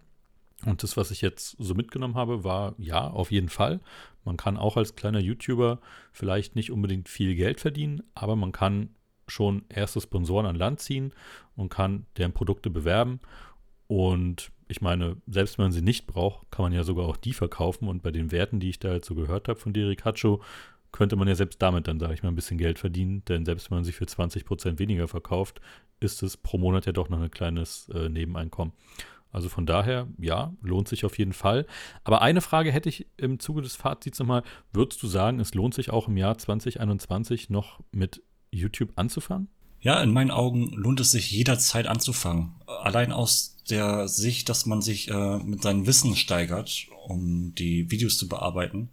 Und 0.66 0.84
das, 0.84 0.98
was 0.98 1.12
ich 1.12 1.22
jetzt 1.22 1.56
so 1.60 1.76
mitgenommen 1.76 2.16
habe, 2.16 2.44
war 2.44 2.74
ja, 2.78 3.08
auf 3.08 3.32
jeden 3.32 3.50
Fall. 3.50 3.80
Man 4.26 4.38
kann 4.38 4.58
auch 4.58 4.76
als 4.76 4.96
kleiner 4.96 5.20
YouTuber 5.20 5.80
vielleicht 6.12 6.56
nicht 6.56 6.72
unbedingt 6.72 7.10
viel 7.10 7.36
Geld 7.36 7.60
verdienen, 7.60 8.04
aber 8.16 8.36
man 8.36 8.52
kann 8.52 8.90
schon 9.28 9.66
erste 9.70 10.02
Sponsoren 10.02 10.46
an 10.46 10.56
Land 10.56 10.80
ziehen 10.80 11.14
und 11.56 11.70
kann 11.70 12.06
deren 12.18 12.34
Produkte 12.34 12.70
bewerben. 12.70 13.20
Und 13.88 14.52
ich 14.68 14.82
meine, 14.82 15.18
selbst 15.28 15.58
wenn 15.58 15.66
man 15.66 15.72
sie 15.72 15.82
nicht 15.82 16.08
braucht, 16.08 16.52
kann 16.52 16.64
man 16.64 16.74
ja 16.74 16.84
sogar 16.84 17.06
auch 17.08 17.18
die 17.18 17.34
verkaufen. 17.34 17.88
Und 17.88 18.04
bei 18.04 18.12
den 18.12 18.32
Werten, 18.32 18.60
die 18.60 18.70
ich 18.70 18.80
da 18.80 18.94
jetzt 18.94 19.08
so 19.08 19.16
gehört 19.16 19.48
habe 19.48 19.60
von 19.60 19.74
Derek 19.74 20.04
Hacho, 20.04 20.42
könnte 20.92 21.16
man 21.16 21.28
ja 21.28 21.36
selbst 21.36 21.62
damit 21.62 21.88
dann, 21.88 22.00
sage 22.00 22.14
ich 22.14 22.24
mal, 22.24 22.30
ein 22.30 22.36
bisschen 22.36 22.58
Geld 22.58 22.80
verdienen. 22.80 23.24
Denn 23.26 23.46
selbst 23.46 23.70
wenn 23.72 23.78
man 23.78 23.86
sie 23.86 23.92
für 23.92 24.06
20% 24.06 24.80
weniger 24.80 25.08
verkauft, 25.08 25.62
ist 26.00 26.22
es 26.24 26.38
pro 26.38 26.58
Monat 26.58 26.86
ja 26.86 26.92
doch 26.92 27.10
noch 27.10 27.22
ein 27.22 27.32
kleines 27.32 27.90
äh, 27.90 28.10
Nebeneinkommen. 28.10 28.74
Also 29.32 29.50
von 29.50 29.66
daher, 29.66 30.08
ja, 30.18 30.54
lohnt 30.62 30.88
sich 30.88 31.06
auf 31.06 31.18
jeden 31.18 31.34
Fall. 31.34 31.66
Aber 32.04 32.22
eine 32.22 32.42
Frage 32.42 32.72
hätte 32.72 32.90
ich 32.90 33.08
im 33.18 33.40
Zuge 33.40 33.62
des 33.62 33.76
Fazits 33.76 34.20
nochmal. 34.20 34.44
Würdest 34.72 35.04
du 35.04 35.08
sagen, 35.08 35.40
es 35.40 35.54
lohnt 35.54 35.74
sich 35.74 35.92
auch 35.92 36.08
im 36.08 36.18
Jahr 36.18 36.38
2021 36.38 37.50
noch 37.50 37.80
mit 37.92 38.24
YouTube 38.52 38.92
anzufangen? 38.96 39.48
Ja, 39.80 40.02
in 40.02 40.12
meinen 40.12 40.32
Augen 40.32 40.72
lohnt 40.72 41.00
es 41.00 41.12
sich 41.12 41.32
jederzeit 41.32 41.88
anzufangen. 41.88 42.56
Allein 42.66 43.12
aus 43.12 43.58
der 43.70 44.08
Sicht, 44.08 44.50
dass 44.50 44.66
man 44.66 44.82
sich 44.82 45.10
äh, 45.10 45.38
mit 45.38 45.62
seinem 45.62 45.86
Wissen 45.86 46.16
steigert, 46.16 46.88
um 47.06 47.54
die 47.56 47.90
Videos 47.92 48.18
zu 48.18 48.28
bearbeiten. 48.28 48.90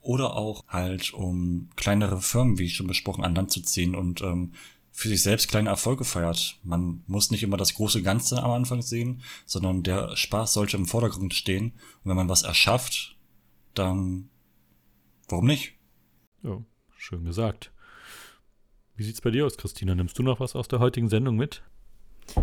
Oder 0.00 0.36
auch 0.36 0.64
halt, 0.68 1.12
um 1.12 1.68
kleinere 1.76 2.22
Firmen, 2.22 2.58
wie 2.58 2.70
schon 2.70 2.86
besprochen, 2.86 3.24
an 3.24 3.34
Land 3.34 3.50
zu 3.50 3.60
ziehen 3.60 3.94
und 3.94 4.22
ähm, 4.22 4.52
für 4.92 5.08
sich 5.08 5.22
selbst 5.22 5.48
kleine 5.48 5.68
Erfolge 5.68 6.04
feiert. 6.04 6.58
Man 6.62 7.02
muss 7.06 7.30
nicht 7.30 7.42
immer 7.42 7.56
das 7.56 7.74
große 7.74 8.02
Ganze 8.02 8.42
am 8.42 8.50
Anfang 8.50 8.82
sehen, 8.82 9.22
sondern 9.46 9.82
der 9.82 10.16
Spaß 10.16 10.52
sollte 10.52 10.76
im 10.76 10.86
Vordergrund 10.86 11.34
stehen. 11.34 11.72
Und 12.02 12.10
wenn 12.10 12.16
man 12.16 12.28
was 12.28 12.42
erschafft, 12.42 13.16
dann 13.74 14.30
warum 15.28 15.46
nicht? 15.46 15.74
Ja, 16.42 16.62
schön 16.96 17.24
gesagt. 17.24 17.72
Wie 19.00 19.04
sieht's 19.04 19.22
bei 19.22 19.30
dir 19.30 19.46
aus, 19.46 19.56
Christina? 19.56 19.94
Nimmst 19.94 20.18
du 20.18 20.22
noch 20.22 20.40
was 20.40 20.54
aus 20.54 20.68
der 20.68 20.78
heutigen 20.78 21.08
Sendung 21.08 21.34
mit? 21.34 21.62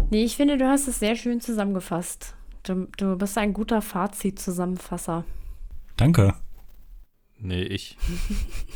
Nee, 0.10 0.24
ich 0.24 0.36
finde, 0.36 0.58
du 0.58 0.68
hast 0.68 0.88
es 0.88 0.98
sehr 0.98 1.16
schön 1.16 1.40
zusammengefasst. 1.40 2.36
Du, 2.64 2.88
du 2.98 3.16
bist 3.16 3.38
ein 3.38 3.54
guter 3.54 3.80
Fazit-Zusammenfasser. 3.80 5.24
Danke. 5.98 6.34
Nee, 7.38 7.62
ich. 7.62 7.96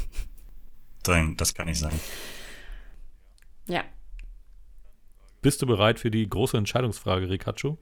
Nein, 1.08 1.36
das 1.38 1.56
kann 1.56 1.66
nicht 1.66 1.80
sein. 1.80 2.00
Ja. 3.66 3.84
Bist 5.42 5.64
du 5.64 5.66
bereit 5.66 6.00
für 6.00 6.12
die 6.12 6.30
große 6.30 6.56
Entscheidungsfrage, 6.58 7.32
Rikachu? 7.32 7.78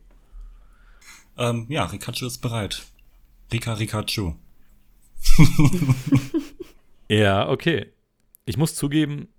Ähm, 1.37 1.65
ja, 1.67 1.83
Rikachu 1.83 2.25
ist 2.25 2.37
bereit. 2.37 2.85
Rika 3.51 3.73
Rikachu. 3.73 4.35
Ja, 7.09 7.49
okay. 7.49 7.91
Ich 8.45 8.55
muss 8.55 8.75
zugeben, 8.75 9.29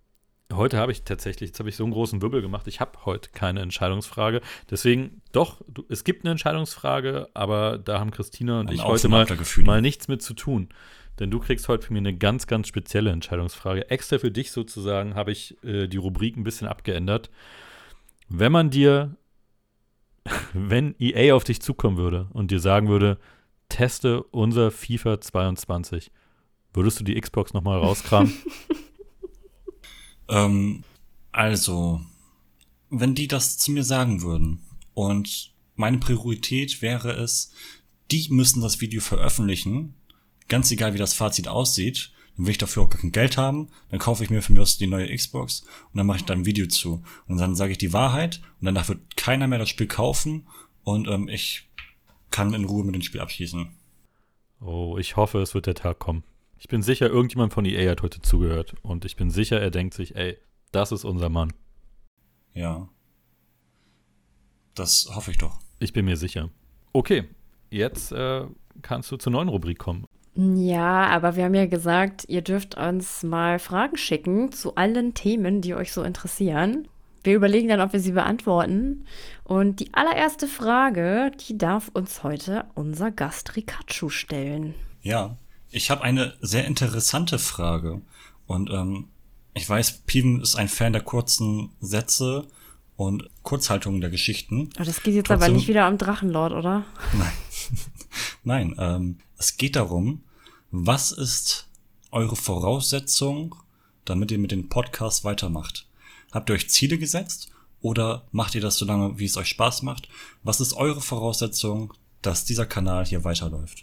heute 0.53 0.79
habe 0.79 0.93
ich 0.93 1.03
tatsächlich, 1.03 1.51
jetzt 1.51 1.59
habe 1.59 1.69
ich 1.69 1.77
so 1.77 1.85
einen 1.85 1.93
großen 1.93 2.23
Wirbel 2.23 2.43
gemacht, 2.43 2.67
ich 2.67 2.81
habe 2.81 3.05
heute 3.05 3.31
keine 3.31 3.61
Entscheidungsfrage. 3.61 4.41
Deswegen, 4.71 5.23
doch, 5.33 5.61
du, 5.69 5.85
es 5.89 6.05
gibt 6.05 6.25
eine 6.25 6.33
Entscheidungsfrage, 6.33 7.29
aber 7.35 7.79
da 7.79 8.01
haben 8.01 8.11
Christina 8.11 8.61
und 8.61 8.69
Ein 8.69 8.75
ich 8.75 8.85
heute 8.85 9.09
mal, 9.09 9.27
mal 9.65 9.81
nichts 9.81 10.09
mit 10.09 10.23
zu 10.23 10.35
tun. 10.35 10.69
Denn 11.19 11.31
du 11.31 11.39
kriegst 11.39 11.69
heute 11.69 11.87
für 11.87 11.93
mich 11.93 12.01
eine 12.01 12.17
ganz, 12.17 12.47
ganz 12.47 12.69
spezielle 12.69 13.11
Entscheidungsfrage. 13.11 13.91
Extra 13.91 14.19
für 14.19 14.31
dich 14.31 14.53
sozusagen 14.53 15.15
habe 15.15 15.33
ich 15.33 15.63
äh, 15.63 15.87
die 15.87 15.99
Rubrik 15.99 16.37
ein 16.37 16.45
bisschen 16.45 16.67
abgeändert. 16.67 17.31
Wenn 18.29 18.53
man 18.53 18.71
dir, 18.71 19.17
wenn 20.53 20.95
EA 20.99 21.35
auf 21.35 21.45
dich 21.45 21.61
zukommen 21.61 21.99
würde 21.99 22.29
und 22.33 22.51
dir 22.51 22.61
sagen 22.61 22.89
würde, 22.89 23.19
teste 23.69 24.23
unser 24.23 24.71
FIFA 24.71 25.21
22, 25.21 26.11
würdest 26.73 27.01
du 27.01 27.05
die 27.05 27.21
Xbox 27.21 27.53
nochmal 27.53 27.79
rauskramen? 27.79 28.33
Ähm, 30.31 30.85
also, 31.33 32.01
wenn 32.89 33.15
die 33.15 33.29
das 33.29 33.59
zu 33.59 33.73
mir 33.73 33.85
sagen 33.85 34.23
würden 34.23 34.63
und 34.95 35.53
meine 35.75 35.99
Priorität 35.99 36.83
wäre 36.83 37.13
es, 37.13 37.53
die 38.11 38.29
müssen 38.31 38.63
das 38.63 38.81
Video 38.81 39.01
veröffentlichen, 39.01 39.95
ganz 40.49 40.71
egal 40.71 40.95
wie 40.95 40.99
das 40.99 41.15
Fazit 41.15 41.49
aussieht, 41.49 42.13
dann 42.37 42.47
will 42.47 42.53
ich 42.53 42.59
dafür 42.59 42.85
auch 42.85 42.91
kein 42.91 43.13
Geld 43.13 43.37
haben, 43.37 43.69
dann 43.91 44.01
kaufe 44.01 44.25
ich 44.25 44.31
mir 44.31 44.43
von 44.43 44.55
mir 44.55 44.63
aus 44.63 44.79
die 44.79 44.87
neue 44.87 45.15
Xbox 45.15 45.63
und 45.93 45.99
dann 45.99 46.07
mache 46.07 46.19
ich 46.19 46.25
da 46.25 46.35
ein 46.35 46.47
Video 46.47 46.67
zu. 46.67 47.03
Und 47.27 47.39
dann 47.39 47.55
sage 47.55 47.73
ich 47.73 47.79
die 47.79 47.93
Wahrheit 47.93 48.41
und 48.61 48.67
danach 48.67 48.89
wird 48.89 49.17
keiner 49.17 49.47
mehr 49.47 49.59
das 49.59 49.69
Spiel 49.69 49.87
kaufen 49.87 50.47
und 50.85 51.09
ähm, 51.09 51.29
ich 51.29 51.69
kann 52.31 52.55
in 52.55 52.65
Ruhe 52.65 52.85
mit 52.85 52.95
dem 52.95 53.03
Spiel 53.03 53.21
abschließen. 53.21 53.69
Oh, 54.61 54.97
ich 54.99 55.17
hoffe, 55.17 55.41
es 55.41 55.55
wird 55.55 55.67
der 55.67 55.75
Tag 55.75 55.99
kommen. 55.99 56.23
Ich 56.61 56.69
bin 56.69 56.83
sicher, 56.83 57.09
irgendjemand 57.09 57.55
von 57.55 57.65
EA 57.65 57.91
hat 57.91 58.03
heute 58.03 58.21
zugehört. 58.21 58.75
Und 58.83 59.07
ich 59.07 59.17
bin 59.17 59.31
sicher, 59.31 59.59
er 59.59 59.71
denkt 59.71 59.95
sich, 59.95 60.15
ey, 60.15 60.37
das 60.73 60.93
ist 60.93 61.05
unser 61.05 61.31
Mann. 61.31 61.55
Ja. 62.53 62.87
Das 64.75 65.11
hoffe 65.15 65.31
ich 65.31 65.39
doch. 65.39 65.59
Ich 65.79 65.95
bin 65.95 66.05
mir 66.05 66.19
sicher. 66.19 66.51
Okay, 66.93 67.25
jetzt 67.71 68.13
äh, 68.13 68.45
kannst 68.83 69.11
du 69.11 69.17
zur 69.17 69.33
neuen 69.33 69.49
Rubrik 69.49 69.79
kommen. 69.79 70.05
Ja, 70.35 71.07
aber 71.07 71.35
wir 71.35 71.45
haben 71.45 71.55
ja 71.55 71.65
gesagt, 71.65 72.27
ihr 72.29 72.43
dürft 72.43 72.77
uns 72.77 73.23
mal 73.23 73.59
Fragen 73.59 73.97
schicken 73.97 74.53
zu 74.53 74.75
allen 74.75 75.15
Themen, 75.15 75.63
die 75.63 75.75
euch 75.75 75.93
so 75.93 76.03
interessieren. 76.03 76.89
Wir 77.25 77.37
überlegen 77.37 77.69
dann, 77.69 77.81
ob 77.81 77.95
wir 77.95 78.01
sie 78.01 78.13
beantworten. 78.13 79.07
Und 79.45 79.81
die 79.81 79.95
allererste 79.95 80.47
Frage, 80.47 81.33
die 81.41 81.57
darf 81.57 81.89
uns 81.95 82.23
heute 82.23 82.67
unser 82.75 83.11
Gast 83.11 83.57
Rikachu 83.57 84.11
stellen. 84.11 84.75
Ja, 85.01 85.39
ich 85.71 85.91
habe 85.91 86.03
eine 86.03 86.35
sehr 86.41 86.67
interessante 86.67 87.39
Frage. 87.39 88.01
Und 88.47 88.71
ähm, 88.71 89.09
ich 89.55 89.69
weiß, 89.69 90.03
Piven 90.07 90.41
ist 90.41 90.57
ein 90.57 90.69
Fan 90.69 90.93
der 90.93 91.03
kurzen 91.03 91.71
Sätze 91.81 92.47
und 92.97 93.31
Kurzhaltungen 93.43 94.01
der 94.01 94.11
Geschichten. 94.11 94.71
Oh, 94.79 94.85
das 94.85 95.03
geht 95.03 95.15
jetzt 95.15 95.31
aber 95.31 95.41
Trotzdem- 95.41 95.57
nicht 95.57 95.69
wieder 95.69 95.89
um 95.89 95.99
Drachenlord, 95.99 96.53
oder? 96.53 96.85
Nein, 97.15 97.33
Nein 98.45 98.75
ähm, 98.79 99.19
es 99.39 99.57
geht 99.57 99.77
darum, 99.77 100.23
was 100.71 101.13
ist 101.13 101.69
eure 102.11 102.37
Voraussetzung, 102.37 103.55
damit 104.05 104.31
ihr 104.31 104.39
mit 104.39 104.51
dem 104.51 104.69
Podcast 104.69 105.25
weitermacht? 105.25 105.87
Habt 106.33 106.51
ihr 106.51 106.55
euch 106.55 106.69
Ziele 106.71 106.99
gesetzt 106.99 107.51
oder 107.81 108.27
macht 108.33 108.55
ihr 108.55 108.61
das 108.61 108.77
so 108.77 108.85
lange, 108.85 109.19
wie 109.19 109.25
es 109.25 109.37
euch 109.37 109.49
Spaß 109.49 109.83
macht? 109.83 110.09
Was 110.43 110.61
ist 110.61 110.75
eure 110.75 111.01
Voraussetzung, 111.01 111.95
dass 112.23 112.45
dieser 112.45 112.67
Kanal 112.67 113.07
hier 113.07 113.25
weiterläuft? 113.25 113.83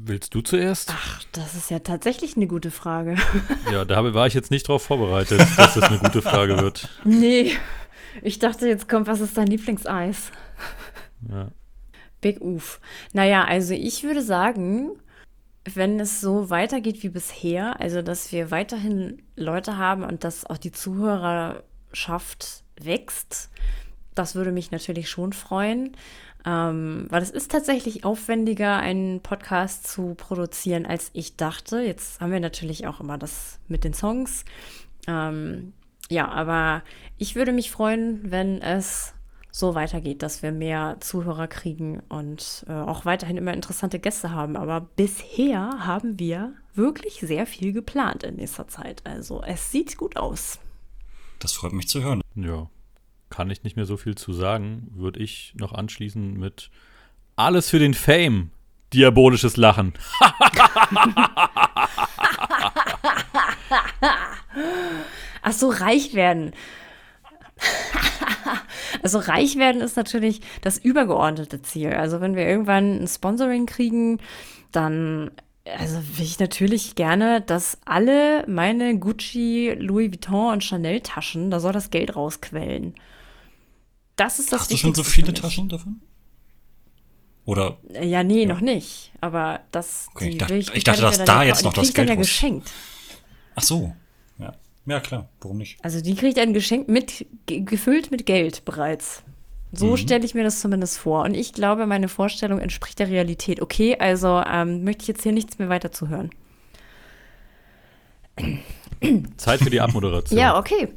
Willst 0.00 0.34
du 0.34 0.40
zuerst? 0.40 0.92
Ach, 0.94 1.22
das 1.32 1.54
ist 1.54 1.70
ja 1.70 1.80
tatsächlich 1.80 2.36
eine 2.36 2.46
gute 2.46 2.70
Frage. 2.70 3.16
Ja, 3.70 3.84
da 3.84 4.12
war 4.12 4.26
ich 4.26 4.34
jetzt 4.34 4.50
nicht 4.50 4.68
drauf 4.68 4.82
vorbereitet, 4.82 5.40
dass 5.56 5.74
das 5.74 5.84
eine 5.84 5.98
gute 5.98 6.20
Frage 6.20 6.58
wird. 6.58 6.88
nee, 7.04 7.52
ich 8.22 8.38
dachte, 8.38 8.68
jetzt 8.68 8.88
kommt, 8.88 9.06
was 9.06 9.20
ist 9.20 9.36
dein 9.38 9.46
Lieblingseis? 9.46 10.30
Ja. 11.30 11.48
Big 12.20 12.40
Oof. 12.40 12.80
Naja, 13.12 13.44
also 13.44 13.72
ich 13.72 14.02
würde 14.02 14.22
sagen, 14.22 14.90
wenn 15.64 16.00
es 16.00 16.20
so 16.20 16.50
weitergeht 16.50 17.02
wie 17.02 17.08
bisher, 17.08 17.80
also 17.80 18.02
dass 18.02 18.32
wir 18.32 18.50
weiterhin 18.50 19.22
Leute 19.36 19.78
haben 19.78 20.02
und 20.02 20.24
dass 20.24 20.44
auch 20.44 20.58
die 20.58 20.72
Zuhörerschaft 20.72 22.64
wächst, 22.80 23.50
das 24.14 24.34
würde 24.34 24.52
mich 24.52 24.70
natürlich 24.70 25.08
schon 25.08 25.32
freuen. 25.32 25.96
Ähm, 26.44 27.06
weil 27.08 27.22
es 27.22 27.30
ist 27.30 27.50
tatsächlich 27.50 28.04
aufwendiger, 28.04 28.76
einen 28.76 29.20
Podcast 29.20 29.86
zu 29.86 30.14
produzieren, 30.14 30.86
als 30.86 31.10
ich 31.12 31.36
dachte. 31.36 31.80
Jetzt 31.80 32.20
haben 32.20 32.32
wir 32.32 32.40
natürlich 32.40 32.86
auch 32.86 33.00
immer 33.00 33.18
das 33.18 33.60
mit 33.68 33.84
den 33.84 33.94
Songs. 33.94 34.44
Ähm, 35.06 35.72
ja, 36.10 36.28
aber 36.28 36.82
ich 37.16 37.36
würde 37.36 37.52
mich 37.52 37.70
freuen, 37.70 38.30
wenn 38.30 38.60
es 38.60 39.14
so 39.52 39.74
weitergeht, 39.74 40.22
dass 40.22 40.42
wir 40.42 40.50
mehr 40.50 40.96
Zuhörer 41.00 41.46
kriegen 41.46 42.00
und 42.08 42.64
äh, 42.68 42.72
auch 42.72 43.04
weiterhin 43.04 43.36
immer 43.36 43.52
interessante 43.52 43.98
Gäste 43.98 44.30
haben. 44.30 44.56
Aber 44.56 44.80
bisher 44.80 45.86
haben 45.86 46.18
wir 46.18 46.54
wirklich 46.74 47.20
sehr 47.20 47.46
viel 47.46 47.72
geplant 47.72 48.24
in 48.24 48.36
nächster 48.36 48.66
Zeit. 48.66 49.02
Also 49.04 49.42
es 49.42 49.70
sieht 49.70 49.98
gut 49.98 50.16
aus. 50.16 50.58
Das 51.38 51.52
freut 51.52 51.72
mich 51.74 51.88
zu 51.88 52.02
hören. 52.02 52.22
Ja, 52.34 52.68
kann 53.32 53.50
ich 53.50 53.64
nicht 53.64 53.74
mehr 53.76 53.86
so 53.86 53.96
viel 53.96 54.14
zu 54.14 54.32
sagen. 54.34 54.88
Würde 54.92 55.18
ich 55.18 55.54
noch 55.56 55.72
anschließen 55.72 56.38
mit 56.38 56.70
alles 57.34 57.70
für 57.70 57.78
den 57.78 57.94
Fame. 57.94 58.50
Diabolisches 58.92 59.56
Lachen. 59.56 59.94
Ach 65.42 65.52
so, 65.52 65.70
reich 65.70 66.12
werden. 66.12 66.52
also 69.02 69.18
reich 69.18 69.56
werden 69.56 69.80
ist 69.80 69.96
natürlich 69.96 70.42
das 70.60 70.76
übergeordnete 70.76 71.62
Ziel. 71.62 71.94
Also 71.94 72.20
wenn 72.20 72.36
wir 72.36 72.46
irgendwann 72.46 73.02
ein 73.02 73.08
Sponsoring 73.08 73.64
kriegen, 73.64 74.18
dann 74.72 75.30
also 75.64 75.96
will 76.18 76.26
ich 76.26 76.38
natürlich 76.38 76.96
gerne, 76.96 77.40
dass 77.40 77.78
alle 77.86 78.44
meine 78.46 78.98
Gucci, 78.98 79.74
Louis 79.78 80.10
Vuitton 80.10 80.52
und 80.52 80.64
Chanel 80.64 81.00
Taschen, 81.00 81.50
da 81.50 81.60
soll 81.60 81.72
das 81.72 81.90
Geld 81.90 82.14
rausquellen. 82.14 82.94
Das 84.16 84.38
ist 84.38 84.52
das 84.52 84.62
Hast 84.62 84.72
du 84.72 84.76
schon 84.76 84.94
so 84.94 85.02
viele 85.02 85.32
Taschen 85.32 85.68
davon? 85.68 86.00
Oder? 87.44 87.78
Ja, 88.00 88.22
nee, 88.22 88.42
ja. 88.42 88.48
noch 88.48 88.60
nicht. 88.60 89.12
Aber 89.20 89.60
das. 89.72 90.06
Okay, 90.14 90.30
ich, 90.30 90.38
dachte, 90.38 90.56
ich, 90.56 90.84
dachte, 90.84 91.02
dass 91.02 91.24
da 91.24 91.42
jetzt 91.42 91.64
noch 91.64 91.72
das 91.72 91.92
Geld 91.92 92.08
ja 92.08 92.14
geschenkt. 92.14 92.70
Ach 93.54 93.62
so. 93.62 93.94
Ja. 94.38 94.54
Ja, 94.86 95.00
klar. 95.00 95.28
Warum 95.40 95.58
nicht? 95.58 95.84
Also 95.84 96.00
die 96.00 96.14
kriegt 96.14 96.38
ein 96.38 96.52
Geschenk 96.52 96.88
mit, 96.88 97.26
gefüllt 97.46 98.10
mit 98.10 98.26
Geld 98.26 98.64
bereits. 98.64 99.22
So 99.72 99.92
mhm. 99.92 99.96
stelle 99.96 100.24
ich 100.24 100.34
mir 100.34 100.44
das 100.44 100.60
zumindest 100.60 100.98
vor. 100.98 101.24
Und 101.24 101.34
ich 101.34 101.52
glaube, 101.52 101.86
meine 101.86 102.08
Vorstellung 102.08 102.60
entspricht 102.60 102.98
der 102.98 103.08
Realität. 103.08 103.60
Okay, 103.60 103.96
also 103.98 104.42
ähm, 104.46 104.84
möchte 104.84 105.02
ich 105.02 105.08
jetzt 105.08 105.22
hier 105.22 105.32
nichts 105.32 105.58
mehr 105.58 105.68
weiter 105.68 105.92
zuhören. 105.92 106.30
Zeit 109.36 109.60
für 109.60 109.70
die 109.70 109.80
Abmoderation. 109.80 110.38
Ja, 110.38 110.58
okay. 110.58 110.88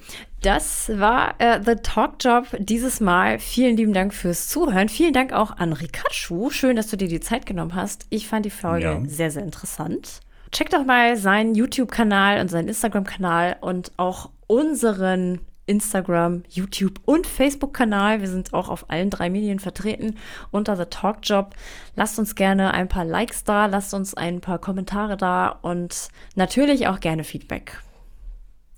Das 0.41 0.91
war 0.93 1.33
äh, 1.39 1.59
The 1.65 1.75
Talk 1.81 2.17
Job 2.19 2.45
dieses 2.59 2.99
Mal. 2.99 3.39
Vielen 3.39 3.77
lieben 3.77 3.93
Dank 3.93 4.13
fürs 4.13 4.47
Zuhören. 4.47 4.89
Vielen 4.89 5.13
Dank 5.13 5.33
auch 5.33 5.57
an 5.57 5.73
Rikachu. 5.73 6.51
Schön, 6.51 6.75
dass 6.75 6.87
du 6.87 6.97
dir 6.97 7.07
die 7.07 7.19
Zeit 7.19 7.45
genommen 7.45 7.73
hast. 7.73 8.05
Ich 8.11 8.27
fand 8.27 8.45
die 8.45 8.51
Folge 8.51 8.85
ja. 8.85 9.01
sehr, 9.07 9.31
sehr 9.31 9.43
interessant. 9.43 10.19
Check 10.51 10.69
doch 10.69 10.85
mal 10.85 11.17
seinen 11.17 11.55
YouTube-Kanal 11.55 12.39
und 12.41 12.49
seinen 12.49 12.67
Instagram-Kanal 12.67 13.57
und 13.61 13.91
auch 13.97 14.29
unseren 14.47 15.41
Instagram, 15.65 16.43
YouTube 16.49 16.99
und 17.05 17.25
Facebook-Kanal. 17.25 18.21
Wir 18.21 18.27
sind 18.27 18.53
auch 18.53 18.69
auf 18.69 18.89
allen 18.89 19.09
drei 19.09 19.29
Medien 19.29 19.59
vertreten 19.59 20.15
unter 20.51 20.77
The 20.77 20.85
Talk 20.85 21.17
Job. 21.23 21.55
Lasst 21.95 22.19
uns 22.19 22.35
gerne 22.35 22.73
ein 22.73 22.87
paar 22.87 23.05
Likes 23.05 23.43
da, 23.43 23.65
lasst 23.65 23.93
uns 23.93 24.13
ein 24.13 24.41
paar 24.41 24.59
Kommentare 24.59 25.17
da 25.17 25.49
und 25.49 26.09
natürlich 26.35 26.87
auch 26.87 26.99
gerne 26.99 27.23
Feedback. 27.23 27.79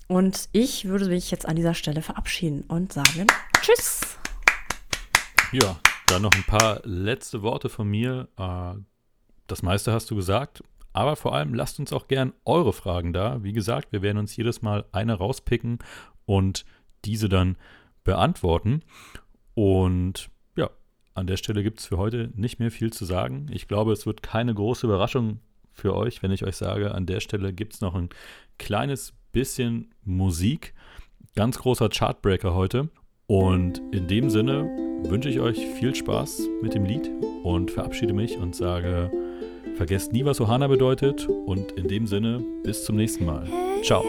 Und 0.08 0.48
ich 0.52 0.86
würde 0.86 1.06
mich 1.06 1.30
jetzt 1.30 1.46
an 1.46 1.54
dieser 1.54 1.74
Stelle 1.74 2.00
verabschieden 2.00 2.62
und 2.62 2.94
sagen 2.94 3.26
Tschüss. 3.60 4.18
Ja, 5.52 5.78
dann 6.06 6.22
noch 6.22 6.32
ein 6.32 6.44
paar 6.44 6.80
letzte 6.84 7.42
Worte 7.42 7.68
von 7.68 7.86
mir. 7.86 8.26
Äh, 8.38 8.80
das 9.46 9.62
meiste 9.62 9.92
hast 9.92 10.10
du 10.10 10.16
gesagt. 10.16 10.62
Aber 10.94 11.14
vor 11.14 11.34
allem 11.34 11.52
lasst 11.52 11.78
uns 11.78 11.92
auch 11.92 12.08
gern 12.08 12.32
eure 12.46 12.72
Fragen 12.72 13.12
da. 13.12 13.42
Wie 13.44 13.52
gesagt, 13.52 13.92
wir 13.92 14.00
werden 14.00 14.16
uns 14.16 14.34
jedes 14.34 14.62
Mal 14.62 14.86
eine 14.92 15.12
rauspicken 15.12 15.78
und 16.24 16.64
diese 17.04 17.28
dann 17.28 17.58
beantworten. 18.02 18.82
Und 19.52 20.30
ja, 20.56 20.70
an 21.12 21.26
der 21.26 21.36
Stelle 21.36 21.62
gibt 21.62 21.80
es 21.80 21.86
für 21.86 21.98
heute 21.98 22.30
nicht 22.34 22.58
mehr 22.60 22.70
viel 22.70 22.94
zu 22.94 23.04
sagen. 23.04 23.46
Ich 23.50 23.68
glaube, 23.68 23.92
es 23.92 24.06
wird 24.06 24.22
keine 24.22 24.54
große 24.54 24.86
Überraschung 24.86 25.40
für 25.74 25.94
euch, 25.94 26.22
wenn 26.22 26.30
ich 26.30 26.44
euch 26.44 26.56
sage, 26.56 26.94
an 26.94 27.04
der 27.04 27.20
Stelle 27.20 27.52
gibt 27.52 27.74
es 27.74 27.80
noch 27.82 27.94
ein 27.94 28.08
kleines 28.58 29.12
bisschen 29.32 29.94
Musik. 30.04 30.74
Ganz 31.34 31.58
großer 31.58 31.88
Chartbreaker 31.88 32.54
heute. 32.54 32.88
Und 33.26 33.82
in 33.92 34.08
dem 34.08 34.30
Sinne 34.30 34.64
wünsche 35.04 35.28
ich 35.28 35.40
euch 35.40 35.58
viel 35.78 35.94
Spaß 35.94 36.48
mit 36.62 36.74
dem 36.74 36.84
Lied 36.84 37.10
und 37.44 37.70
verabschiede 37.70 38.12
mich 38.12 38.36
und 38.38 38.56
sage, 38.56 39.10
vergesst 39.76 40.12
nie, 40.12 40.24
was 40.24 40.40
Ohana 40.40 40.66
bedeutet. 40.66 41.26
Und 41.26 41.72
in 41.72 41.88
dem 41.88 42.06
Sinne, 42.06 42.44
bis 42.64 42.84
zum 42.84 42.96
nächsten 42.96 43.24
Mal. 43.24 43.46
Ciao. 43.82 44.04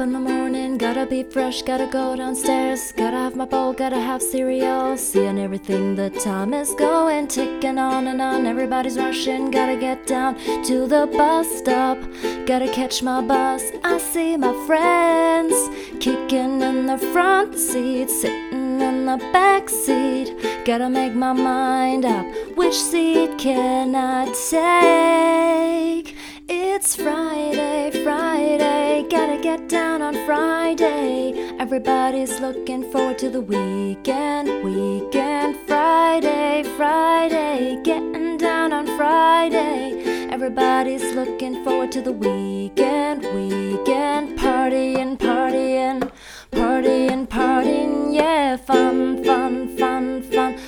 In 0.00 0.12
the 0.12 0.18
morning, 0.18 0.78
gotta 0.78 1.04
be 1.04 1.22
fresh, 1.22 1.60
gotta 1.60 1.86
go 1.86 2.16
downstairs, 2.16 2.90
gotta 2.92 3.18
have 3.18 3.36
my 3.36 3.44
bowl, 3.44 3.72
gotta 3.74 4.00
have 4.00 4.22
cereal, 4.22 4.96
seeing 4.96 5.38
everything, 5.38 5.94
the 5.94 6.08
time 6.08 6.54
is 6.54 6.72
going, 6.74 7.28
ticking 7.28 7.78
on 7.78 8.06
and 8.06 8.22
on, 8.22 8.46
everybody's 8.46 8.96
rushing, 8.96 9.50
gotta 9.50 9.76
get 9.76 10.06
down 10.06 10.36
to 10.64 10.86
the 10.86 11.06
bus 11.18 11.46
stop, 11.58 11.98
gotta 12.46 12.72
catch 12.72 13.02
my 13.02 13.20
bus, 13.20 13.62
I 13.84 13.98
see 13.98 14.38
my 14.38 14.54
friends, 14.66 15.54
kicking 16.02 16.62
in 16.62 16.86
the 16.86 16.96
front 17.12 17.58
seat, 17.58 18.08
sitting 18.08 18.80
in 18.80 19.04
the 19.04 19.18
back 19.34 19.68
seat, 19.68 20.34
gotta 20.64 20.88
make 20.88 21.14
my 21.14 21.34
mind 21.34 22.06
up, 22.06 22.24
which 22.56 22.74
seat 22.74 23.36
can 23.38 23.94
I 23.94 24.24
take? 24.48 26.16
It's 26.48 26.96
Friday, 26.96 27.90
Friday, 28.02 28.89
gotta 29.08 29.40
get 29.40 29.68
down 29.68 30.02
on 30.02 30.14
Friday. 30.26 31.32
Everybody's 31.58 32.38
looking 32.40 32.90
forward 32.90 33.18
to 33.18 33.30
the 33.30 33.40
weekend, 33.40 34.48
weekend, 34.64 35.56
Friday, 35.66 36.64
Friday, 36.76 37.80
getting 37.82 38.36
down 38.36 38.72
on 38.72 38.86
Friday. 38.96 40.28
Everybody's 40.30 41.14
looking 41.14 41.64
forward 41.64 41.92
to 41.92 42.02
the 42.02 42.12
weekend, 42.12 43.22
weekend, 43.34 44.38
partying, 44.38 45.16
partying, 45.16 46.10
partying, 46.50 47.26
partying, 47.26 48.14
yeah, 48.14 48.56
fun, 48.56 49.24
fun, 49.24 49.76
fun, 49.78 50.22
fun. 50.22 50.58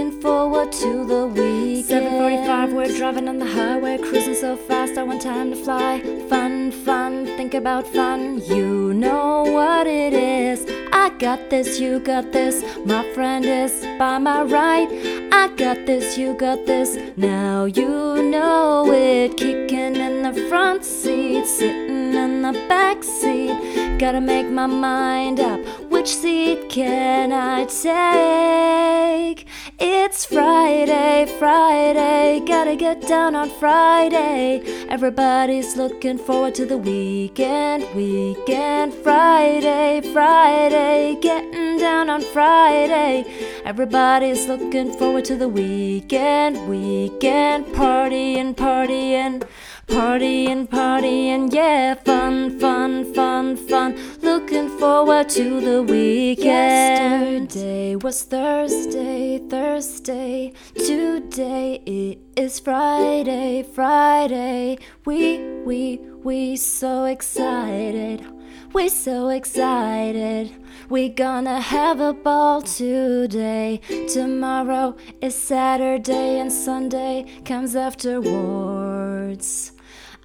Looking 0.00 0.22
forward 0.22 0.72
to 0.72 1.04
the 1.04 1.26
weekend. 1.26 2.06
7:45, 2.06 2.72
we're 2.72 2.96
driving 2.96 3.28
on 3.28 3.38
the 3.38 3.44
highway, 3.44 3.98
cruising 3.98 4.34
so 4.34 4.56
fast, 4.56 4.96
I 4.96 5.02
want 5.02 5.20
time 5.20 5.50
to 5.50 5.56
fly. 5.56 6.00
Fun, 6.30 6.70
fun, 6.70 7.26
think 7.36 7.52
about 7.52 7.86
fun. 7.86 8.40
You 8.46 8.94
know 8.94 9.44
what 9.44 9.86
it 9.86 10.14
is. 10.14 10.64
I 10.90 11.10
got 11.18 11.50
this, 11.50 11.78
you 11.78 12.00
got 12.00 12.32
this. 12.32 12.64
My 12.86 13.02
friend 13.12 13.44
is 13.44 13.72
by 13.98 14.16
my 14.16 14.40
right. 14.42 14.88
I 15.32 15.48
got 15.48 15.84
this, 15.84 16.16
you 16.16 16.32
got 16.32 16.64
this. 16.64 16.96
Now 17.18 17.66
you 17.66 18.22
know 18.22 18.90
it. 18.90 19.36
Kicking 19.36 19.96
in 19.96 20.22
the 20.22 20.32
front 20.48 20.82
seat, 20.82 21.44
sitting 21.44 22.14
in 22.14 22.40
the 22.40 22.54
back 22.70 23.04
seat. 23.04 23.54
Gotta 23.98 24.22
make 24.22 24.48
my 24.48 24.66
mind 24.66 25.40
up. 25.40 25.60
Which 25.90 26.08
seat 26.08 26.70
can 26.70 27.34
I 27.34 27.66
take? 27.66 29.46
It's 29.92 30.24
Friday, 30.24 31.26
Friday. 31.40 32.40
Gotta 32.46 32.76
get 32.76 33.08
down 33.08 33.34
on 33.34 33.50
Friday. 33.50 34.62
Everybody's 34.88 35.76
looking 35.76 36.16
forward 36.16 36.54
to 36.54 36.64
the 36.64 36.78
weekend, 36.78 37.92
weekend, 37.96 38.94
Friday, 38.94 40.00
Friday. 40.12 41.18
Getting 41.20 41.78
down 41.78 42.08
on 42.08 42.22
Friday. 42.22 43.24
Everybody's 43.64 44.46
looking 44.46 44.92
forward 44.92 45.24
to 45.24 45.34
the 45.34 45.48
weekend, 45.48 46.68
weekend, 46.68 47.66
partying, 47.74 48.54
partying. 48.54 49.42
Partying, 49.90 50.72
and 50.72 51.52
yeah, 51.52 51.94
fun, 51.94 52.60
fun, 52.60 53.12
fun, 53.12 53.56
fun. 53.56 53.96
Looking 54.22 54.68
forward 54.78 55.28
to 55.30 55.60
the 55.60 55.82
weekend. 55.82 57.52
Yesterday 57.52 57.96
was 57.96 58.22
Thursday, 58.22 59.38
Thursday. 59.38 60.52
Today 60.74 61.82
it 61.86 62.18
is 62.36 62.60
Friday, 62.60 63.64
Friday. 63.64 64.78
We, 65.04 65.38
we, 65.64 65.98
we 66.22 66.56
so 66.56 67.06
excited. 67.06 68.24
We 68.72 68.88
so 68.88 69.28
excited. 69.30 70.54
We 70.88 71.08
gonna 71.08 71.60
have 71.60 71.98
a 72.00 72.12
ball 72.12 72.62
today. 72.62 73.80
Tomorrow 74.12 74.96
is 75.20 75.34
Saturday 75.34 76.38
and 76.38 76.52
Sunday 76.52 77.26
comes 77.44 77.74
afterwards. 77.74 79.72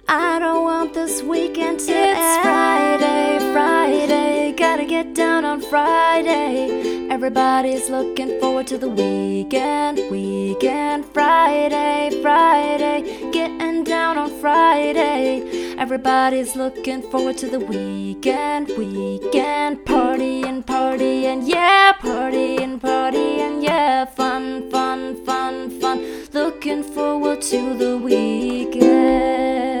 I 0.08 0.38
don't 0.38 0.62
want 0.62 0.94
this 0.94 1.20
weekend 1.20 1.80
to 1.80 1.90
it's 1.90 2.20
end. 2.20 2.42
Friday, 2.44 3.52
Friday, 3.52 4.54
gotta 4.56 4.84
get 4.84 5.14
down 5.14 5.44
on 5.44 5.60
Friday. 5.60 7.08
Everybody's 7.10 7.90
looking 7.90 8.38
forward 8.38 8.68
to 8.68 8.78
the 8.78 8.88
weekend, 8.88 9.98
weekend, 10.08 11.06
Friday, 11.06 12.20
Friday, 12.22 13.30
getting 13.32 13.82
down 13.82 14.16
on 14.16 14.30
Friday. 14.40 15.74
Everybody's 15.76 16.54
looking 16.54 17.02
forward 17.10 17.36
to 17.38 17.48
the 17.48 17.58
weekend, 17.60 18.68
weekend, 18.78 19.78
partying, 19.78 20.64
partying, 20.64 21.42
yeah, 21.48 21.94
partying, 21.94 22.78
partying, 22.78 23.60
yeah, 23.60 24.04
fun, 24.04 24.70
fun, 24.70 25.16
fun, 25.24 25.80
fun. 25.80 26.28
Looking 26.32 26.84
forward 26.84 27.42
to 27.42 27.74
the 27.74 27.98
weekend. 27.98 29.75